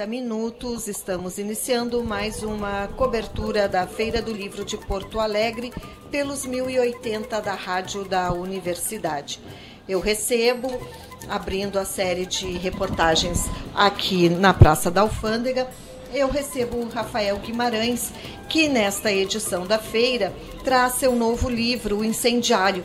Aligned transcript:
30 0.00 0.06
minutos. 0.06 0.88
Estamos 0.88 1.36
iniciando 1.36 2.02
mais 2.02 2.42
uma 2.42 2.88
cobertura 2.96 3.68
da 3.68 3.86
Feira 3.86 4.22
do 4.22 4.32
Livro 4.32 4.64
de 4.64 4.78
Porto 4.78 5.20
Alegre 5.20 5.72
pelos 6.10 6.46
1080 6.46 7.38
da 7.40 7.52
Rádio 7.52 8.04
da 8.04 8.32
Universidade. 8.32 9.40
Eu 9.86 10.00
recebo, 10.00 10.80
abrindo 11.28 11.78
a 11.78 11.84
série 11.84 12.24
de 12.24 12.46
reportagens 12.56 13.46
aqui 13.74 14.30
na 14.30 14.54
Praça 14.54 14.90
da 14.90 15.02
Alfândega, 15.02 15.68
eu 16.14 16.30
recebo 16.30 16.78
o 16.78 16.88
Rafael 16.88 17.36
Guimarães, 17.38 18.10
que 18.48 18.68
nesta 18.68 19.12
edição 19.12 19.66
da 19.66 19.78
feira 19.78 20.32
traz 20.64 20.94
seu 20.94 21.14
novo 21.14 21.48
livro, 21.50 21.98
O 21.98 22.04
Incendiário. 22.04 22.84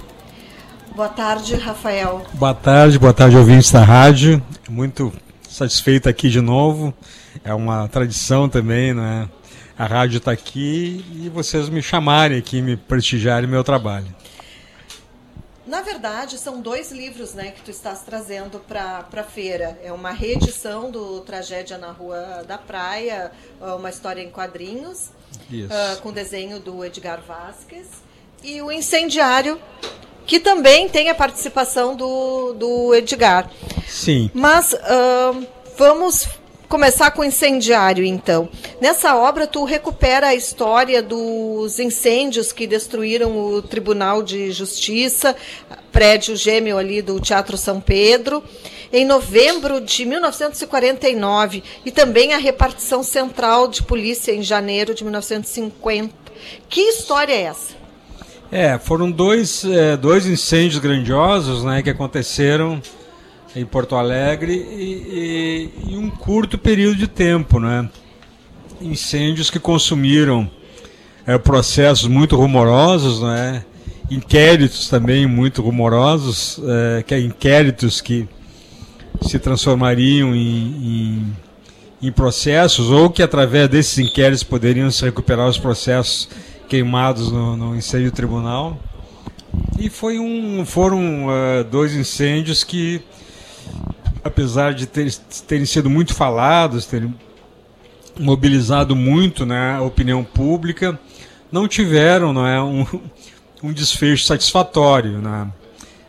Boa 0.93 1.09
tarde, 1.09 1.55
Rafael. 1.55 2.25
Boa 2.33 2.53
tarde, 2.53 2.99
boa 2.99 3.13
tarde, 3.13 3.37
ouvintes 3.37 3.71
da 3.71 3.83
rádio. 3.83 4.43
Muito 4.69 5.13
satisfeito 5.55 6.09
aqui 6.09 6.29
de 6.29 6.41
novo. 6.41 6.93
É 7.43 7.53
uma 7.53 7.87
tradição 7.87 8.49
também, 8.49 8.93
né? 8.93 9.29
A 9.77 9.85
rádio 9.85 10.17
está 10.17 10.31
aqui 10.31 11.03
e 11.13 11.29
vocês 11.29 11.69
me 11.69 11.81
chamarem 11.81 12.37
aqui, 12.37 12.61
me 12.61 12.77
prestigiarem 12.77 13.49
meu 13.49 13.63
trabalho. 13.63 14.07
Na 15.65 15.81
verdade, 15.81 16.37
são 16.37 16.61
dois 16.61 16.91
livros 16.91 17.33
né, 17.33 17.51
que 17.51 17.61
tu 17.61 17.71
estás 17.71 18.01
trazendo 18.03 18.59
para 18.59 19.05
a 19.11 19.23
feira. 19.23 19.79
É 19.83 19.91
uma 19.91 20.11
reedição 20.11 20.91
do 20.91 21.21
Tragédia 21.21 21.77
na 21.77 21.91
Rua 21.91 22.45
da 22.47 22.57
Praia, 22.57 23.31
uma 23.59 23.89
história 23.89 24.21
em 24.21 24.29
quadrinhos, 24.29 25.09
uh, 25.51 26.01
com 26.01 26.11
desenho 26.13 26.59
do 26.59 26.85
Edgar 26.85 27.21
Vasquez, 27.27 27.87
e 28.43 28.61
o 28.61 28.71
Incendiário, 28.71 29.59
que 30.25 30.39
também 30.39 30.89
tem 30.89 31.09
a 31.09 31.15
participação 31.15 31.95
do, 31.95 32.53
do 32.53 32.95
Edgar. 32.95 33.49
Sim. 33.87 34.29
Mas 34.33 34.73
uh, 34.73 35.45
vamos 35.77 36.27
começar 36.67 37.11
com 37.11 37.21
o 37.21 37.25
incendiário, 37.25 38.03
então. 38.03 38.49
Nessa 38.81 39.15
obra, 39.15 39.47
tu 39.47 39.63
recupera 39.63 40.27
a 40.27 40.35
história 40.35 41.01
dos 41.01 41.79
incêndios 41.79 42.51
que 42.51 42.67
destruíram 42.67 43.37
o 43.37 43.61
Tribunal 43.61 44.23
de 44.23 44.51
Justiça, 44.51 45.35
prédio 45.91 46.35
gêmeo 46.35 46.77
ali 46.77 47.01
do 47.01 47.19
Teatro 47.19 47.55
São 47.55 47.79
Pedro, 47.79 48.43
em 48.91 49.05
novembro 49.05 49.79
de 49.79 50.05
1949, 50.05 51.63
e 51.85 51.91
também 51.91 52.33
a 52.33 52.37
repartição 52.37 53.03
central 53.03 53.67
de 53.67 53.83
polícia 53.83 54.33
em 54.33 54.43
janeiro 54.43 54.93
de 54.93 55.03
1950. 55.03 56.13
Que 56.67 56.81
história 56.81 57.33
é 57.33 57.41
essa? 57.43 57.84
É, 58.57 58.79
foram 58.79 59.11
dois, 59.11 59.65
é, 59.65 59.97
dois 59.97 60.25
incêndios 60.25 60.79
grandiosos 60.79 61.65
né, 61.65 61.81
que 61.81 61.89
aconteceram 61.89 62.81
em 63.53 63.65
Porto 63.65 63.97
Alegre 63.97 64.53
e, 64.53 65.71
e, 65.85 65.91
em 65.91 65.97
um 65.97 66.09
curto 66.09 66.57
período 66.57 66.95
de 66.95 67.05
tempo, 67.05 67.59
né? 67.59 67.89
Incêndios 68.79 69.51
que 69.51 69.59
consumiram 69.59 70.49
é, 71.27 71.37
processos 71.37 72.07
muito 72.07 72.37
rumorosos, 72.37 73.21
né? 73.21 73.65
Inquéritos 74.09 74.87
também 74.87 75.27
muito 75.27 75.61
rumorosos, 75.61 76.57
é, 76.65 77.03
que 77.03 77.13
é 77.13 77.19
inquéritos 77.19 77.99
que 77.99 78.25
se 79.21 79.37
transformariam 79.37 80.33
em, 80.33 81.27
em, 82.01 82.07
em, 82.07 82.09
processos 82.09 82.89
ou 82.89 83.09
que 83.09 83.21
através 83.21 83.67
desses 83.67 83.97
inquéritos 83.97 84.43
poderiam 84.43 84.89
se 84.91 85.03
recuperar 85.03 85.45
os 85.45 85.57
processos 85.57 86.29
queimados 86.67 87.31
no, 87.31 87.55
no 87.55 87.75
incêndio 87.75 88.11
tribunal. 88.11 88.77
E 89.79 89.89
foi 89.89 90.19
um, 90.19 90.65
foram 90.65 91.27
uh, 91.27 91.63
dois 91.63 91.93
incêndios 91.93 92.63
que 92.63 93.01
apesar 94.25 94.73
de 94.73 94.87
ter, 94.87 95.13
terem 95.47 95.65
sido 95.65 95.87
muito 95.87 96.15
falados, 96.15 96.87
terem 96.87 97.13
mobilizado 98.19 98.95
muito 98.95 99.45
né, 99.45 99.75
a 99.75 99.81
opinião 99.81 100.23
pública, 100.23 100.99
não 101.51 101.67
tiveram 101.67 102.33
não 102.33 102.47
é, 102.47 102.59
um, 102.59 102.85
um 103.61 103.71
desfecho 103.71 104.25
satisfatório. 104.25 105.19
Né? 105.19 105.47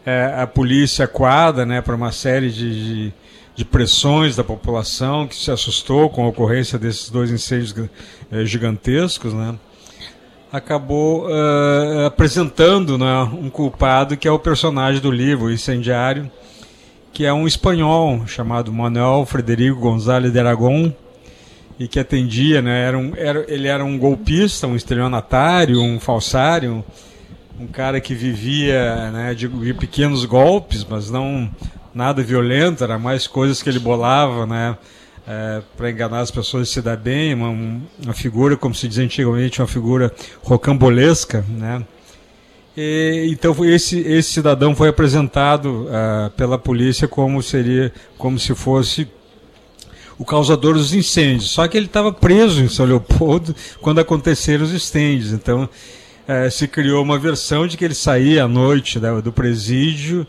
É, 0.07 0.35
a 0.39 0.47
polícia 0.47 1.07
quadra 1.07 1.67
né, 1.67 1.83
para 1.83 1.95
uma 1.95 2.11
série 2.11 2.51
de, 2.51 2.85
de, 2.85 3.13
de, 3.55 3.65
pressões 3.67 4.35
da 4.35 4.43
população 4.43 5.27
que 5.27 5.37
se 5.37 5.51
assustou 5.51 6.09
com 6.09 6.25
a 6.25 6.29
ocorrência 6.29 6.79
desses 6.79 7.11
dois 7.11 7.31
incêndios 7.31 7.75
é, 8.31 8.45
gigantescos, 8.47 9.35
né? 9.35 9.55
Acabou 10.57 11.27
uh, 11.27 12.07
apresentando 12.07 12.97
né, 12.97 13.23
um 13.33 13.51
culpado 13.51 14.17
que 14.17 14.27
é 14.27 14.31
o 14.31 14.39
personagem 14.39 15.01
do 15.01 15.11
livro, 15.11 15.47
o 15.47 15.53
incendiário, 15.53 16.31
que 17.13 17.25
é 17.27 17.33
um 17.33 17.47
espanhol 17.47 18.27
chamado 18.27 18.73
Manuel 18.73 19.27
Frederico 19.27 19.81
González 19.81 20.33
de 20.33 20.39
Aragón, 20.39 20.93
e 21.79 21.87
que 21.87 22.01
atendia, 22.01 22.63
né, 22.63 22.89
era 22.89 22.97
um, 22.97 23.13
era, 23.15 23.45
ele 23.49 23.69
era 23.69 23.85
um 23.85 23.99
golpista, 23.99 24.67
um 24.67 24.75
estelionatário, 24.75 25.79
um 25.81 26.01
falsário, 26.01 26.83
um 27.61 27.67
cara 27.67 28.01
que 28.01 28.15
vivia 28.15 29.11
né, 29.11 29.35
de, 29.35 29.47
de 29.47 29.75
pequenos 29.75 30.25
golpes, 30.25 30.87
mas 30.89 31.11
não 31.11 31.51
nada 31.95 32.23
violento, 32.23 32.83
era 32.83 32.99
mais 32.99 33.27
coisas 33.27 33.63
que 33.63 33.69
ele 33.69 33.79
bolava, 33.79 34.47
né, 34.47 34.77
é, 35.27 35.63
para 35.77 35.91
enganar 35.91 36.21
as 36.21 36.31
pessoas 36.31 36.69
se 36.69 36.81
dar 36.81 36.97
bem, 36.97 37.35
uma, 37.35 37.49
uma 37.49 38.15
figura, 38.15 38.57
como 38.57 38.75
se 38.75 38.87
diz 38.87 38.99
antigamente, 38.99 39.61
uma 39.61 39.67
figura 39.67 40.13
rocambolesca, 40.43 41.45
né, 41.49 41.85
e, 42.77 43.29
então 43.31 43.65
esse, 43.65 44.01
esse 44.01 44.33
cidadão 44.33 44.75
foi 44.75 44.89
apresentado 44.89 45.87
uh, 45.87 46.31
pela 46.37 46.59
polícia 46.59 47.09
como 47.09 47.43
seria 47.43 47.91
como 48.19 48.39
se 48.39 48.55
fosse 48.55 49.09
o 50.19 50.25
causador 50.25 50.75
dos 50.75 50.93
incêndios. 50.93 51.51
Só 51.51 51.67
que 51.67 51.77
ele 51.77 51.87
estava 51.87 52.13
preso 52.13 52.63
em 52.63 52.69
São 52.69 52.85
Leopoldo 52.85 53.57
quando 53.81 54.01
aconteceram 54.01 54.65
os 54.65 54.75
incêndios. 54.75 55.33
Então 55.33 55.65
uh, 55.65 56.51
se 56.51 56.69
criou 56.69 57.03
uma 57.03 57.19
versão 57.19 57.67
de 57.67 57.79
que 57.79 57.85
ele 57.85 57.95
saía 57.95 58.45
à 58.45 58.49
noite 58.49 59.01
né, 59.01 59.23
do 59.23 59.33
presídio, 59.33 60.27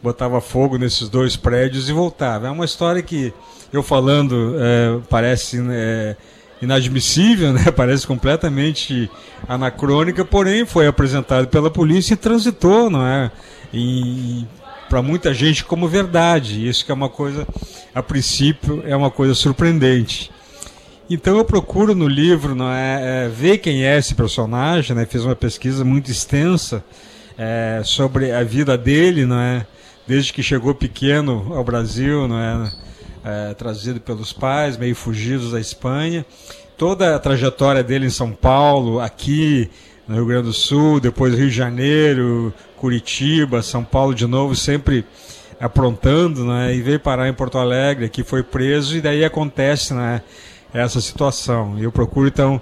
botava 0.00 0.40
fogo 0.40 0.78
nesses 0.78 1.08
dois 1.08 1.36
prédios 1.36 1.88
e 1.88 1.92
voltava. 1.92 2.46
É 2.46 2.50
uma 2.50 2.64
história 2.64 3.02
que 3.02 3.32
eu 3.72 3.82
falando 3.82 4.32
uh, 4.32 5.02
parece 5.08 5.60
né, 5.60 6.16
inadmissível, 6.60 7.52
né? 7.54 7.70
parece 7.74 8.06
completamente 8.06 9.10
anacrônica, 9.48 10.24
porém 10.24 10.64
foi 10.64 10.86
apresentado 10.86 11.48
pela 11.48 11.70
polícia 11.70 12.14
e 12.14 12.16
transitou, 12.16 12.90
não 12.90 13.06
é? 13.06 13.30
Para 14.88 15.02
muita 15.02 15.34
gente 15.34 15.64
como 15.64 15.86
verdade. 15.86 16.66
Isso 16.66 16.84
que 16.84 16.90
é 16.90 16.94
uma 16.94 17.08
coisa, 17.08 17.46
a 17.94 18.02
princípio, 18.02 18.82
é 18.86 18.96
uma 18.96 19.10
coisa 19.10 19.34
surpreendente. 19.34 20.30
Então 21.10 21.38
eu 21.38 21.44
procuro 21.44 21.94
no 21.94 22.06
livro 22.06 22.54
não 22.54 22.70
é, 22.70 23.24
é 23.24 23.28
ver 23.28 23.58
quem 23.58 23.84
é 23.84 23.96
esse 23.96 24.14
personagem, 24.14 24.94
né? 24.94 25.06
Fiz 25.06 25.24
uma 25.24 25.34
pesquisa 25.34 25.82
muito 25.82 26.10
extensa 26.10 26.84
é, 27.38 27.80
sobre 27.82 28.30
a 28.30 28.42
vida 28.42 28.76
dele, 28.76 29.24
não 29.24 29.40
é? 29.40 29.66
Desde 30.06 30.32
que 30.32 30.42
chegou 30.42 30.74
pequeno 30.74 31.54
ao 31.54 31.64
Brasil, 31.64 32.28
não 32.28 32.38
é? 32.38 32.70
É, 33.28 33.52
trazido 33.52 34.00
pelos 34.00 34.32
pais, 34.32 34.78
meio 34.78 34.94
fugidos 34.94 35.52
da 35.52 35.60
Espanha. 35.60 36.24
Toda 36.78 37.14
a 37.14 37.18
trajetória 37.18 37.82
dele 37.82 38.06
em 38.06 38.10
São 38.10 38.32
Paulo, 38.32 39.00
aqui 39.00 39.70
no 40.06 40.14
Rio 40.14 40.26
Grande 40.26 40.46
do 40.46 40.52
Sul, 40.52 40.98
depois 40.98 41.34
Rio 41.34 41.50
de 41.50 41.54
Janeiro, 41.54 42.54
Curitiba, 42.76 43.60
São 43.60 43.84
Paulo 43.84 44.14
de 44.14 44.26
novo, 44.26 44.54
sempre 44.54 45.04
aprontando, 45.60 46.44
né? 46.46 46.74
E 46.74 46.80
veio 46.80 47.00
parar 47.00 47.28
em 47.28 47.34
Porto 47.34 47.58
Alegre, 47.58 48.06
aqui 48.06 48.22
foi 48.22 48.42
preso 48.42 48.96
e 48.96 49.00
daí 49.00 49.24
acontece, 49.24 49.92
né? 49.92 50.22
Essa 50.72 51.00
situação. 51.00 51.78
Eu 51.78 51.90
procuro 51.90 52.28
então 52.28 52.60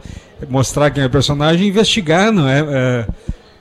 mostrar 0.48 0.90
quem 0.90 1.02
é 1.02 1.06
o 1.06 1.10
personagem 1.10 1.68
investigar, 1.68 2.32
não 2.32 2.48
é? 2.48 2.60
é 2.60 3.06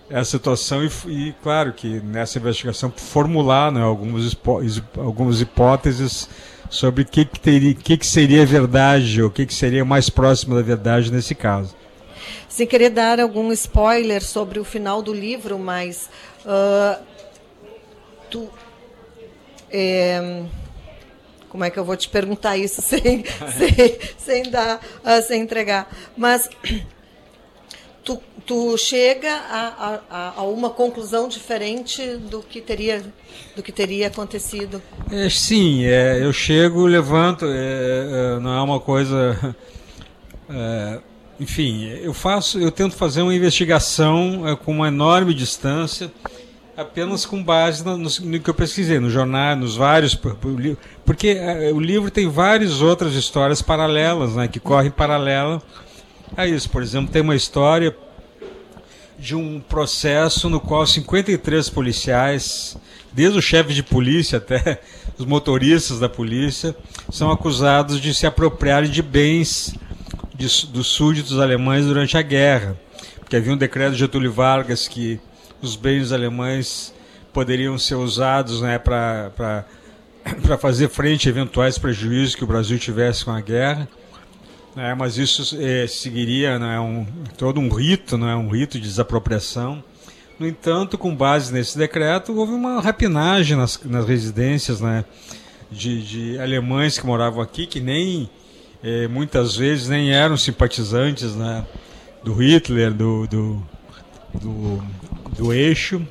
essa 0.08 0.32
situação 0.32 0.84
e, 0.84 0.90
e, 1.08 1.36
claro 1.42 1.74
que 1.74 2.00
nessa 2.00 2.38
investigação 2.38 2.94
formular 2.96 3.72
né, 3.72 3.82
algumas, 3.82 4.38
algumas 5.00 5.42
hipóteses 5.42 6.30
sobre 6.70 7.04
o 7.04 7.06
que, 7.06 7.26
que, 7.26 7.40
teria, 7.40 7.74
que, 7.74 7.98
que 7.98 8.06
seria 8.06 8.46
verdade, 8.46 9.22
ou 9.22 9.30
o 9.30 9.32
que, 9.32 9.46
que 9.46 9.54
seria 9.54 9.86
mais 9.86 10.10
próximo 10.10 10.56
da 10.56 10.62
verdade 10.62 11.12
nesse 11.12 11.36
caso. 11.36 11.76
Sem 12.50 12.66
querer 12.66 12.90
dar 12.90 13.20
algum 13.20 13.52
spoiler 13.52 14.24
sobre 14.24 14.60
o 14.60 14.64
final 14.64 15.02
do 15.02 15.14
livro, 15.14 15.60
mas 15.60 16.10
uh, 16.46 17.04
tu, 18.30 18.50
é, 19.70 20.44
como 21.50 21.64
é 21.64 21.70
que 21.70 21.78
eu 21.78 21.86
vou 21.86 21.96
te 21.96 22.10
perguntar 22.10 22.58
isso 22.58 22.82
sem, 22.84 23.24
sem, 23.24 24.00
sem 24.18 24.44
dar, 24.50 24.78
uh, 24.78 25.22
sem 25.26 25.42
entregar? 25.42 25.90
Mas 26.16 26.50
tu, 28.06 28.22
tu 28.46 28.78
chega 28.78 29.34
a, 29.34 30.00
a, 30.10 30.34
a, 30.38 30.44
uma 30.44 30.70
conclusão 30.70 31.28
diferente 31.28 32.18
do 32.18 32.42
que 32.42 32.62
teria, 32.62 33.04
do 33.56 33.64
que 33.64 33.72
teria 33.72 34.08
acontecido. 34.08 34.82
É, 35.12 35.28
sim, 35.28 35.84
é, 35.86 36.24
eu 36.24 36.32
chego, 36.32 36.86
levanto, 36.86 37.46
é, 37.46 37.50
é, 37.50 38.40
não 38.40 38.54
é 38.54 38.62
uma 38.62 38.80
coisa. 38.80 39.56
É, 40.48 41.00
enfim, 41.40 41.86
eu 41.88 42.14
faço, 42.14 42.60
eu 42.60 42.72
tento 42.72 42.96
fazer 42.96 43.24
uma 43.24 43.34
investigação 43.34 44.48
é, 44.48 44.56
com 44.56 44.72
uma 44.72 44.88
enorme 44.88 45.34
distância 45.34 46.12
apenas 46.78 47.26
com 47.26 47.42
base 47.42 47.84
no, 47.84 47.98
no, 47.98 48.40
que 48.40 48.50
eu 48.50 48.54
pesquisei, 48.54 49.00
no 49.00 49.10
jornal, 49.10 49.56
nos 49.56 49.76
vários. 49.76 50.14
Porque 51.04 51.38
o 51.74 51.80
livro 51.80 52.12
tem 52.12 52.28
várias 52.28 52.80
outras 52.82 53.16
histórias 53.16 53.62
paralelas, 53.62 54.36
né, 54.36 54.48
que 54.48 54.60
correm 54.60 54.92
paralela 54.92 55.62
a 56.36 56.46
isso. 56.46 56.70
Por 56.70 56.82
exemplo, 56.82 57.12
tem 57.12 57.22
uma 57.22 57.36
história 57.36 57.96
de 59.18 59.36
um 59.36 59.60
processo 59.60 60.50
no 60.50 60.60
qual 60.60 60.86
53 60.86 61.70
policiais, 61.70 62.78
desde 63.12 63.40
o 63.40 63.42
chefe 63.42 63.74
de 63.74 63.82
polícia 63.82 64.38
até 64.38 64.82
os 65.18 65.26
motoristas 65.26 66.00
da 66.00 66.10
polícia, 66.10 66.76
são 67.12 67.32
acusados 67.32 68.00
de 68.00 68.14
se 68.14 68.28
apropriarem 68.28 68.90
de 68.90 69.02
bens 69.02 69.74
de, 70.34 70.68
dos 70.68 70.88
súditos 70.88 71.40
alemães 71.40 71.86
durante 71.86 72.18
a 72.18 72.22
guerra. 72.22 72.78
Porque 73.20 73.36
havia 73.36 73.54
um 73.54 73.58
decreto 73.58 73.94
de 73.94 74.00
Getúlio 74.00 74.32
Vargas 74.32 74.88
que 74.88 75.20
os 75.62 75.76
bens 75.76 76.12
alemães 76.12 76.94
poderiam 77.34 77.78
ser 77.78 77.96
usados 77.96 78.62
né, 78.62 78.78
para 78.78 79.66
fazer 80.60 80.90
frente 80.90 81.28
a 81.28 81.32
eventuais 81.32 81.78
prejuízos 81.78 82.36
que 82.36 82.44
o 82.44 82.48
Brasil 82.48 82.78
tivesse 82.78 83.26
com 83.26 83.32
a 83.32 83.42
guerra. 83.42 83.88
É, 84.78 84.94
mas 84.94 85.18
isso 85.18 85.58
é, 85.62 85.88
seguiria 85.88 86.60
né, 86.60 86.78
um, 86.80 87.06
todo 87.38 87.62
um 87.62 87.70
rito, 87.70 88.18
né, 88.18 88.36
um 88.36 88.50
rito 88.50 88.78
de 88.78 88.86
desapropriação. 88.86 89.82
No 90.38 90.46
entanto, 90.46 90.98
com 90.98 91.16
base 91.16 91.54
nesse 91.54 91.78
decreto, 91.78 92.36
houve 92.36 92.52
uma 92.52 92.82
rapinagem 92.82 93.56
nas, 93.56 93.80
nas 93.86 94.06
residências 94.06 94.82
né, 94.82 95.06
de, 95.72 96.04
de, 96.04 96.40
alemães 96.40 97.00
que 97.00 97.06
moravam 97.06 97.42
aqui, 97.42 97.66
que 97.66 97.80
nem 97.80 98.30
é, 98.84 99.08
muitas 99.08 99.56
vezes 99.56 99.88
nem 99.88 100.12
eram 100.12 100.36
simpatizantes 100.36 101.36
né, 101.36 101.66
do 102.22 102.34
Hitler, 102.34 102.94
do, 102.94 103.26
do, 103.28 103.64
do, 104.34 104.84
do 105.38 105.54
eixo, 105.54 106.06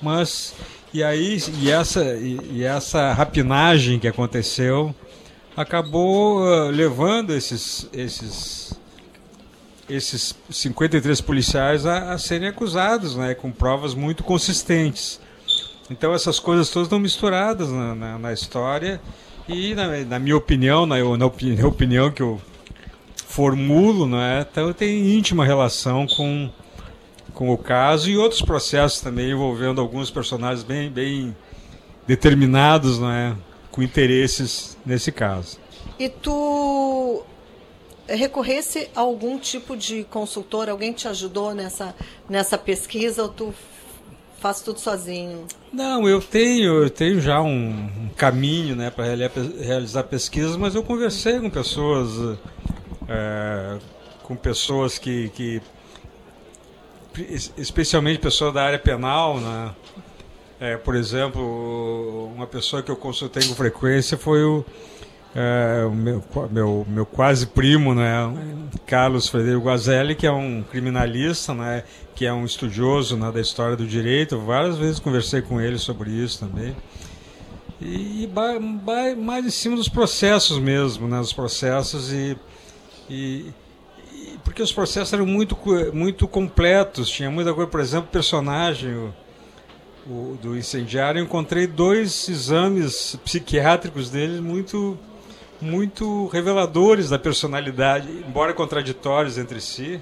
mas 0.00 0.54
e 0.92 1.02
aí 1.02 1.42
e 1.60 1.68
essa, 1.68 2.04
e, 2.14 2.38
e 2.52 2.62
essa 2.62 3.12
rapinagem 3.12 3.98
que 3.98 4.06
aconteceu 4.06 4.94
acabou 5.56 6.40
uh, 6.40 6.70
levando 6.70 7.32
esses, 7.32 7.88
esses, 7.92 8.78
esses 9.88 10.36
53 10.50 11.20
policiais 11.20 11.86
a, 11.86 12.12
a, 12.12 12.18
serem 12.18 12.48
acusados, 12.48 13.16
né, 13.16 13.34
com 13.34 13.50
provas 13.50 13.94
muito 13.94 14.24
consistentes. 14.24 15.20
Então 15.90 16.12
essas 16.12 16.38
coisas 16.38 16.70
todas 16.70 16.86
estão 16.86 16.98
misturadas 16.98 17.70
na, 17.70 17.94
na, 17.94 18.18
na 18.18 18.32
história 18.32 19.00
e, 19.48 19.74
na, 19.74 19.88
na, 20.04 20.18
minha 20.18 20.36
opinião, 20.36 20.86
na, 20.86 20.96
na 20.96 21.26
opinião 21.66 22.10
que 22.10 22.22
eu 22.22 22.40
formulo, 23.28 24.06
né, 24.06 24.46
então 24.50 24.72
tem 24.72 25.16
íntima 25.16 25.44
relação 25.44 26.06
com, 26.06 26.50
com 27.32 27.50
o 27.50 27.58
caso 27.58 28.08
e 28.08 28.16
outros 28.16 28.40
processos 28.40 29.00
também 29.00 29.30
envolvendo 29.30 29.80
alguns 29.80 30.10
personagens 30.10 30.62
bem, 30.62 30.88
bem 30.88 31.36
determinados, 32.06 32.98
né, 32.98 33.36
com 33.74 33.82
interesses 33.82 34.76
nesse 34.86 35.10
caso. 35.10 35.58
E 35.98 36.08
tu 36.08 37.24
recorresse 38.06 38.88
a 38.94 39.00
algum 39.00 39.36
tipo 39.36 39.76
de 39.76 40.04
consultor? 40.04 40.68
Alguém 40.68 40.92
te 40.92 41.08
ajudou 41.08 41.52
nessa, 41.52 41.92
nessa 42.30 42.56
pesquisa 42.56 43.24
ou 43.24 43.28
tu 43.28 43.52
faz 44.38 44.60
tudo 44.60 44.78
sozinho? 44.78 45.44
Não, 45.72 46.08
eu 46.08 46.22
tenho, 46.22 46.84
eu 46.84 46.88
tenho 46.88 47.20
já 47.20 47.42
um, 47.42 47.50
um 47.50 48.10
caminho 48.16 48.76
né, 48.76 48.90
para 48.90 49.06
realizar 49.06 50.04
pesquisas, 50.04 50.56
mas 50.56 50.76
eu 50.76 50.84
conversei 50.84 51.40
com 51.40 51.50
pessoas, 51.50 52.38
é, 53.08 53.78
com 54.22 54.36
pessoas 54.36 54.98
que, 54.98 55.30
que, 55.30 55.60
especialmente 57.58 58.20
pessoas 58.20 58.54
da 58.54 58.62
área 58.62 58.78
penal, 58.78 59.40
né? 59.40 59.74
É, 60.64 60.78
por 60.78 60.96
exemplo, 60.96 62.32
uma 62.34 62.46
pessoa 62.46 62.82
que 62.82 62.90
eu 62.90 62.96
consultei 62.96 63.46
com 63.46 63.54
frequência 63.54 64.16
foi 64.16 64.42
o, 64.42 64.64
é, 65.34 65.84
o 65.84 65.90
meu, 65.90 66.24
meu, 66.50 66.86
meu 66.88 67.04
quase 67.04 67.48
primo, 67.48 67.94
né, 67.94 68.10
Carlos 68.86 69.28
Frederico 69.28 69.66
Guazelli, 69.66 70.14
que 70.14 70.26
é 70.26 70.32
um 70.32 70.62
criminalista, 70.62 71.52
né, 71.52 71.84
que 72.14 72.24
é 72.24 72.32
um 72.32 72.46
estudioso 72.46 73.14
né, 73.14 73.30
da 73.30 73.42
história 73.42 73.76
do 73.76 73.86
direito. 73.86 74.38
Várias 74.38 74.78
vezes 74.78 74.98
conversei 74.98 75.42
com 75.42 75.60
ele 75.60 75.76
sobre 75.76 76.08
isso 76.08 76.40
também. 76.40 76.74
E, 77.78 78.26
mais 79.18 79.44
em 79.44 79.50
cima 79.50 79.76
dos 79.76 79.90
processos 79.90 80.58
mesmo, 80.58 81.06
né, 81.06 81.20
os 81.20 81.34
processos 81.34 82.10
e, 82.10 82.38
e, 83.10 83.52
e, 84.14 84.38
porque 84.42 84.62
os 84.62 84.72
processos 84.72 85.12
eram 85.12 85.26
muito, 85.26 85.58
muito 85.92 86.26
completos, 86.26 87.10
tinha 87.10 87.30
muita 87.30 87.52
coisa, 87.52 87.70
por 87.70 87.80
exemplo, 87.80 88.08
personagem 88.10 88.94
o, 88.94 89.14
do 90.06 90.56
incendiário, 90.56 91.22
encontrei 91.22 91.66
dois 91.66 92.28
exames 92.28 93.16
psiquiátricos 93.24 94.10
dele 94.10 94.40
muito 94.40 94.98
muito 95.60 96.26
reveladores 96.28 97.08
da 97.08 97.18
personalidade, 97.18 98.08
embora 98.28 98.52
contraditórios 98.52 99.38
entre 99.38 99.60
si, 99.60 100.00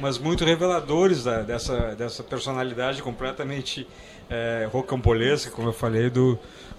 mas 0.00 0.16
muito 0.16 0.44
reveladores 0.44 1.24
da, 1.24 1.42
dessa, 1.42 1.94
dessa 1.94 2.22
personalidade 2.22 3.02
completamente 3.02 3.86
é, 4.30 4.66
rocambolesca, 4.72 5.50
como 5.50 5.68
eu 5.68 5.72
falei, 5.72 6.08
do, 6.08 6.38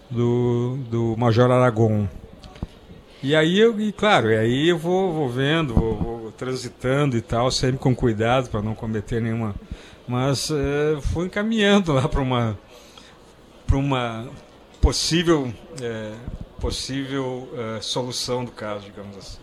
do, 0.09 0.77
do 0.89 1.15
Major 1.17 1.51
Aragon. 1.51 2.07
E 3.21 3.35
aí 3.35 3.59
eu, 3.59 3.79
e 3.79 3.91
claro, 3.91 4.31
e 4.31 4.37
aí 4.37 4.69
eu 4.69 4.77
vou, 4.77 5.11
vou 5.11 5.29
vendo, 5.29 5.73
vou, 5.73 5.95
vou 5.95 6.31
transitando 6.31 7.17
e 7.17 7.21
tal, 7.21 7.51
sempre 7.51 7.77
com 7.77 7.95
cuidado 7.95 8.49
para 8.49 8.61
não 8.61 8.75
cometer 8.75 9.21
nenhuma 9.21 9.55
mas 10.07 10.49
é, 10.51 11.01
fui 11.01 11.25
encaminhando 11.25 11.93
lá 11.93 12.07
para 12.07 12.21
uma 12.21 12.57
para 13.65 13.75
uma 13.75 14.29
possível 14.79 15.53
é, 15.81 16.13
possível 16.59 17.49
é, 17.53 17.81
solução 17.81 18.45
do 18.45 18.51
caso, 18.51 18.85
digamos 18.85 19.17
assim. 19.17 19.37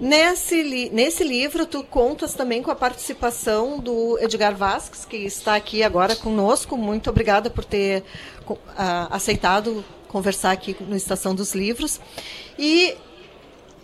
Nesse, 0.00 0.62
li 0.62 0.90
nesse 0.90 1.22
livro, 1.22 1.66
tu 1.66 1.84
contas 1.84 2.34
também 2.34 2.62
com 2.62 2.70
a 2.70 2.74
participação 2.74 3.78
do 3.78 4.18
Edgar 4.18 4.56
Vasques, 4.56 5.04
que 5.04 5.16
está 5.18 5.54
aqui 5.54 5.82
agora 5.82 6.16
conosco. 6.16 6.76
Muito 6.76 7.08
obrigada 7.08 7.48
por 7.48 7.64
ter 7.64 8.02
uh, 8.48 8.56
aceitado 9.10 9.84
conversar 10.08 10.50
aqui 10.50 10.76
no 10.80 10.96
Estação 10.96 11.34
dos 11.34 11.54
Livros. 11.54 12.00
E 12.58 12.96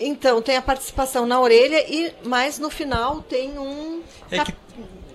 então 0.01 0.41
tem 0.43 0.57
a 0.57 0.63
participação 0.63 1.27
na 1.27 1.41
orelha 1.41 1.85
e 1.89 2.13
mais 2.25 2.59
no 2.59 2.71
final 2.71 3.21
tem 3.23 3.59
um 3.59 4.03
é 4.31 4.45
que 4.45 4.53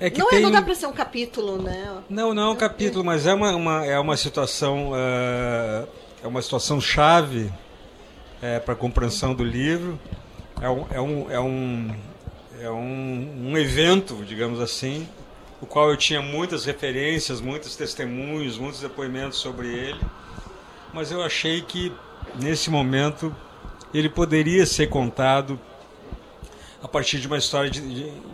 é 0.05 0.09
que 0.09 0.19
não, 0.19 0.27
é, 0.27 0.31
tem... 0.31 0.41
não 0.41 0.51
dá 0.51 0.61
para 0.61 0.75
ser 0.75 0.85
um 0.85 0.91
capítulo, 0.91 1.61
né? 1.61 2.03
Não, 2.09 2.33
não 2.33 2.43
é 2.43 2.49
um 2.49 2.55
capítulo, 2.57 3.05
mas 3.05 3.25
é 3.25 3.33
uma, 3.33 3.55
uma 3.55 3.85
é 3.85 3.97
uma 3.97 4.17
situação 4.17 4.91
uh, 4.91 5.87
é 6.21 6.27
uma 6.27 6.41
situação 6.41 6.81
chave 6.81 7.49
é, 8.41 8.59
para 8.59 8.73
a 8.73 8.77
compreensão 8.77 9.33
do 9.33 9.45
livro. 9.45 9.97
É 10.61 10.69
um, 10.69 10.85
é 10.91 11.01
um, 11.01 11.31
é 11.31 11.39
um, 11.39 11.95
é 12.59 12.69
um, 12.69 13.51
um 13.51 13.57
evento, 13.57 14.25
digamos 14.25 14.59
assim, 14.59 15.07
o 15.61 15.65
qual 15.65 15.89
eu 15.89 15.95
tinha 15.95 16.21
muitas 16.21 16.65
referências, 16.65 17.39
muitos 17.39 17.77
testemunhos, 17.77 18.57
muitos 18.57 18.81
depoimentos 18.81 19.39
sobre 19.39 19.67
ele, 19.67 20.01
mas 20.93 21.11
eu 21.11 21.23
achei 21.23 21.61
que 21.61 21.93
nesse 22.35 22.69
momento 22.69 23.33
ele 23.93 24.09
poderia 24.09 24.65
ser 24.65 24.87
contado 24.87 25.57
a 26.83 26.87
partir 26.87 27.19
de 27.19 27.27
uma 27.27 27.37
história 27.37 27.69
de, 27.69 27.79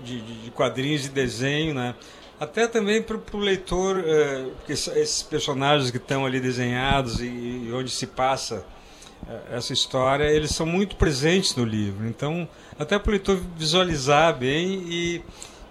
de, 0.03 0.21
de 0.21 0.51
quadrinhos 0.51 1.05
e 1.05 1.09
desenho, 1.09 1.75
né? 1.75 1.93
Até 2.39 2.67
também 2.67 3.01
para 3.01 3.17
o 3.33 3.37
leitor, 3.37 4.01
é, 4.03 4.45
porque 4.57 4.73
esses 4.73 5.21
personagens 5.21 5.91
que 5.91 5.97
estão 5.97 6.25
ali 6.25 6.39
desenhados 6.39 7.19
e, 7.19 7.25
e 7.25 7.69
onde 7.71 7.91
se 7.91 8.07
passa 8.07 8.65
é, 9.27 9.57
essa 9.57 9.71
história, 9.71 10.23
eles 10.23 10.49
são 10.51 10.65
muito 10.65 10.95
presentes 10.95 11.55
no 11.55 11.63
livro. 11.63 12.07
Então, 12.07 12.47
até 12.79 12.97
para 12.97 13.09
o 13.09 13.11
leitor 13.11 13.39
visualizar 13.55 14.35
bem 14.35 14.83
e, 14.89 15.21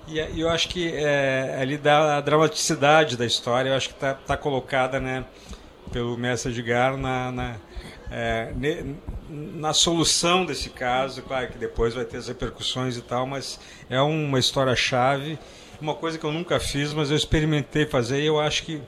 e 0.07 0.41
eu 0.41 0.49
acho 0.49 0.69
que 0.69 0.93
é, 0.95 1.59
ali 1.61 1.77
dá 1.77 2.19
a 2.19 2.21
dramaticidade 2.21 3.17
da 3.17 3.27
história, 3.27 3.71
eu 3.71 3.75
acho 3.75 3.89
que 3.89 3.95
está 3.95 4.15
tá 4.15 4.37
colocada 4.37 5.01
né, 5.01 5.25
pelo 5.91 6.17
mestre 6.17 6.53
Edgar 6.53 6.97
na, 6.97 7.33
na 7.33 7.57
é, 8.11 8.53
na 9.29 9.73
solução 9.73 10.47
desse 10.47 10.71
caso, 10.71 11.23
claro 11.23 11.49
que 11.49 11.59
depois 11.59 11.95
vai 11.95 12.05
ter 12.05 12.17
as 12.17 12.29
repercussões 12.29 12.97
e 12.97 13.03
tal, 13.03 13.27
mas 13.27 13.61
é 13.91 14.01
uma 14.01 14.39
história 14.39 14.75
chave, 14.75 15.39
uma 15.81 15.95
coisa 15.95 16.19
que 16.19 16.25
eu 16.25 16.33
nunca 16.33 16.59
fiz, 16.59 16.93
mas 16.93 17.11
eu 17.11 17.17
experimentei 17.17 17.87
fazer 17.87 18.21
e 18.23 18.27
eu 18.27 18.41
acho 18.41 18.65
que 18.65 18.81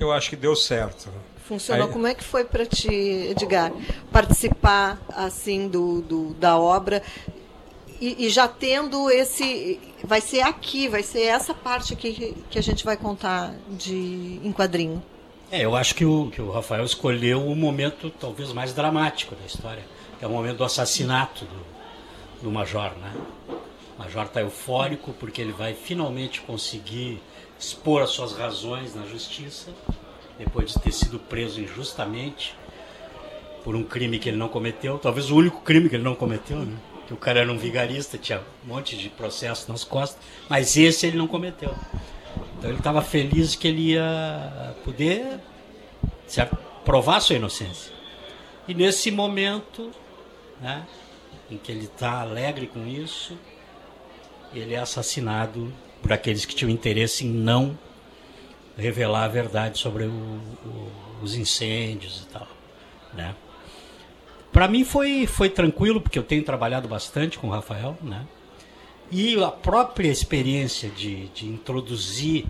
eu 0.00 0.10
acho 0.10 0.30
que 0.30 0.36
deu 0.36 0.56
certo. 0.56 1.08
Funcionou. 1.46 1.86
Aí... 1.86 1.92
Como 1.92 2.06
é 2.06 2.14
que 2.14 2.24
foi 2.24 2.44
para 2.44 2.66
ti, 2.66 2.88
Edgar, 3.30 3.72
participar 4.10 5.00
assim 5.10 5.68
do, 5.68 6.00
do 6.02 6.34
da 6.34 6.58
obra 6.58 7.02
e, 8.00 8.26
e, 8.26 8.28
já 8.30 8.48
tendo 8.48 9.08
esse, 9.08 9.78
vai 10.02 10.20
ser 10.20 10.40
aqui, 10.40 10.88
vai 10.88 11.04
ser 11.04 11.22
essa 11.22 11.54
parte 11.54 11.92
aqui 11.92 12.36
que 12.50 12.58
a 12.58 12.62
gente 12.62 12.84
vai 12.84 12.96
contar 12.96 13.54
de 13.70 14.40
em 14.42 14.52
quadrinho. 14.52 15.00
É, 15.52 15.66
eu 15.66 15.76
acho 15.76 15.94
que 15.94 16.02
o, 16.02 16.30
que 16.30 16.40
o 16.40 16.50
Rafael 16.50 16.82
escolheu 16.82 17.46
o 17.46 17.54
momento 17.54 18.08
talvez 18.08 18.50
mais 18.54 18.72
dramático 18.72 19.34
da 19.34 19.44
história, 19.44 19.84
que 20.18 20.24
é 20.24 20.26
o 20.26 20.30
momento 20.30 20.56
do 20.56 20.64
assassinato 20.64 21.44
do, 21.44 22.44
do 22.44 22.50
Major, 22.50 22.92
né? 22.96 23.12
O 23.94 24.02
Major 24.02 24.24
está 24.24 24.40
eufórico 24.40 25.12
porque 25.12 25.42
ele 25.42 25.52
vai 25.52 25.74
finalmente 25.74 26.40
conseguir 26.40 27.20
expor 27.60 28.00
as 28.00 28.08
suas 28.08 28.32
razões 28.32 28.94
na 28.94 29.04
justiça, 29.04 29.70
depois 30.38 30.72
de 30.72 30.80
ter 30.80 30.90
sido 30.90 31.18
preso 31.18 31.60
injustamente 31.60 32.56
por 33.62 33.76
um 33.76 33.84
crime 33.84 34.18
que 34.18 34.30
ele 34.30 34.38
não 34.38 34.48
cometeu, 34.48 34.98
talvez 34.98 35.30
o 35.30 35.36
único 35.36 35.60
crime 35.60 35.90
que 35.90 35.96
ele 35.96 36.02
não 36.02 36.14
cometeu, 36.14 36.60
né? 36.60 36.78
Que 37.06 37.12
o 37.12 37.16
cara 37.18 37.40
era 37.40 37.52
um 37.52 37.58
vigarista, 37.58 38.16
tinha 38.16 38.40
um 38.64 38.68
monte 38.68 38.96
de 38.96 39.10
processo 39.10 39.70
nas 39.70 39.84
costas, 39.84 40.18
mas 40.48 40.78
esse 40.78 41.06
ele 41.06 41.18
não 41.18 41.28
cometeu. 41.28 41.74
Então 42.58 42.70
ele 42.70 42.78
estava 42.78 43.02
feliz 43.02 43.54
que 43.54 43.68
ele 43.68 43.92
ia 43.92 44.74
poder 44.84 45.40
certo? 46.26 46.56
provar 46.84 47.20
sua 47.20 47.36
inocência. 47.36 47.92
E 48.66 48.74
nesse 48.74 49.10
momento, 49.10 49.90
né, 50.60 50.86
em 51.50 51.58
que 51.58 51.70
ele 51.70 51.84
está 51.84 52.20
alegre 52.20 52.66
com 52.66 52.86
isso, 52.86 53.36
ele 54.54 54.74
é 54.74 54.78
assassinado 54.78 55.72
por 56.00 56.12
aqueles 56.12 56.44
que 56.44 56.54
tinham 56.54 56.70
interesse 56.70 57.26
em 57.26 57.30
não 57.30 57.78
revelar 58.76 59.24
a 59.24 59.28
verdade 59.28 59.78
sobre 59.78 60.04
o, 60.04 60.10
o, 60.10 60.92
os 61.22 61.34
incêndios 61.34 62.22
e 62.22 62.32
tal, 62.32 62.48
né? 63.12 63.34
Para 64.50 64.68
mim 64.68 64.84
foi, 64.84 65.26
foi 65.26 65.48
tranquilo, 65.48 66.00
porque 66.00 66.18
eu 66.18 66.22
tenho 66.22 66.44
trabalhado 66.44 66.86
bastante 66.86 67.38
com 67.38 67.48
o 67.48 67.50
Rafael, 67.50 67.96
né? 68.02 68.26
E 69.14 69.38
a 69.44 69.50
própria 69.50 70.08
experiência 70.08 70.88
de, 70.88 71.28
de 71.28 71.46
introduzir 71.46 72.46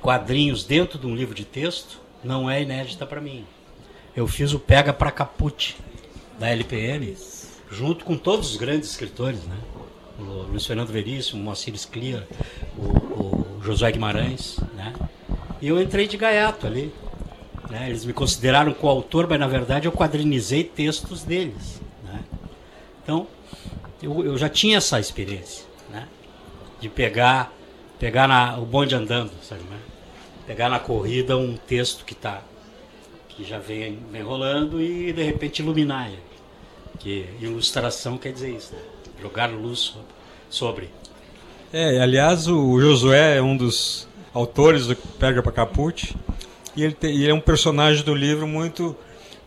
quadrinhos 0.00 0.64
dentro 0.64 0.98
de 0.98 1.06
um 1.06 1.14
livro 1.14 1.36
de 1.36 1.44
texto 1.44 2.00
não 2.24 2.50
é 2.50 2.60
inédita 2.60 3.06
para 3.06 3.20
mim. 3.20 3.46
Eu 4.16 4.26
fiz 4.26 4.52
o 4.52 4.58
Pega 4.58 4.92
para 4.92 5.12
Caput 5.12 5.76
da 6.36 6.50
LPM, 6.50 7.16
junto 7.70 8.04
com 8.04 8.16
todos 8.16 8.50
os 8.50 8.56
grandes 8.56 8.90
escritores, 8.90 9.44
né? 9.44 9.56
O 10.18 10.50
Luiz 10.50 10.66
Fernando 10.66 10.88
Veríssimo, 10.88 11.40
o 11.40 11.44
Moacir 11.44 11.72
Sclia, 11.76 12.26
o, 12.76 12.82
o 12.82 13.60
Josué 13.62 13.92
Guimarães, 13.92 14.58
né? 14.74 14.92
E 15.62 15.68
eu 15.68 15.80
entrei 15.80 16.08
de 16.08 16.16
gaiato 16.16 16.66
ali, 16.66 16.92
né? 17.70 17.88
Eles 17.88 18.04
me 18.04 18.12
consideraram 18.12 18.74
coautor, 18.74 19.28
mas 19.30 19.38
na 19.38 19.46
verdade 19.46 19.86
eu 19.86 19.92
quadrinizei 19.92 20.64
textos 20.64 21.22
deles. 21.22 21.80
Né? 22.02 22.18
Então, 23.00 23.28
eu, 24.02 24.24
eu 24.24 24.36
já 24.36 24.48
tinha 24.48 24.78
essa 24.78 24.98
experiência? 24.98 25.72
De 26.80 26.88
pegar, 26.88 27.52
pegar 27.98 28.28
na, 28.28 28.58
o 28.58 28.64
bonde 28.64 28.94
andando, 28.94 29.32
sabe? 29.42 29.62
Né? 29.62 29.78
Pegar 30.46 30.68
na 30.68 30.78
corrida 30.78 31.36
um 31.36 31.56
texto 31.56 32.04
que 32.04 32.14
tá, 32.14 32.42
que 33.28 33.44
já 33.44 33.58
vem, 33.58 33.98
vem 34.10 34.22
rolando 34.22 34.80
e 34.80 35.12
de 35.12 35.22
repente 35.22 35.60
iluminar 35.60 36.08
ele. 36.08 36.22
Que 36.98 37.26
ilustração 37.40 38.16
quer 38.16 38.32
dizer 38.32 38.50
isso, 38.54 38.74
né? 38.74 38.80
jogar 39.20 39.50
luz 39.50 39.96
sobre. 40.50 40.90
É, 41.72 42.00
aliás, 42.00 42.46
o 42.46 42.78
Josué 42.80 43.38
é 43.38 43.42
um 43.42 43.56
dos 43.56 44.06
autores 44.32 44.86
do 44.86 44.94
Pega 44.94 45.42
para 45.42 45.50
Caput 45.52 46.14
e 46.76 46.84
ele, 46.84 46.92
te, 46.92 47.06
ele 47.06 47.30
é 47.30 47.34
um 47.34 47.40
personagem 47.40 48.04
do 48.04 48.14
livro 48.14 48.46
muito 48.46 48.96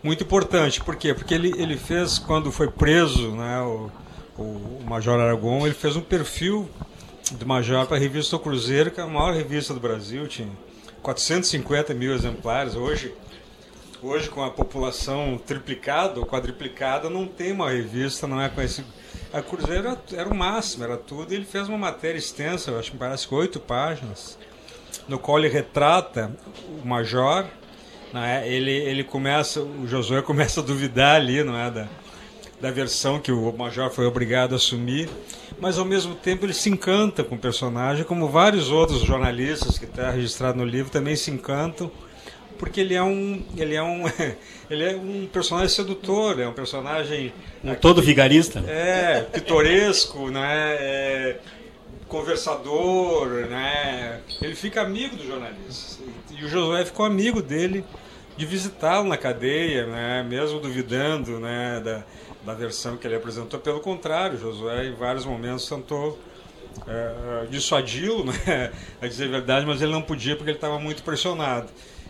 muito 0.03 0.23
importante. 0.23 0.83
Por 0.83 0.95
quê? 0.95 1.13
Porque 1.13 1.33
ele, 1.33 1.53
ele 1.57 1.75
fez, 1.75 2.17
quando 2.17 2.51
foi 2.51 2.69
preso, 2.69 3.31
né, 3.31 3.59
o, 3.61 3.91
o 4.37 4.83
Major 4.85 5.19
Aragon, 5.19 5.65
ele 5.65 5.73
fez 5.75 5.95
um 5.95 6.01
perfil 6.01 6.69
do 7.31 7.45
Major 7.45 7.85
para 7.85 7.97
a 7.97 7.99
revista 7.99 8.37
Cruzeiro, 8.39 8.91
que 8.91 8.99
é 8.99 9.03
a 9.03 9.07
maior 9.07 9.33
revista 9.33 9.73
do 9.73 9.79
Brasil, 9.79 10.27
tinha 10.27 10.49
450 11.01 11.93
mil 11.93 12.13
exemplares. 12.13 12.75
Hoje, 12.75 13.13
hoje 14.01 14.29
com 14.29 14.43
a 14.43 14.49
população 14.49 15.39
triplicada 15.45 16.19
ou 16.19 16.25
quadriplicada, 16.25 17.09
não 17.09 17.27
tem 17.27 17.51
uma 17.51 17.69
revista, 17.69 18.27
não 18.27 18.41
é 18.41 18.49
conhecido. 18.49 18.87
A 19.33 19.41
Cruzeiro 19.41 19.87
era, 19.87 20.01
era 20.13 20.29
o 20.29 20.35
máximo, 20.35 20.83
era 20.83 20.97
tudo. 20.97 21.33
Ele 21.33 21.45
fez 21.45 21.67
uma 21.67 21.77
matéria 21.77 22.17
extensa, 22.17 22.71
eu 22.71 22.79
acho 22.79 22.91
que 22.91 22.97
parece 22.97 23.27
que 23.27 23.35
oito 23.35 23.59
páginas, 23.59 24.37
no 25.07 25.19
qual 25.19 25.39
ele 25.39 25.49
retrata 25.49 26.35
o 26.81 26.87
major, 26.87 27.45
é? 28.13 28.47
ele, 28.47 28.71
ele 28.71 29.03
começa, 29.03 29.61
o 29.61 29.87
Josué 29.87 30.21
começa 30.23 30.61
a 30.61 30.63
duvidar 30.63 31.15
ali, 31.15 31.43
não 31.43 31.57
é, 31.57 31.69
da, 31.69 31.87
da 32.59 32.71
versão 32.71 33.19
que 33.19 33.31
o 33.31 33.51
major 33.51 33.91
foi 33.91 34.05
obrigado 34.05 34.53
a 34.53 34.55
assumir, 34.55 35.09
mas 35.59 35.77
ao 35.77 35.85
mesmo 35.85 36.15
tempo 36.15 36.45
ele 36.45 36.53
se 36.53 36.69
encanta 36.69 37.23
com 37.23 37.35
o 37.35 37.37
personagem, 37.37 38.03
como 38.03 38.27
vários 38.27 38.69
outros 38.69 39.01
jornalistas 39.01 39.77
que 39.77 39.85
está 39.85 40.09
registrado 40.09 40.57
no 40.57 40.65
livro 40.65 40.91
também 40.91 41.15
se 41.15 41.29
encantam, 41.29 41.91
porque 42.57 42.81
ele 42.81 42.95
é 42.95 43.03
um 43.03 43.45
ele 43.55 43.75
é 43.75 43.83
um 43.83 44.03
ele 44.69 44.83
é 44.83 44.95
um 44.95 45.27
personagem 45.31 45.69
sedutor, 45.69 46.39
é 46.39 46.47
um 46.47 46.53
personagem 46.53 47.31
um 47.63 47.75
todo 47.75 48.01
vigarista, 48.01 48.63
é 48.67 49.21
pitoresco, 49.21 50.29
né? 50.29 50.75
É, 50.79 51.39
conversador, 52.07 53.27
né? 53.47 54.21
Ele 54.41 54.55
fica 54.55 54.81
amigo 54.81 55.15
do 55.17 55.27
jornalista. 55.27 56.01
E 56.31 56.43
o 56.43 56.47
Josué 56.47 56.85
ficou 56.85 57.05
amigo 57.05 57.41
dele 57.41 57.83
de 58.37 58.45
visitá-lo 58.45 59.07
na 59.07 59.17
cadeia, 59.17 59.85
né? 59.85 60.23
Mesmo 60.23 60.59
duvidando, 60.59 61.39
né? 61.39 61.81
Da, 61.83 62.03
da 62.47 62.53
versão 62.53 62.95
que 62.95 63.05
ele 63.05 63.15
apresentou. 63.15 63.59
Pelo 63.59 63.81
contrário, 63.81 64.39
Josué 64.39 64.87
em 64.87 64.93
vários 64.93 65.25
momentos 65.25 65.67
tentou 65.67 66.17
é, 66.87 67.45
dissuadi-lo, 67.49 68.23
né? 68.31 68.71
A 69.01 69.07
dizer 69.07 69.25
a 69.25 69.31
verdade, 69.31 69.65
mas 69.65 69.81
ele 69.81 69.91
não 69.91 70.01
podia 70.01 70.35
porque 70.35 70.51
ele 70.51 70.57
estava 70.57 70.79
muito 70.79 71.03
pressionado. 71.03 71.67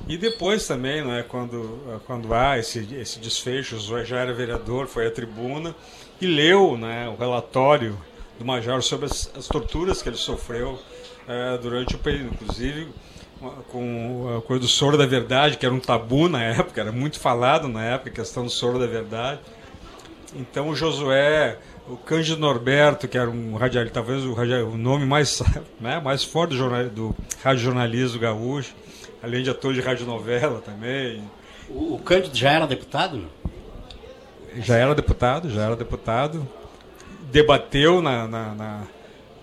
E 0.08 0.16
depois 0.16 0.68
também, 0.68 1.04
né? 1.04 1.26
Quando 1.28 2.00
quando 2.06 2.34
há 2.34 2.60
esse 2.60 2.88
esse 2.96 3.20
desfecho, 3.20 3.78
Josué 3.78 4.06
já 4.06 4.20
era 4.20 4.32
vereador, 4.32 4.88
foi 4.88 5.08
à 5.08 5.12
tribuna 5.12 5.76
e 6.22 6.28
leu, 6.28 6.78
né? 6.78 7.10
O 7.10 7.16
relatório 7.16 7.98
do 8.38 8.46
Major 8.46 8.84
sobre 8.84 9.08
as, 9.08 9.32
as 9.36 9.48
torturas 9.48 10.04
que 10.04 10.10
ele 10.10 10.18
sofreu 10.18 10.80
é, 11.28 11.58
durante 11.58 11.96
o 11.96 11.98
período, 11.98 12.36
inclusive 12.36 12.90
com 13.70 14.38
a 14.38 14.42
coisa 14.42 14.62
do 14.62 14.68
soro 14.68 14.98
da 14.98 15.06
verdade, 15.06 15.58
que 15.58 15.66
era 15.66 15.74
um 15.74 15.80
tabu 15.80 16.28
na 16.28 16.42
época, 16.42 16.82
era 16.82 16.92
muito 16.92 17.20
falado 17.20 17.68
na 17.68 17.84
época, 17.84 18.10
a 18.10 18.14
questão 18.14 18.44
do 18.44 18.50
soro 18.50 18.80
da 18.80 18.88
verdade. 18.88 19.40
Então 20.38 20.70
o 20.70 20.76
Josué, 20.76 21.58
o 21.88 21.98
Cândido 21.98 22.40
Norberto, 22.40 23.08
que 23.08 23.18
era 23.18 23.30
um 23.30 23.56
radialista, 23.56 23.96
talvez 23.96 24.24
o, 24.24 24.34
radial, 24.34 24.66
o 24.66 24.78
nome 24.78 25.06
mais, 25.06 25.42
né, 25.82 26.00
mais 26.00 26.24
forte 26.24 26.52
do, 26.52 26.58
jornal, 26.58 26.86
do 26.86 27.16
radiojornalismo 27.44 28.20
gaúcho, 28.20 28.74
além 29.22 29.44
de 29.44 29.50
ator 29.50 29.74
de 29.74 29.82
radionovela 29.82 30.62
também. 30.62 31.24
O, 31.70 31.96
o 31.96 32.00
Cândido 32.00 32.36
já 32.36 32.52
era 32.52 32.68
deputado? 32.68 33.26
Já 34.60 34.78
era 34.78 34.96
deputado, 34.96 35.50
já 35.50 35.64
era 35.64 35.76
deputado 35.76 36.48
debateu 37.32 38.02
na, 38.02 38.28
na, 38.28 38.56
na, 38.56 38.84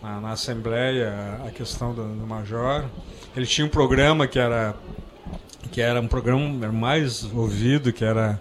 na, 0.02 0.20
na 0.20 0.30
Assembleia 0.30 1.40
a 1.46 1.50
questão 1.50 1.94
do, 1.94 2.02
do, 2.02 2.26
Major. 2.26 2.84
Ele 3.36 3.46
tinha 3.46 3.66
um 3.66 3.70
programa 3.70 4.26
que 4.26 4.38
era 4.38 4.74
que 5.70 5.80
era 5.80 6.00
um 6.00 6.06
programa 6.06 6.70
mais 6.70 7.24
ouvido, 7.34 7.92
que 7.92 8.04
era 8.04 8.40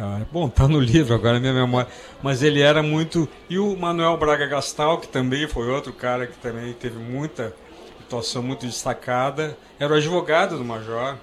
ah, 0.00 0.20
bom, 0.30 0.48
tá 0.48 0.68
no 0.68 0.78
livro 0.78 1.12
agora 1.12 1.40
minha 1.40 1.52
memória, 1.52 1.90
mas 2.22 2.40
ele 2.40 2.60
era 2.60 2.84
muito 2.84 3.28
e 3.50 3.58
o 3.58 3.76
Manuel 3.76 4.16
Braga 4.16 4.46
Gastal, 4.46 4.98
que 4.98 5.08
também 5.08 5.48
foi 5.48 5.68
outro 5.68 5.92
cara 5.92 6.26
que 6.26 6.38
também 6.38 6.72
teve 6.72 6.98
muita 6.98 7.52
atuação 8.00 8.40
muito 8.40 8.64
destacada, 8.64 9.58
era 9.78 9.92
o 9.92 9.96
advogado 9.96 10.56
do 10.56 10.64
Major. 10.64 11.16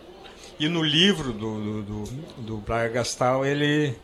E 0.60 0.68
no 0.68 0.84
livro 0.84 1.32
do, 1.32 1.82
do, 1.82 1.82
do, 1.84 2.04
do 2.38 2.58
Braga 2.58 2.96
Gastal, 2.96 3.46
ele 3.46 3.96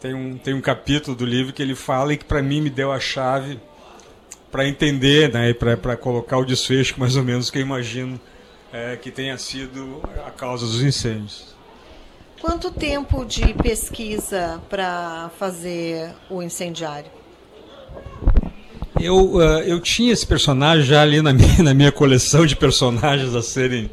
tem 0.00 0.14
um, 0.14 0.38
tem 0.38 0.54
um 0.54 0.60
capítulo 0.62 1.14
do 1.14 1.26
livro 1.26 1.52
que 1.52 1.62
ele 1.62 1.74
fala 1.74 2.14
e 2.14 2.16
que 2.16 2.24
para 2.24 2.42
mim 2.42 2.62
me 2.62 2.70
deu 2.70 2.90
a 2.90 2.98
chave 2.98 3.60
para 4.50 4.66
entender, 4.66 5.30
né, 5.32 5.52
para 5.52 5.96
colocar 5.96 6.38
o 6.38 6.44
desfecho 6.44 6.98
mais 6.98 7.16
ou 7.16 7.22
menos 7.22 7.50
que 7.50 7.58
eu 7.58 7.62
imagino 7.62 8.18
é, 8.72 8.96
que 8.96 9.10
tenha 9.10 9.36
sido 9.36 10.00
a 10.26 10.30
causa 10.30 10.66
dos 10.66 10.82
incêndios. 10.82 11.53
Quanto 12.40 12.70
tempo 12.70 13.24
de 13.24 13.54
pesquisa 13.54 14.60
para 14.68 15.30
fazer 15.38 16.10
o 16.28 16.42
incendiário? 16.42 17.10
Eu, 19.00 19.34
uh, 19.34 19.40
eu 19.60 19.80
tinha 19.80 20.12
esse 20.12 20.26
personagem 20.26 20.84
já 20.84 21.02
ali 21.02 21.20
na 21.20 21.32
minha, 21.34 21.62
na 21.62 21.74
minha 21.74 21.92
coleção 21.92 22.46
de 22.46 22.54
personagens 22.54 23.34
a 23.34 23.42
serem. 23.42 23.90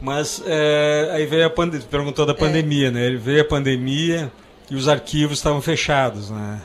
Mas 0.00 0.42
é, 0.44 1.10
aí 1.12 1.26
veio 1.26 1.46
a 1.46 1.50
pandemia, 1.50 1.86
perguntou 1.88 2.26
da 2.26 2.32
é. 2.32 2.36
pandemia, 2.36 2.88
é. 2.88 2.90
né? 2.90 3.06
Ele 3.06 3.18
veio 3.18 3.42
a 3.42 3.44
pandemia, 3.44 4.32
e 4.72 4.74
os 4.74 4.88
arquivos 4.88 5.38
estavam 5.38 5.60
fechados. 5.60 6.30
Né? 6.30 6.62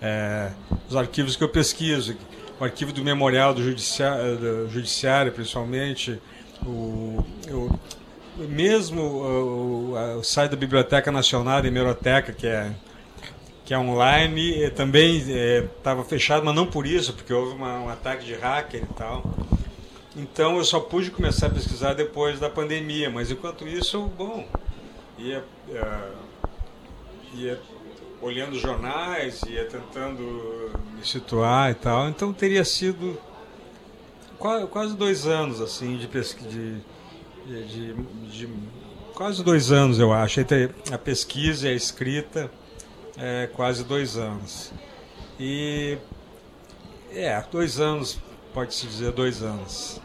É, 0.00 0.50
os 0.88 0.96
arquivos 0.96 1.36
que 1.36 1.44
eu 1.44 1.48
pesquiso, 1.50 2.16
o 2.58 2.64
arquivo 2.64 2.92
do 2.92 3.04
memorial 3.04 3.52
do 3.52 3.62
judiciário, 3.62 4.38
do 4.38 4.70
judiciário 4.70 5.30
principalmente, 5.32 6.18
o, 6.64 7.22
o 7.50 7.78
mesmo 8.36 9.02
o, 9.02 10.18
o, 10.18 10.24
site 10.24 10.50
da 10.50 10.56
Biblioteca 10.56 11.10
Nacional 11.12 11.62
da 11.62 11.68
Hemeroteca, 11.68 12.32
que 12.32 12.46
é, 12.46 12.72
que 13.64 13.74
é 13.74 13.78
online, 13.78 14.70
também 14.70 15.18
estava 15.18 16.02
é, 16.02 16.04
fechado, 16.04 16.44
mas 16.44 16.54
não 16.54 16.66
por 16.66 16.86
isso, 16.86 17.12
porque 17.12 17.32
houve 17.32 17.54
uma, 17.54 17.80
um 17.80 17.88
ataque 17.88 18.24
de 18.24 18.34
hacker 18.34 18.82
e 18.82 18.94
tal. 18.94 19.22
Então 20.16 20.58
eu 20.58 20.64
só 20.64 20.80
pude 20.80 21.10
começar 21.10 21.46
a 21.46 21.50
pesquisar 21.50 21.94
depois 21.94 22.38
da 22.38 22.50
pandemia, 22.50 23.08
mas 23.08 23.30
enquanto 23.30 23.66
isso, 23.66 24.10
bom, 24.16 24.46
ia, 25.18 25.42
ia 25.68 26.12
ia 27.34 27.58
olhando 28.20 28.58
jornais, 28.58 29.42
ia 29.42 29.64
tentando 29.64 30.70
me 30.94 31.04
situar 31.04 31.70
e 31.70 31.74
tal. 31.74 32.08
Então 32.08 32.32
teria 32.32 32.64
sido 32.64 33.18
quase, 34.38 34.96
dois 34.96 35.26
anos 35.26 35.60
assim 35.60 35.96
de 35.96 36.06
pesquisa. 36.06 36.80
De, 37.46 37.94
de, 38.30 38.48
quase 39.14 39.42
dois 39.42 39.70
anos, 39.70 39.98
eu 39.98 40.12
acho. 40.12 40.40
Entre 40.40 40.70
a 40.90 40.98
pesquisa 40.98 41.68
e 41.68 41.72
a 41.72 41.74
escrita, 41.74 42.50
é, 43.16 43.48
quase 43.52 43.84
dois 43.84 44.16
anos. 44.16 44.72
E. 45.38 45.98
É, 47.14 47.42
dois 47.50 47.78
anos, 47.78 48.18
pode-se 48.54 48.86
dizer 48.86 49.12
dois 49.12 49.42
anos. 49.42 50.00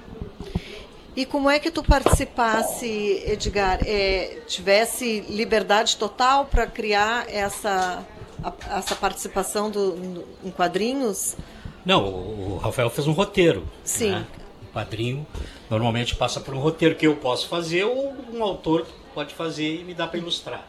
E 1.15 1.25
como 1.25 1.49
é 1.49 1.57
que 1.57 1.71
tu 1.71 1.81
participasse, 1.81 3.23
Edgar? 3.25 3.79
É, 3.85 4.41
tivesse 4.45 5.21
liberdade 5.21 5.97
total 5.97 6.45
para 6.45 6.67
criar 6.67 7.25
essa, 7.27 8.05
a, 8.43 8.77
essa 8.77 8.95
participação 8.95 9.71
do, 9.71 9.95
no, 9.95 10.23
em 10.43 10.51
quadrinhos? 10.51 11.35
Não, 11.83 12.05
o 12.05 12.57
Rafael 12.57 12.89
fez 12.89 13.07
um 13.07 13.13
roteiro. 13.13 13.65
Sim. 13.83 14.11
Né? 14.11 14.27
O 14.69 14.73
quadrinho 14.73 15.25
normalmente 15.69 16.15
passa 16.15 16.39
por 16.39 16.53
um 16.53 16.59
roteiro 16.59 16.95
que 16.95 17.07
eu 17.07 17.15
posso 17.15 17.47
fazer 17.47 17.83
ou 17.83 18.15
um 18.33 18.43
autor 18.43 18.85
pode 19.13 19.33
fazer 19.33 19.81
e 19.81 19.83
me 19.83 19.93
dá 19.93 20.07
para 20.07 20.19
ilustrar. 20.19 20.67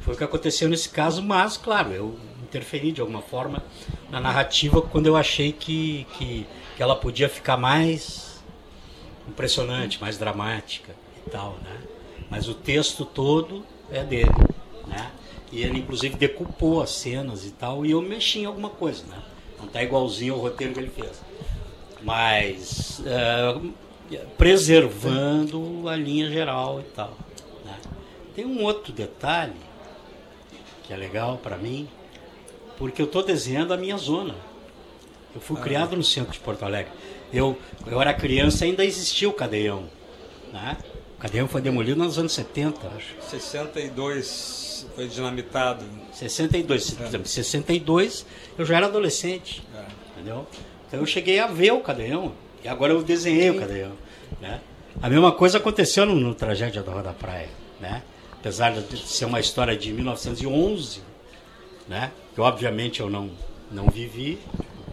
Foi 0.00 0.14
o 0.14 0.16
que 0.16 0.24
aconteceu 0.24 0.68
nesse 0.68 0.88
caso, 0.88 1.22
mas, 1.22 1.56
claro, 1.56 1.92
eu 1.92 2.18
interferi 2.42 2.92
de 2.92 3.00
alguma 3.00 3.22
forma 3.22 3.64
na 4.10 4.20
narrativa 4.20 4.80
quando 4.80 5.06
eu 5.06 5.16
achei 5.16 5.50
que, 5.50 6.06
que, 6.16 6.46
que 6.76 6.82
ela 6.82 6.94
podia 6.94 7.28
ficar 7.28 7.56
mais 7.56 8.42
impressionante, 9.28 10.00
mais 10.00 10.18
dramática 10.18 10.94
e 11.26 11.30
tal, 11.30 11.58
né? 11.64 11.80
Mas 12.30 12.48
o 12.48 12.54
texto 12.54 13.04
todo 13.04 13.64
é 13.90 14.04
dele, 14.04 14.30
né? 14.86 15.10
E 15.50 15.62
ele 15.62 15.78
inclusive 15.78 16.16
decupou 16.16 16.82
as 16.82 16.90
cenas 16.90 17.44
e 17.46 17.50
tal, 17.50 17.84
e 17.84 17.90
eu 17.92 18.02
mexi 18.02 18.40
em 18.40 18.44
alguma 18.44 18.70
coisa, 18.70 19.04
né? 19.06 19.22
Não 19.58 19.66
tá 19.66 19.82
igualzinho 19.82 20.34
ao 20.34 20.40
roteiro 20.40 20.74
que 20.74 20.80
ele 20.80 20.90
fez. 20.90 21.22
Mas 22.02 23.02
é, 23.06 23.58
preservando 24.36 25.88
a 25.88 25.96
linha 25.96 26.30
geral 26.30 26.80
e 26.80 26.84
tal. 26.94 27.16
Né? 27.64 27.78
Tem 28.34 28.44
um 28.44 28.62
outro 28.62 28.92
detalhe 28.92 29.54
que 30.82 30.92
é 30.92 30.96
legal 30.96 31.38
para 31.38 31.56
mim, 31.56 31.88
porque 32.76 33.00
eu 33.00 33.06
estou 33.06 33.22
desenhando 33.22 33.72
a 33.72 33.76
minha 33.76 33.96
zona. 33.96 34.34
Eu 35.34 35.40
fui 35.40 35.58
ah. 35.58 35.62
criado 35.62 35.96
no 35.96 36.04
centro 36.04 36.32
de 36.32 36.38
Porto 36.38 36.64
Alegre. 36.64 36.92
Eu, 37.32 37.58
eu 37.86 38.00
era 38.00 38.14
criança 38.14 38.64
ainda 38.64 38.84
existia 38.84 39.28
o 39.28 39.32
cadeião. 39.32 39.88
Né? 40.52 40.76
O 41.18 41.20
cadeião 41.20 41.48
foi 41.48 41.60
demolido 41.60 41.98
nos 41.98 42.18
anos 42.18 42.32
70, 42.32 42.86
acho. 42.96 43.14
62 43.28 44.86
foi 44.94 45.08
dinamitado. 45.08 45.84
62, 46.12 46.96
é. 47.00 47.24
62 47.24 48.26
eu 48.58 48.64
já 48.64 48.76
era 48.76 48.86
adolescente. 48.86 49.62
É. 49.74 49.84
Entendeu? 50.12 50.46
Então 50.86 51.00
eu 51.00 51.06
cheguei 51.06 51.40
a 51.40 51.46
ver 51.46 51.72
o 51.72 51.80
cadeião. 51.80 52.32
E 52.64 52.68
agora 52.68 52.94
eu 52.94 53.02
desenhei 53.02 53.50
o 53.50 53.60
cadeião. 53.60 53.92
Né? 54.40 54.58
A 55.02 55.10
mesma 55.10 55.30
coisa 55.30 55.58
aconteceu 55.58 56.06
no, 56.06 56.14
no 56.14 56.34
Tragédia 56.34 56.82
da 56.82 56.92
Rua 56.92 57.02
da 57.02 57.12
Praia. 57.12 57.50
Né? 57.78 58.02
Apesar 58.32 58.72
de 58.72 58.98
ser 58.98 59.26
uma 59.26 59.38
história 59.38 59.76
de 59.76 59.92
1911, 59.92 61.02
né? 61.86 62.10
que 62.34 62.40
obviamente 62.40 63.00
eu 63.00 63.10
não, 63.10 63.30
não 63.70 63.88
vivi, 63.88 64.38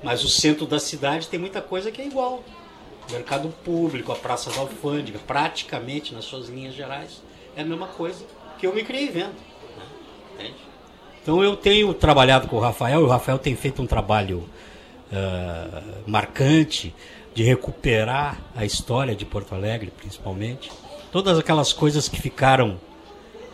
mas 0.03 0.21
o 0.23 0.27
centro 0.27 0.65
da 0.65 0.79
cidade 0.79 1.29
tem 1.29 1.39
muita 1.39 1.61
coisa 1.61 1.89
que 1.89 2.01
é 2.01 2.05
igual. 2.05 2.43
O 3.09 3.13
mercado 3.13 3.47
público, 3.63 4.11
a 4.11 4.15
Praça 4.15 4.51
da 4.51 4.59
Alfândega, 4.59 5.19
praticamente 5.25 6.13
nas 6.13 6.25
suas 6.25 6.49
linhas 6.49 6.75
gerais, 6.75 7.21
é 7.55 7.61
a 7.61 7.65
mesma 7.65 7.87
coisa 7.87 8.25
que 8.59 8.67
eu 8.67 8.75
me 8.75 8.83
criei 8.83 9.07
vendo. 9.07 9.35
Né? 10.37 10.51
Então 11.21 11.41
eu 11.41 11.55
tenho 11.55 11.93
trabalhado 11.93 12.49
com 12.49 12.57
o 12.57 12.59
Rafael, 12.59 13.01
e 13.01 13.03
o 13.03 13.07
Rafael 13.07 13.39
tem 13.39 13.55
feito 13.55 13.81
um 13.81 13.87
trabalho 13.87 14.49
uh, 15.11 16.09
marcante 16.09 16.93
de 17.33 17.43
recuperar 17.43 18.37
a 18.55 18.65
história 18.65 19.15
de 19.15 19.25
Porto 19.25 19.55
Alegre, 19.55 19.91
principalmente. 19.95 20.71
Todas 21.11 21.37
aquelas 21.37 21.71
coisas 21.73 22.07
que 22.07 22.19
ficaram 22.19 22.79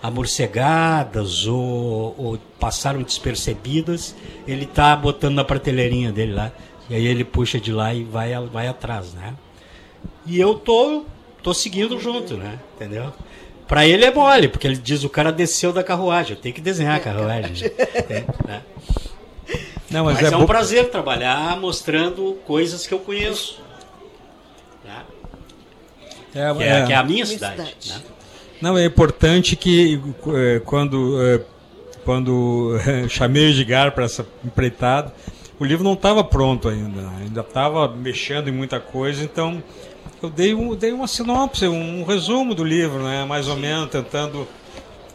amorcegadas 0.02 1.46
ou, 1.48 2.16
ou 2.18 2.40
passaram 2.60 3.02
despercebidas, 3.02 4.16
ele 4.48 4.64
está 4.64 4.96
botando 4.96 5.36
na 5.36 5.44
prateleirinha 5.44 6.12
dele 6.12 6.34
lá. 6.34 6.52
E 6.90 6.96
aí 6.96 7.06
ele 7.06 7.24
puxa 7.24 7.60
de 7.60 7.72
lá 7.72 7.94
e 7.94 8.04
vai, 8.04 8.34
vai 8.48 8.68
atrás, 8.68 9.14
né? 9.14 9.34
E 10.26 10.40
eu 10.40 10.56
tô, 10.56 11.06
tô 11.44 11.54
seguindo 11.54 12.00
junto, 12.00 12.36
né? 12.36 12.60
Entendeu? 12.76 13.12
Para 13.68 13.86
ele 13.86 14.06
é 14.06 14.14
mole, 14.14 14.48
porque 14.48 14.66
ele 14.66 14.78
diz 14.78 15.04
o 15.04 15.10
cara 15.10 15.32
desceu 15.32 15.74
da 15.74 15.84
carruagem, 15.84 16.36
eu 16.36 16.42
tenho 16.42 16.56
que 16.56 16.62
desenhar 16.62 16.96
a 16.96 17.00
carruagem. 17.00 17.70
né? 18.48 18.62
Não, 19.90 20.06
mas, 20.06 20.22
mas 20.22 20.32
é, 20.32 20.36
é 20.36 20.38
um 20.38 20.46
prazer 20.46 20.90
trabalhar 20.90 21.60
mostrando 21.60 22.38
coisas 22.46 22.88
que 22.88 22.94
eu 22.94 23.00
conheço. 23.00 23.67
É, 26.38 26.54
que, 26.54 26.64
é, 26.64 26.68
é, 26.68 26.86
que 26.86 26.94
é 26.94 26.96
a 26.96 27.04
minha 27.04 27.26
cidade. 27.26 27.56
cidade. 27.56 27.90
Né? 27.90 28.02
Não, 28.62 28.78
é 28.78 28.86
importante 28.86 29.56
que 29.56 30.02
é, 30.36 30.60
quando, 30.66 31.22
é, 31.22 31.42
quando 32.04 32.78
chamei 33.10 33.48
o 33.48 33.50
Edgar 33.50 33.92
para 33.92 34.06
essa 34.06 34.26
empreitada, 34.44 35.14
o 35.60 35.66
livro 35.66 35.84
não 35.84 35.94
estava 35.94 36.24
pronto 36.24 36.70
ainda, 36.70 37.10
ainda 37.20 37.42
estava 37.42 37.88
mexendo 37.88 38.48
em 38.48 38.52
muita 38.52 38.80
coisa, 38.80 39.24
então 39.24 39.62
eu 40.22 40.30
dei, 40.30 40.54
um, 40.54 40.76
dei 40.76 40.92
uma 40.92 41.08
sinopse, 41.08 41.68
um 41.68 42.04
resumo 42.04 42.56
do 42.56 42.64
livro, 42.64 43.04
né, 43.04 43.26
mais 43.26 43.48
ou 43.48 43.56
menos, 43.56 43.90
tentando. 43.90 44.48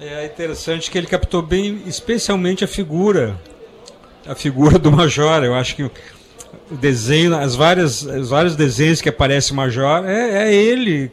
É 0.00 0.24
interessante 0.26 0.90
que 0.90 0.98
ele 0.98 1.06
captou 1.06 1.42
bem, 1.42 1.82
especialmente 1.86 2.64
a 2.64 2.68
figura, 2.68 3.40
a 4.26 4.34
figura 4.34 4.76
do 4.76 4.90
Major. 4.90 5.44
Eu 5.44 5.54
acho 5.54 5.76
que 5.76 5.88
desenho, 6.76 7.36
as 7.36 7.54
várias, 7.54 8.02
os 8.02 8.30
vários 8.30 8.56
desenhos 8.56 9.00
que 9.00 9.08
aparece 9.08 9.54
Major, 9.54 10.04
é, 10.04 10.48
é 10.48 10.54
ele 10.54 11.10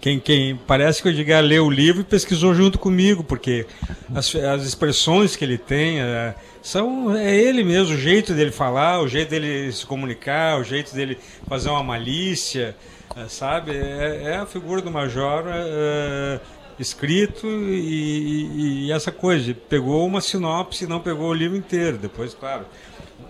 quem, 0.00 0.20
quem 0.20 0.56
parece 0.56 1.02
que 1.02 1.08
o 1.08 1.10
Edgar 1.10 1.42
leu 1.42 1.66
o 1.66 1.70
livro 1.70 2.02
e 2.02 2.04
pesquisou 2.04 2.54
junto 2.54 2.78
comigo, 2.78 3.24
porque 3.24 3.66
as, 4.14 4.32
as 4.34 4.62
expressões 4.62 5.34
que 5.34 5.44
ele 5.44 5.58
tem 5.58 6.00
é, 6.00 6.34
são 6.62 7.16
é 7.16 7.36
ele 7.36 7.64
mesmo, 7.64 7.94
o 7.94 7.98
jeito 7.98 8.32
dele 8.32 8.52
falar, 8.52 9.00
o 9.00 9.08
jeito 9.08 9.30
dele 9.30 9.72
se 9.72 9.84
comunicar, 9.84 10.60
o 10.60 10.64
jeito 10.64 10.94
dele 10.94 11.18
fazer 11.48 11.68
uma 11.70 11.82
malícia, 11.82 12.76
é, 13.16 13.26
sabe? 13.28 13.72
É, 13.72 14.22
é, 14.24 14.36
a 14.36 14.46
figura 14.46 14.80
do 14.80 14.90
Major 14.90 15.44
é, 15.48 16.40
escrito 16.78 17.48
e, 17.48 18.46
e, 18.46 18.86
e, 18.86 18.92
essa 18.92 19.10
coisa, 19.10 19.52
pegou 19.68 20.06
uma 20.06 20.20
sinopse 20.20 20.86
não 20.86 21.00
pegou 21.00 21.28
o 21.30 21.34
livro 21.34 21.56
inteiro, 21.56 21.98
depois, 21.98 22.34
claro. 22.34 22.64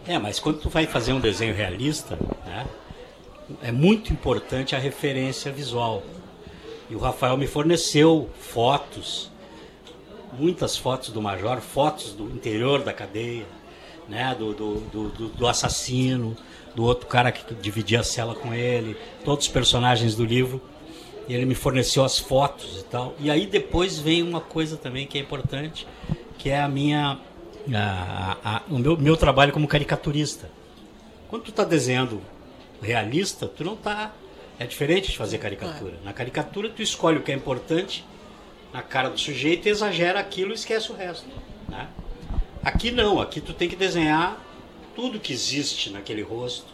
É, 0.06 0.18
mas 0.18 0.38
quando 0.38 0.60
tu 0.60 0.68
vai 0.68 0.86
fazer 0.86 1.12
um 1.12 1.20
desenho 1.20 1.54
realista, 1.54 2.18
né, 2.46 2.66
é 3.62 3.72
muito 3.72 4.12
importante 4.12 4.74
a 4.74 4.78
referência 4.78 5.50
visual. 5.50 6.02
E 6.90 6.94
o 6.94 6.98
Rafael 6.98 7.36
me 7.36 7.46
forneceu 7.46 8.30
fotos, 8.38 9.30
muitas 10.38 10.76
fotos 10.76 11.10
do 11.10 11.20
Major, 11.20 11.60
fotos 11.60 12.12
do 12.12 12.24
interior 12.24 12.82
da 12.82 12.92
cadeia, 12.92 13.46
né? 14.08 14.34
do, 14.38 14.54
do, 14.54 14.80
do, 14.80 15.28
do 15.28 15.46
assassino, 15.46 16.36
do 16.74 16.84
outro 16.84 17.06
cara 17.06 17.30
que 17.30 17.54
dividia 17.54 18.00
a 18.00 18.04
cela 18.04 18.34
com 18.34 18.54
ele, 18.54 18.96
todos 19.24 19.46
os 19.46 19.52
personagens 19.52 20.14
do 20.14 20.24
livro. 20.24 20.60
E 21.28 21.34
ele 21.34 21.44
me 21.44 21.54
forneceu 21.54 22.02
as 22.04 22.18
fotos 22.18 22.80
e 22.80 22.84
tal. 22.84 23.14
E 23.20 23.30
aí 23.30 23.46
depois 23.46 23.98
vem 23.98 24.22
uma 24.22 24.40
coisa 24.40 24.78
também 24.78 25.06
que 25.06 25.18
é 25.18 25.20
importante, 25.20 25.86
que 26.38 26.48
é 26.48 26.58
a 26.58 26.68
minha, 26.68 27.18
a, 27.74 28.36
a, 28.44 28.62
o 28.68 28.78
meu, 28.78 28.96
meu 28.96 29.16
trabalho 29.16 29.52
como 29.52 29.66
caricaturista. 29.66 30.50
Quando 31.28 31.42
tu 31.42 31.50
está 31.50 31.64
desenhando 31.64 32.20
realista, 32.80 33.46
tu 33.46 33.64
não 33.64 33.74
está 33.74 34.12
é 34.58 34.66
diferente 34.66 35.10
de 35.10 35.16
fazer 35.16 35.38
caricatura. 35.38 35.94
Na 36.04 36.12
caricatura, 36.12 36.68
tu 36.68 36.82
escolhe 36.82 37.18
o 37.18 37.22
que 37.22 37.30
é 37.30 37.34
importante 37.34 38.04
na 38.72 38.82
cara 38.82 39.08
do 39.08 39.18
sujeito 39.18 39.66
e 39.66 39.70
exagera 39.70 40.18
aquilo 40.18 40.50
e 40.50 40.54
esquece 40.54 40.90
o 40.90 40.96
resto. 40.96 41.28
Né? 41.68 41.88
Aqui 42.62 42.90
não, 42.90 43.20
aqui 43.20 43.40
tu 43.40 43.54
tem 43.54 43.68
que 43.68 43.76
desenhar 43.76 44.44
tudo 44.96 45.20
que 45.20 45.32
existe 45.32 45.90
naquele 45.90 46.22
rosto, 46.22 46.66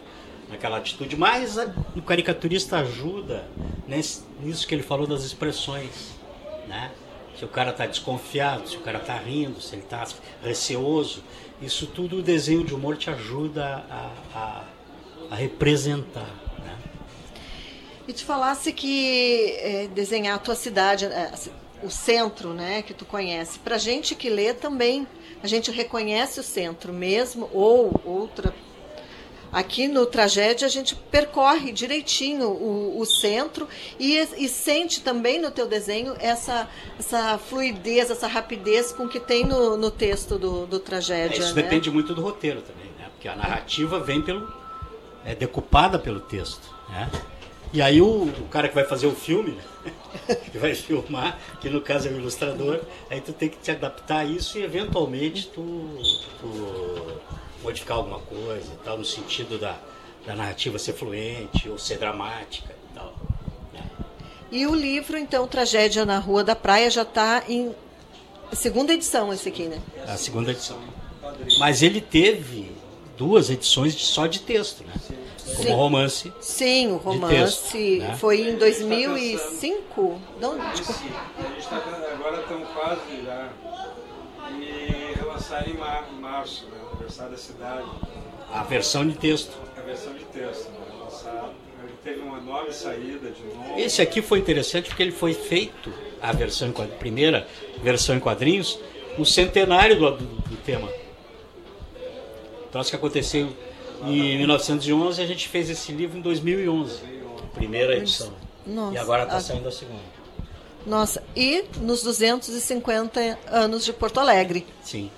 naquela 0.49 0.77
atitude. 0.77 1.15
Mas 1.15 1.57
o 1.95 2.01
caricaturista 2.01 2.77
ajuda 2.77 3.47
nesse, 3.87 4.23
nisso 4.41 4.67
que 4.67 4.73
ele 4.73 4.83
falou 4.83 5.05
das 5.05 5.23
expressões. 5.23 6.15
Né? 6.67 6.91
Se 7.37 7.43
o 7.43 7.47
cara 7.47 7.71
está 7.71 7.85
desconfiado, 7.85 8.69
se 8.69 8.77
o 8.77 8.81
cara 8.81 8.99
está 8.99 9.17
rindo, 9.17 9.61
se 9.61 9.75
ele 9.75 9.83
está 9.83 10.05
receoso. 10.41 11.23
Isso 11.61 11.87
tudo 11.87 12.17
o 12.17 12.21
desenho 12.21 12.63
de 12.63 12.73
humor 12.73 12.97
te 12.97 13.09
ajuda 13.09 13.85
a, 13.89 14.11
a, 14.33 14.63
a 15.31 15.35
representar 15.35 16.45
e 18.07 18.13
te 18.13 18.23
falasse 18.23 18.71
que 18.71 19.57
é, 19.59 19.87
desenhar 19.87 20.35
a 20.35 20.39
tua 20.39 20.55
cidade, 20.55 21.05
é, 21.05 21.31
o 21.83 21.89
centro, 21.89 22.53
né, 22.53 22.81
que 22.81 22.93
tu 22.93 23.05
conhece, 23.05 23.59
para 23.59 23.77
gente 23.77 24.15
que 24.15 24.29
lê 24.29 24.53
também, 24.53 25.07
a 25.43 25.47
gente 25.47 25.71
reconhece 25.71 26.39
o 26.39 26.43
centro 26.43 26.93
mesmo 26.93 27.49
ou 27.51 27.99
outra 28.05 28.53
Aqui 29.51 29.87
no 29.87 30.05
Tragédia 30.05 30.65
a 30.65 30.69
gente 30.69 30.95
percorre 30.95 31.71
direitinho 31.71 32.49
o, 32.49 32.99
o 32.99 33.05
centro 33.05 33.67
e, 33.99 34.17
e, 34.37 34.49
sente 34.49 35.01
também 35.01 35.41
no 35.41 35.49
teu 35.49 35.67
desenho 35.67 36.15
essa, 36.19 36.69
essa 36.99 37.37
fluidez, 37.37 38.11
essa 38.11 38.27
rapidez 38.27 38.91
com 38.91 39.07
que 39.07 39.19
tem 39.19 39.45
no, 39.45 39.77
no 39.77 39.89
texto 39.89 40.37
do, 40.37 40.65
do 40.65 40.79
Tragédia. 40.79 41.37
É, 41.37 41.39
isso 41.39 41.55
né? 41.55 41.61
depende 41.61 41.89
muito 41.89 42.13
do 42.13 42.21
roteiro 42.21 42.61
também, 42.61 42.91
né? 42.99 43.07
porque 43.11 43.27
a 43.27 43.35
narrativa 43.35 43.99
vem 43.99 44.21
pelo. 44.21 44.51
é 45.23 45.33
decupada 45.33 45.97
pelo 45.97 46.19
texto. 46.19 46.73
Né? 46.89 47.09
E 47.75 47.81
aí 47.81 48.01
o, 48.01 48.23
o 48.23 48.47
cara 48.49 48.69
que 48.69 48.75
vai 48.75 48.85
fazer 48.85 49.07
o 49.07 49.15
filme, 49.15 49.57
que 50.51 50.57
vai 50.57 50.73
filmar, 50.73 51.37
que 51.59 51.69
no 51.69 51.81
caso 51.81 52.07
é 52.07 52.11
o 52.11 52.17
ilustrador, 52.17 52.79
aí 53.09 53.19
tu 53.19 53.33
tem 53.33 53.49
que 53.49 53.57
te 53.57 53.71
adaptar 53.71 54.19
a 54.19 54.25
isso 54.25 54.57
e 54.57 54.63
eventualmente 54.63 55.47
tu, 55.47 55.61
tu 56.39 57.19
modificar 57.63 57.97
alguma 57.97 58.19
coisa 58.19 58.73
e 58.73 58.83
tal, 58.83 58.97
no 58.97 59.05
sentido 59.05 59.57
da, 59.57 59.77
da 60.25 60.35
narrativa 60.35 60.77
ser 60.79 60.93
fluente 60.93 61.69
ou 61.69 61.77
ser 61.77 61.97
dramática 61.97 62.73
e 62.91 62.95
tal. 62.95 63.13
Né? 63.73 63.83
E 64.51 64.65
o 64.67 64.75
livro, 64.75 65.17
então, 65.17 65.47
Tragédia 65.47 66.05
na 66.05 66.19
Rua 66.19 66.43
da 66.43 66.55
Praia, 66.55 66.89
já 66.89 67.03
está 67.03 67.43
em 67.47 67.73
segunda 68.53 68.93
edição 68.93 69.33
esse 69.33 69.49
aqui, 69.49 69.63
né? 69.63 69.81
A 70.07 70.17
segunda 70.17 70.51
edição. 70.51 70.79
Mas 71.59 71.81
ele 71.81 72.01
teve 72.01 72.71
duas 73.17 73.49
edições 73.49 73.93
só 73.95 74.27
de 74.27 74.39
texto, 74.41 74.83
né? 74.83 74.93
Como 75.45 75.63
Sim. 75.63 75.73
romance. 75.73 76.33
Sim, 76.41 76.87
o 76.93 76.97
romance 76.97 77.71
texto, 77.71 77.99
né? 77.99 78.17
foi 78.17 78.49
em 78.49 78.57
2005. 78.57 80.21
Não, 80.41 80.59
a 80.59 80.75
gente 80.75 80.89
está 81.59 81.77
agora 82.13 82.41
estamos 82.41 82.67
quase 82.69 83.23
já 83.23 83.49
e 84.59 85.13
relançar 85.15 85.69
em 85.69 85.77
março, 86.19 86.65
né? 86.65 86.79
Aniversário 87.15 87.31
da 87.31 87.37
cidade. 87.37 87.85
A 88.51 88.63
versão 88.63 89.07
de 89.07 89.15
texto. 89.15 89.57
A 89.77 89.81
versão 89.81 90.13
de 90.13 90.25
texto, 90.25 90.69
né? 90.69 91.49
Ele 91.83 91.93
teve 92.03 92.19
uma 92.19 92.39
nova 92.39 92.71
saída 92.71 93.29
de 93.29 93.43
novo. 93.43 93.79
Esse 93.79 94.01
aqui 94.01 94.21
foi 94.21 94.39
interessante 94.39 94.89
porque 94.89 95.03
ele 95.03 95.11
foi 95.11 95.33
feito, 95.33 95.93
a 96.21 96.31
versão 96.31 96.71
primeira 96.99 97.47
versão 97.81 98.15
em 98.15 98.19
quadrinhos, 98.19 98.79
no 99.17 99.25
centenário 99.25 99.97
do, 99.97 100.11
do, 100.17 100.25
do 100.25 100.57
tema. 100.57 100.89
Troço 102.71 102.89
que 102.89 102.95
aconteceu 102.95 103.49
em 104.03 104.37
1911 104.37 105.21
a 105.21 105.25
gente 105.25 105.47
fez 105.47 105.69
esse 105.69 105.91
livro 105.91 106.17
em 106.17 106.21
2011, 106.21 107.01
primeira 107.53 107.95
edição. 107.95 108.33
Nossa, 108.65 108.95
e 108.95 108.97
agora 108.97 109.23
está 109.23 109.37
a... 109.37 109.41
saindo 109.41 109.67
a 109.67 109.71
segunda. 109.71 110.15
Nossa, 110.85 111.23
e 111.35 111.65
nos 111.77 112.03
250 112.03 113.39
anos 113.47 113.85
de 113.85 113.93
Porto 113.93 114.19
Alegre. 114.19 114.65
Sim. 114.83 115.09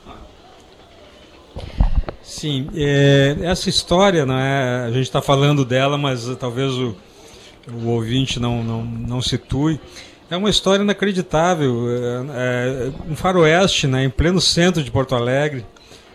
Sim, 2.28 2.68
é, 2.76 3.38
essa 3.42 3.70
história, 3.70 4.26
né, 4.26 4.84
a 4.86 4.92
gente 4.92 5.04
está 5.04 5.22
falando 5.22 5.64
dela, 5.64 5.98
mas 5.98 6.28
talvez 6.38 6.74
o, 6.74 6.94
o 7.72 7.88
ouvinte 7.88 8.38
não, 8.38 8.62
não, 8.62 8.84
não 8.84 9.22
situe. 9.22 9.80
É 10.30 10.36
uma 10.36 10.50
história 10.50 10.84
inacreditável. 10.84 11.88
É, 11.90 12.90
é, 12.90 12.92
um 13.10 13.16
faroeste, 13.16 13.88
né, 13.88 14.04
em 14.04 14.10
pleno 14.10 14.42
centro 14.42 14.84
de 14.84 14.92
Porto 14.92 15.16
Alegre, 15.16 15.66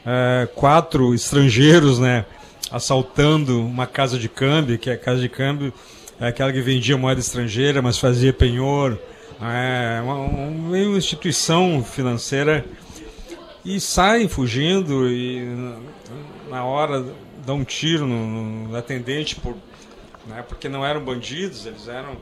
é, 0.05 0.47
quatro 0.55 1.15
estrangeiros, 1.15 1.99
né, 1.99 2.27
assaltando 2.71 3.65
uma 3.65 3.87
casa 3.87 4.19
de 4.19 4.29
câmbio, 4.29 4.79
que 4.79 4.91
é 4.91 4.93
a 4.93 4.99
casa 4.99 5.23
de 5.23 5.31
câmbio 5.31 5.73
é 6.21 6.29
aquela 6.29 6.53
que 6.53 6.61
vendia 6.61 6.97
moeda 6.99 7.21
estrangeira, 7.21 7.81
mas 7.81 7.99
fazia 7.99 8.35
penhor. 8.35 8.99
É 9.41 10.01
uma, 10.03 10.15
uma 10.15 10.79
instituição 10.79 11.83
financeira 11.83 12.67
e 13.65 13.81
saem 13.81 14.29
fugindo 14.29 15.09
e 15.09 15.43
na 16.49 16.65
hora 16.65 17.05
dão 17.45 17.57
um 17.57 17.65
tiro 17.65 18.07
no, 18.07 18.69
no 18.69 18.77
atendente 18.77 19.37
por, 19.37 19.57
né, 20.27 20.45
porque 20.49 20.69
não 20.69 20.85
eram 20.85 21.05
bandidos, 21.05 21.67
eles 21.67 21.89
eram 21.89 22.17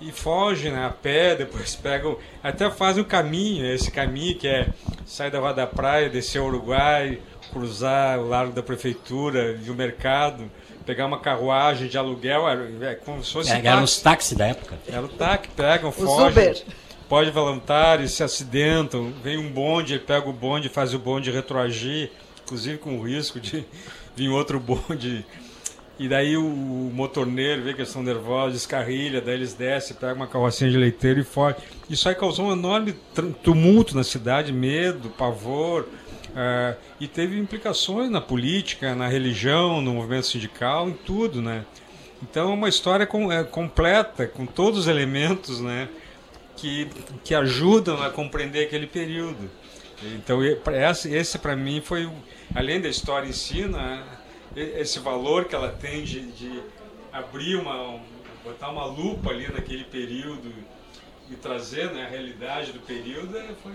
e 0.00 0.12
fogem 0.12 0.70
né, 0.70 0.86
a 0.86 0.90
pé, 0.90 1.34
depois 1.36 1.74
pegam, 1.74 2.16
até 2.42 2.70
fazem 2.70 3.02
o 3.02 3.06
caminho, 3.06 3.66
esse 3.66 3.90
caminho 3.90 4.38
que 4.38 4.46
é 4.46 4.68
sair 5.06 5.30
da 5.30 5.38
Rua 5.38 5.52
da 5.52 5.66
Praia, 5.66 6.08
descer 6.08 6.38
ao 6.40 6.46
Uruguai, 6.46 7.18
cruzar 7.52 8.18
o 8.18 8.28
largo 8.28 8.52
da 8.52 8.62
prefeitura 8.62 9.58
e 9.64 9.70
o 9.70 9.74
mercado, 9.74 10.50
pegar 10.86 11.06
uma 11.06 11.18
carruagem 11.18 11.88
de 11.88 11.98
aluguel, 11.98 12.44
é, 12.48 12.94
como 12.94 13.24
se 13.24 13.32
fosse. 13.32 13.50
É, 13.50 13.60
eram 13.64 13.82
os 13.82 14.00
táxis 14.00 14.36
da 14.36 14.46
época. 14.46 14.78
Era 14.86 15.04
o 15.04 15.08
táxi, 15.08 15.48
pegam, 15.56 15.90
fogem 15.90 16.54
pode 17.08 17.30
voluntários 17.30 18.12
se 18.12 18.22
acidentam, 18.22 19.12
vem 19.22 19.38
um 19.38 19.50
bonde, 19.50 19.94
ele 19.94 20.04
pega 20.04 20.28
o 20.28 20.32
bonde, 20.32 20.68
faz 20.68 20.92
o 20.92 20.98
bonde 20.98 21.30
retroagir, 21.30 22.10
inclusive 22.44 22.78
com 22.78 22.98
o 22.98 23.02
risco 23.02 23.40
de 23.40 23.64
vir 24.14 24.28
outro 24.28 24.60
bonde. 24.60 25.24
E 25.98 26.08
daí 26.08 26.36
o 26.36 26.44
motorneiro 26.94 27.62
vê 27.62 27.72
que 27.72 27.80
eles 27.80 27.88
estão 27.88 28.04
nervosos, 28.04 28.52
descarrilha, 28.52 29.20
daí 29.20 29.34
eles 29.34 29.52
descem, 29.52 29.96
pegam 29.96 30.16
uma 30.16 30.26
carrocinha 30.28 30.70
de 30.70 30.76
leiteiro 30.76 31.18
e 31.18 31.24
fogem. 31.24 31.60
Isso 31.90 32.08
aí 32.08 32.14
causou 32.14 32.46
um 32.46 32.52
enorme 32.52 32.94
tumulto 33.42 33.96
na 33.96 34.04
cidade, 34.04 34.52
medo, 34.52 35.08
pavor, 35.08 35.88
uh, 36.28 36.76
e 37.00 37.08
teve 37.08 37.36
implicações 37.36 38.10
na 38.10 38.20
política, 38.20 38.94
na 38.94 39.08
religião, 39.08 39.80
no 39.80 39.94
movimento 39.94 40.26
sindical, 40.26 40.88
em 40.88 40.92
tudo, 40.92 41.42
né? 41.42 41.64
Então 42.22 42.50
é 42.50 42.54
uma 42.54 42.68
história 42.68 43.04
com, 43.04 43.32
é, 43.32 43.42
completa, 43.42 44.26
com 44.26 44.46
todos 44.46 44.80
os 44.80 44.86
elementos, 44.86 45.60
né? 45.60 45.88
Que, 46.58 46.88
que 47.24 47.34
ajudam 47.34 48.02
a 48.02 48.10
compreender 48.10 48.66
aquele 48.66 48.86
período. 48.86 49.50
Então, 50.14 50.40
esse, 50.44 51.38
para 51.38 51.56
mim 51.56 51.80
foi, 51.80 52.08
além 52.54 52.80
da 52.80 52.88
história 52.88 53.28
em 53.28 53.32
si, 53.32 53.62
né, 53.62 54.04
esse 54.54 54.98
valor 54.98 55.46
que 55.46 55.54
ela 55.54 55.70
tem 55.70 56.04
de, 56.04 56.20
de 56.32 56.60
abrir 57.12 57.56
uma, 57.56 58.00
botar 58.44 58.70
uma 58.70 58.84
lupa 58.84 59.30
ali 59.30 59.50
naquele 59.52 59.84
período 59.84 60.52
e 61.30 61.34
trazer 61.34 61.90
né, 61.92 62.06
a 62.06 62.08
realidade 62.08 62.72
do 62.72 62.80
período 62.80 63.36
é, 63.36 63.48
foi, 63.62 63.72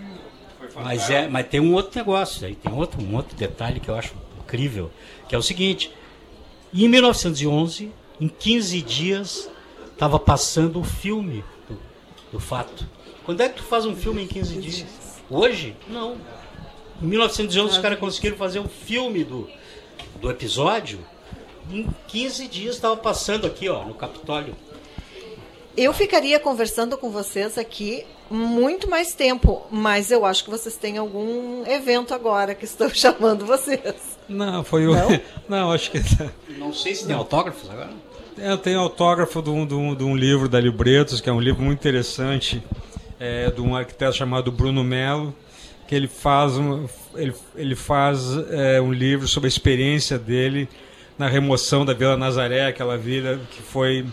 foi 0.58 0.68
fantástico. 0.68 0.82
Mas, 0.82 1.10
é, 1.10 1.28
mas 1.28 1.46
tem 1.46 1.60
um 1.60 1.74
outro 1.74 1.98
negócio 1.98 2.46
aí, 2.46 2.54
tem 2.54 2.72
outro, 2.72 3.02
um 3.02 3.14
outro 3.14 3.36
detalhe 3.36 3.80
que 3.80 3.88
eu 3.88 3.94
acho 3.94 4.14
incrível, 4.42 4.90
que 5.28 5.34
é 5.34 5.38
o 5.38 5.42
seguinte, 5.42 5.92
em 6.72 6.88
1911, 6.88 7.92
em 8.20 8.28
15 8.28 8.82
dias, 8.82 9.50
estava 9.92 10.18
passando 10.18 10.80
o 10.80 10.84
filme 10.84 11.44
do 12.34 12.40
fato. 12.40 12.84
Quando 13.24 13.40
é 13.40 13.48
que 13.48 13.56
tu 13.56 13.62
faz 13.62 13.86
um 13.86 13.94
filme 13.94 14.24
em 14.24 14.26
15 14.26 14.56
dias? 14.56 14.86
Hoje? 15.30 15.74
Não. 15.88 16.16
Em 17.00 17.06
1911 17.06 17.76
os 17.76 17.78
caras 17.78 17.98
conseguiram 17.98 18.36
fazer 18.36 18.58
um 18.58 18.68
filme 18.68 19.22
do, 19.22 19.48
do 20.20 20.30
episódio. 20.30 20.98
Em 21.70 21.88
15 22.08 22.48
dias 22.48 22.74
estava 22.74 22.96
passando 22.96 23.46
aqui, 23.46 23.68
ó, 23.68 23.84
no 23.84 23.94
Capitólio. 23.94 24.54
Eu 25.76 25.92
ficaria 25.92 26.38
conversando 26.38 26.98
com 26.98 27.10
vocês 27.10 27.56
aqui 27.56 28.04
muito 28.28 28.90
mais 28.90 29.14
tempo, 29.14 29.62
mas 29.70 30.10
eu 30.10 30.24
acho 30.24 30.44
que 30.44 30.50
vocês 30.50 30.76
têm 30.76 30.98
algum 30.98 31.64
evento 31.66 32.14
agora 32.14 32.54
que 32.54 32.64
estou 32.64 32.90
chamando 32.94 33.46
vocês. 33.46 34.18
Não, 34.28 34.64
foi 34.64 34.86
o. 34.86 34.94
Não, 34.94 35.20
não 35.48 35.72
acho 35.72 35.90
que. 35.90 36.00
Não 36.58 36.72
sei 36.72 36.94
se 36.94 37.06
tem 37.06 37.14
autógrafos 37.14 37.70
agora. 37.70 37.92
É, 38.36 38.50
eu 38.50 38.58
tenho 38.58 38.80
autógrafo 38.80 39.40
de 39.40 39.50
um, 39.50 39.64
de, 39.64 39.74
um, 39.74 39.94
de 39.94 40.02
um, 40.02 40.16
livro 40.16 40.48
da 40.48 40.60
Libretos, 40.60 41.20
que 41.20 41.30
é 41.30 41.32
um 41.32 41.40
livro 41.40 41.62
muito 41.62 41.78
interessante, 41.78 42.62
é, 43.20 43.48
de 43.50 43.60
um 43.60 43.76
arquiteto 43.76 44.16
chamado 44.16 44.50
Bruno 44.50 44.82
Melo, 44.82 45.34
que 45.86 45.94
ele 45.94 46.08
faz 46.08 46.56
um, 46.56 46.88
ele, 47.14 47.32
ele 47.54 47.76
faz 47.76 48.36
é, 48.50 48.80
um 48.80 48.92
livro 48.92 49.28
sobre 49.28 49.46
a 49.46 49.48
experiência 49.48 50.18
dele 50.18 50.68
na 51.16 51.28
remoção 51.28 51.84
da 51.84 51.92
Vila 51.92 52.16
Nazaré, 52.16 52.66
aquela 52.66 52.98
vila 52.98 53.38
que 53.52 53.62
foi 53.62 54.04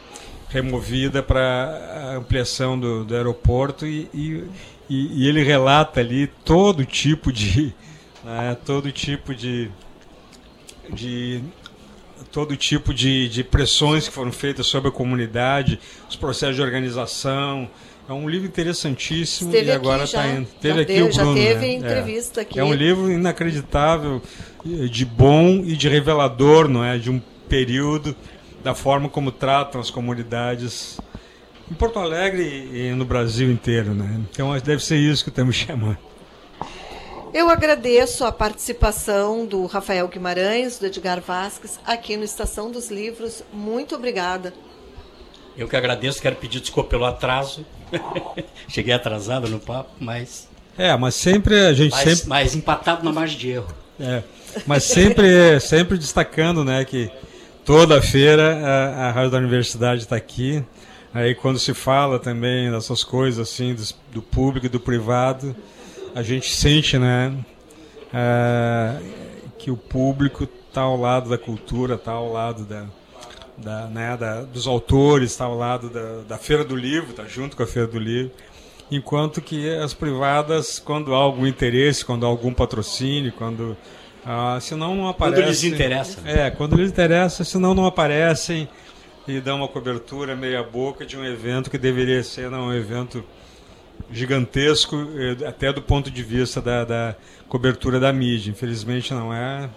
removida 0.49 1.23
para 1.23 2.11
a 2.13 2.15
ampliação 2.17 2.79
do, 2.79 3.03
do 3.03 3.15
aeroporto 3.15 3.87
e, 3.87 4.07
e, 4.13 4.45
e, 4.87 5.27
ele 5.27 5.41
relata 5.41 5.99
ali 5.99 6.27
todo 6.27 6.85
tipo 6.85 7.31
de 7.31 7.73
né, 8.23 8.55
todo 8.65 8.91
tipo 8.91 9.33
de, 9.33 9.71
de 10.93 11.41
todo 12.31 12.55
tipo 12.55 12.93
de, 12.93 13.29
de 13.29 13.43
pressões 13.43 14.07
que 14.07 14.13
foram 14.13 14.31
feitas 14.31 14.67
sobre 14.67 14.89
a 14.89 14.91
comunidade, 14.91 15.79
os 16.09 16.15
processos 16.15 16.55
de 16.55 16.61
organização. 16.61 17.69
É 18.09 18.13
um 18.13 18.27
livro 18.27 18.47
interessantíssimo 18.47 19.49
Esteve 19.49 19.69
e 19.69 19.71
agora 19.71 20.03
está 20.03 20.27
indo. 20.27 20.47
Teve 20.59 20.81
aqui 20.81 20.93
deu, 20.93 21.07
o 21.07 21.13
Bruno. 21.13 21.37
Já 21.37 21.41
teve 21.41 21.67
né? 21.67 21.73
entrevista 21.73 22.41
é. 22.41 22.43
aqui. 22.43 22.59
É 22.59 22.63
um 22.63 22.73
livro 22.73 23.11
inacreditável, 23.11 24.21
de 24.65 25.05
bom 25.05 25.63
e 25.63 25.75
de 25.75 25.87
revelador, 25.87 26.67
não 26.67 26.83
é? 26.83 26.97
De 26.97 27.09
um 27.09 27.21
período, 27.47 28.15
da 28.63 28.75
forma 28.75 29.07
como 29.09 29.31
tratam 29.31 29.79
as 29.79 29.89
comunidades 29.89 30.99
em 31.69 31.73
Porto 31.73 31.99
Alegre 31.99 32.69
e 32.73 32.91
no 32.93 33.05
Brasil 33.05 33.49
inteiro, 33.49 33.93
né? 33.93 34.19
Então 34.29 34.51
deve 34.59 34.83
ser 34.83 34.97
isso 34.97 35.23
que 35.23 35.29
estamos 35.29 35.55
chamando. 35.57 36.10
Eu 37.33 37.49
agradeço 37.49 38.25
a 38.25 38.31
participação 38.31 39.45
do 39.45 39.65
Rafael 39.65 40.05
Guimarães, 40.09 40.77
do 40.77 40.85
Edgar 40.85 41.21
Vasques, 41.21 41.79
aqui 41.85 42.17
no 42.17 42.25
Estação 42.25 42.69
dos 42.69 42.91
Livros. 42.91 43.41
Muito 43.53 43.95
obrigada. 43.95 44.53
Eu 45.57 45.65
que 45.65 45.77
agradeço, 45.77 46.21
quero 46.21 46.35
pedir 46.35 46.59
desculpa 46.59 46.89
pelo 46.89 47.05
atraso. 47.05 47.65
Cheguei 48.67 48.93
atrasado 48.93 49.47
no 49.47 49.61
papo, 49.61 49.91
mas. 49.97 50.49
É, 50.77 50.95
mas 50.97 51.15
sempre 51.15 51.67
a 51.67 51.73
gente 51.73 51.91
mas, 51.91 52.03
sempre. 52.03 52.27
Mas 52.27 52.53
empatado 52.53 53.03
na 53.05 53.13
margem 53.13 53.37
de 53.37 53.49
erro. 53.51 53.67
É, 53.97 54.23
mas 54.67 54.83
sempre, 54.83 55.57
sempre 55.61 55.97
destacando, 55.97 56.65
né, 56.65 56.83
que 56.83 57.09
toda 57.63 58.01
feira 58.01 58.57
a, 58.57 59.07
a 59.07 59.11
Rádio 59.11 59.31
da 59.31 59.37
Universidade 59.37 60.01
está 60.01 60.17
aqui. 60.17 60.61
Aí 61.13 61.33
quando 61.33 61.59
se 61.59 61.73
fala 61.73 62.19
também 62.19 62.69
dessas 62.69 63.05
coisas 63.05 63.49
assim 63.49 63.73
do, 63.73 63.83
do 64.15 64.21
público 64.21 64.65
e 64.65 64.69
do 64.69 64.79
privado, 64.81 65.55
a 66.15 66.21
gente 66.21 66.53
sente, 66.53 66.97
né, 66.97 67.33
é, 68.13 68.97
que 69.57 69.71
o 69.71 69.77
público 69.77 70.47
está 70.67 70.81
ao 70.81 70.97
lado 70.97 71.29
da 71.29 71.37
cultura, 71.37 71.95
está 71.95 72.11
ao 72.11 72.31
lado 72.31 72.63
da, 72.63 72.85
da, 73.57 73.87
né, 73.87 74.17
da, 74.17 74.41
dos 74.43 74.67
autores, 74.67 75.31
está 75.31 75.45
ao 75.45 75.57
lado 75.57 75.89
da, 75.89 76.21
da 76.27 76.37
Feira 76.37 76.63
do 76.63 76.75
Livro, 76.75 77.11
está 77.11 77.25
junto 77.25 77.55
com 77.55 77.63
a 77.63 77.67
Feira 77.67 77.87
do 77.87 77.99
Livro, 77.99 78.31
enquanto 78.89 79.41
que 79.41 79.69
as 79.69 79.93
privadas, 79.93 80.79
quando 80.79 81.13
há 81.13 81.17
algum 81.17 81.47
interesse, 81.47 82.03
quando 82.03 82.25
há 82.25 82.29
algum 82.29 82.53
patrocínio, 82.53 83.31
quando 83.31 83.77
ah, 84.25 84.57
senão 84.61 84.95
não 84.95 85.07
aparecem. 85.07 85.43
Quando 85.43 85.49
lhes 85.49 85.63
interessa. 85.63 86.21
Né? 86.21 86.47
É, 86.47 86.51
quando 86.51 86.75
lhes 86.75 86.89
interessa, 86.89 87.43
senão 87.43 87.73
não 87.73 87.85
aparecem 87.85 88.67
e 89.27 89.39
dão 89.39 89.57
uma 89.57 89.67
cobertura 89.67 90.35
meia 90.35 90.63
boca 90.63 91.05
de 91.05 91.17
um 91.17 91.25
evento 91.25 91.69
que 91.69 91.77
deveria 91.77 92.23
ser 92.23 92.49
não, 92.49 92.67
um 92.67 92.73
evento 92.73 93.23
gigantesco, 94.11 94.95
eh, 95.15 95.47
até 95.47 95.71
do 95.71 95.81
ponto 95.81 96.09
de 96.11 96.23
vista 96.23 96.61
da, 96.61 96.83
da 96.83 97.15
cobertura 97.47 97.99
da 97.99 98.11
mídia. 98.11 98.51
Infelizmente 98.51 99.13
não 99.13 99.33
é. 99.33 99.69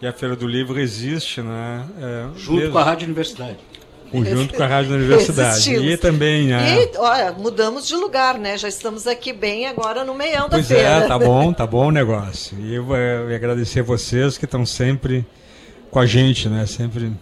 E 0.00 0.06
a 0.06 0.12
Feira 0.12 0.34
do 0.34 0.46
Livro 0.46 0.80
existe, 0.80 1.42
né? 1.42 1.86
É, 2.00 2.38
Junto 2.38 2.56
mesmo. 2.56 2.72
com 2.72 2.78
a 2.78 2.84
Rádio 2.84 3.04
Universidade. 3.06 3.58
Junto 4.12 4.54
com 4.54 4.62
a 4.62 4.66
Rádio 4.66 4.90
da 4.90 4.96
Universidade. 4.96 5.76
E 5.76 5.96
também. 5.96 6.46
Né? 6.46 6.84
E, 6.84 6.96
olha, 6.96 7.32
mudamos 7.32 7.86
de 7.86 7.94
lugar, 7.94 8.38
né? 8.38 8.56
Já 8.56 8.66
estamos 8.66 9.06
aqui 9.06 9.32
bem 9.32 9.66
agora 9.66 10.02
no 10.02 10.14
meião 10.14 10.48
da 10.48 10.56
pois 10.56 10.68
feira. 10.68 10.90
Pois 10.90 11.04
é, 11.04 11.06
tá 11.06 11.18
bom, 11.18 11.52
tá 11.52 11.66
bom 11.66 11.88
o 11.88 11.90
negócio. 11.92 12.58
E 12.58 12.74
eu 12.74 12.84
vou 12.84 12.96
agradecer 12.96 13.80
a 13.80 13.82
vocês 13.82 14.38
que 14.38 14.46
estão 14.46 14.64
sempre 14.64 15.24
com 15.90 15.98
a 15.98 16.06
gente, 16.06 16.48
né? 16.48 16.66
Sempre 16.66 17.12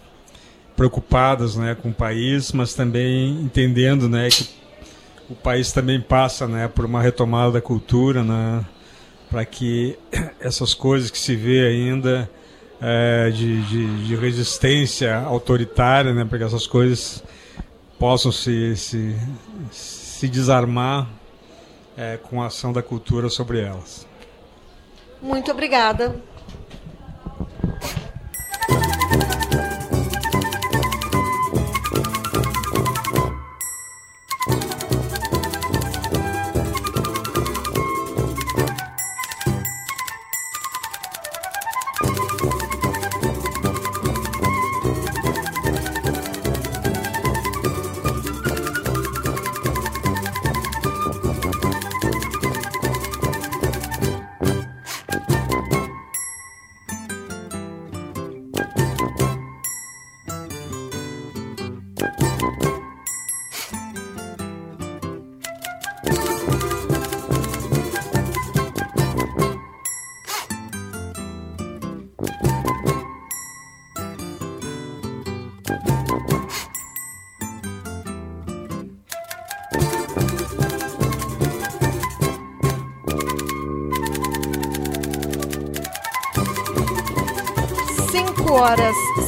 preocupados 0.75 1.57
né, 1.57 1.75
com 1.75 1.89
o 1.89 1.93
país, 1.93 2.53
mas 2.53 2.73
também 2.73 3.31
entendendo 3.41 4.07
né, 4.07 4.29
que 4.29 4.47
o 5.29 5.35
país 5.35 5.71
também 5.71 6.01
passa 6.01 6.47
né, 6.47 6.67
por 6.67 6.85
uma 6.85 7.01
retomada 7.01 7.51
da 7.53 7.61
cultura, 7.61 8.23
né, 8.23 8.65
para 9.29 9.45
que 9.45 9.97
essas 10.41 10.73
coisas 10.73 11.11
que 11.11 11.17
se 11.17 11.35
vê 11.35 11.67
ainda 11.67 12.29
é, 12.81 13.29
de, 13.29 13.61
de, 13.63 14.07
de, 14.07 14.15
resistência 14.15 15.17
autoritária, 15.17 16.13
né, 16.13 16.25
para 16.25 16.39
que 16.39 16.43
essas 16.43 16.65
coisas 16.65 17.23
possam 17.99 18.31
se, 18.31 18.75
se, 18.75 19.15
se 19.71 20.27
desarmar 20.27 21.07
é, 21.95 22.17
com 22.17 22.41
a 22.41 22.47
ação 22.47 22.73
da 22.73 22.81
cultura 22.81 23.29
sobre 23.29 23.59
elas. 23.59 24.07
Muito 25.21 25.51
obrigada. 25.51 26.15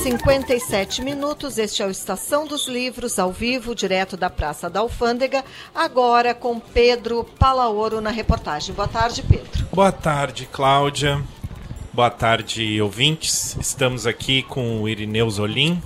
57 0.04 1.02
minutos. 1.02 1.58
Este 1.58 1.82
é 1.82 1.88
o 1.88 1.90
Estação 1.90 2.46
dos 2.46 2.68
Livros, 2.68 3.18
ao 3.18 3.32
vivo, 3.32 3.74
direto 3.74 4.16
da 4.16 4.30
Praça 4.30 4.70
da 4.70 4.82
Alfândega. 4.82 5.44
Agora 5.74 6.36
com 6.36 6.60
Pedro 6.60 7.24
Palaoro 7.40 8.00
na 8.00 8.12
reportagem. 8.12 8.76
Boa 8.76 8.88
tarde, 8.88 9.24
Pedro. 9.24 9.66
Boa 9.74 9.92
tarde, 9.92 10.46
Cláudia. 10.46 11.24
Boa 11.92 12.12
tarde, 12.12 12.80
ouvintes. 12.80 13.58
Estamos 13.60 14.06
aqui 14.06 14.44
com 14.44 14.84
o 14.84 14.88
Irineu 14.88 15.28
Zolim 15.28 15.82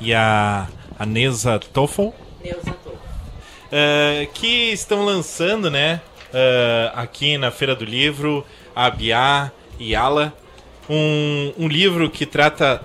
e 0.00 0.14
a 0.14 0.68
Anesa 0.96 1.58
Toffel. 1.58 2.14
Neuza 2.44 2.70
Toffel. 2.84 2.92
Uh, 2.92 4.32
que 4.32 4.70
estão 4.70 5.04
lançando, 5.04 5.68
né, 5.68 6.00
uh, 6.28 6.92
aqui 6.94 7.36
na 7.38 7.50
Feira 7.50 7.74
do 7.74 7.84
Livro, 7.84 8.46
a 8.72 8.88
Biá 8.88 9.50
e 9.80 9.96
Ala, 9.96 10.32
um, 10.88 11.52
um 11.58 11.68
livro 11.68 12.08
que 12.10 12.24
trata 12.24 12.80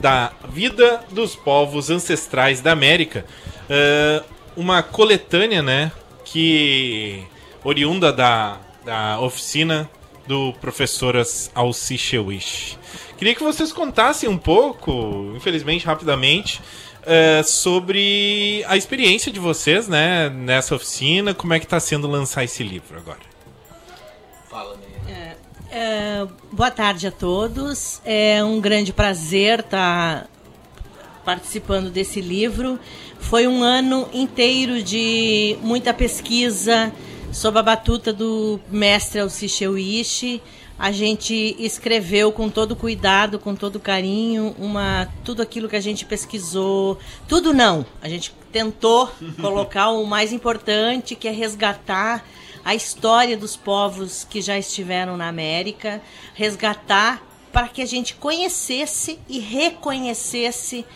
da 0.00 0.32
vida 0.48 1.04
dos 1.10 1.36
povos 1.36 1.90
ancestrais 1.90 2.60
da 2.60 2.72
América. 2.72 3.24
Uh, 3.64 4.24
uma 4.56 4.82
coletânea, 4.82 5.62
né? 5.62 5.92
Que 6.24 7.24
oriunda 7.64 8.12
da, 8.12 8.58
da 8.84 9.20
oficina 9.20 9.88
do 10.26 10.52
professor 10.54 11.14
Alci 11.54 11.98
Shewish. 11.98 12.78
Queria 13.16 13.34
que 13.34 13.42
vocês 13.42 13.72
contassem 13.72 14.28
um 14.28 14.38
pouco, 14.38 15.32
infelizmente 15.36 15.86
rapidamente, 15.86 16.60
uh, 17.02 17.44
sobre 17.44 18.64
a 18.66 18.76
experiência 18.76 19.30
de 19.30 19.38
vocês, 19.38 19.88
né, 19.88 20.28
nessa 20.28 20.74
oficina, 20.74 21.34
como 21.34 21.54
é 21.54 21.58
que 21.58 21.66
está 21.66 21.78
sendo 21.78 22.08
lançar 22.08 22.44
esse 22.44 22.62
livro 22.62 22.98
agora. 22.98 23.31
É, 25.74 26.26
boa 26.52 26.70
tarde 26.70 27.06
a 27.06 27.10
todos. 27.10 28.02
É 28.04 28.44
um 28.44 28.60
grande 28.60 28.92
prazer 28.92 29.60
estar 29.60 30.28
participando 31.24 31.88
desse 31.88 32.20
livro. 32.20 32.78
Foi 33.18 33.46
um 33.46 33.62
ano 33.62 34.06
inteiro 34.12 34.82
de 34.82 35.56
muita 35.62 35.94
pesquisa 35.94 36.92
sob 37.32 37.58
a 37.58 37.62
batuta 37.62 38.12
do 38.12 38.60
mestre 38.68 39.20
Alcicheu 39.20 39.78
Ishi. 39.78 40.42
A 40.78 40.92
gente 40.92 41.56
escreveu 41.58 42.30
com 42.32 42.50
todo 42.50 42.76
cuidado, 42.76 43.38
com 43.38 43.54
todo 43.54 43.80
carinho, 43.80 44.54
uma 44.58 45.08
tudo 45.24 45.40
aquilo 45.40 45.70
que 45.70 45.76
a 45.76 45.80
gente 45.80 46.04
pesquisou. 46.04 46.98
Tudo 47.26 47.54
não. 47.54 47.86
A 48.02 48.10
gente 48.10 48.34
tentou 48.52 49.10
colocar 49.40 49.88
o 49.88 50.04
mais 50.04 50.34
importante, 50.34 51.14
que 51.14 51.26
é 51.26 51.30
resgatar 51.30 52.22
a 52.64 52.74
história 52.74 53.36
dos 53.36 53.56
povos 53.56 54.24
que 54.24 54.40
já 54.40 54.58
estiveram 54.58 55.16
na 55.16 55.28
América, 55.28 56.00
resgatar 56.34 57.22
para 57.52 57.68
que 57.68 57.82
a 57.82 57.86
gente 57.86 58.14
conhecesse 58.14 59.18
e 59.28 59.38
reconhecesse 59.38 60.86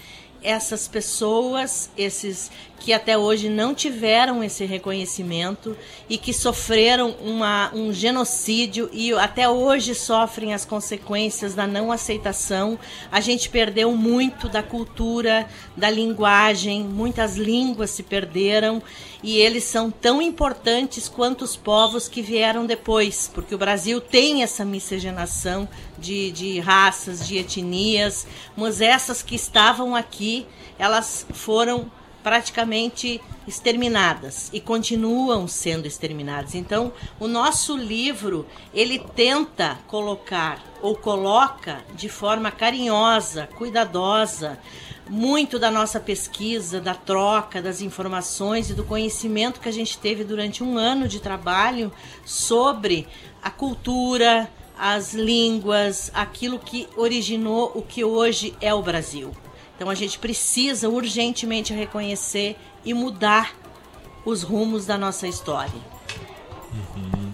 essas 0.42 0.86
pessoas, 0.86 1.90
esses 1.96 2.50
que 2.86 2.92
até 2.92 3.18
hoje 3.18 3.48
não 3.48 3.74
tiveram 3.74 4.44
esse 4.44 4.64
reconhecimento 4.64 5.76
e 6.08 6.16
que 6.16 6.32
sofreram 6.32 7.16
uma, 7.20 7.68
um 7.74 7.92
genocídio 7.92 8.88
e 8.92 9.12
até 9.12 9.48
hoje 9.48 9.92
sofrem 9.92 10.54
as 10.54 10.64
consequências 10.64 11.52
da 11.52 11.66
não 11.66 11.90
aceitação. 11.90 12.78
A 13.10 13.20
gente 13.20 13.48
perdeu 13.48 13.90
muito 13.90 14.48
da 14.48 14.62
cultura, 14.62 15.48
da 15.76 15.90
linguagem, 15.90 16.84
muitas 16.84 17.34
línguas 17.36 17.90
se 17.90 18.04
perderam 18.04 18.80
e 19.20 19.36
eles 19.36 19.64
são 19.64 19.90
tão 19.90 20.22
importantes 20.22 21.08
quanto 21.08 21.42
os 21.42 21.56
povos 21.56 22.06
que 22.06 22.22
vieram 22.22 22.66
depois, 22.66 23.28
porque 23.34 23.52
o 23.52 23.58
Brasil 23.58 24.00
tem 24.00 24.44
essa 24.44 24.64
miscigenação 24.64 25.68
de, 25.98 26.30
de 26.30 26.60
raças, 26.60 27.26
de 27.26 27.36
etnias, 27.36 28.28
mas 28.56 28.80
essas 28.80 29.24
que 29.24 29.34
estavam 29.34 29.96
aqui, 29.96 30.46
elas 30.78 31.26
foram 31.32 31.90
praticamente 32.26 33.20
exterminadas 33.46 34.50
e 34.52 34.60
continuam 34.60 35.46
sendo 35.46 35.86
exterminadas. 35.86 36.56
Então, 36.56 36.92
o 37.20 37.28
nosso 37.28 37.76
livro, 37.76 38.44
ele 38.74 38.98
tenta 38.98 39.78
colocar 39.86 40.60
ou 40.82 40.96
coloca 40.96 41.84
de 41.94 42.08
forma 42.08 42.50
carinhosa, 42.50 43.48
cuidadosa, 43.54 44.58
muito 45.08 45.56
da 45.56 45.70
nossa 45.70 46.00
pesquisa, 46.00 46.80
da 46.80 46.94
troca 46.94 47.62
das 47.62 47.80
informações 47.80 48.70
e 48.70 48.74
do 48.74 48.82
conhecimento 48.82 49.60
que 49.60 49.68
a 49.68 49.72
gente 49.72 49.96
teve 49.96 50.24
durante 50.24 50.64
um 50.64 50.76
ano 50.76 51.06
de 51.06 51.20
trabalho 51.20 51.92
sobre 52.24 53.06
a 53.40 53.50
cultura, 53.50 54.50
as 54.76 55.14
línguas, 55.14 56.10
aquilo 56.12 56.58
que 56.58 56.88
originou 56.96 57.70
o 57.72 57.82
que 57.82 58.02
hoje 58.02 58.52
é 58.60 58.74
o 58.74 58.82
Brasil. 58.82 59.32
Então 59.76 59.90
a 59.90 59.94
gente 59.94 60.18
precisa 60.18 60.88
urgentemente 60.88 61.72
reconhecer 61.74 62.56
e 62.84 62.94
mudar 62.94 63.54
os 64.24 64.42
rumos 64.42 64.86
da 64.86 64.96
nossa 64.96 65.28
história. 65.28 65.72
Uhum. 66.96 67.32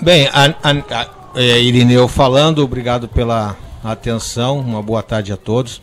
Bem, 0.00 0.26
a, 0.28 0.46
a, 0.62 1.00
a, 1.00 1.10
é, 1.36 1.60
Irineu 1.60 2.08
falando, 2.08 2.64
obrigado 2.64 3.06
pela 3.06 3.56
atenção, 3.82 4.58
uma 4.58 4.82
boa 4.82 5.02
tarde 5.02 5.32
a 5.32 5.36
todos. 5.36 5.80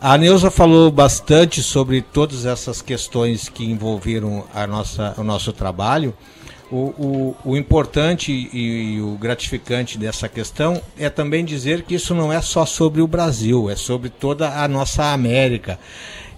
A 0.00 0.16
Neuza 0.16 0.50
falou 0.50 0.90
bastante 0.90 1.62
sobre 1.62 2.00
todas 2.00 2.46
essas 2.46 2.80
questões 2.80 3.48
que 3.48 3.64
envolveram 3.64 4.44
a 4.54 4.66
nossa, 4.66 5.14
o 5.18 5.22
nosso 5.22 5.52
trabalho. 5.52 6.14
O, 6.70 6.76
o, 6.76 7.36
o 7.44 7.56
importante 7.56 8.30
e, 8.30 8.94
e, 8.96 9.00
o 9.00 9.16
gratificante 9.16 9.98
dessa 9.98 10.28
questão 10.28 10.80
é 10.96 11.10
também 11.10 11.44
dizer 11.44 11.82
que 11.82 11.96
isso 11.96 12.14
não 12.14 12.32
é 12.32 12.40
só 12.40 12.64
sobre 12.64 13.02
o 13.02 13.08
Brasil, 13.08 13.68
é 13.68 13.74
sobre 13.74 14.08
toda 14.08 14.48
a 14.62 14.68
nossa 14.68 15.12
América. 15.12 15.80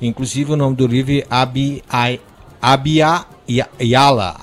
Inclusive 0.01 0.53
o 0.53 0.57
nome 0.57 0.75
do 0.75 0.87
livro 0.87 1.13
é 1.13 1.25
Abi, 1.29 1.83
Abia 2.61 3.27
Ayala, 3.79 4.37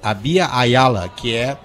Abia 0.00 0.48
Ayala, 0.52 1.08
que 1.08 1.34
é 1.34 1.56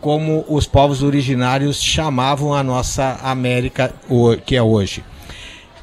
como 0.00 0.44
os 0.48 0.66
povos 0.66 1.02
originários 1.02 1.82
chamavam 1.82 2.54
a 2.54 2.62
nossa 2.62 3.18
América, 3.22 3.92
que 4.46 4.56
é 4.56 4.62
hoje. 4.62 5.04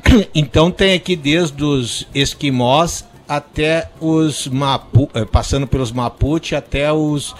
Então 0.34 0.72
tem 0.72 0.94
aqui 0.94 1.16
desde 1.16 1.64
os 1.64 2.08
esquimós 2.16 3.06
até 3.30 3.92
os 4.02 4.48
Mapu, 4.48 5.08
eh, 5.14 5.24
passando 5.24 5.68
pelos 5.68 5.92
Mapuche 5.92 6.56
até 6.56 6.92
os, 6.92 7.36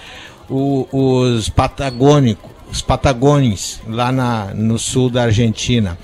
os, 0.48 0.86
os 0.92 1.50
patagônicos, 1.50 2.52
os 2.72 2.84
patagônios 2.84 3.82
lá 3.88 4.12
na, 4.12 4.54
no 4.54 4.78
sul 4.78 5.10
da 5.10 5.24
Argentina. 5.24 5.98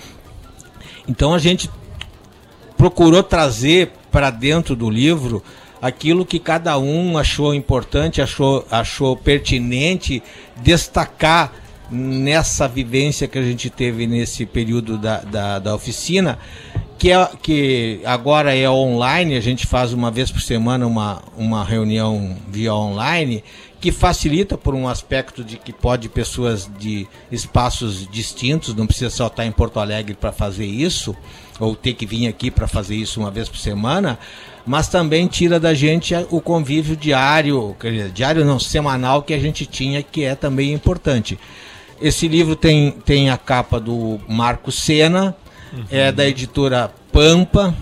Então 1.07 1.35
a 1.35 1.37
gente 1.37 1.69
procurou 2.75 3.21
trazer 3.21 3.91
para 4.11 4.31
dentro 4.31 4.75
do 4.75 4.89
livro 4.89 5.43
aquilo 5.79 6.25
que 6.25 6.39
cada 6.39 6.79
um 6.79 7.15
achou 7.15 7.53
importante, 7.53 8.23
achou, 8.23 8.65
achou 8.71 9.15
pertinente 9.15 10.23
destacar 10.57 11.53
nessa 11.91 12.67
vivência 12.67 13.27
que 13.27 13.37
a 13.37 13.43
gente 13.43 13.69
teve 13.69 14.07
nesse 14.07 14.47
período 14.47 14.97
da, 14.97 15.19
da, 15.19 15.59
da 15.59 15.75
oficina 15.75 16.39
que, 16.97 17.12
é, 17.12 17.29
que 17.41 18.01
agora 18.05 18.55
é 18.55 18.69
online, 18.69 19.36
a 19.36 19.41
gente 19.41 19.65
faz 19.65 19.93
uma 19.93 20.10
vez 20.10 20.31
por 20.31 20.41
semana 20.41 20.88
uma, 20.88 21.21
uma 21.38 21.63
reunião 21.63 22.38
via 22.47 22.73
online, 22.73 23.43
que 23.79 23.91
facilita 23.91 24.58
por 24.58 24.73
um 24.73 24.88
aspecto 24.88 25.43
de 25.43 25.58
que 25.58 25.71
pode 25.71 26.10
pessoas 26.10 26.69
de 26.79 27.08
espaços 27.31 28.08
distintos, 28.08 28.73
não 28.73 28.88
precisa 28.88 29.10
só 29.10 29.27
estar 29.27 29.45
em 29.45 29.51
Porto 29.51 29.79
Alegre 29.79 30.15
para 30.15 30.31
fazer 30.31 30.65
isso, 30.65 31.15
ou 31.60 31.75
ter 31.75 31.93
que 31.93 32.05
vir 32.05 32.27
aqui 32.27 32.49
para 32.49 32.67
fazer 32.67 32.95
isso 32.95 33.19
uma 33.19 33.29
vez 33.29 33.47
por 33.47 33.58
semana, 33.58 34.17
mas 34.65 34.88
também 34.88 35.27
tira 35.27 35.60
da 35.60 35.73
gente 35.73 36.13
o 36.29 36.41
convívio 36.41 36.95
diário, 36.95 37.75
diário 38.13 38.43
não, 38.43 38.60
semanal 38.60 39.21
que 39.21 39.34
a 39.34 39.39
gente 39.39 39.65
tinha, 39.65 40.01
que 40.01 40.23
é 40.23 40.34
também 40.34 40.73
importante. 40.73 41.38
Esse 42.01 42.27
livro 42.27 42.55
tem, 42.55 42.91
tem 42.91 43.29
a 43.29 43.38
capa 43.38 43.79
do 43.79 44.19
Marco 44.27 44.71
Sena, 44.71 45.36
uhum. 45.75 45.85
é 45.91 46.11
da 46.11 46.27
editora 46.27 46.91
Pampa 47.11 47.73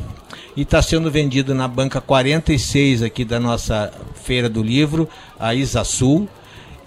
e 0.55 0.61
está 0.61 0.81
sendo 0.81 1.09
vendido 1.09 1.55
na 1.55 1.67
banca 1.67 1.99
46 1.99 3.03
aqui 3.03 3.25
da 3.25 3.39
nossa 3.39 3.91
feira 4.23 4.49
do 4.49 4.61
livro, 4.61 5.09
a 5.39 5.53
Isa 5.55 5.83
Sul. 5.83 6.27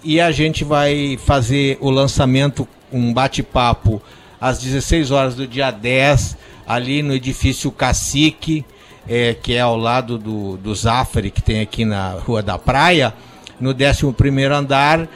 E 0.03 0.21
a 0.21 0.31
gente 0.31 0.63
vai 0.63 1.17
fazer 1.25 1.77
o 1.81 1.89
lançamento, 1.89 2.67
um 2.91 3.13
bate-papo 3.13 4.01
às 4.39 4.59
16 4.59 5.11
horas 5.11 5.35
do 5.35 5.47
dia 5.47 5.71
10, 5.71 6.37
ali 6.65 7.01
no 7.01 7.13
edifício 7.13 7.71
Cacique, 7.71 8.63
é, 9.07 9.33
que 9.33 9.53
é 9.53 9.59
ao 9.59 9.75
lado 9.75 10.17
do, 10.17 10.57
do 10.57 10.73
Zafari, 10.73 11.31
que 11.31 11.41
tem 11.41 11.61
aqui 11.61 11.83
na 11.83 12.11
Rua 12.11 12.41
da 12.41 12.57
Praia, 12.57 13.13
no 13.59 13.71
11 13.71 14.15
andar 14.53 15.07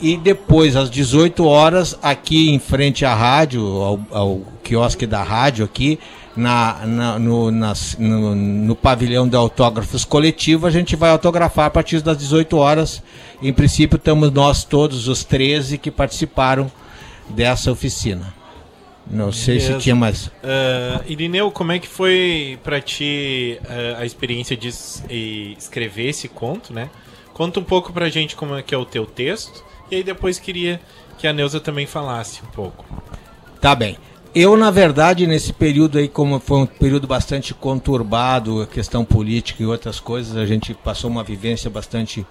e 0.00 0.16
depois 0.16 0.76
às 0.76 0.90
18 0.90 1.44
horas 1.46 1.98
aqui 2.02 2.50
em 2.50 2.58
frente 2.58 3.04
à 3.04 3.14
rádio, 3.14 3.62
ao, 3.62 4.00
ao 4.10 4.40
quiosque 4.62 5.06
da 5.06 5.22
rádio 5.22 5.64
aqui, 5.64 5.98
na, 6.36 6.86
na 6.86 7.18
no, 7.18 7.50
nas, 7.50 7.96
no, 7.98 8.34
no, 8.34 8.74
pavilhão 8.74 9.28
de 9.28 9.36
autógrafos 9.36 10.04
coletivo, 10.04 10.66
a 10.66 10.70
gente 10.70 10.96
vai 10.96 11.10
autografar 11.10 11.66
a 11.66 11.70
partir 11.70 12.00
das 12.00 12.16
18 12.16 12.56
horas. 12.56 13.02
Em 13.42 13.52
princípio, 13.52 13.96
estamos 13.96 14.30
nós 14.30 14.64
todos, 14.64 15.08
os 15.08 15.24
13 15.24 15.76
que 15.76 15.90
participaram 15.90 16.70
dessa 17.28 17.70
oficina. 17.70 18.32
Não 19.10 19.32
sei 19.32 19.56
Beleza. 19.56 19.74
se 19.74 19.80
tinha 19.80 19.96
mais. 19.96 20.26
Uh, 20.26 21.02
Irineu, 21.06 21.50
como 21.50 21.72
é 21.72 21.78
que 21.78 21.88
foi 21.88 22.58
para 22.62 22.80
ti 22.80 23.58
uh, 23.64 24.00
a 24.00 24.06
experiência 24.06 24.56
de 24.56 24.68
escrever 25.58 26.08
esse 26.08 26.28
conto, 26.28 26.72
né? 26.72 26.88
Conta 27.32 27.58
um 27.58 27.64
pouco 27.64 27.92
pra 27.92 28.08
gente 28.08 28.36
como 28.36 28.54
é 28.54 28.62
que 28.62 28.74
é 28.74 28.78
o 28.78 28.84
teu 28.84 29.04
texto 29.04 29.64
e 29.90 29.96
aí 29.96 30.02
depois 30.02 30.38
queria 30.38 30.80
que 31.18 31.26
a 31.26 31.32
Neuza 31.32 31.60
também 31.60 31.86
falasse 31.86 32.40
um 32.42 32.50
pouco. 32.50 32.84
Tá 33.60 33.74
bem. 33.74 33.98
Eu, 34.34 34.56
na 34.56 34.70
verdade, 34.70 35.26
nesse 35.26 35.52
período 35.52 35.98
aí, 35.98 36.08
como 36.08 36.38
foi 36.38 36.58
um 36.58 36.66
período 36.66 37.06
bastante 37.06 37.52
conturbado, 37.52 38.62
a 38.62 38.66
questão 38.66 39.04
política 39.04 39.62
e 39.62 39.66
outras 39.66 39.98
coisas, 39.98 40.36
a 40.36 40.46
gente 40.46 40.72
passou 40.72 41.10
uma 41.10 41.24
vivência 41.24 41.68
bastante 41.68 42.24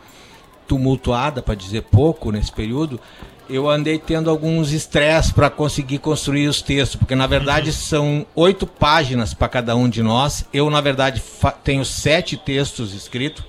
tumultuada, 0.65 1.41
para 1.41 1.55
dizer 1.55 1.81
pouco, 1.83 2.31
nesse 2.31 2.53
período. 2.53 2.99
Eu 3.49 3.69
andei 3.69 3.99
tendo 3.99 4.29
alguns 4.29 4.71
estresses 4.71 5.31
para 5.31 5.49
conseguir 5.49 5.97
construir 5.97 6.47
os 6.47 6.61
textos, 6.61 6.95
porque 6.95 7.15
na 7.15 7.27
verdade 7.27 7.69
uhum. 7.71 7.75
são 7.75 8.25
oito 8.35 8.65
páginas 8.65 9.33
para 9.33 9.49
cada 9.49 9.75
um 9.75 9.89
de 9.89 10.01
nós. 10.01 10.45
Eu, 10.53 10.69
na 10.69 10.79
verdade, 10.79 11.21
tenho 11.63 11.83
sete 11.83 12.37
textos 12.37 12.93
escritos 12.93 13.43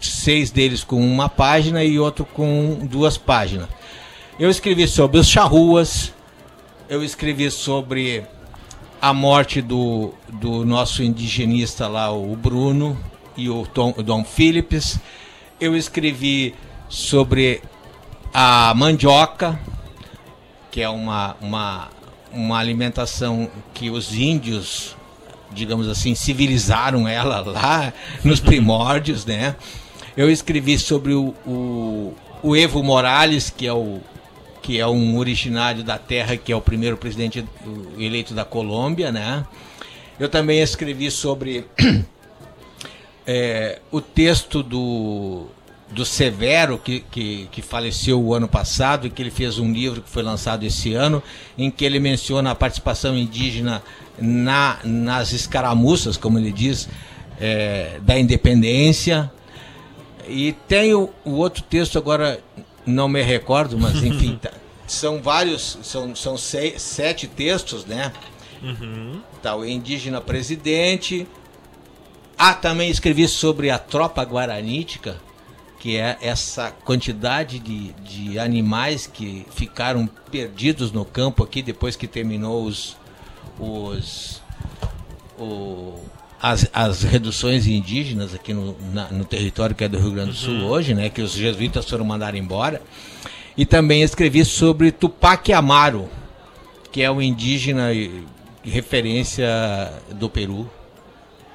seis 0.00 0.50
deles 0.50 0.84
com 0.84 1.00
uma 1.00 1.28
página 1.28 1.84
e 1.84 1.98
outro 1.98 2.24
com 2.24 2.80
duas 2.82 3.16
páginas. 3.16 3.68
Eu 4.38 4.50
escrevi 4.50 4.86
sobre 4.86 5.18
os 5.18 5.28
charruas, 5.28 6.12
eu 6.88 7.02
escrevi 7.02 7.50
sobre 7.50 8.24
a 9.00 9.12
morte 9.12 9.62
do, 9.62 10.12
do 10.28 10.64
nosso 10.64 11.02
indigenista 11.02 11.86
lá, 11.88 12.12
o 12.12 12.34
Bruno 12.36 12.98
e 13.36 13.48
o, 13.48 13.66
Tom, 13.66 13.94
o 13.96 14.02
Dom 14.02 14.24
Phillips. 14.24 14.98
Eu 15.60 15.76
escrevi 15.76 16.54
sobre 16.88 17.62
a 18.32 18.72
mandioca, 18.74 19.58
que 20.70 20.80
é 20.80 20.88
uma, 20.88 21.36
uma, 21.40 21.88
uma 22.32 22.58
alimentação 22.58 23.50
que 23.72 23.90
os 23.90 24.14
índios 24.14 24.96
digamos 25.56 25.88
assim, 25.88 26.14
civilizaram 26.14 27.08
ela 27.08 27.40
lá 27.40 27.92
nos 28.22 28.38
primórdios, 28.38 29.24
né? 29.24 29.56
Eu 30.16 30.30
escrevi 30.30 30.78
sobre 30.78 31.14
o, 31.14 31.34
o, 31.46 32.14
o 32.42 32.54
Evo 32.54 32.82
Morales, 32.82 33.50
que 33.50 33.66
é 33.66 33.72
o 33.72 34.00
que 34.62 34.80
é 34.80 34.86
um 34.86 35.16
originário 35.16 35.84
da 35.84 35.96
terra, 35.96 36.36
que 36.36 36.50
é 36.52 36.56
o 36.56 36.60
primeiro 36.60 36.96
presidente 36.96 37.44
eleito 37.96 38.34
da 38.34 38.44
Colômbia, 38.44 39.12
né? 39.12 39.46
Eu 40.18 40.28
também 40.28 40.60
escrevi 40.60 41.08
sobre 41.08 41.64
é, 43.24 43.78
o 43.92 44.00
texto 44.00 44.64
do, 44.64 45.46
do 45.90 46.04
Severo, 46.04 46.78
que, 46.78 47.00
que, 47.10 47.48
que, 47.50 47.62
faleceu 47.62 48.20
o 48.20 48.34
ano 48.34 48.48
passado, 48.48 49.06
e 49.06 49.10
que 49.10 49.22
ele 49.22 49.30
fez 49.30 49.58
um 49.58 49.72
livro 49.72 50.02
que 50.02 50.10
foi 50.10 50.22
lançado 50.22 50.64
esse 50.64 50.94
ano, 50.94 51.22
em 51.56 51.70
que 51.70 51.84
ele 51.84 52.00
menciona 52.00 52.50
a 52.50 52.54
participação 52.54 53.16
indígena 53.16 53.82
na, 54.18 54.78
nas 54.82 55.32
escaramuças, 55.32 56.16
como 56.16 56.38
ele 56.38 56.50
diz, 56.50 56.88
é, 57.40 57.98
da 58.02 58.18
independência. 58.18 59.30
E 60.28 60.52
tem 60.66 60.92
o, 60.92 61.10
o, 61.24 61.32
outro 61.32 61.62
texto, 61.62 61.98
agora 61.98 62.40
não 62.84 63.08
me 63.08 63.22
recordo, 63.22 63.78
mas 63.78 64.02
enfim, 64.02 64.38
tá, 64.42 64.50
são 64.86 65.22
vários, 65.22 65.78
são, 65.82 66.16
são 66.16 66.36
seis, 66.36 66.82
sete 66.82 67.28
textos, 67.28 67.84
né? 67.84 68.12
Uhum. 68.62 69.20
Tá, 69.40 69.54
o 69.54 69.64
indígena 69.64 70.20
presidente. 70.20 71.26
Ah, 72.38 72.52
também 72.52 72.90
escrevi 72.90 73.26
sobre 73.28 73.70
a 73.70 73.78
tropa 73.78 74.22
guaranítica, 74.22 75.16
que 75.86 75.96
é 75.96 76.18
essa 76.20 76.72
quantidade 76.84 77.60
de, 77.60 77.92
de 77.92 78.40
animais 78.40 79.06
que 79.06 79.46
ficaram 79.52 80.10
perdidos 80.32 80.90
no 80.90 81.04
campo 81.04 81.44
aqui 81.44 81.62
depois 81.62 81.94
que 81.94 82.08
terminou 82.08 82.64
os, 82.64 82.96
os, 83.56 84.42
o, 85.38 85.94
as, 86.42 86.68
as 86.72 87.04
reduções 87.04 87.68
indígenas 87.68 88.34
aqui 88.34 88.52
no, 88.52 88.76
na, 88.92 89.08
no 89.12 89.24
território 89.24 89.76
que 89.76 89.84
é 89.84 89.88
do 89.88 89.96
Rio 89.96 90.10
Grande 90.10 90.30
do 90.30 90.36
Sul 90.36 90.54
uhum. 90.54 90.66
hoje, 90.66 90.92
né, 90.92 91.08
que 91.08 91.22
os 91.22 91.30
jesuítas 91.30 91.88
foram 91.88 92.04
mandados 92.04 92.40
embora. 92.40 92.82
E 93.56 93.64
também 93.64 94.02
escrevi 94.02 94.44
sobre 94.44 94.90
Tupac 94.90 95.52
Amaro, 95.52 96.08
que 96.90 97.00
é 97.00 97.08
um 97.08 97.22
indígena 97.22 97.90
referência 98.64 99.46
do 100.16 100.28
Peru. 100.28 100.68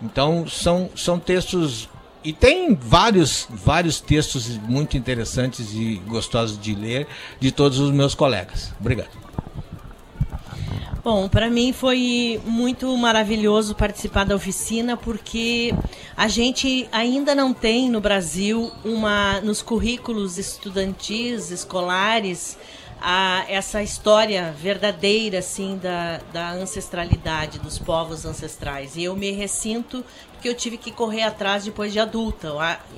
Então 0.02 0.48
são, 0.48 0.90
são 0.96 1.20
textos 1.20 1.90
e 2.24 2.32
tem 2.34 2.76
vários 2.76 3.48
vários 3.50 4.00
textos 4.00 4.48
muito 4.58 4.98
interessantes 4.98 5.74
e 5.74 6.02
gostosos 6.08 6.60
de 6.60 6.76
ler 6.76 7.08
de 7.40 7.52
todos 7.52 7.80
os 7.80 7.92
meus 7.92 8.14
colegas. 8.14 8.74
Obrigado. 8.80 9.22
Bom, 11.04 11.28
para 11.28 11.50
mim 11.50 11.74
foi 11.74 12.40
muito 12.46 12.96
maravilhoso 12.96 13.74
participar 13.74 14.24
da 14.24 14.36
oficina 14.36 14.96
porque 14.96 15.74
a 16.16 16.28
gente 16.28 16.88
ainda 16.92 17.34
não 17.34 17.56
tem 17.56 17.90
no 17.90 18.00
Brasil 18.00 18.72
uma 18.86 19.42
nos 19.42 19.64
currículos 19.64 20.38
estudantis, 20.38 21.50
escolares, 21.50 22.56
a, 23.02 23.44
essa 23.50 23.82
história 23.82 24.54
verdadeira 24.56 25.40
assim 25.40 25.80
da, 25.82 26.22
da 26.32 26.52
ancestralidade 26.52 27.58
dos 27.58 27.80
povos 27.80 28.24
ancestrais. 28.24 28.96
E 28.96 29.04
eu 29.04 29.16
me 29.16 29.32
ressinto 29.32 30.06
que 30.42 30.50
eu 30.50 30.56
tive 30.56 30.78
que 30.78 30.92
correr 30.92 31.22
atrás 31.22 31.64
depois 31.64 31.94
de 31.94 32.00
adulta. 32.00 32.50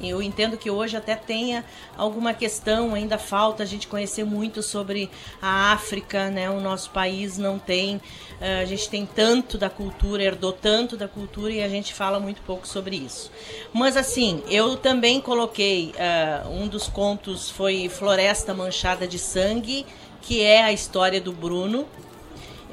Eu 0.02 0.22
entendo 0.22 0.58
que 0.58 0.72
hoje 0.72 0.96
até 0.96 1.16
tenha 1.16 1.66
alguma 1.98 2.34
questão, 2.34 2.96
ainda 2.96 3.18
falta 3.18 3.64
a 3.64 3.66
gente 3.66 3.88
conhecer 3.88 4.24
muito 4.24 4.64
sobre 4.64 5.10
a 5.42 5.74
África, 5.74 6.30
né? 6.30 6.50
O 6.50 6.62
nosso 6.62 6.90
país 6.92 7.38
não 7.38 7.60
tem, 7.60 8.02
eh, 8.40 8.62
a 8.62 8.66
gente 8.66 8.90
tem 8.90 9.06
tanto 9.06 9.58
da 9.58 9.70
cultura, 9.70 10.24
herdou 10.24 10.54
tanto 10.54 10.96
da 10.96 11.08
cultura 11.08 11.52
e 11.52 11.62
a 11.62 11.68
gente 11.68 11.94
fala 11.94 12.20
muito 12.20 12.42
pouco 12.44 12.68
sobre 12.68 12.96
isso. 12.96 13.30
Mas 13.74 13.98
assim, 13.98 14.42
eu 14.48 14.78
também 14.78 15.20
coloquei, 15.20 15.94
uh, 15.94 16.50
um 16.50 16.68
dos 16.68 16.88
contos 16.88 17.50
foi 17.50 17.90
Floresta 17.90 18.54
Manchada 18.54 19.06
de 19.06 19.20
Sangue, 19.20 19.86
que 20.22 20.42
é 20.42 20.64
a 20.64 20.72
história 20.72 21.20
do 21.20 21.34
Bruno, 21.34 21.86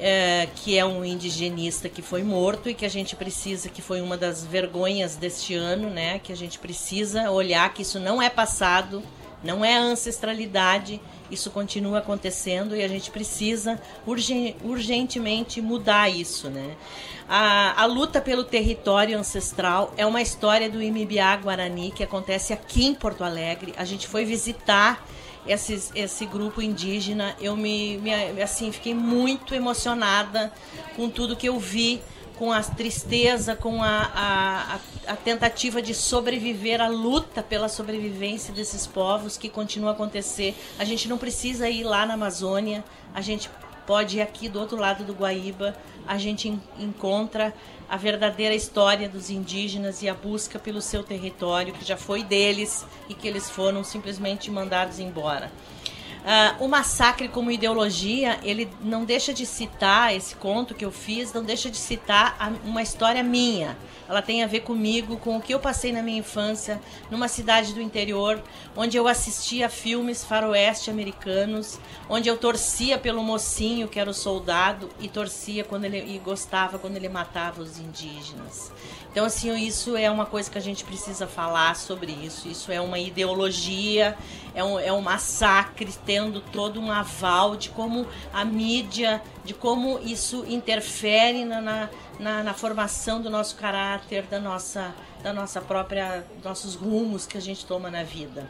é, 0.03 0.49
que 0.55 0.75
é 0.75 0.83
um 0.83 1.05
indigenista 1.05 1.87
que 1.87 2.01
foi 2.01 2.23
morto 2.23 2.67
e 2.67 2.73
que 2.73 2.85
a 2.85 2.89
gente 2.89 3.15
precisa, 3.15 3.69
que 3.69 3.83
foi 3.83 4.01
uma 4.01 4.17
das 4.17 4.43
vergonhas 4.43 5.15
deste 5.15 5.53
ano, 5.53 5.91
né? 5.91 6.17
Que 6.17 6.33
a 6.33 6.35
gente 6.35 6.57
precisa 6.57 7.29
olhar 7.29 7.71
que 7.71 7.83
isso 7.83 7.99
não 7.99 8.19
é 8.19 8.27
passado, 8.27 9.03
não 9.43 9.63
é 9.63 9.77
ancestralidade, 9.77 10.99
isso 11.29 11.51
continua 11.51 11.99
acontecendo 11.99 12.75
e 12.75 12.83
a 12.83 12.87
gente 12.87 13.11
precisa 13.11 13.79
urgen, 14.05 14.55
urgentemente 14.63 15.61
mudar 15.61 16.09
isso, 16.09 16.49
né? 16.49 16.75
A, 17.29 17.83
a, 17.83 17.85
luta 17.85 18.19
pelo 18.19 18.43
território 18.43 19.17
ancestral 19.17 19.93
é 19.95 20.05
uma 20.05 20.21
história 20.21 20.67
do 20.67 20.81
Imibiá 20.81 21.35
Guarani 21.37 21.91
que 21.91 22.03
acontece 22.03 22.53
aqui 22.53 22.85
em 22.87 22.95
Porto 22.95 23.23
Alegre. 23.23 23.73
A 23.77 23.85
gente 23.85 24.07
foi 24.07 24.25
visitar 24.25 25.05
esse, 25.45 25.91
esse 25.95 26.25
grupo 26.25 26.61
indígena, 26.61 27.35
eu 27.39 27.55
me, 27.55 27.97
me 27.97 28.41
assim 28.41 28.71
fiquei 28.71 28.93
muito 28.93 29.55
emocionada 29.55 30.51
com 30.95 31.09
tudo 31.09 31.35
que 31.35 31.47
eu 31.47 31.59
vi, 31.59 32.01
com 32.37 32.51
a 32.51 32.61
tristeza, 32.61 33.55
com 33.55 33.83
a, 33.83 34.11
a, 34.15 35.11
a, 35.13 35.15
tentativa 35.15 35.79
de 35.79 35.93
sobreviver, 35.93 36.81
a 36.81 36.87
luta 36.87 37.43
pela 37.43 37.69
sobrevivência 37.69 38.51
desses 38.51 38.87
povos 38.87 39.37
que 39.37 39.47
continua 39.47 39.91
a 39.91 39.93
acontecer. 39.93 40.55
A 40.79 40.83
gente 40.83 41.07
não 41.07 41.19
precisa 41.19 41.69
ir 41.69 41.83
lá 41.83 42.03
na 42.03 42.15
Amazônia, 42.15 42.83
a 43.13 43.21
gente 43.21 43.47
pode 43.91 44.19
ir 44.19 44.21
aqui 44.21 44.47
do 44.47 44.57
outro 44.57 44.77
lado 44.77 45.03
do 45.03 45.11
Guaíba, 45.11 45.75
a 46.07 46.17
gente 46.17 46.57
encontra 46.79 47.53
a 47.89 47.97
verdadeira 47.97 48.55
história 48.55 49.09
dos 49.09 49.29
indígenas 49.29 50.01
e 50.01 50.07
a 50.07 50.13
busca 50.13 50.57
pelo 50.57 50.81
seu 50.81 51.03
território, 51.03 51.73
que 51.73 51.83
já 51.83 51.97
foi 51.97 52.23
deles 52.23 52.85
e 53.09 53.13
que 53.13 53.27
eles 53.27 53.49
foram 53.49 53.83
simplesmente 53.83 54.49
mandados 54.49 54.97
embora. 54.97 55.51
Uh, 56.21 56.65
o 56.65 56.67
massacre 56.67 57.27
como 57.27 57.49
ideologia, 57.49 58.39
ele 58.43 58.69
não 58.79 59.03
deixa 59.03 59.33
de 59.33 59.43
citar 59.43 60.15
esse 60.15 60.35
conto 60.35 60.75
que 60.75 60.85
eu 60.85 60.91
fiz, 60.91 61.33
não 61.33 61.43
deixa 61.43 61.67
de 61.67 61.77
citar 61.77 62.35
a, 62.39 62.49
uma 62.63 62.83
história 62.83 63.23
minha. 63.23 63.75
Ela 64.07 64.21
tem 64.21 64.43
a 64.43 64.47
ver 64.47 64.59
comigo, 64.59 65.17
com 65.17 65.37
o 65.37 65.41
que 65.41 65.53
eu 65.53 65.59
passei 65.59 65.91
na 65.91 66.03
minha 66.03 66.19
infância, 66.19 66.79
numa 67.09 67.27
cidade 67.27 67.73
do 67.73 67.81
interior, 67.81 68.43
onde 68.75 68.97
eu 68.97 69.07
assistia 69.07 69.67
filmes 69.67 70.23
faroeste 70.23 70.91
americanos, 70.91 71.79
onde 72.07 72.29
eu 72.29 72.37
torcia 72.37 72.99
pelo 72.99 73.23
mocinho 73.23 73.87
que 73.87 73.99
era 73.99 74.09
o 74.09 74.13
soldado 74.13 74.89
e 74.99 75.07
torcia 75.07 75.63
quando 75.63 75.85
ele 75.85 75.97
e 76.13 76.19
gostava 76.19 76.77
quando 76.77 76.97
ele 76.97 77.09
matava 77.09 77.63
os 77.63 77.79
indígenas. 77.79 78.71
Então, 79.11 79.25
assim, 79.25 79.53
isso 79.57 79.97
é 79.97 80.09
uma 80.09 80.25
coisa 80.25 80.49
que 80.49 80.57
a 80.57 80.61
gente 80.61 80.85
precisa 80.85 81.27
falar 81.27 81.75
sobre 81.75 82.13
isso. 82.13 82.47
Isso 82.47 82.71
é 82.71 82.79
uma 82.79 82.97
ideologia, 82.97 84.17
é 84.55 84.63
um, 84.63 84.79
é 84.79 84.91
um 84.93 85.01
massacre, 85.01 85.93
tendo 86.05 86.39
todo 86.39 86.79
um 86.79 86.89
aval 86.89 87.57
de 87.57 87.69
como 87.69 88.07
a 88.33 88.45
mídia, 88.45 89.21
de 89.43 89.53
como 89.53 89.99
isso 89.99 90.45
interfere 90.47 91.43
na, 91.43 91.59
na, 91.59 91.89
na, 92.17 92.43
na 92.43 92.53
formação 92.53 93.21
do 93.21 93.29
nosso 93.29 93.57
caráter, 93.57 94.23
da 94.23 94.39
nossa, 94.39 94.95
da 95.21 95.33
nossa 95.33 95.59
própria, 95.59 96.25
nossos 96.41 96.75
rumos 96.75 97.25
que 97.25 97.37
a 97.37 97.41
gente 97.41 97.65
toma 97.65 97.91
na 97.91 98.03
vida. 98.03 98.49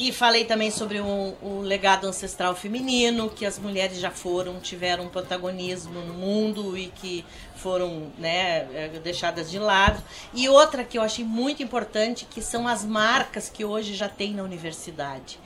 E 0.00 0.12
falei 0.12 0.44
também 0.44 0.70
sobre 0.70 1.00
o, 1.00 1.34
o, 1.42 1.60
legado 1.60 2.06
ancestral 2.06 2.54
feminino, 2.54 3.28
que 3.28 3.44
as 3.44 3.58
mulheres 3.58 3.98
já 3.98 4.12
foram, 4.12 4.60
tiveram 4.60 5.08
protagonismo 5.08 6.00
no 6.02 6.14
mundo 6.14 6.78
e 6.78 6.86
que 6.86 7.24
foram 7.56 8.12
né, 8.16 8.68
é, 8.72 9.00
deixadas 9.02 9.50
de 9.50 9.58
lado. 9.58 10.00
E 10.32 10.48
outra 10.48 10.84
que 10.84 10.96
eu 10.96 11.02
achei 11.02 11.24
muito 11.24 11.64
importante, 11.64 12.28
que 12.30 12.40
são 12.40 12.68
as 12.68 12.84
marcas 12.84 13.48
que 13.48 13.64
hoje 13.64 13.92
já 13.94 14.08
tem 14.08 14.34
na 14.34 14.44
universidade. 14.44 15.36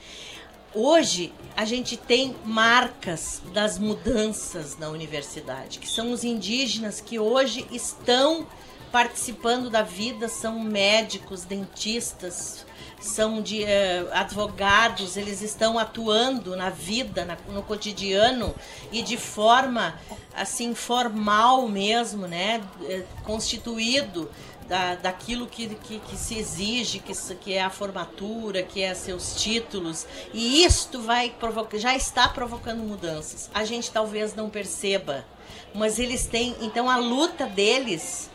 Hoje 0.71 1.33
a 1.57 1.65
gente 1.65 1.97
tem 1.97 2.35
marcas 2.45 3.41
das 3.53 3.79
mudanças 3.79 4.77
na 4.77 4.89
universidade, 4.89 5.79
que 5.79 5.89
são 5.89 6.11
os 6.11 6.23
indígenas 6.23 7.01
que 7.01 7.17
hoje 7.17 7.65
estão 7.71 8.47
participando 8.91 9.71
da 9.71 9.81
vida, 9.81 10.27
são 10.27 10.59
médicos, 10.59 11.43
dentistas, 11.43 12.67
são 13.05 13.41
de 13.41 13.63
uh, 13.63 13.67
advogados, 14.13 15.17
eles 15.17 15.41
estão 15.41 15.77
atuando 15.77 16.55
na 16.55 16.69
vida, 16.69 17.25
na, 17.25 17.37
no 17.49 17.61
cotidiano 17.63 18.53
e 18.91 19.01
de 19.01 19.17
forma 19.17 19.99
assim 20.35 20.73
formal 20.73 21.67
mesmo, 21.67 22.27
né, 22.27 22.61
eh, 22.85 23.03
constituído 23.23 24.29
da, 24.67 24.95
daquilo 24.95 25.47
que, 25.47 25.67
que, 25.75 25.99
que, 25.99 26.17
se 26.17 26.37
exige, 26.37 26.99
que, 26.99 27.13
que 27.35 27.53
é 27.53 27.61
a 27.61 27.69
formatura, 27.69 28.63
que 28.63 28.81
é 28.81 28.93
seus 28.93 29.35
títulos. 29.35 30.07
E 30.33 30.63
isto 30.63 31.01
vai 31.01 31.29
provocar, 31.29 31.77
já 31.77 31.95
está 31.95 32.27
provocando 32.27 32.79
mudanças. 32.79 33.49
A 33.53 33.63
gente 33.65 33.91
talvez 33.91 34.33
não 34.33 34.49
perceba, 34.49 35.25
mas 35.73 35.99
eles 35.99 36.25
têm, 36.25 36.55
então 36.61 36.89
a 36.89 36.97
luta 36.97 37.45
deles, 37.45 38.29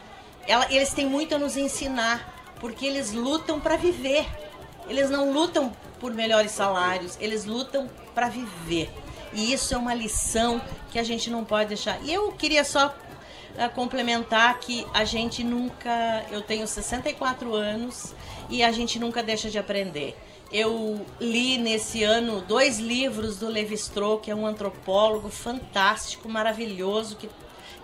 ela, 0.46 0.66
eles 0.72 0.92
têm 0.92 1.06
muito 1.06 1.34
a 1.34 1.38
nos 1.38 1.56
ensinar, 1.56 2.54
porque 2.60 2.86
eles 2.86 3.12
lutam 3.12 3.60
para 3.60 3.76
viver. 3.76 4.26
Eles 4.88 5.10
não 5.10 5.32
lutam 5.32 5.72
por 6.00 6.12
melhores 6.12 6.52
salários, 6.52 7.16
eles 7.20 7.44
lutam 7.44 7.88
para 8.14 8.28
viver. 8.28 8.90
E 9.32 9.52
isso 9.52 9.74
é 9.74 9.76
uma 9.76 9.94
lição 9.94 10.60
que 10.90 10.98
a 10.98 11.02
gente 11.02 11.30
não 11.30 11.44
pode 11.44 11.68
deixar. 11.68 12.02
E 12.02 12.12
eu 12.12 12.32
queria 12.32 12.64
só 12.64 12.88
uh, 12.88 13.74
complementar 13.74 14.58
que 14.58 14.86
a 14.94 15.04
gente 15.04 15.44
nunca. 15.44 16.24
Eu 16.30 16.42
tenho 16.42 16.66
64 16.66 17.54
anos 17.54 18.14
e 18.48 18.62
a 18.62 18.72
gente 18.72 18.98
nunca 18.98 19.22
deixa 19.22 19.50
de 19.50 19.58
aprender. 19.58 20.16
Eu 20.50 21.04
li 21.20 21.58
nesse 21.58 22.02
ano 22.02 22.40
dois 22.40 22.78
livros 22.78 23.36
do 23.38 23.48
Levi 23.48 23.74
Strauss, 23.74 24.22
que 24.22 24.30
é 24.30 24.34
um 24.34 24.46
antropólogo 24.46 25.28
fantástico, 25.28 26.26
maravilhoso, 26.26 27.16
que 27.16 27.28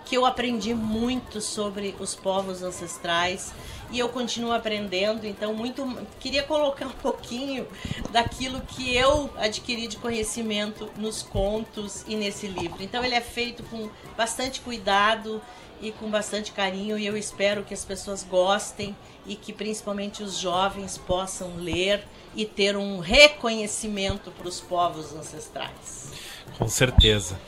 que 0.05 0.15
eu 0.15 0.25
aprendi 0.25 0.73
muito 0.73 1.41
sobre 1.41 1.95
os 1.99 2.13
povos 2.13 2.61
ancestrais 2.61 3.51
e 3.91 3.99
eu 3.99 4.09
continuo 4.09 4.51
aprendendo, 4.51 5.25
então 5.25 5.53
muito 5.53 5.85
queria 6.19 6.43
colocar 6.43 6.85
um 6.87 6.91
pouquinho 6.91 7.67
daquilo 8.11 8.61
que 8.61 8.95
eu 8.95 9.29
adquiri 9.37 9.87
de 9.87 9.97
conhecimento 9.97 10.89
nos 10.97 11.21
contos 11.21 12.03
e 12.07 12.15
nesse 12.15 12.47
livro. 12.47 12.81
Então 12.81 13.03
ele 13.03 13.15
é 13.15 13.21
feito 13.21 13.63
com 13.63 13.89
bastante 14.15 14.61
cuidado 14.61 15.41
e 15.81 15.91
com 15.91 16.09
bastante 16.09 16.51
carinho 16.51 16.97
e 16.97 17.05
eu 17.05 17.17
espero 17.17 17.63
que 17.63 17.73
as 17.73 17.83
pessoas 17.83 18.23
gostem 18.23 18.95
e 19.25 19.35
que 19.35 19.51
principalmente 19.51 20.23
os 20.23 20.37
jovens 20.37 20.97
possam 20.97 21.57
ler 21.57 22.05
e 22.35 22.45
ter 22.45 22.77
um 22.77 22.99
reconhecimento 22.99 24.31
para 24.31 24.47
os 24.47 24.59
povos 24.59 25.13
ancestrais. 25.13 26.11
Com 26.57 26.67
certeza. 26.67 27.39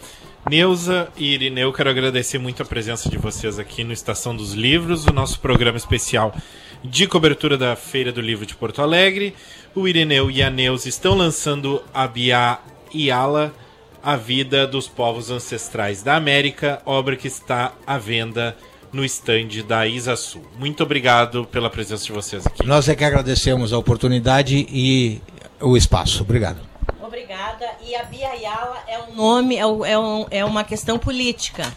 Neuza 0.50 1.10
e 1.18 1.34
Irineu, 1.34 1.74
quero 1.74 1.90
agradecer 1.90 2.38
muito 2.38 2.64
a 2.64 2.66
presença 2.66 3.10
de 3.10 3.18
vocês 3.18 3.60
aqui 3.60 3.84
no 3.84 3.92
Estação 3.92 4.34
dos 4.34 4.54
Livros, 4.54 5.06
o 5.06 5.12
nosso 5.12 5.42
programa 5.42 5.78
especial 5.78 6.34
de 6.82 7.06
cobertura 7.06 7.58
da 7.58 7.76
Feira 7.76 8.14
do 8.14 8.22
Livro 8.22 8.46
de 8.46 8.56
Porto 8.56 8.82
Alegre. 8.82 9.36
O 9.76 9.88
Irineu 9.90 10.32
e 10.32 10.42
a 10.42 10.50
Neuza 10.50 10.88
estão 10.88 11.16
lançando 11.16 11.84
a 11.94 12.08
Bia 12.08 12.60
Yala, 12.96 13.54
A 14.02 14.16
Vida 14.16 14.66
dos 14.66 14.88
Povos 14.88 15.30
Ancestrais 15.30 16.02
da 16.02 16.16
América, 16.16 16.82
obra 16.86 17.18
que 17.18 17.28
está 17.28 17.74
à 17.86 17.98
venda 17.98 18.56
no 18.94 19.04
estande 19.04 19.62
da 19.62 19.86
Isa 19.86 20.16
Sul. 20.16 20.46
Muito 20.58 20.82
obrigado 20.82 21.44
pela 21.44 21.70
presença 21.70 22.06
de 22.06 22.14
vocês 22.14 22.48
aqui. 22.48 22.66
Nós 22.66 22.88
é 22.88 22.96
que 22.96 23.04
agradecemos 23.04 23.74
a 23.74 23.78
oportunidade 23.78 24.66
e 24.70 25.22
o 25.60 25.76
espaço. 25.76 26.24
Obrigado. 26.24 26.77
Obrigada. 27.08 27.66
E 27.82 27.96
a 27.96 28.04
Bia 28.04 28.34
Yala 28.34 28.84
é 28.86 29.00
um 29.00 29.16
nome, 29.16 29.56
é, 29.56 29.62
é, 29.62 29.98
um, 29.98 30.26
é 30.30 30.44
uma 30.44 30.64
questão 30.66 31.00
política, 31.00 31.74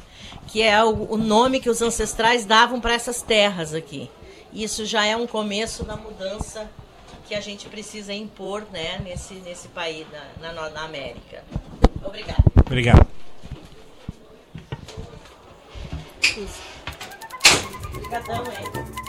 que 0.49 0.61
é 0.61 0.83
o, 0.83 1.13
o 1.13 1.17
nome 1.17 1.61
que 1.61 1.71
os 1.71 1.81
ancestrais 1.81 2.45
davam 2.45 2.81
para 2.81 2.95
essas 2.95 3.23
terras 3.23 3.73
aqui. 3.73 4.11
Isso 4.53 4.85
já 4.85 5.07
é 5.07 5.17
um 5.17 5.29
começo 5.29 5.85
da 5.85 5.97
mudança 5.97 6.69
que 7.29 7.35
a 7.37 7.41
gente 7.41 7.69
precisa 7.69 8.13
impor 8.13 8.67
né, 8.73 8.99
nesse, 9.05 9.35
nesse 9.35 9.69
país, 9.69 10.05
na, 10.41 10.53
na, 10.53 10.69
na 10.71 10.83
América. 10.83 11.45
Obrigada. 12.05 12.43
Obrigado. 12.67 13.07
Obrigadão? 17.95 19.01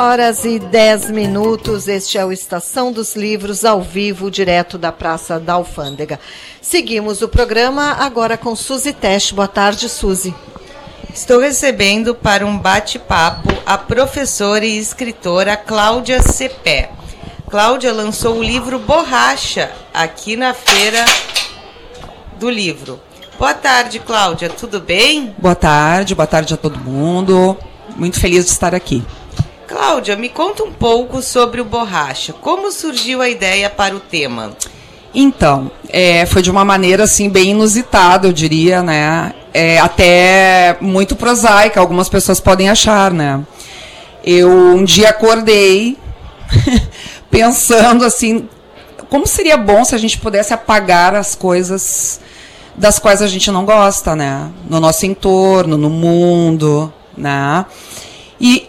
Horas 0.00 0.46
e 0.46 0.58
10 0.58 1.10
minutos. 1.10 1.86
Este 1.86 2.16
é 2.16 2.24
o 2.24 2.32
Estação 2.32 2.90
dos 2.90 3.14
Livros, 3.14 3.66
ao 3.66 3.82
vivo, 3.82 4.30
direto 4.30 4.78
da 4.78 4.90
Praça 4.90 5.38
da 5.38 5.52
Alfândega. 5.52 6.18
Seguimos 6.62 7.20
o 7.20 7.28
programa 7.28 7.92
agora 8.00 8.38
com 8.38 8.56
Suzy 8.56 8.94
Teste. 8.94 9.34
Boa 9.34 9.46
tarde, 9.46 9.90
Suzy. 9.90 10.34
Estou 11.12 11.38
recebendo 11.38 12.14
para 12.14 12.46
um 12.46 12.56
bate-papo 12.56 13.50
a 13.66 13.76
professora 13.76 14.64
e 14.64 14.78
escritora 14.78 15.54
Cláudia 15.54 16.22
Cepé. 16.22 16.90
Cláudia 17.50 17.92
lançou 17.92 18.38
o 18.38 18.42
livro 18.42 18.78
Borracha 18.78 19.70
aqui 19.92 20.34
na 20.34 20.54
feira 20.54 21.04
do 22.38 22.48
livro. 22.48 22.98
Boa 23.38 23.52
tarde, 23.52 23.98
Cláudia. 23.98 24.48
Tudo 24.48 24.80
bem? 24.80 25.34
Boa 25.36 25.54
tarde, 25.54 26.14
boa 26.14 26.26
tarde 26.26 26.54
a 26.54 26.56
todo 26.56 26.78
mundo. 26.78 27.54
Muito 27.96 28.18
feliz 28.18 28.46
de 28.46 28.50
estar 28.50 28.74
aqui. 28.74 29.04
Cláudia, 29.70 30.16
me 30.16 30.28
conta 30.28 30.64
um 30.64 30.72
pouco 30.72 31.22
sobre 31.22 31.60
o 31.60 31.64
Borracha. 31.64 32.32
Como 32.32 32.72
surgiu 32.72 33.22
a 33.22 33.28
ideia 33.28 33.70
para 33.70 33.94
o 33.94 34.00
tema? 34.00 34.50
Então, 35.14 35.70
é, 35.88 36.26
foi 36.26 36.42
de 36.42 36.50
uma 36.50 36.64
maneira 36.64 37.04
assim 37.04 37.28
bem 37.28 37.50
inusitada, 37.50 38.26
eu 38.26 38.32
diria, 38.32 38.82
né? 38.82 39.32
É, 39.54 39.78
até 39.78 40.76
muito 40.80 41.14
prosaica, 41.14 41.78
algumas 41.78 42.08
pessoas 42.08 42.40
podem 42.40 42.68
achar, 42.68 43.12
né? 43.12 43.40
Eu 44.24 44.50
um 44.50 44.82
dia 44.82 45.10
acordei 45.10 45.96
pensando 47.30 48.04
assim, 48.04 48.48
como 49.08 49.24
seria 49.24 49.56
bom 49.56 49.84
se 49.84 49.94
a 49.94 49.98
gente 49.98 50.18
pudesse 50.18 50.52
apagar 50.52 51.14
as 51.14 51.36
coisas 51.36 52.20
das 52.76 52.98
quais 52.98 53.22
a 53.22 53.28
gente 53.28 53.52
não 53.52 53.64
gosta, 53.64 54.16
né? 54.16 54.50
No 54.68 54.80
nosso 54.80 55.06
entorno, 55.06 55.78
no 55.78 55.88
mundo, 55.88 56.92
né? 57.16 57.64
E 58.40 58.68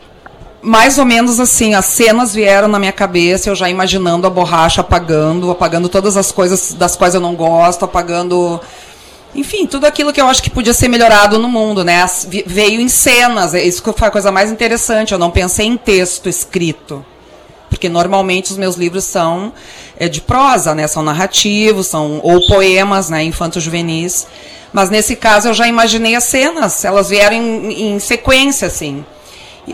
mais 0.62 0.98
ou 0.98 1.06
menos 1.06 1.40
assim, 1.40 1.74
as 1.74 1.86
cenas 1.86 2.34
vieram 2.34 2.68
na 2.68 2.78
minha 2.78 2.92
cabeça, 2.92 3.50
eu 3.50 3.56
já 3.56 3.70
imaginando 3.70 4.28
a 4.28 4.30
borracha 4.30 4.82
apagando, 4.82 5.50
apagando 5.50 5.90
todas 5.90 6.16
as 6.16 6.32
coisas 6.32 6.74
das 6.74 6.96
quais 6.96 7.16
eu 7.16 7.22
não 7.22 7.36
gosto, 7.36 7.84
apagando. 7.84 8.62
Enfim, 9.34 9.66
tudo 9.66 9.86
aquilo 9.86 10.14
que 10.14 10.22
eu 10.22 10.28
acho 10.28 10.44
que 10.44 10.50
podia 10.50 10.74
ser 10.74 10.88
melhorado 10.88 11.40
no 11.40 11.48
mundo, 11.48 11.84
né? 11.84 12.06
Veio 12.46 12.80
em 12.80 12.90
cenas, 12.90 13.54
é 13.54 13.64
isso 13.64 13.82
foi 13.96 14.08
a 14.08 14.12
coisa 14.12 14.32
mais 14.32 14.52
interessante. 14.52 15.14
Eu 15.14 15.20
não 15.20 15.32
pensei 15.32 15.66
em 15.66 15.78
texto 15.78 16.30
escrito. 16.30 17.04
Porque 17.70 17.88
normalmente 17.88 18.52
os 18.52 18.58
meus 18.58 18.76
livros 18.76 19.06
são 19.06 19.54
é, 19.98 20.10
de 20.10 20.20
prosa, 20.20 20.76
né? 20.76 20.86
São 20.88 21.02
narrativos, 21.02 21.88
são 21.88 22.20
ou 22.22 22.46
poemas, 22.46 23.10
né? 23.10 23.24
Infanto-juvenis. 23.24 24.28
Mas 24.74 24.90
nesse 24.90 25.16
caso 25.16 25.48
eu 25.48 25.54
já 25.54 25.68
imaginei 25.68 26.16
as 26.16 26.26
cenas, 26.26 26.84
elas 26.84 27.10
vieram 27.10 27.36
em, 27.36 27.94
em 27.94 28.00
sequência, 28.00 28.68
assim. 28.68 29.06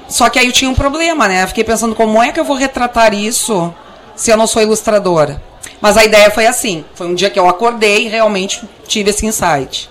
Só 0.07 0.29
que 0.29 0.37
aí 0.39 0.47
eu 0.47 0.51
tinha 0.51 0.69
um 0.69 0.75
problema, 0.75 1.27
né? 1.27 1.45
fiquei 1.47 1.63
pensando 1.63 1.95
como 1.95 2.21
é 2.21 2.31
que 2.31 2.39
eu 2.39 2.43
vou 2.43 2.55
retratar 2.55 3.13
isso 3.13 3.73
se 4.15 4.31
eu 4.31 4.37
não 4.37 4.47
sou 4.47 4.61
ilustradora. 4.61 5.41
Mas 5.79 5.95
a 5.97 6.03
ideia 6.03 6.29
foi 6.31 6.47
assim. 6.47 6.83
Foi 6.95 7.07
um 7.07 7.15
dia 7.15 7.29
que 7.29 7.39
eu 7.39 7.47
acordei 7.47 8.05
e 8.05 8.07
realmente 8.09 8.67
tive 8.87 9.11
esse 9.11 9.25
insight. 9.25 9.89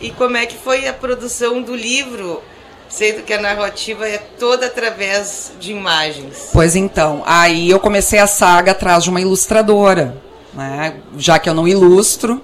E 0.00 0.10
como 0.10 0.36
é 0.36 0.46
que 0.46 0.56
foi 0.56 0.86
a 0.86 0.92
produção 0.92 1.60
do 1.60 1.74
livro? 1.74 2.42
Sendo 2.88 3.22
que 3.22 3.34
a 3.34 3.40
narrativa 3.40 4.08
é 4.08 4.16
toda 4.16 4.66
através 4.66 5.52
de 5.60 5.72
imagens. 5.72 6.48
Pois 6.52 6.74
então, 6.74 7.22
aí 7.26 7.68
eu 7.68 7.78
comecei 7.78 8.18
a 8.18 8.26
saga 8.26 8.72
atrás 8.72 9.04
de 9.04 9.10
uma 9.10 9.20
ilustradora, 9.20 10.16
né? 10.54 10.94
já 11.18 11.38
que 11.38 11.50
eu 11.50 11.54
não 11.54 11.68
ilustro. 11.68 12.42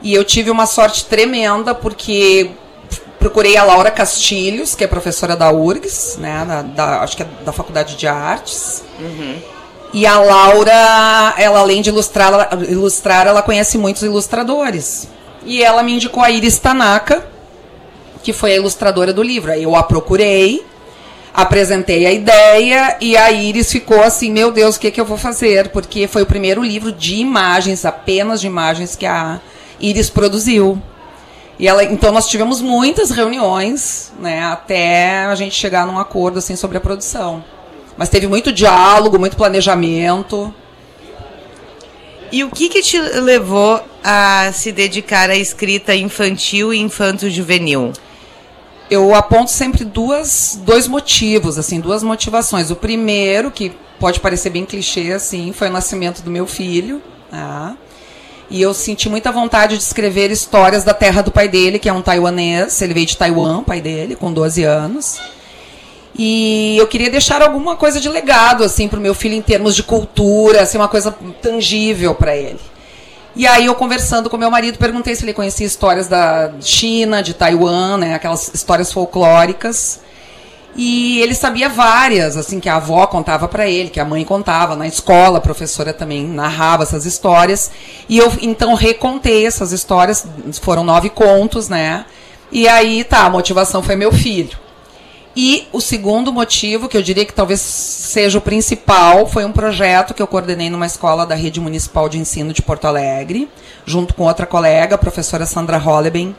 E 0.00 0.14
eu 0.14 0.24
tive 0.24 0.50
uma 0.50 0.64
sorte 0.64 1.04
tremenda, 1.04 1.74
porque 1.74 2.50
procurei 3.20 3.56
a 3.56 3.62
Laura 3.62 3.90
Castilhos, 3.90 4.74
que 4.74 4.82
é 4.82 4.86
professora 4.86 5.36
da 5.36 5.52
URGS, 5.52 6.16
né, 6.18 6.44
da, 6.48 6.62
da 6.62 7.02
acho 7.02 7.16
que 7.16 7.22
é 7.22 7.26
da 7.44 7.52
Faculdade 7.52 7.94
de 7.94 8.08
Artes. 8.08 8.82
Uhum. 8.98 9.36
E 9.92 10.06
a 10.06 10.18
Laura, 10.18 11.34
ela 11.36 11.60
além 11.60 11.82
de 11.82 11.90
ilustrar 11.90 12.32
ela, 12.32 12.48
ilustrar, 12.68 13.26
ela 13.26 13.42
conhece 13.42 13.76
muitos 13.76 14.02
ilustradores. 14.02 15.08
E 15.44 15.62
ela 15.62 15.82
me 15.82 15.94
indicou 15.94 16.22
a 16.22 16.30
Iris 16.30 16.58
Tanaka, 16.58 17.26
que 18.22 18.32
foi 18.32 18.52
a 18.52 18.56
ilustradora 18.56 19.12
do 19.12 19.22
livro. 19.22 19.52
Aí 19.52 19.64
eu 19.64 19.74
a 19.74 19.82
procurei, 19.82 20.64
apresentei 21.34 22.06
a 22.06 22.12
ideia 22.12 22.96
e 23.00 23.16
a 23.16 23.30
Iris 23.30 23.70
ficou 23.70 24.02
assim, 24.02 24.30
meu 24.30 24.50
Deus, 24.50 24.76
o 24.76 24.80
que, 24.80 24.90
que 24.90 25.00
eu 25.00 25.04
vou 25.04 25.18
fazer? 25.18 25.68
Porque 25.68 26.06
foi 26.06 26.22
o 26.22 26.26
primeiro 26.26 26.62
livro 26.62 26.92
de 26.92 27.16
imagens, 27.16 27.84
apenas 27.84 28.40
de 28.40 28.46
imagens 28.46 28.96
que 28.96 29.06
a 29.06 29.40
Iris 29.78 30.08
produziu. 30.08 30.80
E 31.60 31.68
ela, 31.68 31.84
então 31.84 32.10
nós 32.10 32.26
tivemos 32.26 32.62
muitas 32.62 33.10
reuniões, 33.10 34.10
né, 34.18 34.42
até 34.44 35.26
a 35.26 35.34
gente 35.34 35.54
chegar 35.54 35.86
num 35.86 35.98
acordo 35.98 36.38
assim 36.38 36.56
sobre 36.56 36.78
a 36.78 36.80
produção. 36.80 37.44
Mas 37.98 38.08
teve 38.08 38.26
muito 38.26 38.50
diálogo, 38.50 39.18
muito 39.18 39.36
planejamento. 39.36 40.54
E 42.32 42.42
o 42.42 42.50
que, 42.50 42.70
que 42.70 42.80
te 42.80 42.98
levou 42.98 43.78
a 44.02 44.50
se 44.54 44.72
dedicar 44.72 45.28
à 45.28 45.36
escrita 45.36 45.94
infantil 45.94 46.72
e 46.72 46.78
infanto-juvenil? 46.78 47.92
Eu 48.90 49.14
aponto 49.14 49.50
sempre 49.50 49.84
duas, 49.84 50.58
dois 50.64 50.88
motivos, 50.88 51.58
assim, 51.58 51.78
duas 51.78 52.02
motivações. 52.02 52.70
O 52.70 52.76
primeiro, 52.76 53.50
que 53.50 53.70
pode 53.98 54.18
parecer 54.18 54.48
bem 54.48 54.64
clichê, 54.64 55.12
assim, 55.12 55.52
foi 55.52 55.68
o 55.68 55.72
nascimento 55.72 56.22
do 56.22 56.30
meu 56.30 56.46
filho. 56.46 57.02
Tá? 57.30 57.76
E 58.50 58.60
eu 58.60 58.74
senti 58.74 59.08
muita 59.08 59.30
vontade 59.30 59.76
de 59.76 59.82
escrever 59.82 60.30
histórias 60.32 60.82
da 60.82 60.92
terra 60.92 61.22
do 61.22 61.30
pai 61.30 61.48
dele, 61.48 61.78
que 61.78 61.88
é 61.88 61.92
um 61.92 62.02
taiwanês. 62.02 62.82
Ele 62.82 62.92
veio 62.92 63.06
de 63.06 63.16
Taiwan, 63.16 63.62
pai 63.62 63.80
dele, 63.80 64.16
com 64.16 64.32
12 64.32 64.64
anos. 64.64 65.20
E 66.18 66.76
eu 66.76 66.88
queria 66.88 67.08
deixar 67.08 67.40
alguma 67.40 67.76
coisa 67.76 68.00
de 68.00 68.08
legado, 68.08 68.64
assim, 68.64 68.88
para 68.88 68.98
o 68.98 69.02
meu 69.02 69.14
filho 69.14 69.34
em 69.34 69.40
termos 69.40 69.76
de 69.76 69.84
cultura, 69.84 70.62
assim, 70.62 70.76
uma 70.76 70.88
coisa 70.88 71.14
tangível 71.40 72.14
para 72.14 72.36
ele. 72.36 72.58
E 73.36 73.46
aí 73.46 73.66
eu 73.66 73.74
conversando 73.76 74.28
com 74.28 74.36
meu 74.36 74.50
marido, 74.50 74.76
perguntei 74.76 75.14
se 75.14 75.24
ele 75.24 75.32
conhecia 75.32 75.66
histórias 75.66 76.08
da 76.08 76.50
China, 76.60 77.22
de 77.22 77.32
Taiwan, 77.32 77.96
né, 77.98 78.14
aquelas 78.14 78.52
histórias 78.52 78.92
folclóricas. 78.92 80.00
E 80.76 81.20
ele 81.20 81.34
sabia 81.34 81.68
várias, 81.68 82.36
assim, 82.36 82.60
que 82.60 82.68
a 82.68 82.76
avó 82.76 83.06
contava 83.06 83.48
para 83.48 83.68
ele, 83.68 83.90
que 83.90 83.98
a 83.98 84.04
mãe 84.04 84.24
contava, 84.24 84.76
na 84.76 84.86
escola 84.86 85.38
a 85.38 85.40
professora 85.40 85.92
também 85.92 86.26
narrava 86.26 86.84
essas 86.84 87.04
histórias. 87.04 87.70
E 88.08 88.18
eu 88.18 88.32
então 88.40 88.74
recontei 88.74 89.46
essas 89.46 89.72
histórias, 89.72 90.24
foram 90.62 90.84
nove 90.84 91.10
contos, 91.10 91.68
né? 91.68 92.04
E 92.52 92.68
aí, 92.68 93.04
tá, 93.04 93.24
a 93.24 93.30
motivação 93.30 93.82
foi 93.82 93.96
meu 93.96 94.12
filho. 94.12 94.58
E 95.36 95.68
o 95.72 95.80
segundo 95.80 96.32
motivo, 96.32 96.88
que 96.88 96.96
eu 96.96 97.02
diria 97.02 97.24
que 97.24 97.32
talvez 97.32 97.60
seja 97.60 98.38
o 98.38 98.40
principal, 98.40 99.26
foi 99.26 99.44
um 99.44 99.52
projeto 99.52 100.12
que 100.12 100.20
eu 100.20 100.26
coordenei 100.26 100.68
numa 100.68 100.86
escola 100.86 101.24
da 101.24 101.36
Rede 101.36 101.60
Municipal 101.60 102.08
de 102.08 102.18
Ensino 102.18 102.52
de 102.52 102.62
Porto 102.62 102.86
Alegre, 102.86 103.48
junto 103.86 104.12
com 104.12 104.24
outra 104.24 104.44
colega, 104.44 104.96
a 104.96 104.98
professora 104.98 105.46
Sandra 105.46 105.78
Holleben, 105.78 106.34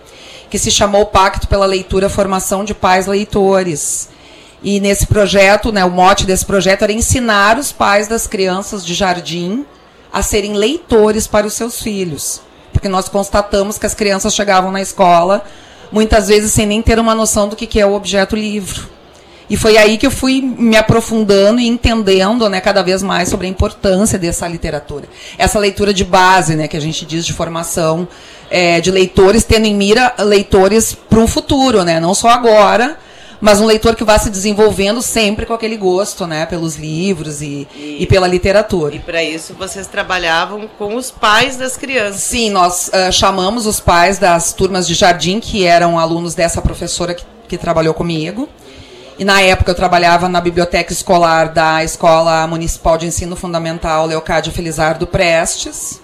que 0.49 0.59
se 0.59 0.69
chamou 0.69 1.05
Pacto 1.05 1.47
pela 1.47 1.65
Leitura 1.65 2.09
Formação 2.09 2.65
de 2.65 2.73
Pais 2.73 3.07
Leitores. 3.07 4.09
E 4.64 4.80
nesse 4.80 5.07
projeto, 5.07 5.72
né, 5.72 5.84
o 5.84 5.89
mote 5.89 6.26
desse 6.26 6.45
projeto 6.45 6.84
era 6.84 6.91
ensinar 6.91 7.57
os 7.57 7.72
pais 7.72 8.07
das 8.07 8.28
crianças 8.28 8.86
de 8.86 8.93
jardim 8.93 9.66
a 10.14 10.22
serem 10.22 10.53
leitores 10.53 11.26
para 11.26 11.47
os 11.47 11.53
seus 11.53 11.82
filhos. 11.82 12.41
Porque 12.72 12.88
nós 12.88 13.09
constatamos 13.09 13.78
que 13.78 13.86
as 13.86 13.95
crianças 13.95 14.34
chegavam 14.36 14.72
na 14.72 14.82
escola 14.82 15.43
muitas 15.91 16.28
vezes 16.28 16.53
sem 16.53 16.66
nem 16.66 16.82
ter 16.82 16.99
uma 16.99 17.14
noção 17.14 17.49
do 17.49 17.55
que 17.55 17.80
é 17.80 17.86
o 17.86 17.93
objeto 17.93 18.36
livro. 18.36 18.89
E 19.49 19.57
foi 19.57 19.78
aí 19.78 19.97
que 19.97 20.07
eu 20.07 20.12
fui 20.12 20.41
me 20.41 20.78
aprofundando 20.78 21.59
e 21.59 21.68
entendendo 21.68 22.47
né, 22.47 22.62
cada 22.62 22.82
vez 22.82 23.03
mais 23.03 23.28
sobre 23.28 23.47
a 23.47 23.49
importância 23.49 24.18
dessa 24.18 24.47
literatura. 24.47 25.09
Essa 25.38 25.59
leitura 25.59 25.93
de 25.93 26.05
base, 26.05 26.55
né, 26.55 26.70
que 26.70 26.78
a 26.78 26.80
gente 26.80 27.05
diz 27.05 27.26
de 27.26 27.34
formação 27.34 28.07
é, 28.49 28.80
de 28.80 28.89
leitores, 28.89 29.43
tendo 29.43 29.66
em 29.66 29.76
mira 29.76 30.14
leitores 30.20 30.95
para 31.09 31.20
um 31.20 31.28
futuro, 31.28 31.84
né, 31.84 31.99
não 31.99 32.14
só 32.14 32.30
agora, 32.30 32.97
mas 33.41 33.59
um 33.59 33.65
leitor 33.65 33.95
que 33.95 34.03
vá 34.03 34.19
se 34.19 34.29
desenvolvendo 34.29 35.01
sempre 35.01 35.45
com 35.47 35.53
aquele 35.53 35.75
gosto, 35.75 36.27
né, 36.27 36.45
pelos 36.45 36.75
livros 36.75 37.41
e, 37.41 37.67
e, 37.75 37.97
e 38.01 38.07
pela 38.07 38.27
literatura. 38.27 38.95
E 38.95 38.99
para 38.99 39.23
isso 39.23 39.55
vocês 39.55 39.87
trabalhavam 39.87 40.69
com 40.77 40.95
os 40.95 41.09
pais 41.09 41.57
das 41.57 41.75
crianças? 41.75 42.21
Sim, 42.21 42.51
nós 42.51 42.89
uh, 42.89 43.11
chamamos 43.11 43.65
os 43.65 43.79
pais 43.79 44.19
das 44.19 44.53
turmas 44.53 44.87
de 44.87 44.93
jardim, 44.93 45.39
que 45.39 45.65
eram 45.65 45.97
alunos 45.97 46.35
dessa 46.35 46.61
professora 46.61 47.15
que, 47.15 47.25
que 47.49 47.57
trabalhou 47.57 47.95
comigo. 47.95 48.47
E 49.17 49.25
na 49.25 49.41
época 49.41 49.71
eu 49.71 49.75
trabalhava 49.75 50.29
na 50.29 50.39
biblioteca 50.39 50.93
escolar 50.93 51.49
da 51.49 51.83
Escola 51.83 52.47
Municipal 52.47 52.97
de 52.97 53.07
Ensino 53.07 53.35
Fundamental 53.35 54.05
Leocádio 54.05 54.51
Felizardo 54.51 55.05
Prestes. 55.05 56.01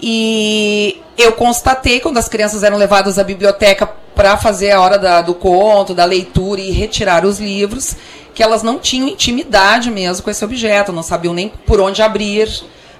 E 0.00 1.00
eu 1.16 1.32
constatei 1.32 2.00
quando 2.00 2.18
as 2.18 2.28
crianças 2.28 2.62
eram 2.62 2.76
levadas 2.76 3.18
à 3.18 3.24
biblioteca 3.24 3.86
para 4.14 4.36
fazer 4.36 4.72
a 4.72 4.80
hora 4.80 4.98
da, 4.98 5.20
do 5.20 5.34
conto, 5.34 5.94
da 5.94 6.04
leitura 6.04 6.60
e 6.60 6.70
retirar 6.70 7.24
os 7.24 7.38
livros, 7.38 7.96
que 8.34 8.42
elas 8.42 8.62
não 8.62 8.78
tinham 8.78 9.08
intimidade 9.08 9.90
mesmo 9.90 10.22
com 10.22 10.30
esse 10.30 10.44
objeto, 10.44 10.92
não 10.92 11.02
sabiam 11.02 11.34
nem 11.34 11.48
por 11.48 11.80
onde 11.80 12.02
abrir, 12.02 12.48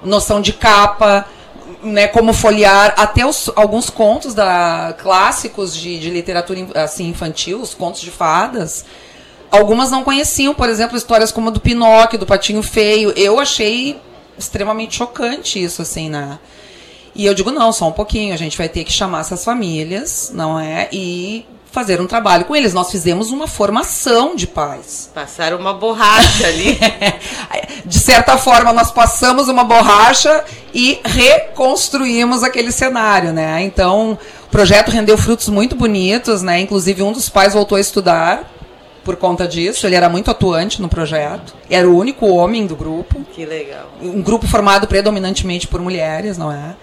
noção 0.02 0.40
de 0.40 0.52
capa, 0.52 1.26
né, 1.82 2.06
como 2.06 2.32
folhear, 2.32 2.94
até 2.96 3.24
os, 3.24 3.50
alguns 3.54 3.88
contos 3.90 4.34
da, 4.34 4.94
clássicos 4.98 5.74
de, 5.74 5.98
de 5.98 6.10
literatura 6.10 6.66
assim, 6.74 7.08
infantil, 7.08 7.60
os 7.60 7.74
contos 7.74 8.00
de 8.00 8.10
fadas. 8.10 8.84
Algumas 9.50 9.90
não 9.90 10.02
conheciam, 10.02 10.54
por 10.54 10.68
exemplo, 10.68 10.96
histórias 10.96 11.32
como 11.32 11.48
a 11.48 11.52
do 11.52 11.60
Pinóquio, 11.60 12.18
do 12.18 12.26
Patinho 12.26 12.62
Feio. 12.62 13.12
Eu 13.16 13.38
achei 13.38 13.98
extremamente 14.38 14.96
chocante 14.96 15.62
isso, 15.62 15.80
assim, 15.80 16.10
na. 16.10 16.26
Né? 16.26 16.38
E 17.16 17.24
eu 17.24 17.34
digo, 17.34 17.50
não, 17.50 17.72
só 17.72 17.88
um 17.88 17.92
pouquinho, 17.92 18.34
a 18.34 18.36
gente 18.36 18.58
vai 18.58 18.68
ter 18.68 18.84
que 18.84 18.92
chamar 18.92 19.20
essas 19.20 19.42
famílias, 19.42 20.30
não 20.34 20.60
é? 20.60 20.88
E 20.92 21.46
fazer 21.72 22.00
um 22.00 22.06
trabalho 22.06 22.44
com 22.44 22.54
eles. 22.54 22.72
Nós 22.72 22.90
fizemos 22.90 23.30
uma 23.30 23.46
formação 23.46 24.34
de 24.34 24.46
pais. 24.46 25.10
Passaram 25.14 25.58
uma 25.58 25.74
borracha 25.74 26.46
ali. 26.46 26.78
de 27.84 27.98
certa 27.98 28.38
forma, 28.38 28.72
nós 28.72 28.90
passamos 28.90 29.48
uma 29.48 29.64
borracha 29.64 30.44
e 30.74 31.00
reconstruímos 31.04 32.42
aquele 32.42 32.72
cenário, 32.72 33.32
né? 33.32 33.62
Então, 33.62 34.18
o 34.46 34.50
projeto 34.50 34.90
rendeu 34.90 35.18
frutos 35.18 35.48
muito 35.48 35.76
bonitos, 35.76 36.42
né? 36.42 36.60
Inclusive, 36.60 37.02
um 37.02 37.12
dos 37.12 37.28
pais 37.28 37.52
voltou 37.52 37.76
a 37.76 37.80
estudar 37.80 38.50
por 39.04 39.16
conta 39.16 39.46
disso. 39.46 39.86
Ele 39.86 39.94
era 39.94 40.08
muito 40.08 40.30
atuante 40.30 40.82
no 40.82 40.88
projeto. 40.88 41.54
Era 41.70 41.88
o 41.88 41.96
único 41.96 42.26
homem 42.26 42.66
do 42.66 42.74
grupo. 42.74 43.24
Que 43.32 43.44
legal. 43.44 43.86
Um 44.00 44.22
grupo 44.22 44.46
formado 44.46 44.86
predominantemente 44.86 45.68
por 45.68 45.80
mulheres, 45.80 46.38
não 46.38 46.50
é? 46.50 46.74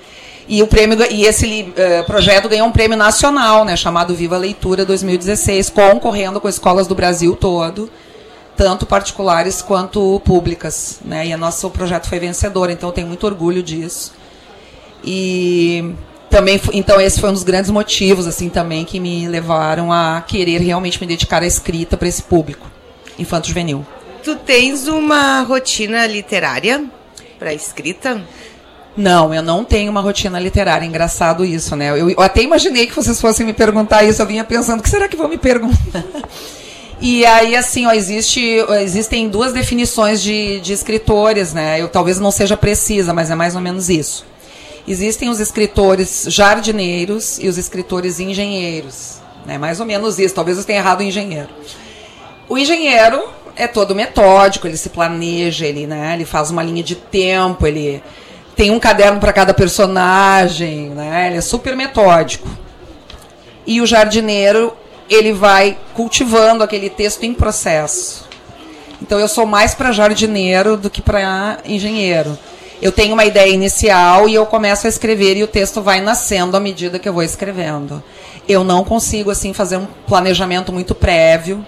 E 0.48 0.62
o 0.62 0.68
prêmio 0.68 0.98
e 1.10 1.26
esse 1.26 1.74
uh, 1.74 2.06
projeto 2.06 2.50
ganhou 2.50 2.68
um 2.68 2.72
prêmio 2.72 2.98
nacional, 2.98 3.64
né, 3.64 3.76
chamado 3.78 4.14
Viva 4.14 4.38
Leitura 4.38 4.86
2016, 4.86 5.70
concorrendo 5.70 6.42
com 6.42 6.50
escolas 6.50 6.86
do 6.86 6.94
Brasil 6.94 7.36
todo, 7.36 7.90
tanto 8.56 8.86
particulares 8.86 9.62
quanto 9.62 10.22
públicas, 10.26 11.00
né? 11.04 11.28
E 11.28 11.34
o 11.34 11.38
nosso 11.38 11.70
projeto 11.70 12.08
foi 12.08 12.20
vencedor, 12.20 12.70
então 12.70 12.90
eu 12.90 12.94
tenho 12.94 13.08
muito 13.08 13.26
orgulho 13.26 13.64
disso. 13.64 14.14
E 15.04 15.94
também 16.30 16.60
então 16.74 17.00
esse 17.00 17.20
foi 17.20 17.30
um 17.30 17.34
dos 17.34 17.44
grandes 17.44 17.70
motivos 17.70 18.26
assim 18.26 18.50
também 18.50 18.84
que 18.86 19.00
me 19.00 19.28
levaram 19.28 19.92
a 19.92 20.24
querer 20.26 20.62
realmente 20.62 21.00
me 21.00 21.06
dedicar 21.06 21.44
à 21.44 21.46
escrita 21.46 21.96
para 21.96 22.08
esse 22.08 22.24
público 22.24 22.68
infanto 23.18 23.48
juvenil. 23.48 23.86
Tu 24.24 24.36
tens 24.38 24.88
uma 24.88 25.42
rotina 25.42 26.08
literária 26.08 26.84
para 27.38 27.54
escrita? 27.54 28.22
Não, 28.96 29.34
eu 29.34 29.42
não 29.42 29.64
tenho 29.64 29.90
uma 29.90 30.02
rotina 30.02 30.40
literária. 30.40 30.86
Engraçado 30.86 31.44
isso, 31.44 31.76
né? 31.76 31.90
Eu, 31.90 32.10
eu, 32.10 32.22
até 32.22 32.44
imaginei 32.44 32.86
que 32.86 32.96
vocês 32.96 33.20
fossem 33.20 33.46
me 33.46 33.54
perguntar 33.54 34.04
isso. 34.04 34.22
Eu 34.22 34.28
vinha 34.28 34.44
pensando, 34.44 34.80
o 34.80 34.84
que 34.84 34.90
será 34.90 35.08
que 35.08 35.18
vão 35.18 35.28
me 35.28 35.38
perguntar? 35.38 36.04
e 37.02 37.26
aí, 37.26 37.56
assim, 37.56 37.88
ó, 37.88 37.92
existe, 37.92 38.42
existem 38.82 39.28
duas 39.30 39.52
definições 39.52 40.22
de, 40.22 40.60
de 40.60 40.74
escritores, 40.74 41.54
né? 41.54 41.82
Eu 41.82 41.90
talvez 41.90 42.20
não 42.20 42.30
seja 42.30 42.56
precisa, 42.56 43.14
mas 43.14 43.32
é 43.32 43.36
mais 43.36 43.56
ou 43.56 43.62
menos 43.62 43.90
isso. 43.90 44.26
Existem 44.88 45.30
os 45.30 45.40
escritores 45.40 46.26
jardineiros 46.28 47.40
e 47.40 47.48
os 47.48 47.58
escritores 47.58 48.20
engenheiros. 48.20 49.18
Né? 49.46 49.58
Mais 49.58 49.80
ou 49.80 49.86
menos 49.86 50.20
isso. 50.20 50.36
Talvez 50.36 50.58
eu 50.58 50.64
tenha 50.64 50.80
errado 50.80 51.00
o 51.00 51.04
engenheiro. 51.04 51.50
O 52.48 52.58
engenheiro 52.58 53.24
é 53.56 53.68
todo 53.68 53.96
metódico, 53.96 54.68
ele 54.68 54.78
se 54.78 54.90
planeja, 54.90 55.66
ele, 55.66 55.88
né, 55.88 56.14
ele 56.14 56.26
faz 56.26 56.50
uma 56.52 56.64
linha 56.64 56.84
de 56.84 56.96
tempo, 56.96 57.66
ele 57.66 58.02
tem 58.56 58.72
um 58.72 58.80
caderno 58.80 59.20
para 59.20 59.34
cada 59.34 59.54
personagem, 59.54 60.90
né? 60.90 61.28
Ele 61.28 61.38
é 61.38 61.42
super 61.42 61.76
metódico. 61.76 62.48
E 63.66 63.82
o 63.82 63.86
jardineiro, 63.86 64.74
ele 65.10 65.34
vai 65.34 65.78
cultivando 65.94 66.64
aquele 66.64 66.90
texto 66.90 67.24
em 67.24 67.34
processo. 67.34 68.28
Então 69.02 69.20
eu 69.20 69.28
sou 69.28 69.46
mais 69.46 69.74
para 69.76 69.92
jardineiro 69.92 70.78
do 70.78 70.90
que 70.90 71.02
para 71.02 71.58
engenheiro. 71.66 72.38
Eu 72.82 72.92
tenho 72.92 73.14
uma 73.14 73.26
ideia 73.26 73.50
inicial 73.50 74.28
e 74.28 74.34
eu 74.34 74.46
começo 74.46 74.86
a 74.86 74.90
escrever 74.90 75.38
e 75.38 75.44
o 75.44 75.48
texto 75.48 75.82
vai 75.82 76.02
nascendo 76.02 76.58
à 76.58 76.60
medida 76.60 77.00
que 77.00 77.08
eu 77.08 77.14
vou 77.14 77.24
escrevendo. 77.24 78.04
Eu 78.48 78.64
não 78.64 78.84
consigo 78.84 79.32
assim 79.32 79.54
fazer 79.54 79.78
um 79.78 79.88
planejamento 80.08 80.72
muito 80.74 80.94
prévio. 80.94 81.66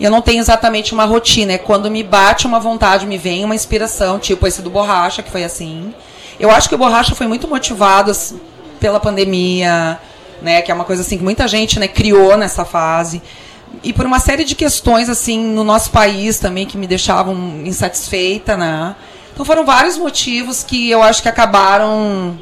Eu 0.00 0.10
não 0.10 0.22
tenho 0.22 0.40
exatamente 0.40 0.94
uma 0.94 1.04
rotina, 1.04 1.54
é 1.54 1.58
quando 1.58 1.90
me 1.90 2.02
bate 2.02 2.46
uma 2.46 2.60
vontade, 2.60 3.04
me 3.04 3.18
vem 3.18 3.44
uma 3.44 3.54
inspiração, 3.54 4.18
tipo 4.18 4.46
esse 4.46 4.62
do 4.62 4.70
Borracha, 4.70 5.22
que 5.22 5.30
foi 5.30 5.42
assim. 5.42 5.92
Eu 6.38 6.50
acho 6.50 6.68
que 6.68 6.74
o 6.74 6.78
Borracha 6.78 7.14
foi 7.14 7.26
muito 7.26 7.48
motivado 7.48 8.10
assim, 8.10 8.40
pela 8.78 9.00
pandemia, 9.00 9.98
né, 10.40 10.62
que 10.62 10.70
é 10.70 10.74
uma 10.74 10.84
coisa 10.84 11.02
assim 11.02 11.18
que 11.18 11.24
muita 11.24 11.48
gente, 11.48 11.80
né, 11.80 11.88
criou 11.88 12.36
nessa 12.36 12.64
fase. 12.64 13.20
E 13.82 13.92
por 13.92 14.06
uma 14.06 14.18
série 14.18 14.44
de 14.44 14.54
questões 14.54 15.08
assim 15.08 15.38
no 15.38 15.64
nosso 15.64 15.90
país 15.90 16.38
também 16.38 16.66
que 16.66 16.78
me 16.78 16.86
deixavam 16.86 17.34
insatisfeita, 17.64 18.56
né? 18.56 18.94
Então 19.32 19.44
foram 19.44 19.64
vários 19.64 19.96
motivos 19.98 20.64
que 20.64 20.90
eu 20.90 21.02
acho 21.02 21.22
que 21.22 21.28
acabaram 21.28 22.38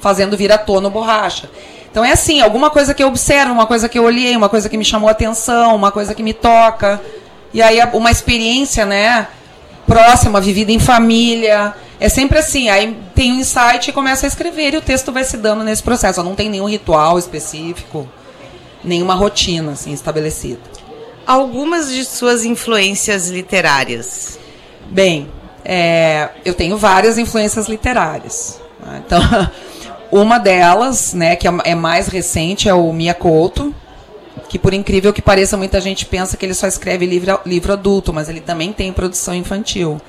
fazendo 0.00 0.36
vir 0.36 0.52
à 0.52 0.58
tona 0.58 0.88
o 0.88 0.90
Borracha. 0.90 1.50
Então 1.90 2.04
é 2.04 2.12
assim, 2.12 2.40
alguma 2.40 2.68
coisa 2.68 2.92
que 2.92 3.02
eu 3.02 3.08
observo, 3.08 3.52
uma 3.52 3.66
coisa 3.66 3.88
que 3.88 3.98
eu 3.98 4.04
olhei, 4.04 4.36
uma 4.36 4.48
coisa 4.48 4.68
que 4.68 4.76
me 4.76 4.84
chamou 4.84 5.08
a 5.08 5.12
atenção, 5.12 5.74
uma 5.74 5.90
coisa 5.90 6.14
que 6.14 6.22
me 6.22 6.34
toca. 6.34 7.00
E 7.54 7.62
aí 7.62 7.78
uma 7.94 8.10
experiência, 8.10 8.84
né, 8.84 9.26
próxima, 9.86 10.40
vivida 10.40 10.70
em 10.70 10.78
família. 10.78 11.74
É 11.98 12.08
sempre 12.08 12.38
assim, 12.38 12.68
aí 12.68 12.96
tem 13.14 13.32
um 13.32 13.40
insight 13.40 13.88
e 13.88 13.92
começa 13.92 14.26
a 14.26 14.28
escrever 14.28 14.74
e 14.74 14.76
o 14.76 14.82
texto 14.82 15.12
vai 15.12 15.24
se 15.24 15.36
dando 15.36 15.64
nesse 15.64 15.82
processo. 15.82 16.22
Não 16.22 16.34
tem 16.34 16.48
nenhum 16.48 16.68
ritual 16.68 17.18
específico, 17.18 18.08
nenhuma 18.84 19.14
rotina 19.14 19.72
assim 19.72 19.92
estabelecida. 19.92 20.60
Algumas 21.26 21.90
de 21.90 22.04
suas 22.04 22.44
influências 22.44 23.28
literárias. 23.28 24.38
Bem, 24.90 25.28
é, 25.64 26.28
eu 26.44 26.54
tenho 26.54 26.76
várias 26.76 27.18
influências 27.18 27.68
literárias. 27.68 28.60
Né? 28.80 29.02
Então, 29.04 29.20
Uma 30.10 30.38
delas, 30.38 31.14
né, 31.14 31.34
que 31.36 31.48
é, 31.48 31.52
é 31.64 31.74
mais 31.74 32.06
recente, 32.06 32.68
é 32.68 32.74
o 32.74 32.92
Mia 32.92 33.14
Couto, 33.14 33.74
que 34.48 34.58
por 34.58 34.72
incrível 34.72 35.12
que 35.12 35.20
pareça, 35.20 35.56
muita 35.56 35.80
gente 35.80 36.06
pensa 36.06 36.36
que 36.36 36.46
ele 36.46 36.54
só 36.54 36.66
escreve 36.66 37.04
livro, 37.04 37.40
livro 37.44 37.72
adulto, 37.72 38.12
mas 38.12 38.28
ele 38.28 38.40
também 38.40 38.72
tem 38.72 38.92
produção 38.92 39.34
infantil. 39.34 40.00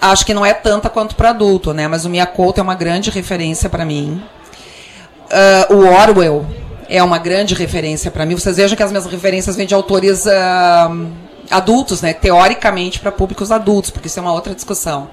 Acho 0.00 0.26
que 0.26 0.34
não 0.34 0.44
é 0.44 0.52
tanta 0.52 0.90
quanto 0.90 1.14
para 1.14 1.30
adulto, 1.30 1.72
né? 1.72 1.88
Mas 1.88 2.04
o 2.04 2.10
Mia 2.10 2.26
Couto 2.26 2.60
é 2.60 2.62
uma 2.62 2.74
grande 2.74 3.10
referência 3.10 3.68
para 3.70 3.84
mim. 3.84 4.22
Uh, 5.70 5.74
o 5.74 5.86
Orwell 5.88 6.46
é 6.88 7.02
uma 7.02 7.18
grande 7.18 7.54
referência 7.54 8.10
para 8.10 8.26
mim. 8.26 8.34
Vocês 8.34 8.56
vejam 8.56 8.76
que 8.76 8.82
as 8.82 8.90
minhas 8.90 9.06
referências 9.06 9.56
vêm 9.56 9.66
de 9.66 9.74
autores 9.74 10.26
uh, 10.26 11.08
adultos, 11.50 12.02
né? 12.02 12.12
Teoricamente 12.12 13.00
para 13.00 13.10
públicos 13.10 13.50
adultos, 13.50 13.90
porque 13.90 14.08
isso 14.08 14.18
é 14.18 14.22
uma 14.22 14.32
outra 14.32 14.54
discussão 14.54 15.08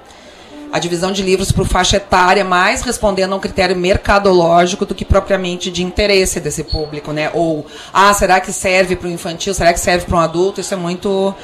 a 0.72 0.78
divisão 0.78 1.12
de 1.12 1.22
livros 1.22 1.52
por 1.52 1.66
faixa 1.68 1.98
etária, 1.98 2.42
mais 2.42 2.80
respondendo 2.80 3.34
a 3.34 3.36
um 3.36 3.38
critério 3.38 3.76
mercadológico 3.76 4.86
do 4.86 4.94
que 4.94 5.04
propriamente 5.04 5.70
de 5.70 5.84
interesse 5.84 6.40
desse 6.40 6.64
público, 6.64 7.12
né? 7.12 7.30
Ou, 7.34 7.66
ah, 7.92 8.12
será 8.14 8.40
que 8.40 8.50
serve 8.50 8.96
para 8.96 9.06
o 9.06 9.10
infantil? 9.10 9.52
Será 9.52 9.70
que 9.74 9.78
serve 9.78 10.06
para 10.06 10.16
um 10.16 10.20
adulto? 10.20 10.62
Isso 10.62 10.72
é 10.72 10.76
muito. 10.76 11.34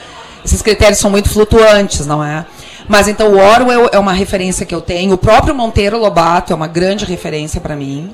Esses 0.43 0.63
critérios 0.63 0.99
são 0.99 1.11
muito 1.11 1.29
flutuantes, 1.29 2.07
não 2.07 2.25
é? 2.25 2.47
Mas 2.89 3.07
então 3.07 3.35
o 3.35 3.39
Orwell 3.39 3.91
é 3.93 3.99
uma 3.99 4.13
referência 4.13 4.65
que 4.65 4.75
eu 4.75 4.81
tenho. 4.81 5.13
O 5.13 5.19
próprio 5.19 5.55
Monteiro 5.55 5.99
Lobato 5.99 6.53
é 6.53 6.57
uma 6.57 6.67
grande 6.67 7.05
referência 7.05 7.61
para 7.61 7.77
mim. 7.77 8.11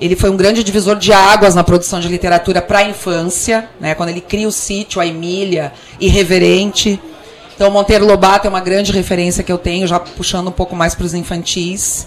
Ele 0.00 0.16
foi 0.16 0.28
um 0.30 0.36
grande 0.36 0.64
divisor 0.64 0.96
de 0.96 1.12
águas 1.12 1.54
na 1.54 1.62
produção 1.62 2.00
de 2.00 2.08
literatura 2.08 2.60
para 2.60 2.80
a 2.80 2.82
infância, 2.82 3.68
né? 3.78 3.94
quando 3.94 4.08
ele 4.08 4.20
cria 4.20 4.48
o 4.48 4.52
sítio, 4.52 5.00
a 5.00 5.06
Emília, 5.06 5.72
irreverente. 6.00 7.00
Então, 7.54 7.70
Monteiro 7.70 8.06
Lobato 8.06 8.46
é 8.46 8.50
uma 8.50 8.60
grande 8.60 8.90
referência 8.90 9.44
que 9.44 9.52
eu 9.52 9.58
tenho, 9.58 9.86
já 9.86 10.00
puxando 10.00 10.48
um 10.48 10.52
pouco 10.52 10.74
mais 10.74 10.94
para 10.94 11.04
os 11.04 11.12
infantis. 11.12 12.06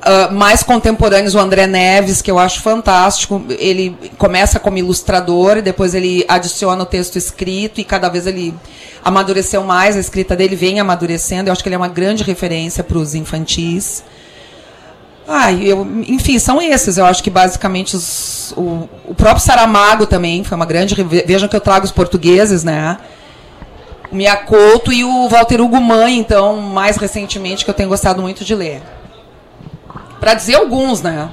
Uh, 0.00 0.32
mais 0.32 0.62
contemporâneos, 0.62 1.34
o 1.34 1.38
André 1.38 1.66
Neves, 1.66 2.20
que 2.20 2.30
eu 2.30 2.38
acho 2.38 2.60
fantástico. 2.60 3.42
Ele 3.48 3.96
começa 4.18 4.60
como 4.60 4.76
ilustrador 4.76 5.56
e 5.56 5.62
depois 5.62 5.94
ele 5.94 6.24
adiciona 6.28 6.82
o 6.82 6.86
texto 6.86 7.16
escrito 7.16 7.80
e 7.80 7.84
cada 7.84 8.10
vez 8.10 8.26
ele 8.26 8.54
amadureceu 9.04 9.62
mais, 9.62 9.96
a 9.96 10.00
escrita 10.00 10.36
dele 10.36 10.56
vem 10.56 10.80
amadurecendo. 10.80 11.48
Eu 11.48 11.52
acho 11.52 11.62
que 11.62 11.68
ele 11.68 11.74
é 11.74 11.78
uma 11.78 11.88
grande 11.88 12.22
referência 12.22 12.84
para 12.84 12.98
os 12.98 13.14
infantis. 13.14 14.02
Ah, 15.26 15.52
eu, 15.52 15.86
enfim, 16.06 16.38
são 16.38 16.60
esses. 16.60 16.98
Eu 16.98 17.06
acho 17.06 17.22
que 17.22 17.30
basicamente 17.30 17.94
os, 17.94 18.52
o, 18.56 18.88
o 19.06 19.14
próprio 19.14 19.44
Saramago 19.44 20.06
também 20.06 20.42
foi 20.42 20.56
uma 20.56 20.66
grande. 20.66 20.94
Vejam 21.24 21.48
que 21.48 21.54
eu 21.54 21.60
trago 21.60 21.84
os 21.84 21.92
portugueses, 21.92 22.64
né? 22.64 22.98
O 24.10 24.16
Miyakoto 24.16 24.92
e 24.92 25.04
o 25.04 25.28
Walter 25.28 25.60
Hugo 25.60 25.80
Mãe, 25.80 26.18
então, 26.18 26.56
mais 26.56 26.96
recentemente, 26.96 27.64
que 27.64 27.70
eu 27.70 27.74
tenho 27.74 27.88
gostado 27.88 28.20
muito 28.20 28.44
de 28.44 28.54
ler. 28.56 28.82
Para 30.18 30.34
dizer 30.34 30.56
alguns, 30.56 31.00
né? 31.00 31.30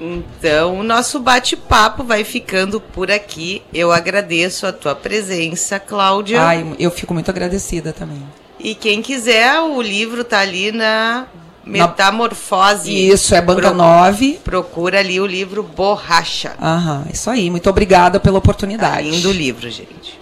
Então, 0.00 0.78
o 0.78 0.82
nosso 0.82 1.20
bate-papo 1.20 2.02
vai 2.02 2.24
ficando 2.24 2.80
por 2.80 3.10
aqui. 3.10 3.62
Eu 3.72 3.92
agradeço 3.92 4.66
a 4.66 4.72
tua 4.72 4.94
presença, 4.94 5.78
Cláudia. 5.78 6.40
Ai, 6.40 6.66
eu 6.78 6.90
fico 6.90 7.12
muito 7.12 7.30
agradecida 7.30 7.92
também. 7.92 8.22
E 8.58 8.74
quem 8.74 9.02
quiser, 9.02 9.60
o 9.60 9.80
livro 9.80 10.24
tá 10.24 10.40
ali 10.40 10.72
na 10.72 11.26
Metamorfose. 11.64 13.08
Isso, 13.08 13.34
é 13.34 13.40
Banca 13.40 13.68
Pro, 13.68 13.74
9. 13.74 14.40
Procura 14.44 15.00
ali 15.00 15.20
o 15.20 15.26
livro 15.26 15.62
Borracha. 15.62 16.52
Aham, 16.60 17.04
isso 17.12 17.30
aí. 17.30 17.50
Muito 17.50 17.68
obrigada 17.68 18.18
pela 18.18 18.38
oportunidade. 18.38 18.94
Tá 18.94 19.00
lindo 19.00 19.32
livro, 19.32 19.70
gente. 19.70 20.19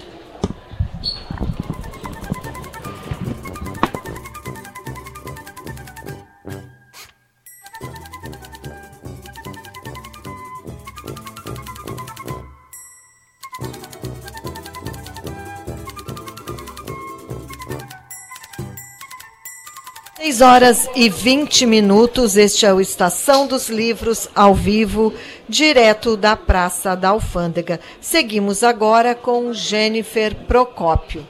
6 20.28 20.40
horas 20.42 20.90
e 20.94 21.08
20 21.08 21.64
minutos. 21.64 22.36
Este 22.36 22.66
é 22.66 22.74
o 22.74 22.82
Estação 22.82 23.46
dos 23.46 23.70
Livros 23.70 24.28
ao 24.34 24.54
vivo, 24.54 25.14
direto 25.48 26.18
da 26.18 26.36
Praça 26.36 26.94
da 26.94 27.08
Alfândega. 27.08 27.80
Seguimos 27.98 28.62
agora 28.62 29.14
com 29.14 29.54
Jennifer 29.54 30.34
Procópio. 30.34 31.26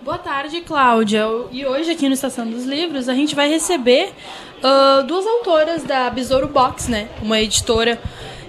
Boa 0.00 0.16
tarde, 0.16 0.62
Cláudia. 0.62 1.26
E 1.52 1.66
hoje 1.66 1.90
aqui 1.90 2.08
no 2.08 2.14
Estação 2.14 2.48
dos 2.48 2.64
Livros 2.64 3.06
a 3.06 3.14
gente 3.14 3.34
vai 3.34 3.50
receber 3.50 4.14
uh, 4.62 5.02
duas 5.02 5.26
autoras 5.26 5.82
da 5.82 6.08
Besouro 6.08 6.48
Box, 6.48 6.90
né? 6.90 7.10
Uma 7.20 7.38
editora. 7.38 8.00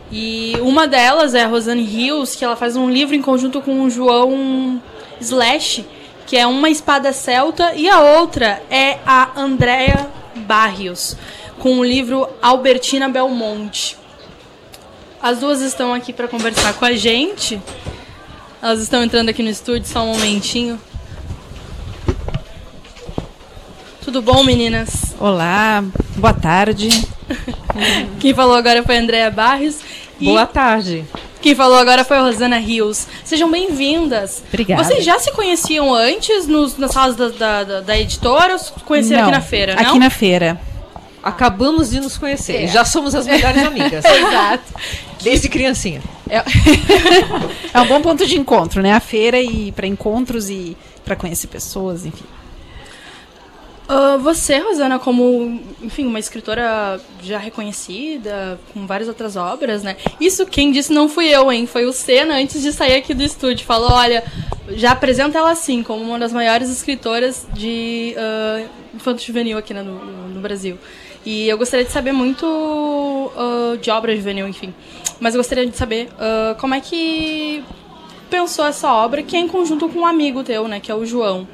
E 0.10 0.56
uma 0.62 0.88
delas 0.88 1.36
é 1.36 1.44
a 1.44 1.48
Rosane 1.48 1.84
Rios, 1.84 2.38
que 2.38 2.46
ela 2.46 2.56
faz 2.56 2.78
um 2.78 2.90
livro 2.90 3.14
em 3.14 3.22
conjunto 3.22 3.62
com 3.62 3.82
o 3.82 3.90
João 3.90 4.82
Slash 5.20 5.86
que 6.26 6.38
é 6.38 6.48
uma 6.48 6.70
espada 6.70 7.14
celta, 7.14 7.74
e 7.76 7.90
a 7.90 8.02
outra 8.02 8.62
é 8.70 9.00
a 9.06 9.40
Andrea 9.40 10.10
Barrios, 10.36 11.16
com 11.60 11.80
o 11.80 11.84
livro 11.84 12.28
Albertina 12.42 13.08
Belmonte. 13.08 13.98
As 15.22 15.40
duas 15.40 15.62
estão 15.62 15.94
aqui 15.94 16.14
para 16.14 16.28
conversar 16.28 16.74
com 16.74 16.86
a 16.86 16.94
gente. 16.94 17.60
Elas 18.62 18.82
estão 18.82 19.04
entrando 19.04 19.30
aqui 19.30 19.42
no 19.42 19.50
estúdio, 19.50 19.88
só 19.88 20.04
um 20.04 20.14
momentinho. 20.14 20.80
Tudo 24.04 24.22
bom, 24.22 24.44
meninas? 24.44 25.16
Olá, 25.20 25.84
boa 26.16 26.34
tarde. 26.34 26.90
Quem 28.20 28.34
falou 28.34 28.56
agora 28.56 28.84
foi 28.84 28.98
a 28.98 29.02
Andrea 29.02 29.32
Barrios. 29.32 29.80
Boa 30.20 30.46
tarde. 30.46 31.04
Quem 31.46 31.54
falou 31.54 31.78
agora 31.78 32.04
foi 32.04 32.18
a 32.18 32.22
Rosana 32.22 32.58
Rios. 32.58 33.06
Sejam 33.24 33.52
bem-vindas. 33.52 34.42
Obrigada. 34.48 34.84
Vocês 34.84 35.06
já 35.06 35.20
se 35.20 35.32
conheciam 35.32 35.94
antes 35.94 36.48
nos, 36.48 36.76
nas 36.76 36.90
salas 36.90 37.16
da, 37.16 37.64
da, 37.64 37.82
da 37.82 38.00
editora 38.00 38.54
ou 38.54 38.58
se 38.58 38.72
conheceram 38.84 39.22
não, 39.22 39.28
aqui 39.28 39.38
na 39.38 39.42
feira? 39.44 39.76
Não? 39.76 39.82
Aqui 39.84 40.00
na 40.00 40.10
feira. 40.10 40.60
Acabamos 41.22 41.92
de 41.92 42.00
nos 42.00 42.18
conhecer. 42.18 42.64
É. 42.64 42.68
Já 42.68 42.84
somos 42.84 43.14
as 43.14 43.28
melhores 43.28 43.64
amigas. 43.64 44.04
Exato. 44.10 44.74
Desde 45.22 45.48
criancinha. 45.48 46.02
É... 46.28 46.38
é 47.78 47.80
um 47.80 47.86
bom 47.86 48.02
ponto 48.02 48.26
de 48.26 48.40
encontro, 48.40 48.82
né? 48.82 48.94
A 48.94 49.00
feira 49.00 49.40
e 49.40 49.72
para 49.72 49.86
encontros 49.86 50.50
e 50.50 50.76
para 51.04 51.16
conhecer 51.16 51.46
pessoas, 51.46 52.08
enfim. 52.08 52.26
Uh, 53.88 54.18
você, 54.18 54.58
Rosana, 54.58 54.98
como, 54.98 55.62
enfim, 55.82 56.08
uma 56.08 56.18
escritora 56.18 57.00
já 57.22 57.38
reconhecida, 57.38 58.60
com 58.74 58.88
várias 58.88 59.08
outras 59.08 59.36
obras, 59.36 59.84
né? 59.84 59.96
Isso 60.20 60.44
quem 60.48 60.72
disse 60.72 60.92
não 60.92 61.08
fui 61.08 61.28
eu, 61.28 61.52
hein? 61.52 61.68
Foi 61.68 61.86
o 61.86 61.94
Senna, 61.94 62.36
antes 62.38 62.64
de 62.64 62.74
sair 62.74 62.96
aqui 62.96 63.14
do 63.14 63.22
estúdio. 63.22 63.64
Falou, 63.64 63.92
olha, 63.92 64.24
já 64.70 64.92
apresenta 64.92 65.38
ela 65.38 65.52
assim, 65.52 65.84
como 65.84 66.04
uma 66.04 66.18
das 66.18 66.34
maiores 66.34 66.72
escritoras 66.72 67.46
de 67.54 68.16
uh, 68.18 68.68
infanto 68.96 69.22
juvenil 69.22 69.58
aqui 69.58 69.74
né, 69.74 69.84
no, 69.84 70.30
no, 70.30 70.42
Brasil. 70.42 70.80
E 71.24 71.48
eu 71.48 71.58
gostaria 71.58 71.86
de 71.86 71.92
saber 71.92 72.12
muito 72.12 72.44
uh, 72.46 73.78
de 73.78 73.92
obra 73.92 74.16
juvenil, 74.16 74.48
enfim. 74.48 74.74
Mas 75.20 75.36
eu 75.36 75.40
gostaria 75.40 75.66
de 75.66 75.78
saber 75.78 76.08
uh, 76.14 76.56
como 76.60 76.74
é 76.74 76.82
que 76.82 77.64
pensou 78.32 78.66
essa 78.66 78.92
obra, 78.92 79.22
que 79.22 79.36
é 79.36 79.40
em 79.40 79.48
conjunto 79.48 79.88
com 79.90 80.00
um 80.00 80.06
amigo 80.06 80.44
teu, 80.44 80.68
né? 80.68 80.80
Que 80.80 80.92
é 80.92 80.96
o 80.96 81.06
João. 81.06 81.48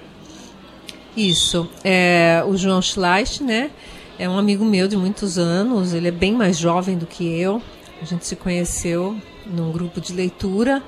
Isso. 1.16 1.70
É, 1.84 2.44
o 2.48 2.56
João 2.56 2.82
Schleich, 2.82 3.44
né? 3.44 3.72
É 4.18 4.30
um 4.30 4.38
amigo 4.38 4.64
meu 4.64 4.88
de 4.88 4.96
muitos 4.96 5.38
anos. 5.38 5.94
Ele 5.94 6.08
é 6.08 6.12
bem 6.12 6.34
mais 6.34 6.58
jovem 6.58 6.98
do 6.98 7.06
que 7.06 7.26
eu. 7.40 7.62
A 8.02 8.06
gente 8.06 8.26
se 8.26 8.36
conheceu 8.36 9.16
num 9.46 9.72
grupo 9.72 10.00
de 10.00 10.14
leitura 10.14 10.82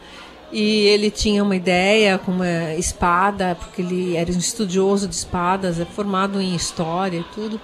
e 0.52 0.86
ele 0.86 1.10
tinha 1.10 1.44
uma 1.44 1.56
ideia 1.56 2.20
com 2.20 2.32
uma 2.32 2.74
espada, 2.76 3.58
porque 3.60 3.82
ele 3.82 4.16
era 4.16 4.32
um 4.32 4.38
estudioso 4.38 5.08
de 5.08 5.16
espadas, 5.16 5.80
é 5.80 5.86
formado 5.86 6.40
em 6.40 6.56
história 6.56 7.18
e 7.18 7.24
tudo. 7.34 7.60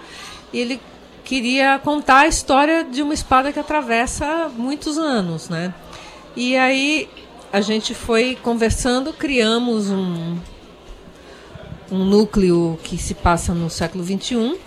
E 0.52 0.60
ele 0.60 0.82
queria 1.24 1.80
contar 1.84 2.22
a 2.22 2.28
história 2.28 2.84
de 2.84 3.04
uma 3.04 3.14
espada 3.14 3.54
que 3.54 3.60
atravessa 3.60 4.52
muitos 4.58 4.98
anos, 4.98 5.50
né? 5.50 5.72
E 6.36 6.58
aí 6.58 7.08
a 7.54 7.62
gente 7.62 7.94
foi 7.94 8.36
conversando, 8.42 9.14
criamos 9.14 9.92
um, 9.92 10.38
um 11.92 12.04
núcleo 12.04 12.80
que 12.84 12.98
se 12.98 13.14
passa 13.14 13.54
no 13.54 13.70
século 13.70 14.04
XXI, 14.04 14.58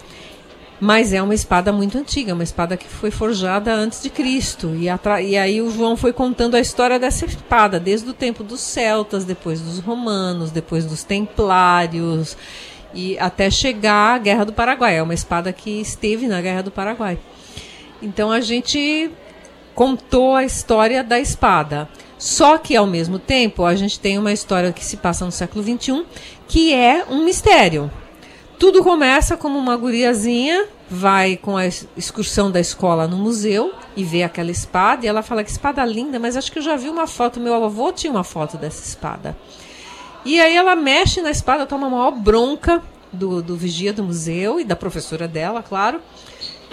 mas 0.80 1.12
é 1.12 1.22
uma 1.22 1.34
espada 1.34 1.72
muito 1.72 1.96
antiga, 1.96 2.34
uma 2.34 2.42
espada 2.42 2.76
que 2.76 2.88
foi 2.88 3.12
forjada 3.12 3.72
antes 3.72 4.02
de 4.02 4.10
Cristo. 4.10 4.74
E, 4.74 4.86
e, 5.24 5.38
aí 5.38 5.62
o 5.62 5.70
João 5.70 5.96
foi 5.96 6.12
contando 6.12 6.56
a 6.56 6.60
história 6.60 6.98
dessa 6.98 7.24
espada, 7.24 7.78
desde 7.78 8.10
o 8.10 8.12
tempo 8.12 8.42
dos 8.42 8.60
celtas, 8.60 9.24
depois 9.24 9.60
dos 9.60 9.78
romanos, 9.78 10.50
depois 10.50 10.84
dos 10.84 11.04
templários, 11.04 12.36
e 12.92 13.16
até 13.18 13.48
chegar 13.48 14.16
à 14.16 14.18
Guerra 14.18 14.44
do 14.44 14.52
Paraguai. 14.52 14.96
É 14.96 15.02
uma 15.02 15.14
espada 15.14 15.52
que 15.52 15.80
esteve 15.80 16.26
na 16.26 16.40
Guerra 16.40 16.62
do 16.62 16.72
Paraguai. 16.72 17.16
Então 18.02 18.32
a 18.32 18.40
gente 18.40 19.08
contou 19.76 20.34
a 20.34 20.44
história 20.44 21.04
da 21.04 21.20
espada. 21.20 21.88
Só 22.18 22.56
que, 22.56 22.76
ao 22.76 22.86
mesmo 22.86 23.18
tempo, 23.18 23.64
a 23.64 23.74
gente 23.74 23.98
tem 23.98 24.16
uma 24.16 24.32
história 24.32 24.72
que 24.72 24.84
se 24.84 24.96
passa 24.96 25.24
no 25.24 25.32
século 25.32 25.64
XXI, 25.64 26.04
que 26.52 26.74
é 26.74 27.06
um 27.08 27.24
mistério. 27.24 27.90
Tudo 28.58 28.84
começa 28.84 29.38
como 29.38 29.58
uma 29.58 29.74
guriazinha 29.74 30.66
vai 30.86 31.38
com 31.38 31.56
a 31.56 31.64
excursão 31.66 32.50
da 32.50 32.60
escola 32.60 33.08
no 33.08 33.16
museu 33.16 33.72
e 33.96 34.04
vê 34.04 34.22
aquela 34.22 34.50
espada 34.50 35.06
e 35.06 35.08
ela 35.08 35.22
fala 35.22 35.42
que 35.42 35.50
espada 35.50 35.82
linda, 35.82 36.18
mas 36.18 36.36
acho 36.36 36.52
que 36.52 36.58
eu 36.58 36.62
já 36.62 36.76
vi 36.76 36.90
uma 36.90 37.06
foto, 37.06 37.40
meu 37.40 37.54
avô 37.54 37.90
tinha 37.90 38.10
uma 38.10 38.22
foto 38.22 38.58
dessa 38.58 38.86
espada. 38.86 39.34
E 40.26 40.38
aí 40.38 40.54
ela 40.54 40.76
mexe 40.76 41.22
na 41.22 41.30
espada, 41.30 41.64
toma 41.64 41.86
uma 41.86 41.96
maior 41.96 42.10
bronca 42.10 42.82
do, 43.10 43.42
do 43.42 43.56
vigia 43.56 43.90
do 43.90 44.02
museu 44.02 44.60
e 44.60 44.64
da 44.64 44.76
professora 44.76 45.26
dela, 45.26 45.62
claro. 45.62 46.02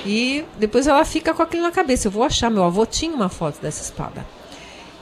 E 0.05 0.43
depois 0.57 0.87
ela 0.87 1.05
fica 1.05 1.33
com 1.33 1.41
aquilo 1.41 1.63
na 1.63 1.71
cabeça, 1.71 2.09
eu 2.09 2.11
vou 2.11 2.23
achar, 2.23 2.49
meu 2.49 2.65
avô 2.65 2.85
tinha 2.85 3.15
uma 3.15 3.29
foto 3.29 3.61
dessa 3.61 3.81
espada. 3.81 4.27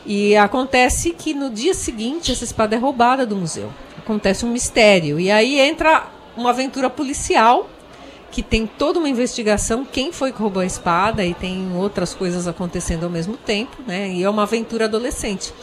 E 0.06 0.38
acontece 0.38 1.14
que 1.14 1.34
no 1.34 1.50
dia 1.50 1.74
seguinte 1.74 2.32
essa 2.32 2.44
espada 2.44 2.76
é 2.76 2.78
roubada 2.78 3.26
do 3.26 3.36
museu. 3.36 3.74
Acontece 4.08 4.46
um 4.46 4.50
mistério. 4.50 5.20
E 5.20 5.30
aí 5.30 5.60
entra 5.60 6.08
uma 6.38 6.52
aventura 6.52 6.90
policial 6.90 7.70
que 8.32 8.42
tem 8.42 8.66
toda 8.66 9.00
uma 9.00 9.10
investigação 9.10 9.84
quem 9.84 10.14
foi 10.14 10.32
que 10.32 10.40
roubou 10.40 10.62
a 10.62 10.66
espada 10.66 11.26
e 11.26 11.34
tem 11.34 11.76
outras 11.76 12.14
coisas 12.14 12.48
acontecendo 12.48 13.04
ao 13.04 13.10
mesmo 13.10 13.36
tempo, 13.36 13.76
né? 13.86 14.08
E 14.08 14.24
é 14.24 14.30
uma 14.30 14.44
aventura 14.44 14.86
adolescente. 14.86 15.54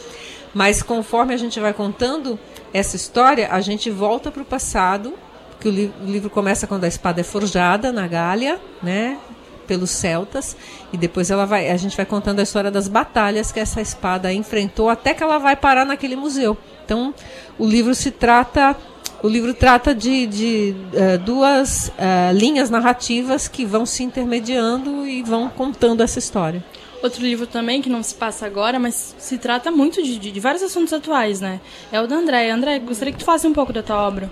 Mas 0.53 0.83
conforme 0.83 1.33
a 1.33 1.37
gente 1.37 1.59
vai 1.59 1.73
contando 1.73 2.37
essa 2.71 2.95
história, 2.95 3.49
a 3.51 3.61
gente 3.61 3.89
volta 3.89 4.29
para 4.29 4.43
o 4.43 4.45
passado, 4.45 5.15
que 5.59 5.67
o, 5.67 5.71
li 5.71 5.91
o 5.99 6.05
livro 6.05 6.29
começa 6.29 6.67
quando 6.67 6.83
a 6.83 6.87
espada 6.87 7.21
é 7.21 7.23
forjada 7.23 7.91
na 7.91 8.07
Gália, 8.07 8.59
né? 8.83 9.17
pelos 9.65 9.89
celtas 9.89 10.55
e 10.93 10.97
depois 10.97 11.31
ela 11.31 11.43
vai, 11.43 11.71
a 11.71 11.77
gente 11.77 11.97
vai 11.97 12.05
contando 12.05 12.39
a 12.39 12.43
história 12.43 12.69
das 12.69 12.87
batalhas 12.87 13.51
que 13.51 13.59
essa 13.59 13.81
espada 13.81 14.31
enfrentou 14.31 14.89
até 14.89 15.11
que 15.11 15.23
ela 15.23 15.39
vai 15.39 15.55
parar 15.55 15.85
naquele 15.85 16.15
museu. 16.15 16.55
Então, 16.85 17.13
o 17.57 17.67
livro 17.67 17.95
se 17.95 18.11
trata 18.11 18.75
o 19.23 19.27
livro 19.27 19.55
trata 19.55 19.95
de, 19.95 20.27
de 20.27 20.75
uh, 20.93 21.17
duas 21.17 21.87
uh, 21.87 22.31
linhas 22.31 22.69
narrativas 22.69 23.47
que 23.47 23.65
vão 23.65 23.83
se 23.83 24.03
intermediando 24.03 25.07
e 25.07 25.23
vão 25.23 25.49
contando 25.49 26.03
essa 26.03 26.19
história. 26.19 26.63
Outro 27.01 27.23
livro 27.23 27.47
também, 27.47 27.81
que 27.81 27.89
não 27.89 28.03
se 28.03 28.13
passa 28.13 28.45
agora, 28.45 28.77
mas 28.77 29.15
se 29.17 29.39
trata 29.39 29.71
muito 29.71 30.03
de, 30.03 30.19
de, 30.19 30.31
de 30.31 30.39
vários 30.39 30.61
assuntos 30.61 30.93
atuais, 30.93 31.41
né? 31.41 31.59
É 31.91 31.99
o 31.99 32.05
da 32.05 32.15
André. 32.15 32.51
André, 32.51 32.77
gostaria 32.77 33.11
que 33.11 33.19
tu 33.19 33.25
falasse 33.25 33.47
um 33.47 33.53
pouco 33.53 33.73
da 33.73 33.81
tua 33.81 34.07
obra. 34.07 34.31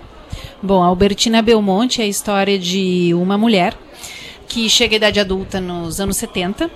Bom, 0.62 0.82
Albertina 0.82 1.42
Belmonte 1.42 2.00
é 2.00 2.04
a 2.04 2.08
história 2.08 2.58
de 2.58 3.12
uma 3.14 3.36
mulher 3.36 3.76
que 4.46 4.68
chega 4.68 4.94
à 4.94 4.98
idade 4.98 5.18
adulta 5.18 5.60
nos 5.60 6.00
anos 6.00 6.16
70. 6.18 6.70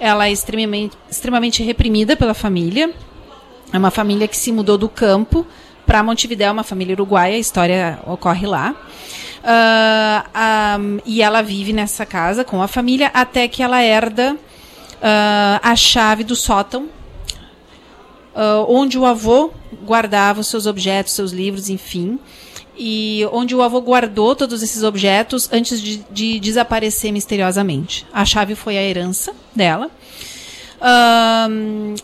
Ela 0.00 0.28
é 0.28 0.32
extremamente, 0.32 0.96
extremamente 1.08 1.62
reprimida 1.62 2.16
pela 2.16 2.34
família. 2.34 2.92
É 3.72 3.78
uma 3.78 3.90
família 3.90 4.28
que 4.28 4.36
se 4.36 4.52
mudou 4.52 4.78
do 4.78 4.88
campo 4.88 5.46
para 5.86 6.02
Montevidéu, 6.02 6.52
uma 6.52 6.64
família 6.64 6.94
uruguaia, 6.94 7.36
a 7.36 7.38
história 7.38 7.98
ocorre 8.06 8.46
lá. 8.46 8.74
Uh, 9.42 10.80
um, 10.80 10.98
e 11.06 11.22
ela 11.22 11.40
vive 11.40 11.72
nessa 11.72 12.04
casa 12.04 12.44
com 12.44 12.60
a 12.60 12.66
família 12.66 13.10
até 13.14 13.46
que 13.46 13.62
ela 13.62 13.80
herda 13.80 14.34
uh, 14.34 15.60
a 15.62 15.76
chave 15.76 16.24
do 16.24 16.34
sótão, 16.34 16.88
uh, 18.34 18.66
onde 18.68 18.98
o 18.98 19.06
avô 19.06 19.52
guardava 19.84 20.40
os 20.40 20.48
seus 20.48 20.66
objetos, 20.66 21.12
seus 21.12 21.30
livros, 21.30 21.68
enfim. 21.70 22.18
E 22.78 23.26
onde 23.32 23.54
o 23.54 23.62
avô 23.62 23.80
guardou 23.80 24.34
todos 24.36 24.62
esses 24.62 24.82
objetos 24.82 25.48
antes 25.52 25.80
de, 25.80 26.04
de 26.10 26.40
desaparecer 26.40 27.10
misteriosamente. 27.12 28.06
A 28.12 28.24
chave 28.24 28.54
foi 28.54 28.76
a 28.76 28.82
herança 28.82 29.32
dela. 29.54 29.90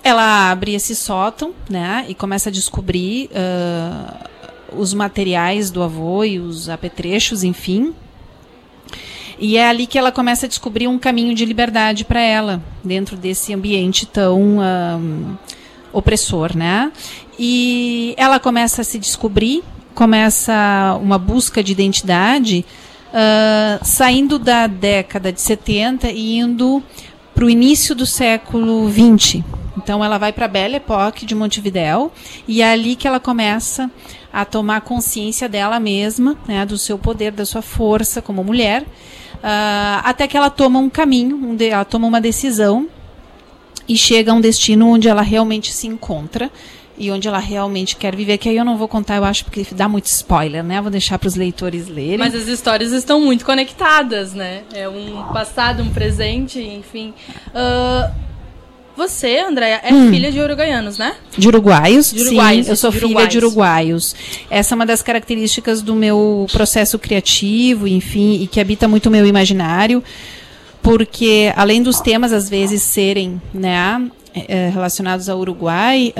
Ela 0.02 0.50
abre 0.50 0.74
esse 0.74 0.94
sótão, 0.94 1.52
né, 1.68 2.06
e 2.08 2.14
começa 2.14 2.48
a 2.48 2.52
descobrir 2.52 3.30
os 4.76 4.94
materiais 4.94 5.70
do 5.70 5.82
avô 5.82 6.24
e 6.24 6.38
os 6.38 6.68
apetrechos, 6.68 7.44
enfim. 7.44 7.94
E 9.38 9.56
é 9.56 9.68
ali 9.68 9.86
que 9.86 9.98
ela 9.98 10.12
começa 10.12 10.46
a 10.46 10.48
descobrir 10.48 10.86
um 10.86 10.98
caminho 10.98 11.34
de 11.34 11.44
liberdade 11.44 12.04
para 12.04 12.20
ela, 12.20 12.62
dentro 12.84 13.16
desse 13.16 13.52
ambiente 13.52 14.06
tão 14.06 14.58
um, 14.60 15.36
opressor, 15.92 16.56
né? 16.56 16.92
E 17.38 18.14
ela 18.16 18.38
começa 18.38 18.82
a 18.82 18.84
se 18.84 18.98
descobrir, 18.98 19.62
começa 19.94 20.96
uma 21.02 21.18
busca 21.18 21.62
de 21.62 21.72
identidade, 21.72 22.64
uh, 23.08 23.84
saindo 23.84 24.38
da 24.38 24.66
década 24.66 25.32
de 25.32 25.40
70 25.40 26.10
e 26.10 26.38
indo 26.38 26.82
para 27.34 27.44
o 27.44 27.50
início 27.50 27.94
do 27.94 28.06
século 28.06 28.88
20. 28.88 29.44
Então 29.76 30.04
ela 30.04 30.18
vai 30.18 30.32
para 30.32 30.44
a 30.44 30.48
Belle 30.48 30.76
Époque 30.76 31.24
de 31.24 31.34
Montevidéu 31.34 32.12
e 32.46 32.62
é 32.62 32.72
ali 32.72 32.94
que 32.94 33.08
ela 33.08 33.18
começa 33.18 33.90
a 34.32 34.44
tomar 34.44 34.82
consciência 34.82 35.48
dela 35.48 35.80
mesma, 35.80 36.36
né, 36.46 36.64
do 36.64 36.78
seu 36.78 36.98
poder, 36.98 37.32
da 37.32 37.44
sua 37.44 37.62
força 37.62 38.22
como 38.22 38.44
mulher, 38.44 38.82
uh, 38.82 40.00
até 40.04 40.26
que 40.26 40.36
ela 40.36 40.50
toma 40.50 40.78
um 40.78 40.88
caminho, 40.88 41.36
um 41.36 41.56
de, 41.56 41.68
ela 41.68 41.84
toma 41.84 42.06
uma 42.06 42.20
decisão 42.20 42.88
e 43.88 43.96
chega 43.96 44.32
a 44.32 44.34
um 44.34 44.40
destino 44.40 44.88
onde 44.88 45.08
ela 45.08 45.22
realmente 45.22 45.72
se 45.72 45.86
encontra 45.86 46.50
e 46.96 47.10
onde 47.10 47.26
ela 47.26 47.38
realmente 47.38 47.96
quer 47.96 48.14
viver, 48.14 48.38
que 48.38 48.48
aí 48.48 48.56
eu 48.56 48.64
não 48.64 48.76
vou 48.76 48.88
contar, 48.88 49.16
eu 49.16 49.24
acho, 49.24 49.44
porque 49.44 49.66
dá 49.72 49.88
muito 49.88 50.06
spoiler, 50.06 50.62
né? 50.62 50.80
Vou 50.80 50.90
deixar 50.90 51.18
para 51.18 51.26
os 51.26 51.34
leitores 51.34 51.88
lerem. 51.88 52.18
Mas 52.18 52.34
as 52.34 52.46
histórias 52.46 52.92
estão 52.92 53.20
muito 53.20 53.44
conectadas, 53.44 54.34
né? 54.34 54.62
É 54.72 54.88
um 54.88 55.24
passado, 55.32 55.82
um 55.82 55.88
presente, 55.90 56.60
enfim. 56.60 57.14
Uh, 57.48 58.12
você, 58.96 59.38
Andréia, 59.38 59.80
é 59.82 59.92
hum. 59.92 60.10
filha 60.10 60.30
de 60.30 60.38
uruguaianos, 60.38 60.98
né? 60.98 61.14
De 61.36 61.48
uruguaios, 61.48 62.12
de 62.12 62.20
uruguaios 62.20 62.66
sim. 62.66 62.70
Eu 62.72 62.76
sou 62.76 62.90
de 62.90 63.00
filha 63.00 63.26
de 63.26 63.38
uruguaios. 63.38 64.14
Essa 64.50 64.74
é 64.74 64.76
uma 64.76 64.84
das 64.84 65.00
características 65.00 65.80
do 65.80 65.94
meu 65.94 66.46
processo 66.52 66.98
criativo, 66.98 67.88
enfim, 67.88 68.42
e 68.42 68.46
que 68.46 68.60
habita 68.60 68.86
muito 68.86 69.06
o 69.06 69.10
meu 69.10 69.26
imaginário, 69.26 70.04
porque 70.82 71.52
além 71.56 71.82
dos 71.82 72.00
temas 72.00 72.32
às 72.32 72.50
vezes 72.50 72.82
serem, 72.82 73.40
né, 73.54 74.10
é, 74.34 74.68
relacionados 74.68 75.28
ao 75.28 75.38
Uruguai, 75.38 76.12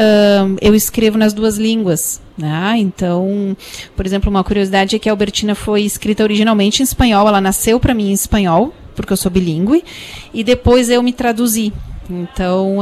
eu 0.61 0.75
escrevo 0.75 1.19
nas 1.19 1.33
duas 1.33 1.57
línguas. 1.57 2.21
Né? 2.37 2.75
Então, 2.79 3.57
por 3.95 4.07
exemplo, 4.07 4.31
uma 4.31 4.43
curiosidade 4.43 4.97
é 4.97 4.99
que 4.99 5.09
a 5.09 5.13
Albertina 5.13 5.55
foi 5.55 5.83
escrita 5.83 6.23
originalmente 6.23 6.83
em 6.83 6.85
espanhol, 6.85 7.29
ela 7.29 7.41
nasceu 7.41 7.79
para 7.79 7.95
mim 7.95 8.11
em 8.11 8.13
espanhol, 8.13 8.75
porque 8.95 9.13
eu 9.13 9.17
sou 9.17 9.31
bilíngue, 9.31 9.85
e 10.33 10.43
depois 10.43 10.91
eu 10.91 11.03
me 11.03 11.13
traduzi 11.13 11.73
então, 12.11 12.79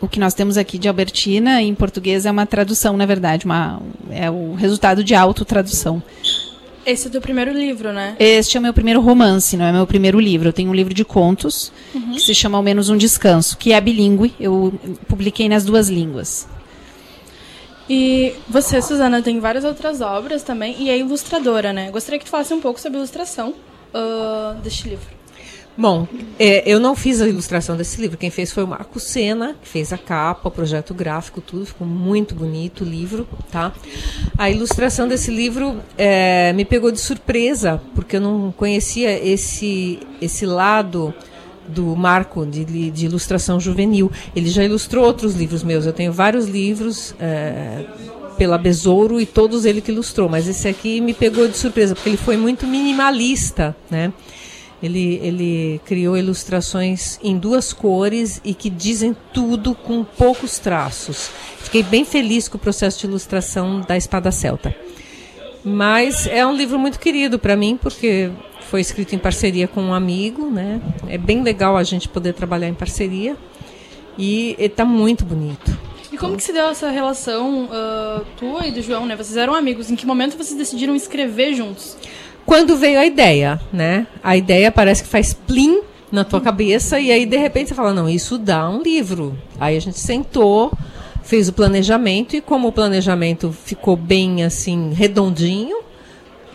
o 0.00 0.08
que 0.08 0.20
nós 0.20 0.34
temos 0.34 0.56
aqui 0.56 0.78
de 0.78 0.88
Albertina 0.88 1.62
em 1.62 1.74
português 1.74 2.26
é 2.26 2.30
uma 2.30 2.46
tradução, 2.46 2.96
na 2.96 3.06
verdade, 3.06 3.44
uma, 3.44 3.80
é 4.10 4.30
o 4.30 4.54
resultado 4.54 5.02
de 5.02 5.14
autotradução. 5.14 6.02
Esse 6.86 7.06
é 7.06 7.08
o 7.08 7.10
teu 7.10 7.20
primeiro 7.20 7.52
livro, 7.52 7.92
né? 7.92 8.14
Este 8.16 8.56
é 8.56 8.60
o 8.60 8.62
meu 8.62 8.72
primeiro 8.72 9.00
romance, 9.00 9.56
não 9.56 9.64
é 9.64 9.72
meu 9.72 9.84
primeiro 9.88 10.20
livro. 10.20 10.48
Eu 10.48 10.52
tenho 10.52 10.70
um 10.70 10.74
livro 10.74 10.94
de 10.94 11.04
contos 11.04 11.72
uhum. 11.92 12.12
que 12.12 12.20
se 12.20 12.32
chama 12.32 12.56
Ao 12.56 12.62
Menos 12.62 12.88
um 12.88 12.96
Descanso, 12.96 13.58
que 13.58 13.72
é 13.72 13.80
bilíngue. 13.80 14.32
Eu 14.38 14.72
publiquei 15.08 15.48
nas 15.48 15.64
duas 15.64 15.88
línguas. 15.88 16.46
E 17.90 18.34
você, 18.48 18.80
Suzana, 18.80 19.20
tem 19.20 19.40
várias 19.40 19.64
outras 19.64 20.00
obras 20.00 20.44
também 20.44 20.76
e 20.78 20.88
é 20.88 20.96
ilustradora, 20.96 21.72
né? 21.72 21.90
Gostaria 21.90 22.20
que 22.20 22.24
tu 22.24 22.30
falasse 22.30 22.54
um 22.54 22.60
pouco 22.60 22.80
sobre 22.80 22.98
a 22.98 23.00
ilustração 23.00 23.50
uh, 23.92 24.54
deste 24.60 24.88
livro. 24.88 25.15
Bom, 25.78 26.08
é, 26.38 26.62
eu 26.64 26.80
não 26.80 26.96
fiz 26.96 27.20
a 27.20 27.28
ilustração 27.28 27.76
desse 27.76 28.00
livro. 28.00 28.16
Quem 28.16 28.30
fez 28.30 28.50
foi 28.50 28.64
o 28.64 28.66
Marco 28.66 28.98
Sena, 28.98 29.54
que 29.60 29.68
fez 29.68 29.92
a 29.92 29.98
capa, 29.98 30.48
o 30.48 30.50
projeto 30.50 30.94
gráfico, 30.94 31.42
tudo. 31.42 31.66
Ficou 31.66 31.86
muito 31.86 32.34
bonito 32.34 32.82
o 32.82 32.86
livro, 32.86 33.28
tá? 33.50 33.72
A 34.38 34.50
ilustração 34.50 35.06
desse 35.06 35.30
livro 35.30 35.76
é, 35.98 36.52
me 36.54 36.64
pegou 36.64 36.90
de 36.90 36.98
surpresa, 36.98 37.80
porque 37.94 38.16
eu 38.16 38.20
não 38.22 38.52
conhecia 38.56 39.22
esse, 39.22 39.98
esse 40.20 40.46
lado 40.46 41.12
do 41.68 41.94
Marco 41.94 42.46
de, 42.46 42.90
de 42.90 43.04
ilustração 43.04 43.60
juvenil. 43.60 44.10
Ele 44.34 44.48
já 44.48 44.64
ilustrou 44.64 45.04
outros 45.04 45.34
livros 45.34 45.62
meus. 45.62 45.84
Eu 45.84 45.92
tenho 45.92 46.12
vários 46.12 46.46
livros 46.46 47.14
é, 47.20 47.84
pela 48.38 48.56
Besouro 48.56 49.20
e 49.20 49.26
todos 49.26 49.66
ele 49.66 49.82
que 49.82 49.92
ilustrou. 49.92 50.26
Mas 50.28 50.48
esse 50.48 50.68
aqui 50.68 51.02
me 51.02 51.12
pegou 51.12 51.46
de 51.46 51.56
surpresa, 51.58 51.94
porque 51.94 52.08
ele 52.08 52.16
foi 52.16 52.36
muito 52.38 52.66
minimalista, 52.66 53.76
né? 53.90 54.12
Ele, 54.82 55.18
ele 55.22 55.80
criou 55.86 56.16
ilustrações 56.16 57.18
em 57.22 57.38
duas 57.38 57.72
cores 57.72 58.40
e 58.44 58.52
que 58.52 58.68
dizem 58.68 59.16
tudo 59.32 59.74
com 59.74 60.04
poucos 60.04 60.58
traços. 60.58 61.30
Fiquei 61.58 61.82
bem 61.82 62.04
feliz 62.04 62.46
com 62.46 62.56
o 62.56 62.60
processo 62.60 63.00
de 63.00 63.06
ilustração 63.06 63.80
da 63.80 63.96
Espada 63.96 64.30
Celta. 64.30 64.74
Mas 65.64 66.26
é 66.26 66.46
um 66.46 66.54
livro 66.54 66.78
muito 66.78 67.00
querido 67.00 67.38
para 67.38 67.56
mim, 67.56 67.76
porque 67.80 68.30
foi 68.70 68.80
escrito 68.80 69.14
em 69.14 69.18
parceria 69.18 69.66
com 69.66 69.80
um 69.80 69.94
amigo, 69.94 70.48
né? 70.48 70.80
É 71.08 71.18
bem 71.18 71.42
legal 71.42 71.76
a 71.76 71.82
gente 71.82 72.08
poder 72.08 72.34
trabalhar 72.34 72.68
em 72.68 72.74
parceria. 72.74 73.36
E 74.18 74.54
está 74.58 74.84
muito 74.84 75.24
bonito. 75.24 75.76
E 76.12 76.16
como 76.16 76.36
que 76.36 76.42
se 76.42 76.52
deu 76.52 76.68
essa 76.68 76.88
relação 76.88 77.64
uh, 77.64 78.24
tua 78.38 78.66
e 78.66 78.70
do 78.70 78.80
João, 78.80 79.06
né? 79.06 79.16
Vocês 79.16 79.36
eram 79.36 79.54
amigos. 79.54 79.90
Em 79.90 79.96
que 79.96 80.06
momento 80.06 80.36
vocês 80.36 80.56
decidiram 80.56 80.94
escrever 80.94 81.52
juntos? 81.54 81.96
Quando 82.46 82.76
veio 82.76 83.00
a 83.00 83.04
ideia, 83.04 83.60
né? 83.72 84.06
A 84.22 84.36
ideia 84.36 84.70
parece 84.70 85.02
que 85.02 85.08
faz 85.08 85.34
plim 85.34 85.80
na 86.12 86.24
tua 86.24 86.40
cabeça 86.40 87.00
e 87.00 87.10
aí 87.10 87.26
de 87.26 87.36
repente 87.36 87.68
você 87.68 87.74
fala, 87.74 87.92
não, 87.92 88.08
isso 88.08 88.38
dá 88.38 88.70
um 88.70 88.80
livro. 88.80 89.36
Aí 89.58 89.76
a 89.76 89.80
gente 89.80 89.98
sentou, 89.98 90.72
fez 91.24 91.48
o 91.48 91.52
planejamento 91.52 92.36
e 92.36 92.40
como 92.40 92.68
o 92.68 92.72
planejamento 92.72 93.50
ficou 93.52 93.96
bem 93.96 94.44
assim 94.44 94.92
redondinho, 94.92 95.78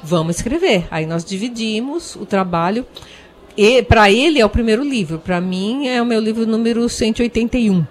vamos 0.01 0.37
escrever. 0.37 0.87
Aí 0.89 1.05
nós 1.05 1.25
dividimos 1.25 2.15
o 2.15 2.25
trabalho. 2.25 2.85
E 3.57 3.83
para 3.83 4.09
ele 4.09 4.39
é 4.39 4.45
o 4.45 4.49
primeiro 4.49 4.83
livro, 4.83 5.19
para 5.19 5.41
mim 5.41 5.89
é 5.89 6.01
o 6.01 6.05
meu 6.05 6.21
livro 6.21 6.47
número 6.47 6.87
181. 6.87 7.85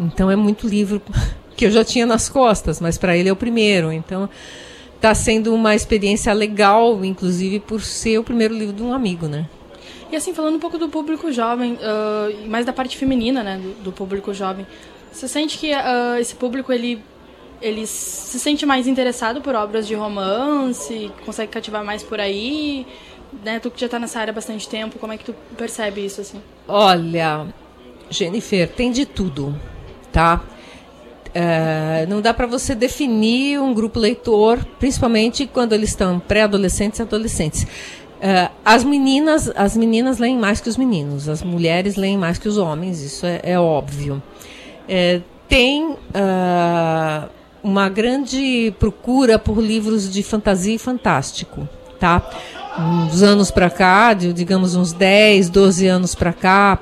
Então 0.00 0.28
é 0.28 0.34
muito 0.34 0.66
livro 0.66 1.00
que 1.56 1.66
eu 1.66 1.70
já 1.70 1.84
tinha 1.84 2.04
nas 2.04 2.28
costas, 2.28 2.80
mas 2.80 2.98
para 2.98 3.16
ele 3.16 3.28
é 3.28 3.32
o 3.32 3.36
primeiro. 3.36 3.92
Então 3.92 4.28
está 5.04 5.14
sendo 5.14 5.54
uma 5.54 5.74
experiência 5.74 6.32
legal, 6.32 7.04
inclusive 7.04 7.60
por 7.60 7.82
ser 7.82 8.18
o 8.18 8.24
primeiro 8.24 8.54
livro 8.54 8.74
de 8.74 8.82
um 8.82 8.94
amigo, 8.94 9.28
né? 9.28 9.46
E 10.10 10.16
assim, 10.16 10.32
falando 10.32 10.54
um 10.56 10.58
pouco 10.58 10.78
do 10.78 10.88
público 10.88 11.30
jovem, 11.30 11.74
uh, 11.74 12.48
mais 12.48 12.64
da 12.64 12.72
parte 12.72 12.96
feminina, 12.96 13.42
né, 13.42 13.58
do, 13.58 13.84
do 13.84 13.92
público 13.92 14.32
jovem, 14.32 14.66
você 15.12 15.28
sente 15.28 15.58
que 15.58 15.72
uh, 15.72 16.16
esse 16.18 16.34
público, 16.34 16.72
ele, 16.72 17.02
ele 17.60 17.86
se 17.86 18.40
sente 18.40 18.64
mais 18.64 18.86
interessado 18.86 19.42
por 19.42 19.54
obras 19.54 19.86
de 19.86 19.94
romance, 19.94 21.10
consegue 21.26 21.52
cativar 21.52 21.84
mais 21.84 22.02
por 22.02 22.18
aí? 22.18 22.86
Né, 23.44 23.58
tu 23.58 23.70
que 23.70 23.80
já 23.80 23.86
está 23.86 23.98
nessa 23.98 24.20
área 24.20 24.30
há 24.30 24.34
bastante 24.34 24.66
tempo, 24.66 24.98
como 24.98 25.12
é 25.12 25.18
que 25.18 25.24
tu 25.24 25.34
percebe 25.54 26.02
isso, 26.02 26.22
assim? 26.22 26.40
Olha, 26.66 27.46
Jennifer, 28.08 28.68
tem 28.70 28.90
de 28.90 29.04
tudo, 29.04 29.54
tá? 30.10 30.42
É, 31.34 32.06
não 32.08 32.20
dá 32.20 32.32
para 32.32 32.46
você 32.46 32.74
definir 32.76 33.60
um 33.60 33.74
grupo 33.74 33.98
leitor, 33.98 34.64
principalmente 34.78 35.46
quando 35.46 35.72
eles 35.72 35.90
estão 35.90 36.20
pré-adolescentes 36.20 37.00
e 37.00 37.02
adolescentes. 37.02 37.66
É, 38.20 38.48
as 38.64 38.84
meninas, 38.84 39.50
as 39.56 39.76
meninas 39.76 40.18
leem 40.18 40.38
mais 40.38 40.60
que 40.60 40.68
os 40.68 40.76
meninos, 40.76 41.28
as 41.28 41.42
mulheres 41.42 41.96
leem 41.96 42.16
mais 42.16 42.38
que 42.38 42.48
os 42.48 42.56
homens, 42.56 43.02
isso 43.02 43.26
é, 43.26 43.40
é 43.42 43.58
óbvio. 43.58 44.22
É, 44.88 45.20
tem 45.48 45.90
uh, 45.90 47.28
uma 47.62 47.88
grande 47.88 48.72
procura 48.78 49.38
por 49.38 49.60
livros 49.60 50.10
de 50.10 50.22
fantasia 50.22 50.74
e 50.74 50.78
fantástico, 50.78 51.68
tá? 51.98 52.22
Uns 52.78 53.22
anos 53.22 53.50
para 53.50 53.70
cá, 53.70 54.12
digamos 54.14 54.74
uns 54.74 54.92
10, 54.92 55.48
12 55.50 55.86
anos 55.86 56.14
para 56.14 56.32
cá, 56.32 56.78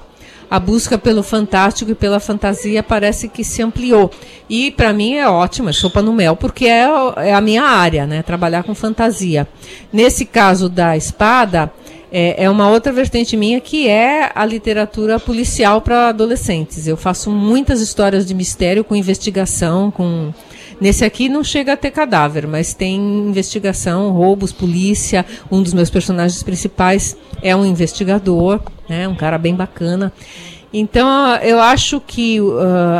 a 0.52 0.60
busca 0.60 0.98
pelo 0.98 1.22
fantástico 1.22 1.92
e 1.92 1.94
pela 1.94 2.20
fantasia 2.20 2.82
parece 2.82 3.26
que 3.26 3.42
se 3.42 3.62
ampliou. 3.62 4.10
E 4.50 4.70
para 4.70 4.92
mim 4.92 5.14
é 5.14 5.26
ótimo, 5.26 5.70
é 5.70 5.72
sopa 5.72 6.02
no 6.02 6.12
mel, 6.12 6.36
porque 6.36 6.66
é, 6.66 6.86
é 7.16 7.32
a 7.32 7.40
minha 7.40 7.62
área, 7.62 8.06
né? 8.06 8.22
Trabalhar 8.22 8.62
com 8.62 8.74
fantasia. 8.74 9.48
Nesse 9.90 10.26
caso 10.26 10.68
da 10.68 10.94
espada, 10.94 11.72
é, 12.12 12.44
é 12.44 12.50
uma 12.50 12.68
outra 12.68 12.92
vertente 12.92 13.34
minha 13.34 13.62
que 13.62 13.88
é 13.88 14.30
a 14.34 14.44
literatura 14.44 15.18
policial 15.18 15.80
para 15.80 16.08
adolescentes. 16.08 16.86
Eu 16.86 16.98
faço 16.98 17.30
muitas 17.30 17.80
histórias 17.80 18.26
de 18.26 18.34
mistério 18.34 18.84
com 18.84 18.94
investigação, 18.94 19.90
com 19.90 20.34
Nesse 20.82 21.04
aqui 21.04 21.28
não 21.28 21.44
chega 21.44 21.74
a 21.74 21.76
ter 21.76 21.92
cadáver, 21.92 22.44
mas 22.44 22.74
tem 22.74 22.96
investigação, 22.96 24.10
roubos, 24.10 24.50
polícia. 24.50 25.24
Um 25.48 25.62
dos 25.62 25.72
meus 25.72 25.88
personagens 25.88 26.42
principais 26.42 27.16
é 27.40 27.54
um 27.54 27.64
investigador, 27.64 28.60
né, 28.88 29.06
um 29.06 29.14
cara 29.14 29.38
bem 29.38 29.54
bacana. 29.54 30.12
Então, 30.72 31.36
eu 31.36 31.60
acho 31.60 32.00
que 32.00 32.40
uh, 32.40 32.56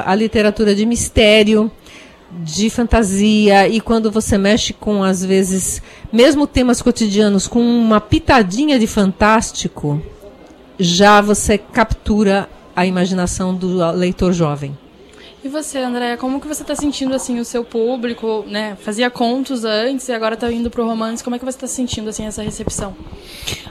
a 0.07 0.15
literatura 0.15 0.77
de 0.77 0.87
mistério, 0.87 1.69
de 2.31 2.71
fantasia, 2.71 3.67
e 3.67 3.81
quando 3.81 4.13
você 4.13 4.39
mexe 4.39 4.73
com, 4.73 5.03
às 5.03 5.25
vezes, 5.25 5.83
mesmo 6.13 6.47
temas 6.47 6.81
cotidianos, 6.81 7.49
com 7.49 7.61
uma 7.61 8.01
pitadinha 8.01 8.79
de 8.79 8.87
fantástico, 8.87 10.01
já 10.79 11.21
você 11.21 11.59
captura 11.59 12.49
a 12.77 12.87
imaginação 12.87 13.53
do 13.53 13.91
leitor 13.91 14.33
jovem. 14.33 14.79
E 15.45 15.49
você, 15.49 15.79
Andréia, 15.79 16.17
como 16.17 16.41
que 16.41 16.47
você 16.47 16.63
está 16.63 16.77
sentindo 16.77 17.15
assim 17.17 17.41
o 17.41 17.45
seu 17.45 17.65
público, 17.65 18.45
né? 18.47 18.77
Fazia 18.81 19.11
contos 19.11 19.65
antes 19.65 20.07
e 20.09 20.13
agora 20.13 20.35
está 20.35 20.51
indo 20.53 20.71
para 20.71 20.83
o 20.83 20.87
romance. 20.87 21.23
Como 21.23 21.35
é 21.35 21.39
que 21.39 21.45
você 21.45 21.57
está 21.57 21.67
sentindo 21.67 22.09
assim 22.09 22.25
essa 22.27 22.43
recepção? 22.43 22.95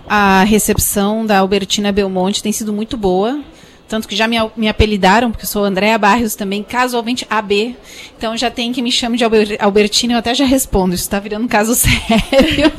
A 0.05 0.43
recepção 0.43 1.26
da 1.26 1.39
Albertina 1.39 1.89
Belmonte 1.93 2.43
tem 2.43 2.51
sido 2.51 2.74
muito 2.74 2.97
boa. 2.97 3.41
Tanto 3.88 4.05
que 4.05 4.15
já 4.17 4.28
me, 4.28 4.38
me 4.57 4.67
apelidaram, 4.67 5.32
porque 5.32 5.45
eu 5.45 5.49
sou 5.49 5.63
Andréa 5.63 5.97
Barrios 5.97 6.36
também, 6.36 6.61
casualmente 6.61 7.26
AB. 7.30 7.76
Então 8.17 8.36
já 8.36 8.51
tem 8.51 8.74
que 8.74 8.82
me 8.82 8.91
chame 8.91 9.17
de 9.17 9.24
Albertina, 9.59 10.13
eu 10.13 10.17
até 10.17 10.36
já 10.36 10.45
respondo. 10.45 10.93
Isso 10.93 11.03
está 11.03 11.19
virando 11.19 11.45
um 11.45 11.47
caso 11.47 11.74
sério. 11.76 12.69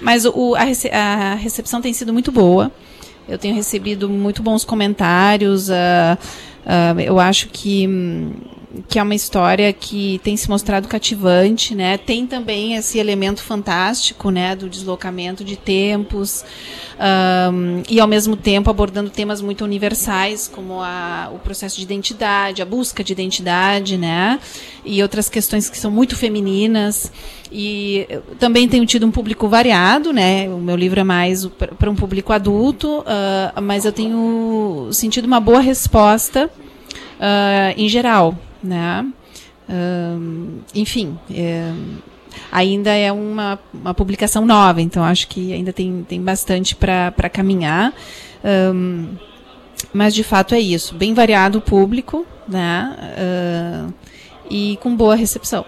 Mas 0.00 0.24
o, 0.24 0.54
a, 0.54 0.62
a 0.92 1.34
recepção 1.34 1.80
tem 1.80 1.92
sido 1.92 2.12
muito 2.12 2.30
boa. 2.30 2.70
Eu 3.28 3.38
tenho 3.38 3.54
recebido 3.54 4.08
muito 4.08 4.42
bons 4.42 4.64
comentários. 4.64 5.68
Uh, 5.68 6.16
Uh, 6.66 6.98
eu 7.00 7.20
acho 7.20 7.48
que, 7.48 7.86
que 8.88 8.98
é 8.98 9.02
uma 9.02 9.14
história 9.14 9.72
que 9.72 10.20
tem 10.22 10.36
se 10.36 10.48
mostrado 10.48 10.88
cativante, 10.88 11.74
né? 11.74 11.96
Tem 11.98 12.26
também 12.26 12.74
esse 12.74 12.98
elemento 12.98 13.42
fantástico, 13.42 14.30
né? 14.30 14.54
Do 14.54 14.68
deslocamento 14.68 15.44
de 15.44 15.56
tempos 15.56 16.44
um, 16.98 17.82
e 17.88 18.00
ao 18.00 18.08
mesmo 18.08 18.36
tempo 18.36 18.70
abordando 18.70 19.10
temas 19.10 19.40
muito 19.40 19.64
universais, 19.64 20.48
como 20.48 20.80
a, 20.80 21.30
o 21.34 21.38
processo 21.38 21.76
de 21.76 21.82
identidade, 21.82 22.62
a 22.62 22.64
busca 22.64 23.04
de 23.04 23.12
identidade, 23.12 23.96
né? 23.96 24.38
E 24.84 25.02
outras 25.02 25.28
questões 25.28 25.68
que 25.68 25.78
são 25.78 25.90
muito 25.90 26.16
femininas. 26.16 27.12
E 27.50 28.06
também 28.38 28.68
tenho 28.68 28.84
tido 28.86 29.06
um 29.06 29.10
público 29.10 29.48
variado, 29.48 30.12
né? 30.12 30.48
O 30.48 30.58
meu 30.58 30.76
livro 30.76 31.00
é 31.00 31.04
mais 31.04 31.46
para 31.78 31.90
um 31.90 31.94
público 31.94 32.32
adulto, 32.32 33.00
uh, 33.00 33.60
mas 33.62 33.84
eu 33.84 33.92
tenho 33.92 34.88
sentido 34.92 35.26
uma 35.26 35.40
boa 35.40 35.60
resposta 35.60 36.50
uh, 37.16 37.74
em 37.76 37.88
geral, 37.88 38.36
né? 38.66 39.06
Enfim, 40.74 41.18
é, 41.30 41.72
ainda 42.52 42.92
é 42.92 43.10
uma, 43.10 43.58
uma 43.72 43.94
publicação 43.94 44.44
nova, 44.44 44.80
então 44.80 45.02
acho 45.02 45.26
que 45.28 45.52
ainda 45.52 45.72
tem, 45.72 46.04
tem 46.08 46.20
bastante 46.20 46.76
para 46.76 47.30
caminhar. 47.30 47.92
Mas 49.92 50.14
de 50.14 50.22
fato 50.22 50.54
é 50.54 50.60
isso, 50.60 50.94
bem 50.94 51.14
variado 51.14 51.58
o 51.58 51.62
público, 51.62 52.26
né? 52.48 52.96
Uh, 53.18 53.94
e 54.50 54.78
com 54.82 54.94
boa 54.94 55.14
recepção. 55.14 55.64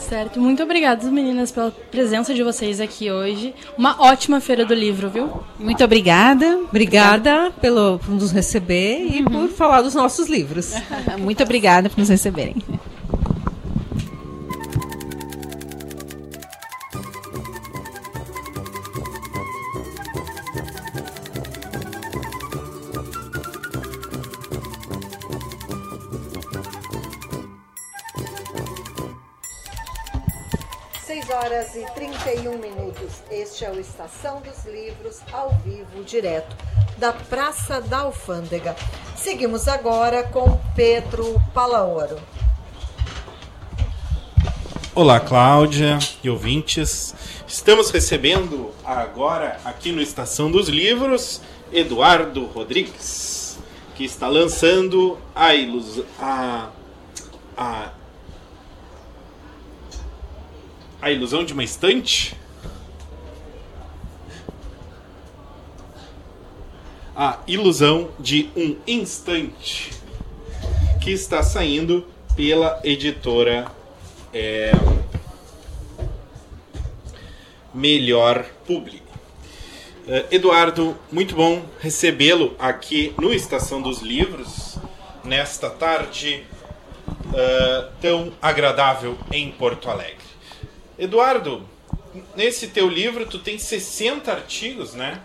Certo, 0.00 0.40
muito 0.40 0.62
obrigada, 0.62 1.10
meninas, 1.10 1.50
pela 1.50 1.70
presença 1.70 2.32
de 2.32 2.42
vocês 2.42 2.80
aqui 2.80 3.10
hoje. 3.10 3.54
Uma 3.76 4.00
ótima 4.02 4.40
feira 4.40 4.64
do 4.64 4.74
livro, 4.74 5.10
viu? 5.10 5.30
Muito 5.58 5.82
obrigada. 5.84 6.58
Obrigada 6.68 7.52
pelo, 7.60 7.98
por 7.98 8.10
nos 8.10 8.30
receber 8.30 9.06
e 9.06 9.22
uhum. 9.22 9.24
por 9.24 9.48
falar 9.48 9.82
dos 9.82 9.94
nossos 9.94 10.28
livros. 10.28 10.72
muito 11.18 11.42
obrigada 11.42 11.90
por 11.90 11.98
nos 11.98 12.08
receberem. 12.08 12.56
Horas 31.48 31.74
e 31.74 31.82
31 31.94 32.58
minutos. 32.58 33.22
Este 33.30 33.64
é 33.64 33.70
o 33.70 33.80
Estação 33.80 34.42
dos 34.42 34.66
Livros, 34.66 35.20
ao 35.32 35.50
vivo, 35.64 36.04
direto 36.04 36.54
da 36.98 37.10
Praça 37.10 37.80
da 37.80 38.00
Alfândega. 38.00 38.76
Seguimos 39.16 39.66
agora 39.66 40.24
com 40.24 40.60
Pedro 40.76 41.40
Palaoro. 41.54 42.18
Olá, 44.94 45.20
Cláudia 45.20 45.98
e 46.22 46.28
ouvintes. 46.28 47.14
Estamos 47.46 47.90
recebendo 47.90 48.70
agora, 48.84 49.58
aqui 49.64 49.90
no 49.90 50.02
Estação 50.02 50.50
dos 50.50 50.68
Livros, 50.68 51.40
Eduardo 51.72 52.44
Rodrigues, 52.44 53.58
que 53.94 54.04
está 54.04 54.28
lançando 54.28 55.16
a, 55.34 55.54
ilus 55.54 56.02
a, 56.20 56.68
a 57.56 57.92
a 61.00 61.10
Ilusão 61.10 61.44
de 61.44 61.52
uma 61.52 61.62
Estante? 61.62 62.34
A 67.14 67.38
Ilusão 67.46 68.10
de 68.18 68.50
um 68.56 68.76
Instante, 68.86 69.92
que 71.00 71.10
está 71.10 71.42
saindo 71.42 72.06
pela 72.36 72.80
editora 72.84 73.66
é, 74.32 74.72
Melhor 77.74 78.44
Publi. 78.66 79.02
Uh, 80.06 80.24
Eduardo, 80.30 80.96
muito 81.12 81.34
bom 81.34 81.62
recebê-lo 81.80 82.56
aqui 82.58 83.12
no 83.18 83.32
Estação 83.32 83.82
dos 83.82 84.00
Livros, 84.00 84.78
nesta 85.22 85.68
tarde 85.68 86.44
uh, 87.26 87.92
tão 88.00 88.32
agradável 88.40 89.18
em 89.30 89.50
Porto 89.50 89.90
Alegre. 89.90 90.17
Eduardo, 90.98 91.62
nesse 92.36 92.66
teu 92.66 92.88
livro 92.88 93.24
tu 93.24 93.38
tem 93.38 93.56
60 93.56 94.32
artigos, 94.32 94.94
né? 94.94 95.20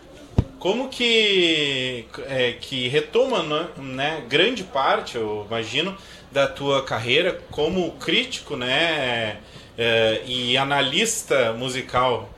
Como 0.59 0.87
que, 0.87 2.05
é, 2.27 2.53
que 2.53 2.87
retoma 2.87 3.43
né, 3.43 3.67
né, 3.77 4.23
grande 4.29 4.63
parte, 4.63 5.15
eu 5.15 5.45
imagino, 5.47 5.97
da 6.31 6.47
tua 6.47 6.83
carreira 6.83 7.41
como 7.51 7.91
crítico 7.93 8.55
né, 8.55 9.37
é, 9.77 10.21
e 10.25 10.55
analista 10.55 11.51
musical. 11.53 12.29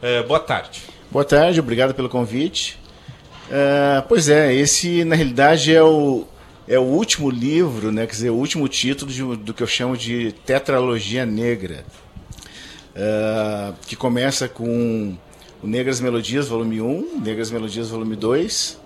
É, 0.00 0.22
boa 0.22 0.40
tarde. 0.40 0.82
Boa 1.10 1.24
tarde, 1.24 1.60
obrigado 1.60 1.92
pelo 1.92 2.08
convite. 2.08 2.78
É, 3.50 4.02
pois 4.08 4.28
é, 4.28 4.54
esse 4.54 5.04
na 5.04 5.16
realidade 5.16 5.74
é 5.74 5.82
o, 5.82 6.24
é 6.66 6.78
o 6.78 6.82
último 6.82 7.28
livro, 7.28 7.92
né, 7.92 8.06
quer 8.06 8.12
dizer, 8.12 8.30
o 8.30 8.36
último 8.36 8.66
título 8.68 9.10
de, 9.10 9.36
do 9.36 9.52
que 9.52 9.62
eu 9.62 9.66
chamo 9.66 9.96
de 9.96 10.32
Tetralogia 10.46 11.26
Negra 11.26 11.84
uh, 12.96 13.74
que 13.86 13.94
começa 13.94 14.48
com 14.48 15.14
o 15.62 15.66
Negras 15.66 16.00
Melodias, 16.00 16.48
volume 16.48 16.80
1, 16.80 17.20
Negras 17.20 17.50
Melodias, 17.50 17.90
volume 17.90 18.16
2, 18.16 18.80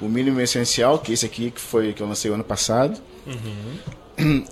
o 0.00 0.06
Mínimo 0.06 0.40
Essencial, 0.40 0.98
que 0.98 1.12
é 1.12 1.14
esse 1.14 1.24
aqui 1.24 1.50
que 1.50 1.60
foi 1.60 1.92
que 1.92 2.02
eu 2.02 2.06
lancei 2.06 2.30
o 2.30 2.34
ano 2.34 2.44
passado. 2.44 3.00
Uhum. 3.26 3.78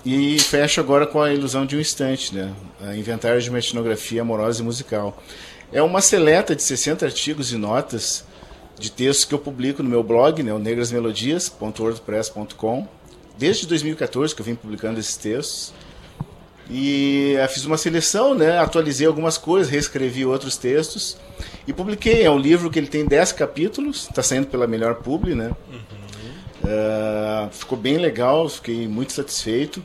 E 0.03 0.39
fecha 0.39 0.81
agora 0.81 1.07
com 1.07 1.21
a 1.21 1.33
Ilusão 1.33 1.65
de 1.65 1.77
um 1.77 1.79
Instante, 1.79 2.35
né? 2.35 2.53
A 2.81 2.97
Inventário 2.97 3.41
de 3.41 3.49
uma 3.49 3.59
Etnografia 3.59 4.21
Amorosa 4.21 4.61
e 4.61 4.65
Musical. 4.65 5.17
É 5.71 5.81
uma 5.81 6.01
seleta 6.01 6.53
de 6.53 6.61
60 6.61 7.05
artigos 7.05 7.53
e 7.53 7.57
notas 7.57 8.25
de 8.77 8.91
textos 8.91 9.23
que 9.25 9.33
eu 9.33 9.39
publico 9.39 9.81
no 9.81 9.89
meu 9.89 10.03
blog, 10.03 10.43
né, 10.43 10.53
o 10.53 10.59
negrasmelodias.wordpress.com. 10.59 12.85
Desde 13.37 13.65
2014 13.65 14.35
que 14.35 14.41
eu 14.41 14.45
vim 14.45 14.55
publicando 14.55 14.99
esses 14.99 15.15
textos. 15.15 15.73
E 16.69 17.35
eh, 17.37 17.47
fiz 17.47 17.65
uma 17.65 17.77
seleção, 17.77 18.33
né? 18.33 18.57
atualizei 18.57 19.05
algumas 19.05 19.37
coisas, 19.37 19.69
reescrevi 19.69 20.25
outros 20.25 20.55
textos 20.57 21.17
e 21.67 21.73
publiquei. 21.73 22.23
É 22.23 22.31
um 22.31 22.37
livro 22.39 22.69
que 22.69 22.79
ele 22.79 22.87
tem 22.87 23.05
10 23.05 23.33
capítulos, 23.33 24.07
está 24.09 24.23
saindo 24.23 24.47
pela 24.47 24.65
Melhor 24.65 24.95
Publi, 24.95 25.35
né? 25.35 25.51
Uhum. 25.71 26.03
Uh, 26.63 27.49
ficou 27.51 27.77
bem 27.77 27.97
legal, 27.97 28.47
fiquei 28.47 28.87
muito 28.87 29.11
satisfeito. 29.11 29.83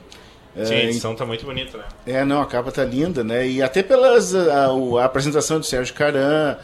Sim, 0.64 0.74
a 0.74 0.84
edição 0.84 1.12
está 1.12 1.24
muito 1.24 1.44
bonita, 1.44 1.78
né? 1.78 1.84
É, 2.06 2.24
não, 2.24 2.40
a 2.40 2.46
capa 2.46 2.72
tá 2.72 2.84
linda, 2.84 3.22
né? 3.22 3.46
E 3.46 3.62
até 3.62 3.82
pelas 3.82 4.34
a, 4.34 4.66
a 5.00 5.04
apresentação 5.04 5.58
do 5.60 5.66
Sérgio 5.66 5.94
Caran, 5.94 6.56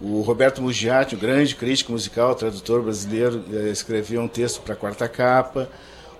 o 0.00 0.22
Roberto 0.22 0.62
Mugiati, 0.62 1.14
o 1.14 1.18
grande 1.18 1.54
crítico 1.54 1.92
musical, 1.92 2.34
tradutor 2.34 2.82
brasileiro, 2.82 3.44
eh, 3.52 3.70
escreveu 3.70 4.20
um 4.20 4.28
texto 4.28 4.60
para 4.60 4.74
a 4.74 4.76
quarta 4.76 5.08
capa. 5.08 5.68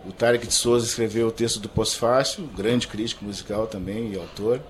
O 0.07 0.13
Tarek 0.13 0.47
de 0.47 0.55
Souza 0.55 0.87
escreveu 0.87 1.29
o 1.29 1.33
texto 1.33 1.61
do 1.61 1.69
Pós-Fácil, 1.69 2.49
grande 2.57 2.87
crítico 2.87 3.25
musical 3.25 3.67
também 3.67 4.13
e 4.13 4.17
autor. 4.17 4.61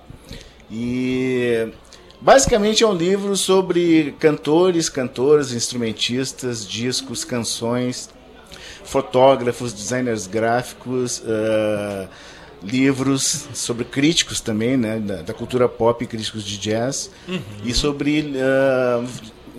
E 0.71 1.69
Basicamente 2.21 2.83
é 2.83 2.87
um 2.87 2.95
livro 2.95 3.37
sobre 3.37 4.15
cantores, 4.19 4.89
cantoras, 4.89 5.53
instrumentistas, 5.53 6.67
discos, 6.67 7.25
canções, 7.25 8.11
fotógrafos, 8.83 9.73
designers 9.73 10.27
gráficos, 10.27 11.21
uh, 11.21 12.09
livros 12.61 13.47
sobre 13.55 13.85
críticos 13.85 14.41
também, 14.41 14.77
né, 14.77 14.99
da, 14.99 15.23
da, 15.23 15.33
cultura 15.33 15.69
pop, 15.69 16.05
críticos 16.07 16.43
de 16.43 16.59
jazz 16.59 17.09
uhum. 17.29 17.41
e 17.65 17.73
sobre 17.73 18.35
uh, 18.35 19.07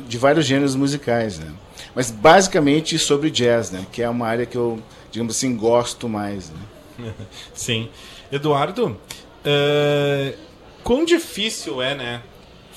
de 0.06 0.18
vários 0.18 0.46
gêneros 0.46 0.76
musicais, 0.76 1.40
né? 1.40 1.48
Mas 1.96 2.12
basicamente 2.12 3.00
sobre 3.00 3.32
jazz, 3.32 3.72
né, 3.72 3.86
que 3.90 4.02
é 4.02 4.10
uma 4.10 4.28
área 4.28 4.46
que 4.46 4.58
eu, 4.58 4.80
digamos 5.12 5.36
assim, 5.36 5.56
gosto 5.56 6.08
mais. 6.08 6.52
Né? 6.98 7.14
Sim, 7.54 7.90
Eduardo, 8.32 8.88
uh, 9.46 10.38
quão 10.84 11.06
difícil 11.06 11.82
é, 11.82 11.96
né? 11.96 12.22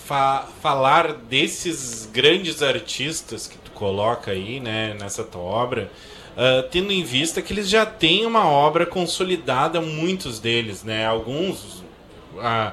fa 0.04 0.46
falar 0.60 1.14
desses 1.14 2.06
grandes 2.06 2.62
artistas 2.62 3.46
que 3.46 3.56
tu 3.58 3.70
coloca 3.70 4.30
aí, 4.32 4.60
né, 4.60 4.94
nessa 4.98 5.22
tua 5.24 5.40
obra, 5.40 5.90
uh, 6.32 6.68
tendo 6.70 6.92
em 6.92 7.02
vista 7.02 7.40
que 7.40 7.52
eles 7.52 7.68
já 7.68 7.86
têm 7.86 8.26
uma 8.26 8.46
obra 8.46 8.84
consolidada, 8.84 9.80
muitos 9.80 10.38
deles, 10.38 10.82
né, 10.82 11.06
alguns, 11.06 11.82
uh, 12.34 12.72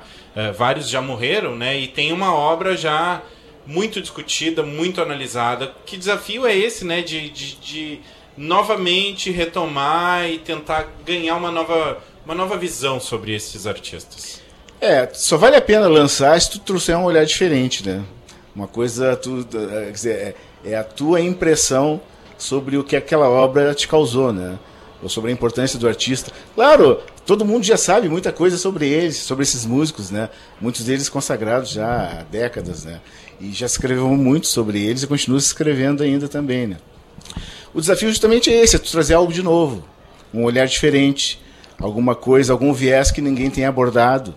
vários 0.57 0.89
já 0.89 1.01
morreram, 1.01 1.55
né, 1.55 1.79
e 1.79 1.87
tem 1.87 2.11
uma 2.11 2.33
obra 2.33 2.75
já 2.75 3.21
muito 3.65 4.01
discutida, 4.01 4.63
muito 4.63 4.99
analisada. 4.99 5.73
Que 5.85 5.95
desafio 5.95 6.45
é 6.47 6.57
esse, 6.57 6.83
né, 6.83 7.01
de, 7.01 7.29
de, 7.29 7.55
de 7.55 8.01
novamente 8.39 9.31
retomar 9.31 10.29
e 10.29 10.39
tentar 10.39 10.87
ganhar 11.05 11.35
uma 11.35 11.51
nova, 11.51 11.97
uma 12.25 12.33
nova 12.33 12.57
visão 12.57 12.97
sobre 12.97 13.35
esses 13.35 13.67
artistas? 13.67 14.41
É, 14.79 15.09
só 15.13 15.35
vale 15.35 15.57
a 15.57 15.61
pena 15.61 15.89
lançar 15.89 16.39
se 16.39 16.51
tu 16.51 16.59
trouxer 16.59 16.97
um 16.97 17.03
olhar 17.03 17.25
diferente, 17.25 17.85
né? 17.85 18.01
Uma 18.55 18.65
coisa, 18.65 19.13
tu, 19.17 19.45
é, 19.53 19.85
quer 19.85 19.91
dizer, 19.91 20.15
é, 20.15 20.35
é 20.71 20.75
a 20.77 20.85
tua 20.85 21.19
impressão 21.19 21.99
sobre 22.37 22.77
o 22.77 22.83
que 22.83 22.95
aquela 22.95 23.29
obra 23.29 23.73
te 23.73 23.89
causou, 23.89 24.31
né? 24.31 24.57
Ou 25.03 25.09
sobre 25.09 25.31
a 25.31 25.33
importância 25.33 25.77
do 25.77 25.85
artista. 25.85 26.31
Claro, 26.55 27.01
todo 27.25 27.43
mundo 27.43 27.65
já 27.65 27.75
sabe 27.75 28.07
muita 28.07 28.31
coisa 28.31 28.57
sobre 28.57 28.87
eles, 28.87 29.17
sobre 29.17 29.43
esses 29.43 29.65
músicos, 29.65 30.11
né? 30.11 30.29
Muitos 30.61 30.85
deles 30.85 31.09
consagrados 31.09 31.71
já 31.71 32.19
há 32.19 32.23
décadas, 32.23 32.85
né? 32.85 33.01
E 33.41 33.51
já 33.51 33.65
escreveu 33.65 34.07
muito 34.07 34.47
sobre 34.47 34.81
eles 34.81 35.03
e 35.03 35.07
continua 35.07 35.39
escrevendo 35.39 36.03
ainda 36.03 36.29
também, 36.29 36.67
né? 36.67 36.77
O 37.73 37.79
desafio 37.79 38.09
justamente 38.09 38.49
é 38.51 38.63
esse, 38.63 38.75
é 38.75 38.79
trazer 38.79 39.13
algo 39.13 39.31
de 39.31 39.43
novo, 39.43 39.83
um 40.33 40.43
olhar 40.43 40.67
diferente, 40.67 41.39
alguma 41.79 42.15
coisa, 42.15 42.51
algum 42.53 42.73
viés 42.73 43.11
que 43.11 43.21
ninguém 43.21 43.49
tenha 43.49 43.69
abordado 43.69 44.35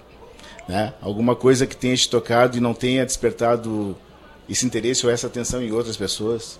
né? 0.68 0.94
Alguma 1.00 1.34
coisa 1.34 1.66
que 1.66 1.76
tenha 1.76 1.96
te 1.96 2.08
tocado 2.08 2.56
e 2.56 2.60
não 2.60 2.74
tenha 2.74 3.04
despertado 3.04 3.96
esse 4.48 4.66
interesse 4.66 5.04
ou 5.06 5.12
essa 5.12 5.26
atenção 5.26 5.62
em 5.62 5.72
outras 5.72 5.96
pessoas. 5.96 6.58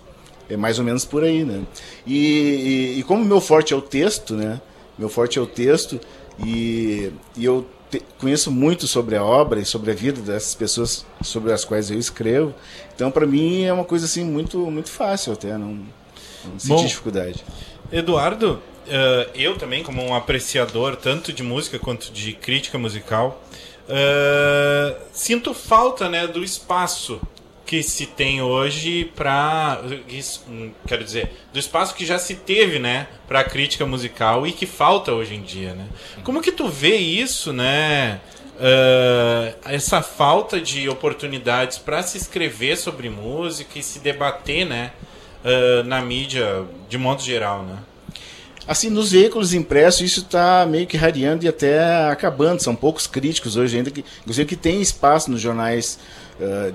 É 0.49 0.57
mais 0.57 0.77
ou 0.77 0.85
menos 0.85 1.05
por 1.05 1.23
aí, 1.23 1.43
né? 1.43 1.63
E, 2.05 2.95
e, 2.95 2.99
e 2.99 3.03
como 3.03 3.23
meu 3.23 3.39
forte 3.39 3.73
é 3.73 3.77
o 3.77 3.81
texto, 3.81 4.35
né? 4.35 4.61
Meu 4.97 5.09
forte 5.09 5.39
é 5.39 5.41
o 5.41 5.47
texto 5.47 5.99
e, 6.45 7.11
e 7.35 7.45
eu 7.45 7.65
te, 7.89 8.01
conheço 8.19 8.51
muito 8.51 8.85
sobre 8.87 9.15
a 9.15 9.23
obra 9.23 9.59
e 9.59 9.65
sobre 9.65 9.91
a 9.91 9.93
vida 9.95 10.21
dessas 10.21 10.53
pessoas 10.53 11.05
sobre 11.21 11.51
as 11.51 11.63
quais 11.63 11.89
eu 11.89 11.97
escrevo. 11.97 12.53
Então, 12.93 13.09
para 13.09 13.25
mim 13.25 13.63
é 13.63 13.73
uma 13.73 13.85
coisa 13.85 14.05
assim 14.05 14.23
muito 14.23 14.59
muito 14.69 14.91
fácil 14.91 15.33
até, 15.33 15.57
não, 15.57 15.79
não 16.45 16.59
senti 16.59 16.87
dificuldade. 16.87 17.43
Eduardo, 17.91 18.53
uh, 18.87 19.29
eu 19.35 19.57
também 19.57 19.83
como 19.83 20.03
um 20.03 20.15
apreciador 20.15 20.95
tanto 20.95 21.31
de 21.31 21.43
música 21.43 21.77
quanto 21.79 22.11
de 22.11 22.33
crítica 22.33 22.77
musical, 22.77 23.41
Uh, 23.83 24.95
sinto 25.11 25.53
falta 25.53 26.07
né, 26.07 26.25
do 26.25 26.41
espaço 26.41 27.19
que 27.65 27.83
se 27.83 28.05
tem 28.05 28.41
hoje 28.41 29.11
para 29.13 29.81
quero 30.87 31.03
dizer 31.03 31.33
do 31.51 31.59
espaço 31.59 31.93
que 31.93 32.05
já 32.05 32.17
se 32.17 32.35
teve 32.35 32.79
né 32.79 33.07
para 33.27 33.41
a 33.41 33.43
crítica 33.43 33.85
musical 33.85 34.47
e 34.47 34.53
que 34.53 34.65
falta 34.65 35.11
hoje 35.11 35.35
em 35.35 35.41
dia 35.41 35.73
né 35.73 35.87
como 36.23 36.41
que 36.41 36.51
tu 36.51 36.69
vê 36.69 36.95
isso 36.95 37.51
né 37.51 38.21
uh, 38.55 39.57
essa 39.65 40.01
falta 40.01 40.61
de 40.61 40.87
oportunidades 40.87 41.77
para 41.77 42.01
se 42.03 42.17
escrever 42.17 42.77
sobre 42.77 43.09
música 43.09 43.79
e 43.79 43.83
se 43.83 43.99
debater 43.99 44.65
né 44.65 44.93
uh, 45.43 45.83
na 45.83 46.01
mídia 46.01 46.63
de 46.89 46.97
modo 46.97 47.21
geral 47.21 47.63
né 47.63 47.77
Assim, 48.65 48.89
nos 48.89 49.11
veículos 49.11 49.53
impressos 49.53 50.01
isso 50.01 50.19
está 50.21 50.65
meio 50.65 50.87
que 50.87 50.95
rareando 50.95 51.43
e 51.43 51.49
até 51.49 52.07
acabando. 52.07 52.61
São 52.61 52.75
poucos 52.75 53.05
críticos 53.05 53.57
hoje 53.57 53.77
ainda, 53.77 53.91
que, 53.91 54.05
inclusive 54.21 54.47
que 54.47 54.55
tem 54.55 54.81
espaço 54.81 55.29
nos 55.29 55.41
jornais, 55.41 55.99
uh, 56.39 56.73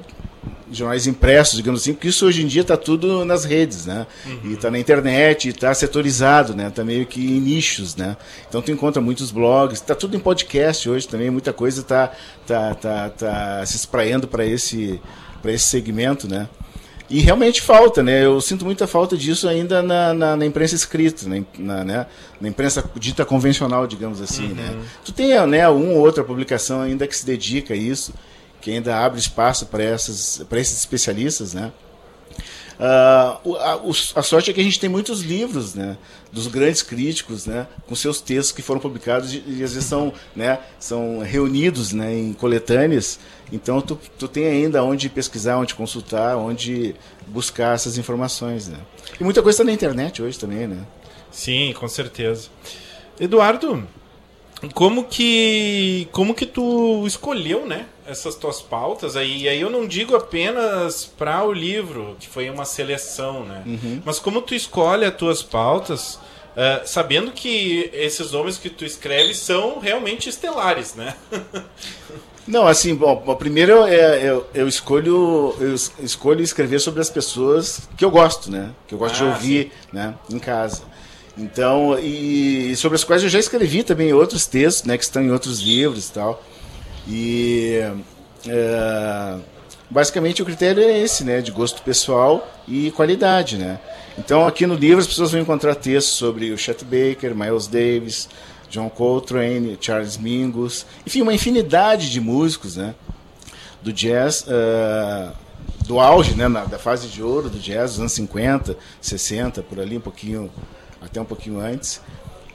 jornais 0.70 1.06
impressos, 1.06 1.56
digamos 1.56 1.80
assim, 1.80 1.94
porque 1.94 2.08
isso 2.08 2.26
hoje 2.26 2.42
em 2.42 2.46
dia 2.46 2.60
está 2.60 2.76
tudo 2.76 3.24
nas 3.24 3.44
redes, 3.44 3.86
né? 3.86 4.06
Uhum. 4.26 4.50
E 4.50 4.52
está 4.52 4.70
na 4.70 4.78
internet, 4.78 5.48
está 5.48 5.72
setorizado, 5.72 6.54
né? 6.54 6.68
Está 6.68 6.84
meio 6.84 7.06
que 7.06 7.20
em 7.20 7.40
nichos, 7.40 7.96
né? 7.96 8.18
Então 8.46 8.60
tu 8.60 8.70
encontra 8.70 9.00
muitos 9.00 9.30
blogs, 9.30 9.80
está 9.80 9.94
tudo 9.94 10.14
em 10.14 10.20
podcast 10.20 10.90
hoje 10.90 11.08
também, 11.08 11.30
muita 11.30 11.54
coisa 11.54 11.80
está 11.80 12.12
tá, 12.46 12.74
tá, 12.74 13.08
tá 13.08 13.64
se 13.64 13.76
espraiando 13.76 14.28
para 14.28 14.44
esse, 14.44 15.00
esse 15.42 15.68
segmento, 15.68 16.28
né? 16.28 16.50
E 17.10 17.20
realmente 17.20 17.62
falta, 17.62 18.02
né? 18.02 18.24
Eu 18.24 18.40
sinto 18.40 18.64
muita 18.64 18.86
falta 18.86 19.16
disso 19.16 19.48
ainda 19.48 19.82
na, 19.82 20.12
na, 20.12 20.36
na 20.36 20.46
imprensa 20.46 20.74
escrita, 20.74 21.26
na, 21.26 21.42
na, 21.58 21.84
né? 21.84 22.06
na 22.38 22.48
imprensa 22.48 22.84
dita 22.96 23.24
convencional, 23.24 23.86
digamos 23.86 24.20
assim, 24.20 24.48
né? 24.48 24.70
uhum. 24.70 24.78
né? 24.80 24.86
Tu 25.04 25.12
tem 25.12 25.46
né, 25.46 25.66
uma 25.68 25.92
ou 25.92 26.00
outra 26.00 26.22
publicação 26.22 26.82
ainda 26.82 27.06
que 27.06 27.16
se 27.16 27.24
dedica 27.24 27.72
a 27.72 27.76
isso, 27.76 28.12
que 28.60 28.70
ainda 28.70 28.98
abre 28.98 29.18
espaço 29.18 29.66
para 29.66 29.82
esses 29.82 30.40
especialistas, 30.50 31.54
né? 31.54 31.72
Uh, 32.78 33.56
a, 33.56 33.80
a, 34.14 34.22
sorte 34.22 34.52
é 34.52 34.54
que 34.54 34.60
a 34.60 34.62
gente 34.62 34.78
tem 34.78 34.88
muitos 34.88 35.20
livros, 35.20 35.74
né, 35.74 35.98
dos 36.30 36.46
grandes 36.46 36.80
críticos, 36.80 37.44
né, 37.44 37.66
com 37.88 37.94
seus 37.96 38.20
textos 38.20 38.52
que 38.52 38.62
foram 38.62 38.80
publicados 38.80 39.34
e, 39.34 39.42
e 39.48 39.64
às 39.64 39.72
vezes 39.72 39.84
são, 39.84 40.12
né, 40.34 40.60
são 40.78 41.18
reunidos, 41.18 41.92
né, 41.92 42.14
em 42.16 42.32
coletâneas. 42.32 43.18
Então 43.50 43.80
tu, 43.80 43.98
tu 44.16 44.28
tem 44.28 44.46
ainda 44.46 44.84
onde 44.84 45.08
pesquisar, 45.08 45.58
onde 45.58 45.74
consultar, 45.74 46.36
onde 46.36 46.94
buscar 47.26 47.74
essas 47.74 47.98
informações, 47.98 48.68
né. 48.68 48.78
E 49.20 49.24
muita 49.24 49.42
coisa 49.42 49.56
está 49.56 49.64
na 49.64 49.72
internet 49.72 50.22
hoje 50.22 50.38
também, 50.38 50.68
né. 50.68 50.86
Sim, 51.32 51.74
com 51.76 51.88
certeza. 51.88 52.48
Eduardo, 53.18 53.88
como 54.74 55.04
que 55.04 56.08
como 56.10 56.34
que 56.34 56.46
tu 56.46 57.06
escolheu, 57.06 57.64
né, 57.66 57.86
essas 58.06 58.34
tuas 58.34 58.60
pautas 58.60 59.16
aí? 59.16 59.42
E 59.42 59.48
aí 59.48 59.60
eu 59.60 59.70
não 59.70 59.86
digo 59.86 60.16
apenas 60.16 61.04
para 61.04 61.44
o 61.44 61.52
livro, 61.52 62.16
que 62.18 62.28
foi 62.28 62.50
uma 62.50 62.64
seleção, 62.64 63.44
né? 63.44 63.62
Uhum. 63.64 64.02
Mas 64.04 64.18
como 64.18 64.42
tu 64.42 64.54
escolhe 64.54 65.04
as 65.04 65.14
tuas 65.14 65.42
pautas, 65.42 66.14
uh, 66.14 66.84
sabendo 66.84 67.30
que 67.30 67.90
esses 67.92 68.32
nomes 68.32 68.58
que 68.58 68.68
tu 68.68 68.84
escreve 68.84 69.34
são 69.34 69.78
realmente 69.78 70.28
estelares, 70.28 70.94
né? 70.94 71.14
Não, 72.48 72.66
assim, 72.66 72.94
bom, 72.94 73.36
primeiro 73.36 73.72
eu, 73.72 73.86
é, 73.86 74.30
eu, 74.30 74.46
eu, 74.54 74.66
escolho 74.66 75.54
eu 75.60 75.74
escolho 76.02 76.40
escrever 76.40 76.80
sobre 76.80 77.02
as 77.02 77.10
pessoas 77.10 77.86
que 77.94 78.02
eu 78.02 78.10
gosto, 78.10 78.50
né? 78.50 78.70
Que 78.86 78.94
eu 78.94 78.98
gosto 78.98 79.16
ah, 79.16 79.18
de 79.18 79.24
ouvir, 79.24 79.64
sim. 79.64 79.88
né? 79.92 80.14
Em 80.30 80.38
casa. 80.38 80.82
Então, 81.38 81.96
e 81.98 82.74
sobre 82.74 82.96
as 82.96 83.04
quais 83.04 83.22
eu 83.22 83.28
já 83.28 83.38
escrevi 83.38 83.84
também 83.84 84.12
outros 84.12 84.44
textos, 84.44 84.84
né, 84.84 84.98
que 84.98 85.04
estão 85.04 85.22
em 85.22 85.30
outros 85.30 85.60
livros 85.60 86.08
e 86.08 86.12
tal. 86.12 86.42
E 87.06 87.80
é, 88.46 89.36
basicamente 89.88 90.42
o 90.42 90.44
critério 90.44 90.82
é 90.82 90.98
esse, 90.98 91.22
né, 91.22 91.40
de 91.40 91.52
gosto 91.52 91.80
pessoal 91.82 92.46
e 92.66 92.90
qualidade, 92.90 93.56
né. 93.56 93.78
Então 94.18 94.46
aqui 94.46 94.66
no 94.66 94.74
livro 94.74 95.00
as 95.00 95.06
pessoas 95.06 95.30
vão 95.30 95.40
encontrar 95.40 95.76
textos 95.76 96.14
sobre 96.14 96.50
o 96.50 96.58
Chet 96.58 96.84
Baker, 96.84 97.36
Miles 97.36 97.68
Davis, 97.68 98.28
John 98.68 98.90
Coltrane, 98.90 99.78
Charles 99.80 100.18
Mingus, 100.18 100.84
enfim, 101.06 101.22
uma 101.22 101.32
infinidade 101.32 102.10
de 102.10 102.20
músicos, 102.20 102.76
né, 102.76 102.96
do 103.80 103.92
jazz, 103.92 104.44
uh, 104.48 105.32
do 105.86 106.00
auge, 106.00 106.34
né, 106.34 106.48
na, 106.48 106.64
da 106.64 106.78
fase 106.78 107.06
de 107.06 107.22
ouro 107.22 107.48
do 107.48 107.58
jazz, 107.60 107.92
dos 107.92 108.00
anos 108.00 108.12
50, 108.12 108.76
60, 109.00 109.62
por 109.62 109.78
ali, 109.78 109.96
um 109.96 110.00
pouquinho 110.00 110.50
até 111.00 111.20
um 111.20 111.24
pouquinho 111.24 111.60
antes. 111.60 112.00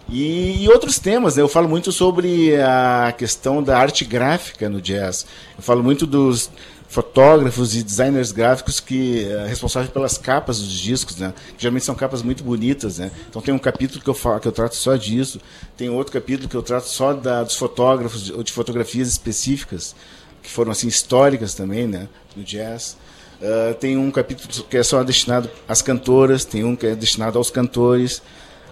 E, 0.09 0.63
e, 0.63 0.69
outros 0.69 0.99
temas, 0.99 1.35
né? 1.37 1.41
eu 1.41 1.47
falo 1.47 1.67
muito 1.67 1.91
sobre 1.91 2.55
a 2.57 3.13
questão 3.17 3.63
da 3.63 3.77
arte 3.77 4.03
gráfica 4.03 4.69
no 4.69 4.81
jazz. 4.81 5.25
Eu 5.57 5.63
falo 5.63 5.81
muito 5.81 6.05
dos 6.05 6.51
fotógrafos 6.93 7.75
e 7.75 7.81
designers 7.81 8.31
gráficos 8.31 8.79
que 8.79 9.25
é 9.25 9.47
responsáveis 9.47 9.91
pelas 9.91 10.15
capas 10.15 10.59
dos 10.59 10.71
discos, 10.71 11.17
né? 11.17 11.33
Geralmente 11.57 11.85
são 11.85 11.95
capas 11.95 12.21
muito 12.21 12.43
bonitas, 12.43 12.99
né? 12.99 13.09
Então 13.27 13.41
tem 13.41 13.51
um 13.51 13.57
capítulo 13.57 13.99
que 13.99 14.09
eu 14.09 14.13
falo, 14.13 14.39
que 14.39 14.47
eu 14.47 14.51
trato 14.51 14.75
só 14.75 14.95
disso, 14.95 15.41
tem 15.75 15.89
outro 15.89 16.13
capítulo 16.13 16.47
que 16.47 16.55
eu 16.55 16.61
trato 16.61 16.87
só 16.87 17.13
da, 17.13 17.41
dos 17.41 17.55
fotógrafos 17.55 18.29
ou 18.29 18.43
de 18.43 18.51
fotografias 18.51 19.07
específicas 19.07 19.95
que 20.43 20.49
foram 20.49 20.71
assim 20.71 20.87
históricas 20.87 21.55
também, 21.55 21.87
né? 21.87 22.07
No 22.35 22.43
jazz. 22.43 22.95
Uh, 23.43 23.73
tem 23.73 23.97
um 23.97 24.09
capítulo 24.09 24.63
que 24.69 24.77
é 24.77 24.83
só 24.83 25.03
destinado 25.03 25.49
às 25.67 25.81
cantoras, 25.81 26.45
tem 26.45 26.63
um 26.63 26.77
que 26.77 26.87
é 26.87 26.95
destinado 26.95 27.37
aos 27.37 27.51
cantores. 27.51 28.21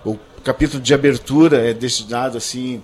O 0.06 0.18
capítulo 0.46 0.82
de 0.82 0.94
abertura 0.94 1.58
é 1.58 1.74
destinado 1.74 2.38
assim, 2.38 2.82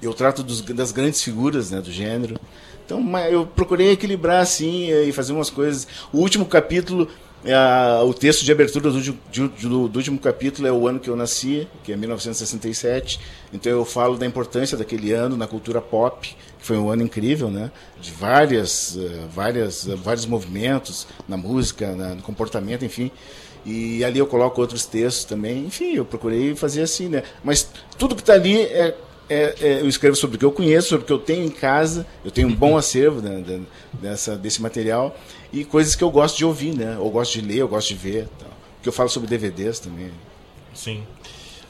eu 0.00 0.14
trato 0.14 0.42
dos, 0.42 0.62
das 0.62 0.90
grandes 0.90 1.22
figuras 1.22 1.70
né, 1.70 1.82
do 1.82 1.92
gênero. 1.92 2.40
Então 2.82 3.04
eu 3.30 3.44
procurei 3.44 3.92
equilibrar 3.92 4.40
assim 4.40 4.90
e 4.90 5.12
fazer 5.12 5.34
umas 5.34 5.50
coisas. 5.50 5.86
O 6.10 6.18
último 6.18 6.46
capítulo 6.46 7.06
é, 7.44 8.02
o 8.02 8.12
texto 8.12 8.44
de 8.44 8.50
abertura 8.50 8.90
do, 8.90 9.00
do, 9.00 9.88
do, 9.88 9.96
último 9.96 10.18
capítulo 10.18 10.66
é 10.66 10.72
o 10.72 10.88
ano 10.88 10.98
que 10.98 11.08
eu 11.08 11.14
nasci, 11.14 11.68
que 11.84 11.92
é 11.92 11.96
1967. 11.96 13.20
Então 13.52 13.70
eu 13.70 13.84
falo 13.84 14.16
da 14.16 14.26
importância 14.26 14.76
daquele 14.76 15.12
ano 15.12 15.36
na 15.36 15.46
cultura 15.46 15.80
pop, 15.80 16.28
que 16.58 16.66
foi 16.66 16.76
um 16.76 16.90
ano 16.90 17.02
incrível, 17.02 17.48
né? 17.50 17.70
De 18.00 18.10
várias, 18.10 18.96
uh, 18.96 19.28
várias, 19.32 19.86
uh, 19.86 19.96
vários 19.96 20.26
movimentos 20.26 21.06
na 21.28 21.36
música, 21.36 21.94
na, 21.94 22.14
no 22.16 22.22
comportamento, 22.22 22.84
enfim. 22.84 23.10
E 23.64 24.04
ali 24.04 24.18
eu 24.18 24.26
coloco 24.26 24.60
outros 24.60 24.84
textos 24.84 25.24
também. 25.24 25.66
Enfim, 25.66 25.94
eu 25.94 26.04
procurei 26.04 26.56
fazer 26.56 26.82
assim, 26.82 27.08
né? 27.08 27.22
Mas 27.44 27.68
tudo 27.96 28.16
que 28.16 28.22
está 28.22 28.32
ali 28.32 28.62
é, 28.62 28.96
é, 29.28 29.54
é, 29.60 29.80
eu 29.80 29.88
escrevo 29.88 30.16
sobre 30.16 30.36
o 30.36 30.38
que 30.38 30.44
eu 30.44 30.52
conheço, 30.52 30.88
sobre 30.88 31.04
o 31.04 31.06
que 31.06 31.12
eu 31.12 31.18
tenho 31.18 31.44
em 31.44 31.50
casa. 31.50 32.06
Eu 32.24 32.30
tenho 32.30 32.48
um 32.48 32.54
bom 32.54 32.76
acervo 32.76 33.20
né, 33.20 33.60
dessa, 33.92 34.36
desse 34.36 34.60
material 34.62 35.16
e 35.52 35.64
coisas 35.64 35.94
que 35.94 36.02
eu 36.02 36.10
gosto 36.10 36.36
de 36.36 36.44
ouvir, 36.44 36.74
né? 36.74 36.96
Ou 36.98 37.10
gosto 37.10 37.40
de 37.40 37.46
ler, 37.46 37.58
eu 37.58 37.68
gosto 37.68 37.88
de 37.88 37.94
ver. 37.94 38.28
Tal. 38.38 38.48
Porque 38.76 38.88
eu 38.88 38.92
falo 38.92 39.08
sobre 39.08 39.28
DVDs 39.28 39.78
também. 39.80 40.10
Sim. 40.74 41.04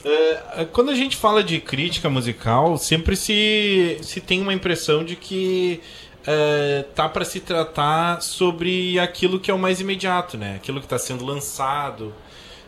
Uh, 0.04 0.66
quando 0.66 0.90
a 0.90 0.94
gente 0.94 1.16
fala 1.16 1.42
de 1.42 1.60
crítica 1.60 2.08
musical, 2.08 2.78
sempre 2.78 3.16
se, 3.16 3.98
se 4.02 4.20
tem 4.20 4.40
uma 4.40 4.52
impressão 4.54 5.04
de 5.04 5.16
que 5.16 5.80
uh, 6.22 6.84
tá 6.94 7.08
para 7.08 7.24
se 7.24 7.40
tratar 7.40 8.22
sobre 8.22 8.98
aquilo 8.98 9.40
que 9.40 9.50
é 9.50 9.54
o 9.54 9.58
mais 9.58 9.80
imediato, 9.80 10.36
né? 10.36 10.56
Aquilo 10.56 10.78
que 10.78 10.86
está 10.86 10.98
sendo 10.98 11.24
lançado. 11.24 12.14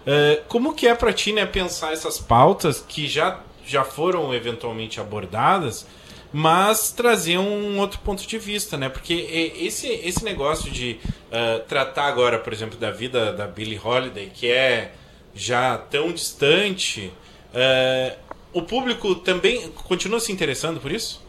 Uh, 0.01 0.43
como 0.49 0.75
que 0.75 0.89
é 0.89 0.95
para 0.95 1.13
ti, 1.13 1.33
né, 1.33 1.45
pensar 1.45 1.93
essas 1.93 2.19
pautas 2.19 2.85
que 2.87 3.07
já, 3.07 3.41
já 3.71 3.85
foram 3.85 4.35
eventualmente 4.35 5.01
abordadas, 5.01 5.87
mas 6.33 6.91
trazer 6.91 7.39
um 7.39 7.79
outro 7.79 7.99
ponto 8.01 8.27
de 8.27 8.39
vista, 8.39 8.77
né? 8.77 8.89
Porque 8.89 9.53
esse, 9.61 9.89
esse 9.89 10.25
negócio 10.25 10.71
de 10.71 10.99
uh, 11.05 11.61
tratar 11.69 12.07
agora, 12.07 12.39
por 12.39 12.53
exemplo, 12.53 12.79
da 12.79 12.91
vida 12.91 13.33
da 13.33 13.47
Billie 13.47 13.81
Holiday, 13.83 14.31
que 14.33 14.51
é 14.51 14.93
já 15.35 15.77
tão 15.79 16.13
distante, 16.13 17.13
uh, 17.55 18.17
o 18.53 18.63
público 18.63 19.15
também 19.15 19.71
continua 19.71 20.21
se 20.21 20.33
interessando 20.33 20.81
por 20.81 20.91
isso? 20.91 21.23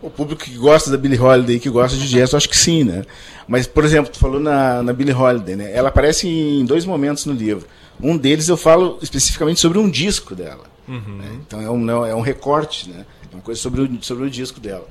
O 0.00 0.10
público 0.10 0.44
que 0.44 0.56
gosta 0.56 0.90
da 0.90 0.96
Billie 0.96 1.18
Holiday, 1.18 1.58
que 1.58 1.70
gosta 1.70 1.96
de 1.96 2.08
jazz, 2.08 2.32
eu 2.32 2.36
acho 2.36 2.48
que 2.48 2.56
sim, 2.56 2.84
né? 2.84 3.04
Mas, 3.48 3.66
por 3.66 3.84
exemplo, 3.84 4.12
tu 4.12 4.18
falou 4.18 4.38
na, 4.38 4.82
na 4.82 4.92
Billie 4.92 5.14
Holiday, 5.14 5.56
né? 5.56 5.72
Ela 5.74 5.88
aparece 5.88 6.28
em 6.28 6.64
dois 6.64 6.84
momentos 6.84 7.24
no 7.26 7.32
livro. 7.32 7.66
Um 8.02 8.16
deles 8.16 8.48
eu 8.48 8.56
falo 8.56 8.98
especificamente 9.00 9.60
sobre 9.60 9.78
um 9.78 9.88
disco 9.88 10.34
dela. 10.34 10.73
Uhum. 10.86 11.18
Né? 11.18 11.40
Então 11.46 11.60
é 11.60 11.70
um, 11.70 12.06
é 12.06 12.14
um 12.14 12.20
recorte, 12.20 12.90
né? 12.90 13.04
uma 13.34 13.42
coisa 13.42 13.60
sobre 13.60 13.82
o, 13.82 14.02
sobre 14.02 14.24
o 14.24 14.30
disco 14.30 14.60
dela. 14.60 14.86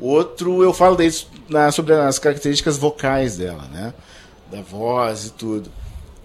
Outro, 0.00 0.62
eu 0.62 0.72
falo 0.72 0.96
daí 0.96 1.10
na, 1.48 1.70
sobre 1.70 1.94
as 1.94 2.18
características 2.18 2.76
vocais 2.76 3.36
dela, 3.36 3.64
né? 3.72 3.94
Da 4.50 4.60
voz 4.60 5.26
e 5.26 5.30
tudo. 5.30 5.70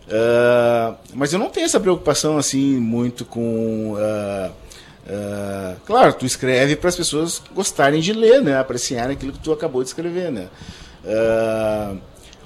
Uh, 0.07 0.95
mas 1.13 1.33
eu 1.33 1.39
não 1.39 1.49
tenho 1.49 1.65
essa 1.65 1.79
preocupação 1.79 2.37
assim 2.37 2.79
muito 2.79 3.25
com. 3.25 3.93
Uh, 3.93 4.51
uh, 4.51 5.79
claro, 5.85 6.13
tu 6.13 6.25
escreve 6.25 6.75
para 6.75 6.89
as 6.89 6.95
pessoas 6.95 7.41
gostarem 7.53 8.01
de 8.01 8.13
ler, 8.13 8.41
né? 8.41 8.57
Apreciarem 8.57 9.15
aquilo 9.15 9.33
que 9.33 9.39
tu 9.39 9.51
acabou 9.51 9.83
de 9.83 9.89
escrever, 9.89 10.31
né? 10.31 10.49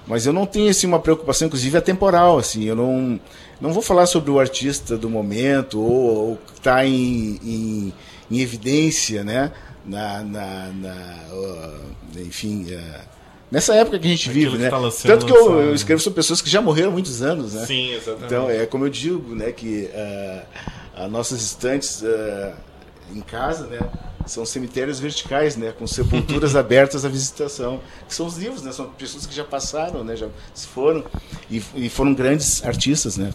mas 0.05 0.27
eu 0.27 0.33
não 0.33 0.45
tenho 0.45 0.69
assim, 0.69 0.85
uma 0.85 0.99
preocupação, 0.99 1.47
inclusive 1.47 1.77
atemporal. 1.77 2.37
Assim, 2.37 2.65
eu 2.65 2.75
não, 2.75 3.19
não 3.61 3.71
vou 3.71 3.81
falar 3.81 4.07
sobre 4.07 4.31
o 4.31 4.39
artista 4.39 4.97
do 4.97 5.09
momento 5.09 5.79
ou, 5.79 6.37
que 6.37 6.53
está 6.53 6.85
em, 6.85 7.39
em 7.43 7.93
em 8.31 8.39
evidência, 8.39 9.23
né? 9.23 9.51
Na, 9.85 10.23
na, 10.23 10.67
na 10.73 11.15
uh, 11.33 12.19
enfim, 12.19 12.67
uh, 12.71 13.01
nessa 13.49 13.75
época 13.75 13.99
que 13.99 14.07
a 14.07 14.09
gente 14.11 14.29
Aquilo 14.29 14.51
vive, 14.51 14.63
né? 14.63 14.69
Tá 14.69 14.79
Tanto 15.03 15.25
que 15.25 15.31
eu, 15.31 15.59
eu, 15.59 15.75
escrevo 15.75 15.99
sobre 16.01 16.15
pessoas 16.15 16.39
que 16.39 16.49
já 16.49 16.61
morreram 16.61 16.91
muitos 16.91 17.21
anos, 17.21 17.53
né? 17.53 17.65
Sim, 17.65 17.91
exatamente. 17.91 18.25
Então, 18.25 18.49
é 18.49 18.65
como 18.65 18.85
eu 18.85 18.89
digo, 18.89 19.35
né? 19.35 19.51
Que 19.51 19.89
uh, 19.93 20.41
as 20.95 21.11
nossas 21.11 21.41
estantes 21.41 22.03
em 23.13 23.21
casa, 23.21 23.67
né? 23.67 23.79
São 24.27 24.45
cemitérios 24.45 24.99
verticais, 24.99 25.57
né? 25.57 25.73
Com 25.77 25.87
sepulturas 25.87 26.55
abertas 26.55 27.03
à 27.03 27.09
visitação. 27.09 27.81
Que 28.07 28.13
são 28.13 28.27
os 28.27 28.37
livros, 28.37 28.61
né? 28.61 28.71
São 28.71 28.87
pessoas 28.91 29.25
que 29.25 29.35
já 29.35 29.43
passaram, 29.43 30.03
né? 30.03 30.15
Já 30.15 30.27
se 30.53 30.67
foram 30.67 31.03
e, 31.49 31.61
e 31.75 31.89
foram 31.89 32.13
grandes 32.13 32.63
artistas, 32.63 33.17
né? 33.17 33.33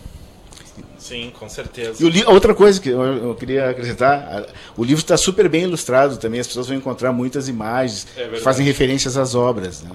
Sim, 0.99 1.33
com 1.39 1.49
certeza. 1.49 1.97
E 2.03 2.25
outra 2.25 2.55
coisa 2.55 2.81
que 2.81 2.89
eu, 2.89 3.03
eu 3.03 3.35
queria 3.35 3.71
acrescentar, 3.71 4.47
o 4.77 4.85
livro 4.85 5.03
está 5.03 5.17
super 5.17 5.49
bem 5.49 5.65
ilustrado 5.65 6.17
também, 6.17 6.41
as 6.41 6.47
pessoas 6.47 6.69
vão 6.69 6.77
encontrar 6.77 7.13
muitas 7.13 7.49
imagens 7.49 8.07
é 8.17 8.29
que 8.29 8.41
fazem 8.41 8.65
referências 8.65 9.17
às 9.17 9.35
obras. 9.35 9.83
Né? 9.83 9.91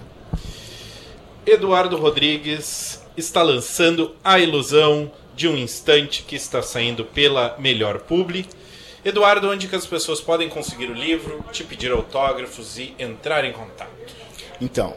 Eduardo 1.46 1.98
Rodrigues 1.98 3.02
está 3.18 3.42
lançando 3.42 4.16
A 4.24 4.40
Ilusão 4.40 5.12
de 5.36 5.48
um 5.48 5.58
Instante, 5.58 6.24
que 6.24 6.36
está 6.36 6.62
saindo 6.62 7.04
pela 7.04 7.56
Melhor 7.58 8.00
Publi. 8.00 8.46
Eduardo, 9.04 9.50
onde 9.50 9.68
que 9.68 9.76
as 9.76 9.86
pessoas 9.86 10.22
podem 10.22 10.48
conseguir 10.48 10.86
o 10.86 10.94
livro, 10.94 11.44
te 11.52 11.64
pedir 11.64 11.92
autógrafos 11.92 12.78
e 12.78 12.94
entrar 13.00 13.44
em 13.44 13.52
contato? 13.52 13.90
Então, 14.62 14.96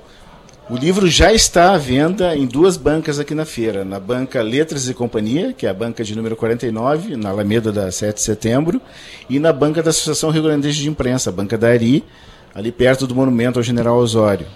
o 0.69 0.77
livro 0.77 1.07
já 1.07 1.33
está 1.33 1.75
à 1.75 1.79
venda 1.79 2.35
em 2.35 2.47
duas 2.47 2.77
bancas 2.77 3.19
aqui 3.19 3.35
na 3.35 3.45
feira. 3.45 3.85
Na 3.85 4.01
banca 4.01 4.43
Letras 4.43 4.89
e 4.89 4.95
Companhia, 4.95 5.53
que 5.53 5.67
é 5.67 5.71
a 5.71 5.75
banca 5.75 6.03
de 6.03 6.17
número 6.17 6.35
49, 6.37 7.17
na 7.17 7.29
Alameda 7.29 7.71
da 7.71 7.91
7 7.93 8.17
de 8.17 8.23
setembro, 8.23 8.81
e 9.29 9.39
na 9.39 9.53
banca 9.53 9.83
da 9.83 9.91
Associação 9.91 10.31
Rio 10.31 10.43
Grande 10.43 10.73
de 10.73 10.89
Imprensa, 10.89 11.29
a 11.29 11.33
banca 11.33 11.59
da 11.59 11.69
Ari, 11.69 12.03
ali 12.55 12.73
perto 12.73 13.07
do 13.07 13.15
monumento 13.15 13.59
ao 13.59 13.63
General 13.63 13.97
Osório. 13.97 14.47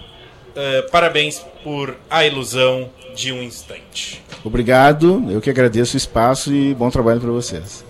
uh, 0.50 0.90
parabéns 0.90 1.44
por 1.62 1.96
A 2.10 2.26
Ilusão 2.26 2.90
de 3.14 3.32
um 3.32 3.42
Instante. 3.42 4.22
Obrigado, 4.42 5.24
eu 5.30 5.40
que 5.40 5.50
agradeço 5.50 5.94
o 5.94 5.96
espaço 5.96 6.52
e 6.52 6.74
bom 6.74 6.90
trabalho 6.90 7.20
para 7.20 7.30
vocês. 7.30 7.85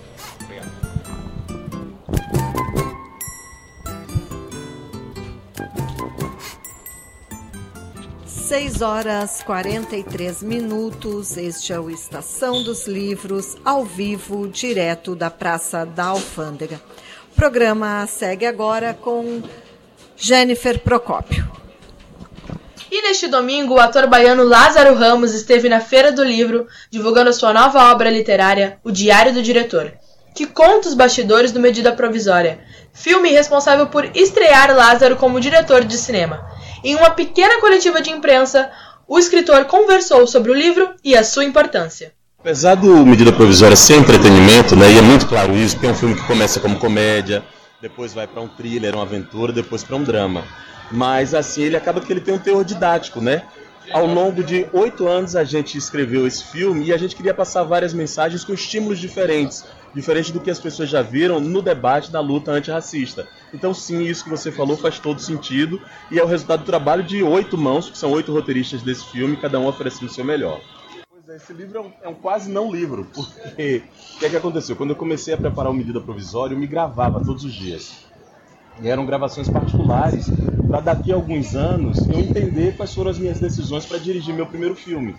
6 8.47 8.81
horas 8.81 9.43
43 9.43 10.41
minutos. 10.41 11.35
Este 11.35 11.73
é 11.73 11.79
o 11.81 11.89
Estação 11.89 12.63
dos 12.63 12.87
Livros, 12.87 13.57
ao 13.65 13.83
vivo, 13.83 14.47
direto 14.47 15.17
da 15.17 15.29
Praça 15.29 15.85
da 15.85 16.05
Alfândega. 16.05 16.79
O 17.29 17.35
programa 17.35 18.07
segue 18.07 18.45
agora 18.45 18.93
com 18.93 19.43
Jennifer 20.15 20.79
Procópio. 20.79 21.45
E 22.89 23.01
neste 23.01 23.27
domingo, 23.27 23.73
o 23.73 23.79
ator 23.81 24.07
baiano 24.07 24.45
Lázaro 24.45 24.95
Ramos 24.95 25.33
esteve 25.33 25.67
na 25.67 25.81
Feira 25.81 26.13
do 26.13 26.23
Livro 26.23 26.67
divulgando 26.89 27.33
sua 27.33 27.51
nova 27.51 27.91
obra 27.91 28.09
literária, 28.09 28.79
O 28.81 28.91
Diário 28.91 29.33
do 29.33 29.43
Diretor, 29.43 29.91
que 30.33 30.47
conta 30.47 30.87
os 30.87 30.93
bastidores 30.93 31.51
do 31.51 31.59
Medida 31.59 31.91
Provisória, 31.91 32.61
filme 32.93 33.29
responsável 33.29 33.87
por 33.87 34.05
estrear 34.15 34.73
Lázaro 34.73 35.17
como 35.17 35.41
diretor 35.41 35.83
de 35.83 35.97
cinema. 35.97 36.47
Em 36.83 36.95
uma 36.95 37.09
pequena 37.09 37.59
coletiva 37.59 38.01
de 38.01 38.09
imprensa, 38.09 38.69
o 39.07 39.17
escritor 39.17 39.65
conversou 39.65 40.27
sobre 40.27 40.51
o 40.51 40.53
livro 40.53 40.89
e 41.03 41.15
a 41.15 41.23
sua 41.23 41.45
importância. 41.45 42.13
Apesar 42.39 42.75
do 42.75 43.05
Medida 43.05 43.33
Provisória 43.33 43.75
ser 43.75 43.95
entretenimento, 43.95 44.75
né, 44.75 44.91
e 44.91 44.97
é 44.97 45.01
muito 45.01 45.27
claro 45.27 45.55
isso, 45.55 45.75
porque 45.75 45.87
é 45.87 45.91
um 45.91 45.95
filme 45.95 46.15
que 46.15 46.27
começa 46.27 46.59
como 46.59 46.79
comédia, 46.79 47.43
depois 47.81 48.13
vai 48.13 48.27
para 48.27 48.41
um 48.41 48.47
thriller, 48.47 48.95
uma 48.95 49.03
aventura, 49.03 49.51
depois 49.51 49.83
para 49.83 49.95
um 49.95 50.03
drama. 50.03 50.43
Mas 50.91 51.33
assim, 51.33 51.63
ele 51.63 51.75
acaba 51.75 51.99
que 51.99 52.11
ele 52.11 52.21
tem 52.21 52.33
um 52.33 52.39
teor 52.39 52.63
didático, 52.63 53.19
né? 53.19 53.43
ao 53.91 54.05
longo 54.05 54.43
de 54.43 54.67
oito 54.73 55.07
anos 55.07 55.35
a 55.35 55.43
gente 55.43 55.77
escreveu 55.77 56.27
esse 56.27 56.43
filme 56.43 56.85
e 56.85 56.93
a 56.93 56.97
gente 56.97 57.15
queria 57.15 57.33
passar 57.33 57.63
várias 57.63 57.93
mensagens 57.93 58.43
com 58.43 58.53
estímulos 58.53 58.99
diferentes, 58.99 59.63
diferente 59.93 60.31
do 60.31 60.39
que 60.39 60.49
as 60.49 60.59
pessoas 60.59 60.89
já 60.89 61.01
viram 61.01 61.39
no 61.39 61.61
debate 61.61 62.11
da 62.11 62.19
luta 62.19 62.51
antirracista. 62.51 63.27
Então, 63.53 63.73
sim, 63.73 64.03
isso 64.03 64.23
que 64.23 64.29
você 64.29 64.51
falou 64.51 64.77
faz 64.77 64.99
todo 64.99 65.19
sentido 65.21 65.81
e 66.11 66.19
é 66.19 66.23
o 66.23 66.27
resultado 66.27 66.61
do 66.61 66.65
trabalho 66.65 67.03
de 67.03 67.23
oito 67.23 67.57
mãos, 67.57 67.89
que 67.89 67.97
são 67.97 68.11
oito 68.11 68.31
roteiristas 68.31 68.81
desse 68.81 69.05
filme, 69.05 69.37
cada 69.37 69.59
um 69.59 69.67
oferecendo 69.67 70.07
o 70.07 70.13
seu 70.13 70.25
melhor. 70.25 70.61
Pois 71.09 71.29
é, 71.29 71.35
esse 71.35 71.53
livro 71.53 71.77
é 71.77 71.81
um, 71.81 71.91
é 72.03 72.07
um 72.09 72.13
quase 72.13 72.49
não 72.49 72.71
livro, 72.71 73.05
porque 73.13 73.83
o 74.15 74.19
que, 74.19 74.25
é 74.25 74.29
que 74.29 74.37
aconteceu? 74.37 74.75
Quando 74.75 74.91
eu 74.91 74.95
comecei 74.95 75.33
a 75.33 75.37
preparar 75.37 75.71
o 75.71 75.75
Medida 75.75 76.01
Provisória, 76.01 76.53
eu 76.53 76.59
me 76.59 76.67
gravava 76.67 77.19
todos 77.23 77.43
os 77.43 77.53
dias. 77.53 78.05
E 78.79 78.87
eram 78.87 79.05
gravações 79.05 79.49
particulares 79.49 80.31
para 80.69 80.81
daqui 80.81 81.11
a 81.11 81.15
alguns 81.15 81.55
anos 81.55 82.07
eu 82.09 82.19
entender 82.19 82.75
quais 82.75 82.93
foram 82.93 83.09
as 83.11 83.17
minhas 83.17 83.39
decisões 83.39 83.85
para 83.85 83.97
dirigir 83.97 84.35
meu 84.35 84.45
primeiro 84.45 84.75
filme. 84.75 85.15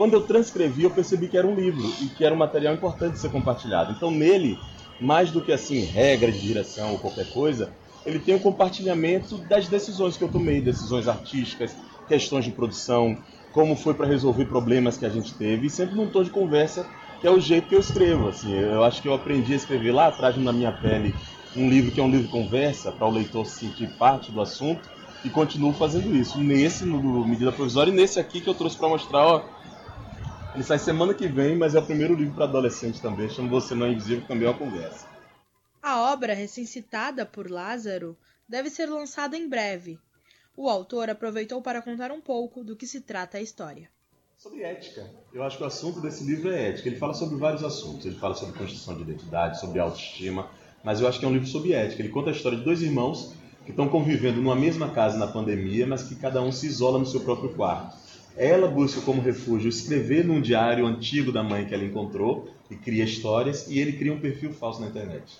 Quando 0.00 0.14
eu 0.14 0.22
transcrevi, 0.22 0.84
eu 0.84 0.90
percebi 0.90 1.28
que 1.28 1.36
era 1.36 1.46
um 1.46 1.54
livro 1.54 1.86
e 2.02 2.08
que 2.16 2.24
era 2.24 2.34
um 2.34 2.38
material 2.38 2.72
importante 2.72 3.12
de 3.12 3.18
ser 3.18 3.30
compartilhado. 3.30 3.92
Então, 3.92 4.10
nele, 4.10 4.56
mais 4.98 5.30
do 5.30 5.42
que 5.42 5.52
assim 5.52 5.84
regra 5.84 6.32
de 6.32 6.40
direção 6.40 6.92
ou 6.92 6.98
qualquer 6.98 7.30
coisa, 7.34 7.70
ele 8.06 8.18
tem 8.18 8.34
o 8.34 8.38
um 8.38 8.40
compartilhamento 8.40 9.36
das 9.46 9.68
decisões 9.68 10.16
que 10.16 10.24
eu 10.24 10.28
tomei, 10.28 10.62
decisões 10.62 11.06
artísticas, 11.06 11.76
questões 12.08 12.46
de 12.46 12.50
produção, 12.50 13.14
como 13.52 13.76
foi 13.76 13.92
para 13.92 14.06
resolver 14.06 14.46
problemas 14.46 14.96
que 14.96 15.04
a 15.04 15.10
gente 15.10 15.34
teve, 15.34 15.66
e 15.66 15.70
sempre 15.70 15.94
num 15.94 16.06
tom 16.06 16.22
de 16.22 16.30
conversa, 16.30 16.88
que 17.20 17.26
é 17.26 17.30
o 17.30 17.38
jeito 17.38 17.68
que 17.68 17.74
eu 17.74 17.80
escrevo. 17.80 18.26
Assim, 18.26 18.54
eu 18.54 18.82
acho 18.82 19.02
que 19.02 19.08
eu 19.08 19.12
aprendi 19.12 19.52
a 19.52 19.56
escrever 19.56 19.92
lá 19.92 20.06
atrás 20.06 20.34
na 20.38 20.50
minha 20.50 20.72
pele 20.72 21.14
um 21.54 21.68
livro 21.68 21.92
que 21.92 22.00
é 22.00 22.02
um 22.02 22.10
livro 22.10 22.24
de 22.24 22.32
conversa, 22.32 22.90
para 22.90 23.06
o 23.06 23.10
leitor 23.10 23.44
sentir 23.44 23.90
parte 23.98 24.32
do 24.32 24.40
assunto, 24.40 24.88
e 25.22 25.28
continuo 25.28 25.74
fazendo 25.74 26.16
isso. 26.16 26.40
Nesse, 26.40 26.86
no 26.86 27.26
Medida 27.26 27.52
Provisória, 27.52 27.90
e 27.90 27.94
nesse 27.94 28.18
aqui 28.18 28.40
que 28.40 28.48
eu 28.48 28.54
trouxe 28.54 28.78
para 28.78 28.88
mostrar, 28.88 29.26
ó, 29.26 29.59
ele 30.54 30.64
sai 30.64 30.78
semana 30.78 31.14
que 31.14 31.28
vem, 31.28 31.56
mas 31.56 31.74
é 31.74 31.78
o 31.78 31.84
primeiro 31.86 32.14
livro 32.14 32.34
para 32.34 32.44
adolescente 32.44 33.00
também, 33.00 33.28
chama 33.28 33.48
Você 33.48 33.74
Não 33.74 33.86
é 33.86 33.90
Invisível, 33.90 34.26
também 34.26 34.46
é 34.46 34.50
uma 34.50 34.58
conversa. 34.58 35.06
A 35.82 36.12
obra, 36.12 36.34
recém-citada 36.34 37.24
por 37.24 37.50
Lázaro, 37.50 38.16
deve 38.48 38.68
ser 38.68 38.86
lançada 38.86 39.36
em 39.36 39.48
breve. 39.48 39.98
O 40.56 40.68
autor 40.68 41.08
aproveitou 41.08 41.62
para 41.62 41.80
contar 41.80 42.10
um 42.10 42.20
pouco 42.20 42.62
do 42.62 42.76
que 42.76 42.86
se 42.86 43.00
trata 43.00 43.38
a 43.38 43.40
história. 43.40 43.88
Sobre 44.36 44.62
ética. 44.62 45.08
Eu 45.32 45.42
acho 45.42 45.56
que 45.56 45.62
o 45.62 45.66
assunto 45.66 46.00
desse 46.00 46.24
livro 46.24 46.50
é 46.50 46.70
ética. 46.70 46.88
Ele 46.88 46.98
fala 46.98 47.14
sobre 47.14 47.36
vários 47.36 47.62
assuntos. 47.62 48.06
Ele 48.06 48.16
fala 48.16 48.34
sobre 48.34 48.58
construção 48.58 48.94
de 48.94 49.02
identidade, 49.02 49.60
sobre 49.60 49.78
autoestima, 49.78 50.50
mas 50.82 51.00
eu 51.00 51.08
acho 51.08 51.18
que 51.18 51.24
é 51.24 51.28
um 51.28 51.32
livro 51.32 51.46
sobre 51.46 51.72
ética. 51.72 52.02
Ele 52.02 52.10
conta 52.10 52.30
a 52.30 52.32
história 52.32 52.58
de 52.58 52.64
dois 52.64 52.82
irmãos 52.82 53.34
que 53.64 53.70
estão 53.70 53.88
convivendo 53.88 54.40
numa 54.40 54.56
mesma 54.56 54.90
casa 54.90 55.16
na 55.18 55.26
pandemia, 55.26 55.86
mas 55.86 56.02
que 56.02 56.14
cada 56.14 56.42
um 56.42 56.50
se 56.50 56.66
isola 56.66 56.98
no 56.98 57.06
seu 57.06 57.20
próprio 57.20 57.54
quarto. 57.54 57.96
Ela 58.42 58.68
busca 58.68 59.02
como 59.02 59.20
refúgio 59.20 59.68
escrever 59.68 60.24
num 60.24 60.40
diário 60.40 60.86
antigo 60.86 61.30
da 61.30 61.42
mãe 61.42 61.66
que 61.66 61.74
ela 61.74 61.84
encontrou 61.84 62.48
e 62.70 62.74
cria 62.74 63.04
histórias, 63.04 63.68
e 63.68 63.78
ele 63.78 63.92
cria 63.92 64.14
um 64.14 64.18
perfil 64.18 64.50
falso 64.50 64.80
na 64.80 64.86
internet. 64.86 65.36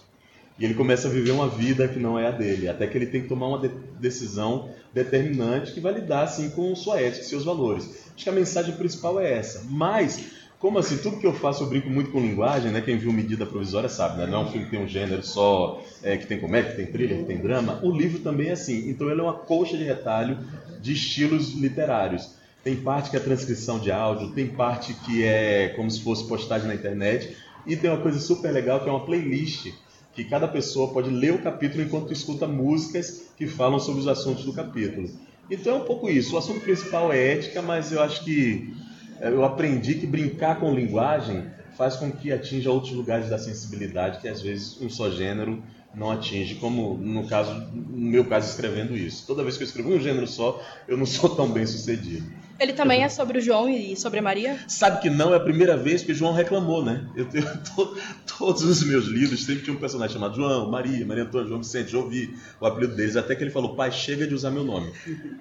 E 0.58 0.66
ele 0.66 0.74
começa 0.74 1.08
a 1.08 1.10
viver 1.10 1.30
uma 1.30 1.48
vida 1.48 1.88
que 1.88 1.98
não 1.98 2.18
é 2.18 2.26
a 2.26 2.30
dele, 2.30 2.68
até 2.68 2.86
que 2.86 2.98
ele 2.98 3.06
tem 3.06 3.22
que 3.22 3.28
tomar 3.28 3.46
uma 3.48 3.58
de 3.58 3.68
decisão 3.98 4.68
determinante 4.92 5.72
que 5.72 5.80
vai 5.80 5.94
lidar 5.94 6.24
assim 6.24 6.50
com 6.50 6.76
sua 6.76 7.00
ética, 7.00 7.24
seus 7.24 7.42
valores. 7.42 8.10
Acho 8.14 8.24
que 8.24 8.28
a 8.28 8.32
mensagem 8.32 8.76
principal 8.76 9.18
é 9.18 9.32
essa. 9.32 9.64
Mas 9.70 10.22
como 10.58 10.78
assim? 10.78 10.98
Tudo 10.98 11.16
que 11.16 11.26
eu 11.26 11.32
faço 11.32 11.62
eu 11.62 11.68
brinco 11.68 11.88
muito 11.88 12.10
com 12.10 12.20
linguagem, 12.20 12.70
né? 12.70 12.82
Quem 12.82 12.98
viu 12.98 13.10
Medida 13.14 13.46
Provisória 13.46 13.88
sabe, 13.88 14.18
né? 14.18 14.26
Não 14.26 14.42
é 14.42 14.44
um 14.44 14.50
filme 14.50 14.66
que 14.66 14.72
tem 14.72 14.84
um 14.84 14.86
gênero 14.86 15.22
só, 15.22 15.82
é, 16.02 16.18
que 16.18 16.26
tem 16.26 16.38
comédia, 16.38 16.72
que 16.72 16.76
tem 16.76 16.86
thriller, 16.86 17.20
que 17.20 17.24
tem 17.24 17.38
drama. 17.38 17.80
O 17.82 17.90
livro 17.90 18.18
também 18.18 18.48
é 18.48 18.52
assim. 18.52 18.90
Então 18.90 19.10
ele 19.10 19.22
é 19.22 19.24
uma 19.24 19.32
colcha 19.32 19.78
de 19.78 19.84
retalho 19.84 20.36
de 20.78 20.92
estilos 20.92 21.54
literários. 21.54 22.38
Tem 22.62 22.76
parte 22.76 23.10
que 23.10 23.16
é 23.16 23.20
transcrição 23.20 23.78
de 23.78 23.90
áudio, 23.90 24.32
tem 24.32 24.46
parte 24.46 24.92
que 24.92 25.24
é 25.24 25.70
como 25.70 25.90
se 25.90 26.02
fosse 26.02 26.26
postagem 26.28 26.68
na 26.68 26.74
internet, 26.74 27.36
e 27.66 27.76
tem 27.76 27.90
uma 27.90 28.00
coisa 28.00 28.18
super 28.18 28.50
legal 28.52 28.80
que 28.80 28.88
é 28.88 28.92
uma 28.92 29.04
playlist 29.04 29.72
que 30.12 30.24
cada 30.24 30.48
pessoa 30.48 30.92
pode 30.92 31.08
ler 31.08 31.32
o 31.32 31.42
capítulo 31.42 31.82
enquanto 31.82 32.12
escuta 32.12 32.46
músicas 32.46 33.30
que 33.36 33.46
falam 33.46 33.78
sobre 33.78 34.00
os 34.00 34.08
assuntos 34.08 34.44
do 34.44 34.52
capítulo. 34.52 35.08
Então 35.50 35.76
é 35.76 35.76
um 35.76 35.84
pouco 35.84 36.08
isso. 36.08 36.34
O 36.34 36.38
assunto 36.38 36.60
principal 36.60 37.12
é 37.12 37.32
ética, 37.32 37.62
mas 37.62 37.92
eu 37.92 38.02
acho 38.02 38.24
que 38.24 38.74
eu 39.20 39.44
aprendi 39.44 39.94
que 39.94 40.06
brincar 40.06 40.58
com 40.58 40.74
linguagem 40.74 41.44
faz 41.76 41.96
com 41.96 42.10
que 42.10 42.32
atinja 42.32 42.70
outros 42.70 42.92
lugares 42.92 43.30
da 43.30 43.38
sensibilidade 43.38 44.20
que 44.20 44.28
às 44.28 44.42
vezes 44.42 44.80
um 44.80 44.90
só 44.90 45.10
gênero 45.10 45.62
não 45.94 46.10
atinge, 46.10 46.54
como 46.56 46.96
no 46.96 47.26
caso, 47.26 47.52
no 47.72 48.10
meu 48.10 48.24
caso 48.24 48.48
escrevendo 48.48 48.96
isso. 48.96 49.26
Toda 49.26 49.42
vez 49.42 49.56
que 49.56 49.64
eu 49.64 49.66
escrevo 49.66 49.90
um 49.90 50.00
gênero 50.00 50.26
só, 50.26 50.62
eu 50.86 50.96
não 50.96 51.06
sou 51.06 51.30
tão 51.30 51.50
bem 51.50 51.66
sucedido. 51.66 52.40
Ele 52.60 52.74
também 52.74 53.02
é 53.02 53.08
sobre 53.08 53.38
o 53.38 53.40
João 53.40 53.70
e 53.70 53.96
sobre 53.96 54.18
a 54.18 54.22
Maria? 54.22 54.58
Sabe 54.68 55.00
que 55.00 55.08
não, 55.08 55.32
é 55.32 55.38
a 55.38 55.40
primeira 55.40 55.78
vez 55.78 56.02
que 56.02 56.12
o 56.12 56.14
João 56.14 56.34
reclamou, 56.34 56.84
né? 56.84 57.06
Eu 57.16 57.24
tenho 57.24 57.46
to, 57.74 57.96
todos 58.38 58.62
os 58.62 58.84
meus 58.84 59.06
livros, 59.06 59.46
sempre 59.46 59.64
tinha 59.64 59.74
um 59.74 59.80
personagem 59.80 60.12
chamado 60.12 60.36
João, 60.36 60.70
Maria, 60.70 61.04
Maria 61.06 61.24
Antônia, 61.24 61.48
João 61.48 61.62
Vicente, 61.62 61.94
eu 61.94 62.00
ouvi 62.00 62.36
o 62.60 62.66
apelido 62.66 62.94
deles, 62.94 63.16
até 63.16 63.34
que 63.34 63.42
ele 63.42 63.50
falou, 63.50 63.74
pai, 63.74 63.90
chega 63.90 64.26
de 64.26 64.34
usar 64.34 64.50
meu 64.50 64.62
nome. 64.62 64.92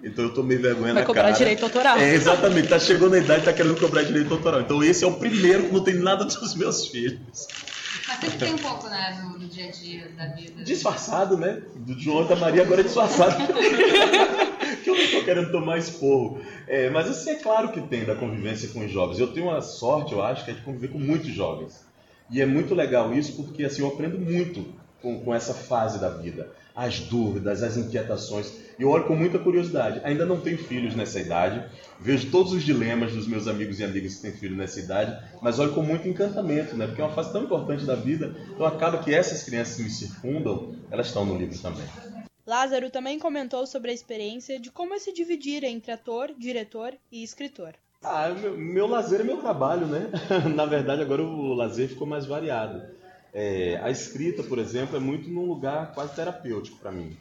Então 0.01 0.23
eu 0.23 0.33
tomei 0.33 0.57
vergonha 0.57 0.93
Vai 0.93 1.01
na 1.01 1.05
cobrar 1.05 1.23
cara. 1.23 1.35
direito 1.35 1.63
autoral. 1.63 1.97
É, 1.97 2.15
exatamente, 2.15 2.69
tá 2.69 2.79
chegando 2.79 3.11
na 3.11 3.17
idade, 3.17 3.43
tá 3.43 3.51
querendo 3.51 3.77
cobrar 3.77 4.03
direito 4.03 4.33
autoral. 4.33 4.61
Então 4.61 4.81
esse 4.81 5.03
é 5.03 5.07
o 5.07 5.13
primeiro 5.13 5.63
que 5.63 5.73
não 5.73 5.83
tem 5.83 5.95
nada 5.95 6.23
dos 6.25 6.55
meus 6.55 6.87
filhos. 6.87 7.19
Mas 8.09 8.19
sempre 8.21 8.39
tem 8.39 8.53
um 8.55 8.57
pouco, 8.57 8.89
né, 8.89 9.21
no, 9.21 9.37
no 9.37 9.47
dia 9.47 9.67
a 9.67 9.71
dia 9.71 10.09
da 10.17 10.25
vida. 10.29 10.63
Disfarçado, 10.63 11.37
né? 11.37 11.61
Do 11.75 11.97
João 11.99 12.25
da 12.25 12.35
Maria 12.35 12.63
agora 12.63 12.81
é 12.81 12.83
disfarçado. 12.83 13.35
que 14.83 14.89
eu 14.89 14.95
não 14.95 15.01
estou 15.01 15.23
querendo 15.23 15.51
tomar 15.51 15.77
esporro. 15.77 16.41
É, 16.67 16.89
mas 16.89 17.07
assim, 17.07 17.29
é 17.31 17.35
claro 17.35 17.71
que 17.71 17.81
tem 17.81 18.05
da 18.05 18.15
convivência 18.15 18.69
com 18.69 18.83
os 18.83 18.91
jovens. 18.91 19.19
Eu 19.19 19.31
tenho 19.31 19.45
uma 19.45 19.61
sorte, 19.61 20.13
eu 20.13 20.23
acho, 20.23 20.43
que 20.43 20.49
é 20.49 20.53
de 20.55 20.61
conviver 20.61 20.87
com 20.87 20.97
muitos 20.97 21.29
jovens. 21.29 21.85
E 22.31 22.41
é 22.41 22.47
muito 22.47 22.73
legal 22.73 23.13
isso 23.13 23.35
porque 23.35 23.63
assim, 23.63 23.83
eu 23.83 23.89
aprendo 23.89 24.17
muito 24.17 24.65
com, 25.01 25.19
com 25.19 25.33
essa 25.33 25.53
fase 25.53 25.99
da 25.99 26.09
vida. 26.09 26.51
As 26.79 27.01
dúvidas, 27.01 27.61
as 27.61 27.75
inquietações. 27.75 28.53
E 28.79 28.83
eu 28.83 28.89
olho 28.89 29.03
com 29.03 29.13
muita 29.13 29.37
curiosidade. 29.37 29.99
Ainda 30.05 30.25
não 30.25 30.39
tenho 30.39 30.57
filhos 30.57 30.95
nessa 30.95 31.19
idade. 31.19 31.61
Vejo 31.99 32.31
todos 32.31 32.53
os 32.53 32.63
dilemas 32.63 33.11
dos 33.11 33.27
meus 33.27 33.49
amigos 33.49 33.81
e 33.81 33.83
amigas 33.83 34.15
que 34.15 34.21
têm 34.21 34.31
filhos 34.31 34.57
nessa 34.57 34.79
idade. 34.79 35.21
Mas 35.41 35.59
olho 35.59 35.73
com 35.73 35.81
muito 35.81 36.07
encantamento, 36.07 36.77
né? 36.77 36.87
Porque 36.87 37.01
é 37.01 37.03
uma 37.03 37.13
fase 37.13 37.33
tão 37.33 37.43
importante 37.43 37.83
da 37.83 37.95
vida. 37.95 38.33
Então 38.53 38.65
acaba 38.65 38.99
que 38.99 39.13
essas 39.13 39.43
crianças 39.43 39.75
que 39.75 39.83
me 39.83 39.89
circundam, 39.89 40.73
elas 40.89 41.07
estão 41.07 41.25
no 41.25 41.37
livro 41.37 41.59
também. 41.59 41.83
Lázaro 42.47 42.89
também 42.89 43.19
comentou 43.19 43.67
sobre 43.67 43.91
a 43.91 43.93
experiência 43.93 44.57
de 44.57 44.71
como 44.71 44.93
é 44.93 44.99
se 44.99 45.11
dividir 45.11 45.65
entre 45.65 45.91
ator, 45.91 46.33
diretor 46.37 46.93
e 47.11 47.21
escritor. 47.21 47.73
Ah, 48.01 48.29
meu, 48.29 48.57
meu 48.57 48.87
lazer 48.87 49.19
é 49.19 49.23
meu 49.25 49.41
trabalho, 49.41 49.85
né? 49.85 50.09
Na 50.55 50.65
verdade, 50.65 51.01
agora 51.01 51.23
o 51.23 51.53
lazer 51.53 51.89
ficou 51.89 52.07
mais 52.07 52.25
variado. 52.25 52.81
É, 53.33 53.79
a 53.83 53.89
escrita, 53.89 54.43
por 54.43 54.57
exemplo, 54.57 54.95
é 54.95 54.99
muito 54.99 55.29
num 55.29 55.45
lugar 55.45 55.93
quase 55.93 56.15
terapêutico 56.15 56.77
para 56.79 56.91
mim. 56.91 57.15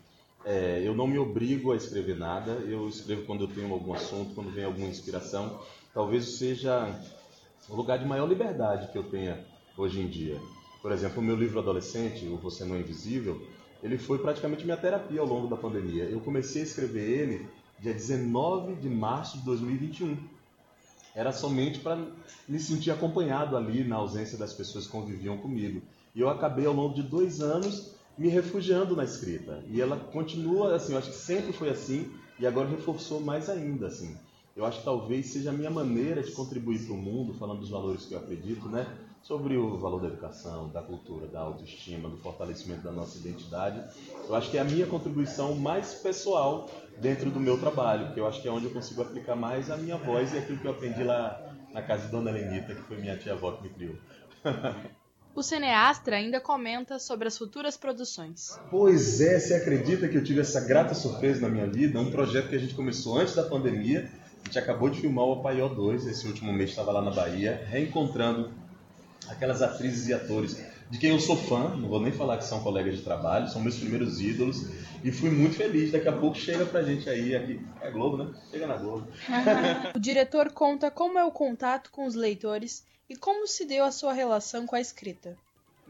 É, 0.44 0.80
eu 0.84 0.94
não 0.94 1.06
me 1.06 1.18
obrigo 1.18 1.72
a 1.72 1.76
escrever 1.76 2.16
nada, 2.16 2.52
eu 2.52 2.88
escrevo 2.88 3.24
quando 3.24 3.44
eu 3.44 3.48
tenho 3.48 3.72
algum 3.72 3.92
assunto, 3.92 4.34
quando 4.34 4.50
vem 4.50 4.64
alguma 4.64 4.88
inspiração. 4.88 5.60
Talvez 5.92 6.38
seja 6.38 6.88
o 7.68 7.76
lugar 7.76 7.98
de 7.98 8.06
maior 8.06 8.26
liberdade 8.26 8.90
que 8.90 8.96
eu 8.96 9.04
tenha 9.04 9.44
hoje 9.76 10.00
em 10.00 10.08
dia. 10.08 10.40
Por 10.80 10.92
exemplo, 10.92 11.20
o 11.20 11.24
meu 11.24 11.36
livro 11.36 11.58
adolescente, 11.58 12.26
O 12.26 12.36
Você 12.36 12.64
Não 12.64 12.76
é 12.76 12.80
Invisível, 12.80 13.42
ele 13.82 13.98
foi 13.98 14.18
praticamente 14.18 14.64
minha 14.64 14.76
terapia 14.76 15.20
ao 15.20 15.26
longo 15.26 15.48
da 15.48 15.56
pandemia. 15.56 16.04
Eu 16.04 16.20
comecei 16.20 16.62
a 16.62 16.64
escrever 16.64 17.08
ele 17.08 17.48
dia 17.80 17.92
19 17.92 18.76
de 18.76 18.88
março 18.88 19.38
de 19.38 19.44
2021. 19.44 20.16
Era 21.14 21.32
somente 21.32 21.80
para 21.80 21.96
me 22.48 22.58
sentir 22.58 22.90
acompanhado 22.90 23.56
ali 23.56 23.84
na 23.84 23.96
ausência 23.96 24.38
das 24.38 24.52
pessoas 24.52 24.86
que 24.86 24.92
conviviam 24.92 25.36
comigo. 25.38 25.82
E 26.18 26.20
eu 26.20 26.28
acabei 26.28 26.66
ao 26.66 26.74
longo 26.74 26.96
de 26.96 27.02
dois 27.04 27.40
anos 27.40 27.94
me 28.18 28.28
refugiando 28.28 28.96
na 28.96 29.04
escrita. 29.04 29.62
E 29.68 29.80
ela 29.80 29.96
continua 29.96 30.74
assim, 30.74 30.90
eu 30.90 30.98
acho 30.98 31.10
que 31.10 31.16
sempre 31.16 31.52
foi 31.52 31.70
assim 31.70 32.10
e 32.40 32.44
agora 32.44 32.68
reforçou 32.68 33.20
mais 33.20 33.48
ainda 33.48 33.86
assim. 33.86 34.16
Eu 34.56 34.66
acho 34.66 34.80
que 34.80 34.84
talvez 34.84 35.26
seja 35.26 35.50
a 35.50 35.52
minha 35.52 35.70
maneira 35.70 36.20
de 36.20 36.32
contribuir 36.32 36.84
para 36.84 36.92
o 36.92 36.98
mundo, 36.98 37.34
falando 37.34 37.60
dos 37.60 37.70
valores 37.70 38.04
que 38.04 38.14
eu 38.14 38.18
acredito, 38.18 38.68
né? 38.68 38.84
Sobre 39.22 39.56
o 39.56 39.78
valor 39.78 40.00
da 40.00 40.08
educação, 40.08 40.68
da 40.70 40.82
cultura, 40.82 41.28
da 41.28 41.38
autoestima, 41.38 42.08
do 42.08 42.16
fortalecimento 42.16 42.82
da 42.82 42.90
nossa 42.90 43.16
identidade. 43.16 43.80
Eu 44.28 44.34
acho 44.34 44.50
que 44.50 44.58
é 44.58 44.60
a 44.60 44.64
minha 44.64 44.88
contribuição 44.88 45.54
mais 45.54 45.94
pessoal 45.94 46.68
dentro 47.00 47.30
do 47.30 47.38
meu 47.38 47.60
trabalho, 47.60 48.12
que 48.12 48.18
eu 48.18 48.26
acho 48.26 48.42
que 48.42 48.48
é 48.48 48.50
onde 48.50 48.64
eu 48.64 48.72
consigo 48.72 49.02
aplicar 49.02 49.36
mais 49.36 49.70
a 49.70 49.76
minha 49.76 49.96
voz 49.96 50.34
e 50.34 50.38
aquilo 50.38 50.58
que 50.58 50.66
eu 50.66 50.72
aprendi 50.72 51.04
lá 51.04 51.54
na 51.72 51.80
casa 51.80 52.06
de 52.06 52.10
Dona 52.10 52.32
Lenita, 52.32 52.74
que 52.74 52.82
foi 52.82 52.96
minha 52.96 53.16
tia-avó 53.16 53.52
que 53.52 53.62
me 53.62 53.68
criou. 53.68 53.94
O 55.38 55.42
cineasta 55.44 56.16
ainda 56.16 56.40
comenta 56.40 56.98
sobre 56.98 57.28
as 57.28 57.38
futuras 57.38 57.76
produções. 57.76 58.58
Pois 58.72 59.20
é, 59.20 59.38
você 59.38 59.54
acredita 59.54 60.08
que 60.08 60.16
eu 60.16 60.24
tive 60.24 60.40
essa 60.40 60.60
grata 60.60 60.94
surpresa 60.94 61.42
na 61.42 61.48
minha 61.48 61.68
vida? 61.68 62.00
Um 62.00 62.10
projeto 62.10 62.48
que 62.48 62.56
a 62.56 62.58
gente 62.58 62.74
começou 62.74 63.20
antes 63.20 63.36
da 63.36 63.44
pandemia. 63.44 64.10
A 64.42 64.46
gente 64.46 64.58
acabou 64.58 64.90
de 64.90 65.00
filmar 65.00 65.26
o 65.26 65.34
Apaió 65.34 65.68
2, 65.68 66.08
esse 66.08 66.26
último 66.26 66.52
mês 66.52 66.70
estava 66.70 66.90
lá 66.90 67.00
na 67.00 67.12
Bahia, 67.12 67.64
reencontrando 67.70 68.50
aquelas 69.28 69.62
atrizes 69.62 70.08
e 70.08 70.12
atores 70.12 70.60
de 70.90 70.98
quem 70.98 71.10
eu 71.10 71.20
sou 71.20 71.36
fã, 71.36 71.76
não 71.76 71.88
vou 71.88 72.00
nem 72.00 72.10
falar 72.10 72.38
que 72.38 72.44
são 72.44 72.60
colegas 72.60 72.96
de 72.96 73.02
trabalho, 73.02 73.46
são 73.46 73.62
meus 73.62 73.78
primeiros 73.78 74.20
ídolos, 74.20 74.66
e 75.04 75.12
fui 75.12 75.30
muito 75.30 75.54
feliz. 75.54 75.92
Daqui 75.92 76.08
a 76.08 76.12
pouco 76.12 76.36
chega 76.36 76.66
pra 76.66 76.82
gente 76.82 77.08
aí, 77.08 77.36
aqui, 77.36 77.60
é 77.80 77.90
Globo, 77.92 78.16
né? 78.16 78.32
Chega 78.50 78.66
na 78.66 78.76
Globo. 78.76 79.06
o 79.94 80.00
diretor 80.00 80.50
conta 80.50 80.90
como 80.90 81.16
é 81.16 81.24
o 81.24 81.30
contato 81.30 81.92
com 81.92 82.06
os 82.06 82.16
leitores 82.16 82.84
e 83.08 83.16
como 83.16 83.46
se 83.46 83.64
deu 83.64 83.84
a 83.84 83.90
sua 83.90 84.12
relação 84.12 84.66
com 84.66 84.76
a 84.76 84.80
escrita. 84.80 85.36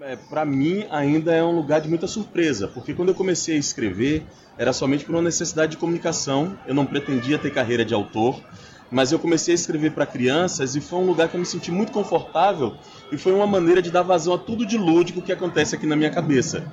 É, 0.01 0.15
para 0.15 0.45
mim 0.45 0.86
ainda 0.90 1.35
é 1.35 1.43
um 1.43 1.57
lugar 1.57 1.81
de 1.81 1.89
muita 1.89 2.07
surpresa, 2.07 2.69
porque 2.69 2.95
quando 2.95 3.09
eu 3.09 3.15
comecei 3.15 3.57
a 3.57 3.59
escrever 3.59 4.24
era 4.59 4.73
somente 4.73 5.05
por 5.05 5.15
uma 5.15 5.23
necessidade 5.23 5.73
de 5.73 5.77
comunicação. 5.77 6.59
Eu 6.66 6.74
não 6.74 6.85
pretendia 6.85 7.39
ter 7.39 7.53
carreira 7.53 7.85
de 7.85 7.95
autor, 7.95 8.43
mas 8.90 9.12
eu 9.12 9.19
comecei 9.19 9.55
a 9.55 9.55
escrever 9.55 9.93
para 9.93 10.05
crianças 10.05 10.74
e 10.74 10.81
foi 10.81 10.99
um 10.99 11.07
lugar 11.07 11.28
que 11.28 11.36
eu 11.36 11.40
me 11.40 11.47
senti 11.47 11.70
muito 11.70 11.93
confortável 11.93 12.77
e 13.12 13.16
foi 13.16 13.32
uma 13.32 13.47
maneira 13.47 13.81
de 13.81 13.90
dar 13.90 14.03
vazão 14.03 14.35
a 14.35 14.39
tudo 14.39 14.66
de 14.66 14.77
lúdico 14.77 15.23
que 15.23 15.32
acontece 15.32 15.77
aqui 15.77 15.86
na 15.86 15.95
minha 15.95 16.11
cabeça. 16.11 16.66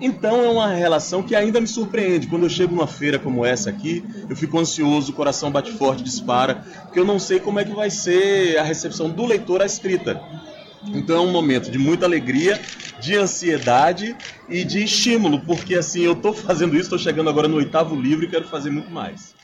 Então 0.00 0.42
é 0.42 0.48
uma 0.48 0.68
relação 0.68 1.22
que 1.22 1.36
ainda 1.36 1.60
me 1.60 1.66
surpreende. 1.66 2.26
Quando 2.26 2.44
eu 2.44 2.48
chego 2.48 2.74
numa 2.74 2.86
feira 2.86 3.18
como 3.18 3.44
essa 3.44 3.68
aqui, 3.68 4.02
eu 4.28 4.34
fico 4.34 4.58
ansioso, 4.58 5.12
o 5.12 5.14
coração 5.14 5.50
bate 5.50 5.72
forte, 5.72 6.02
dispara, 6.02 6.64
porque 6.84 6.98
eu 6.98 7.04
não 7.04 7.18
sei 7.18 7.38
como 7.38 7.60
é 7.60 7.64
que 7.64 7.72
vai 7.72 7.90
ser 7.90 8.58
a 8.58 8.62
recepção 8.62 9.10
do 9.10 9.26
leitor 9.26 9.60
à 9.60 9.66
escrita. 9.66 10.20
Então 10.86 11.16
é 11.16 11.20
um 11.20 11.30
momento 11.30 11.70
de 11.70 11.78
muita 11.78 12.06
alegria, 12.06 12.58
de 13.00 13.14
ansiedade 13.14 14.16
e 14.48 14.64
de 14.64 14.82
estímulo, 14.82 15.44
porque 15.44 15.74
assim, 15.74 16.00
eu 16.00 16.14
estou 16.14 16.32
fazendo 16.32 16.74
isso, 16.74 16.84
estou 16.84 16.98
chegando 16.98 17.28
agora 17.28 17.46
no 17.46 17.56
oitavo 17.56 17.94
livro 17.94 18.24
e 18.24 18.30
quero 18.30 18.48
fazer 18.48 18.70
muito 18.70 18.90
mais. 18.90 19.34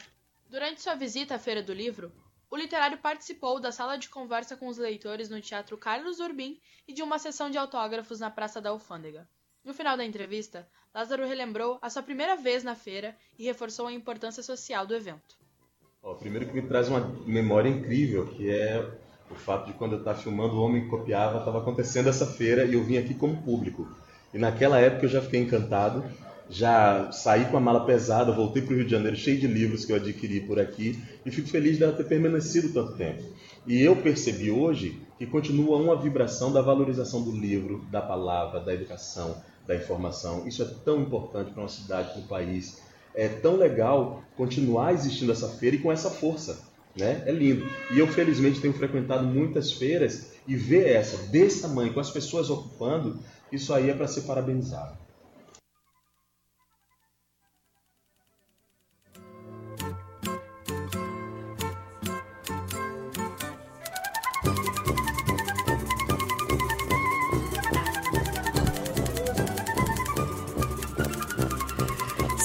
Durante 0.48 0.80
sua 0.80 0.94
visita 0.94 1.34
à 1.34 1.38
Feira 1.38 1.62
do 1.62 1.74
Livro, 1.74 2.10
o 2.50 2.56
literário 2.56 2.96
participou 2.96 3.60
da 3.60 3.70
sala 3.70 3.98
de 3.98 4.08
conversa 4.08 4.56
com 4.56 4.68
os 4.68 4.78
leitores 4.78 5.28
no 5.28 5.40
Teatro 5.40 5.76
Carlos 5.76 6.20
Urbim 6.20 6.58
e 6.88 6.94
de 6.94 7.02
uma 7.02 7.18
sessão 7.18 7.50
de 7.50 7.58
autógrafos 7.58 8.20
na 8.20 8.30
Praça 8.30 8.58
da 8.58 8.70
Alfândega. 8.70 9.28
No 9.66 9.74
final 9.74 9.96
da 9.96 10.04
entrevista, 10.04 10.64
Lázaro 10.94 11.26
relembrou 11.26 11.76
a 11.82 11.90
sua 11.90 12.00
primeira 12.00 12.36
vez 12.36 12.62
na 12.62 12.76
feira 12.76 13.16
e 13.36 13.46
reforçou 13.46 13.88
a 13.88 13.92
importância 13.92 14.40
social 14.40 14.86
do 14.86 14.94
evento. 14.94 15.36
Ó, 16.00 16.14
primeiro 16.14 16.46
que 16.46 16.54
me 16.54 16.62
traz 16.62 16.88
uma 16.88 17.00
memória 17.26 17.68
incrível, 17.68 18.28
que 18.28 18.48
é 18.48 18.88
o 19.28 19.34
fato 19.34 19.66
de 19.66 19.72
quando 19.72 19.94
eu 19.94 19.98
estava 19.98 20.16
filmando 20.16 20.54
O 20.54 20.62
Homem 20.62 20.84
que 20.84 20.88
Copiava, 20.88 21.40
estava 21.40 21.58
acontecendo 21.58 22.08
essa 22.08 22.24
feira 22.24 22.64
e 22.64 22.74
eu 22.74 22.84
vim 22.84 22.96
aqui 22.96 23.12
como 23.12 23.42
público. 23.42 23.88
E 24.32 24.38
naquela 24.38 24.78
época 24.78 25.06
eu 25.06 25.10
já 25.10 25.20
fiquei 25.20 25.40
encantado, 25.40 26.04
já 26.48 27.10
saí 27.10 27.46
com 27.46 27.56
a 27.56 27.60
mala 27.60 27.84
pesada, 27.84 28.30
voltei 28.30 28.62
para 28.62 28.72
o 28.72 28.76
Rio 28.76 28.84
de 28.84 28.92
Janeiro 28.92 29.16
cheio 29.16 29.40
de 29.40 29.48
livros 29.48 29.84
que 29.84 29.90
eu 29.90 29.96
adquiri 29.96 30.42
por 30.42 30.60
aqui 30.60 31.02
e 31.24 31.30
fico 31.32 31.48
feliz 31.48 31.76
dela 31.76 31.92
ter 31.92 32.04
permanecido 32.04 32.72
tanto 32.72 32.96
tempo. 32.96 33.24
E 33.66 33.82
eu 33.82 33.96
percebi 33.96 34.48
hoje 34.48 35.02
que 35.18 35.26
continua 35.26 35.76
uma 35.76 36.00
vibração 36.00 36.52
da 36.52 36.62
valorização 36.62 37.20
do 37.20 37.32
livro, 37.32 37.84
da 37.90 38.00
palavra, 38.00 38.60
da 38.60 38.72
educação, 38.72 39.42
da 39.66 39.74
informação. 39.74 40.46
Isso 40.46 40.62
é 40.62 40.66
tão 40.84 41.00
importante 41.00 41.52
para 41.52 41.62
uma 41.62 41.68
cidade, 41.68 42.10
para 42.10 42.20
um 42.20 42.26
país. 42.26 42.80
É 43.14 43.28
tão 43.28 43.56
legal 43.56 44.22
continuar 44.36 44.92
existindo 44.92 45.32
essa 45.32 45.48
feira 45.48 45.76
e 45.76 45.78
com 45.78 45.90
essa 45.90 46.10
força 46.10 46.66
né? 46.96 47.22
É 47.26 47.30
lindo. 47.30 47.66
E 47.92 47.98
eu, 47.98 48.06
felizmente, 48.06 48.60
tenho 48.60 48.72
frequentado 48.72 49.24
muitas 49.26 49.70
feiras 49.72 50.32
e 50.48 50.56
ver 50.56 50.88
essa 50.88 51.28
desse 51.28 51.62
tamanho, 51.62 51.92
com 51.92 52.00
as 52.00 52.10
pessoas 52.10 52.48
ocupando, 52.48 53.18
isso 53.52 53.74
aí 53.74 53.90
é 53.90 53.94
para 53.94 54.08
ser 54.08 54.22
parabenizado. 54.22 54.96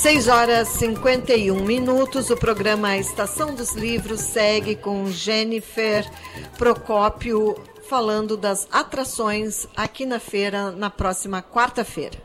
Seis 0.02 0.28
horas 0.28 0.68
e 0.78 0.80
51 0.80 1.64
minutos. 1.64 2.32
O 2.32 2.36
programa 2.36 2.98
Estação 2.98 3.53
dos 3.53 3.73
Livros 3.73 4.19
segue 4.19 4.76
com 4.76 5.06
Jennifer 5.11 6.10
Procópio 6.57 7.53
falando 7.88 8.36
das 8.36 8.68
atrações 8.72 9.68
aqui 9.78 10.07
na 10.07 10.19
feira 10.19 10.72
na 10.72 10.90
próxima 10.90 11.44
quarta-feira. 11.44 12.18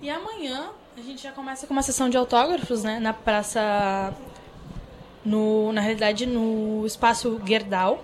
E 0.00 0.08
amanhã 0.08 0.70
a 0.96 1.02
gente 1.02 1.22
já 1.22 1.32
começa 1.32 1.66
com 1.66 1.74
uma 1.74 1.82
sessão 1.82 2.08
de 2.08 2.16
autógrafos, 2.16 2.82
né, 2.82 2.98
na 2.98 3.12
praça 3.12 4.14
no 5.22 5.70
na 5.70 5.82
realidade 5.82 6.24
no 6.24 6.86
espaço 6.86 7.38
Gerdau 7.44 8.02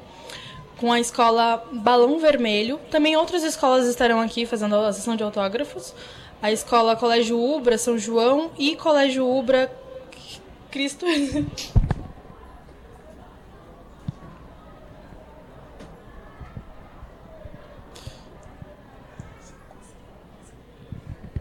com 0.76 0.92
a 0.92 1.00
escola 1.00 1.66
Balão 1.72 2.18
Vermelho. 2.18 2.78
Também 2.90 3.16
outras 3.16 3.42
escolas 3.42 3.86
estarão 3.86 4.20
aqui 4.20 4.44
fazendo 4.44 4.74
a 4.76 4.92
sessão 4.92 5.16
de 5.16 5.22
autógrafos 5.22 5.94
a 6.40 6.52
escola 6.52 6.94
Colégio 6.96 7.38
Ubra 7.38 7.76
São 7.76 7.98
João 7.98 8.50
e 8.58 8.76
Colégio 8.76 9.28
Ubra 9.28 9.70
Cristo. 10.70 11.04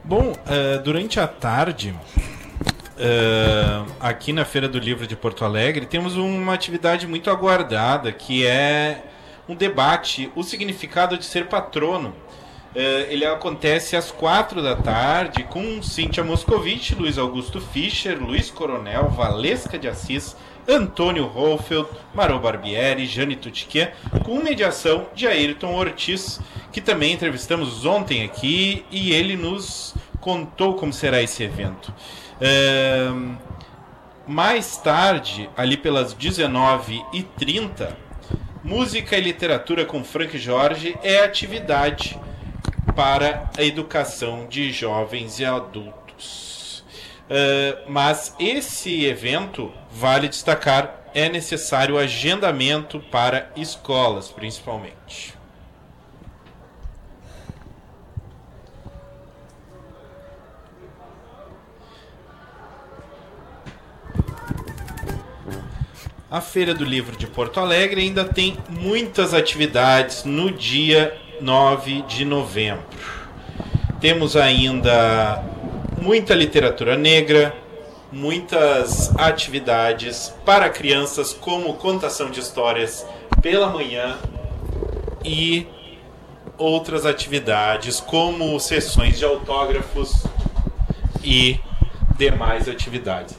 Bom, 0.03 0.31
uh, 0.31 0.81
durante 0.83 1.19
a 1.19 1.27
tarde, 1.27 1.93
uh, 1.93 3.91
aqui 3.99 4.31
na 4.31 4.45
Feira 4.45 4.69
do 4.69 4.79
Livro 4.79 5.05
de 5.05 5.17
Porto 5.17 5.43
Alegre, 5.43 5.85
temos 5.85 6.15
uma 6.15 6.53
atividade 6.53 7.05
muito 7.05 7.29
aguardada, 7.29 8.13
que 8.13 8.47
é 8.47 9.03
um 9.49 9.55
debate, 9.55 10.31
o 10.33 10.43
significado 10.43 11.17
de 11.17 11.25
ser 11.25 11.47
patrono. 11.47 12.15
Uh, 12.77 13.09
ele 13.09 13.25
acontece 13.25 13.95
às 13.95 14.11
quatro 14.11 14.61
da 14.61 14.75
tarde 14.75 15.43
com 15.45 15.81
Cíntia 15.81 16.23
Moscovitch, 16.23 16.91
Luiz 16.91 17.17
Augusto 17.17 17.59
Fischer, 17.59 18.21
Luiz 18.21 18.51
Coronel, 18.51 19.09
Valesca 19.09 19.79
de 19.79 19.87
Assis, 19.87 20.37
Antônio 20.67 21.25
Rolfeld, 21.25 21.89
Marô 22.13 22.37
Barbieri, 22.37 23.07
Jane 23.07 23.35
Tutquier, 23.35 23.95
com 24.23 24.43
mediação 24.43 25.07
de 25.15 25.25
Ayrton 25.25 25.73
Ortiz, 25.73 26.39
que 26.71 26.79
também 26.79 27.13
entrevistamos 27.13 27.83
ontem 27.83 28.23
aqui 28.23 28.85
e 28.91 29.11
ele 29.11 29.35
nos 29.35 29.95
contou 30.21 30.75
como 30.75 30.93
será 30.93 31.19
esse 31.19 31.41
evento. 31.41 31.91
Uh, 32.39 33.35
mais 34.27 34.77
tarde, 34.77 35.49
ali 35.57 35.77
pelas 35.77 36.13
19h30, 36.13 37.95
Música 38.63 39.17
e 39.17 39.21
Literatura 39.21 39.83
com 39.83 40.03
Frank 40.03 40.37
Jorge 40.37 40.95
é 41.01 41.23
atividade 41.23 42.19
para 42.97 43.51
a 43.55 43.61
educação 43.61 44.47
de 44.47 44.71
jovens 44.71 45.39
e 45.39 45.45
adultos. 45.45 46.83
Uh, 47.29 47.87
mas 47.87 48.35
esse 48.39 49.05
evento, 49.05 49.71
vale 49.91 50.27
destacar, 50.27 51.03
é 51.13 51.29
necessário 51.29 51.99
agendamento 51.99 52.99
para 53.11 53.51
escolas, 53.55 54.31
principalmente. 54.31 55.35
A 66.31 66.41
Feira 66.41 66.73
do 66.73 66.83
Livro 66.83 67.15
de 67.15 67.27
Porto 67.27 67.59
Alegre 67.59 68.01
ainda 68.01 68.25
tem 68.25 68.57
muitas 68.67 69.35
atividades 69.35 70.23
no 70.23 70.51
dia 70.51 71.26
9 71.41 72.03
de 72.03 72.25
novembro. 72.25 72.85
Temos 73.99 74.35
ainda 74.35 75.43
muita 76.01 76.33
literatura 76.35 76.95
negra, 76.95 77.55
muitas 78.11 79.13
atividades 79.17 80.33
para 80.45 80.69
crianças, 80.69 81.33
como 81.33 81.73
contação 81.75 82.29
de 82.29 82.39
histórias 82.39 83.05
pela 83.41 83.69
manhã 83.69 84.17
e 85.23 85.67
outras 86.57 87.05
atividades, 87.05 87.99
como 87.99 88.59
sessões 88.59 89.17
de 89.17 89.25
autógrafos 89.25 90.25
e 91.23 91.59
demais 92.17 92.67
atividades. 92.67 93.37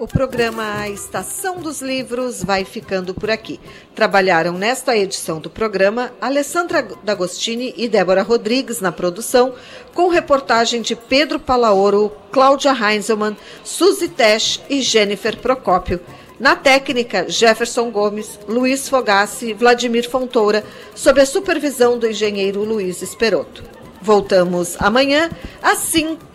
O 0.00 0.08
programa 0.08 0.88
Estação 0.88 1.58
dos 1.58 1.82
Livros 1.82 2.42
vai 2.42 2.64
ficando 2.64 3.12
por 3.12 3.30
aqui. 3.30 3.60
Trabalharam 3.94 4.54
nesta 4.54 4.96
edição 4.96 5.38
do 5.38 5.50
programa 5.50 6.10
Alessandra 6.18 6.80
D'Agostini 7.04 7.74
e 7.76 7.86
Débora 7.86 8.22
Rodrigues 8.22 8.80
na 8.80 8.90
produção, 8.90 9.52
com 9.92 10.08
reportagem 10.08 10.80
de 10.80 10.96
Pedro 10.96 11.38
Palaoro, 11.38 12.10
Cláudia 12.32 12.72
Heinzelmann, 12.72 13.36
Suzy 13.62 14.08
Tesch 14.08 14.62
e 14.70 14.80
Jennifer 14.80 15.36
Procópio. 15.36 16.00
Na 16.38 16.56
técnica, 16.56 17.28
Jefferson 17.28 17.90
Gomes, 17.90 18.40
Luiz 18.48 18.88
Fogassi 18.88 19.52
Vladimir 19.52 20.08
Fontoura, 20.08 20.64
sob 20.94 21.20
a 21.20 21.26
supervisão 21.26 21.98
do 21.98 22.08
engenheiro 22.08 22.64
Luiz 22.64 23.02
Esperoto. 23.02 23.62
Voltamos 24.00 24.76
amanhã, 24.78 25.28
assim 25.62 26.16
5 26.16 26.29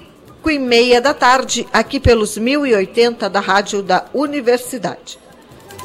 e 0.50 0.60
meia 0.60 1.02
da 1.02 1.14
tarde, 1.14 1.68
aqui 1.72 2.00
pelos 2.00 2.38
1080 2.38 3.30
da 3.30 3.40
Rádio 3.40 3.82
da 3.82 4.06
Universidade. 4.14 5.20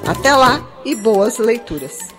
Até 0.07 0.35
lá 0.35 0.66
e 0.85 0.95
boas 0.95 1.39
leituras. 1.39 2.11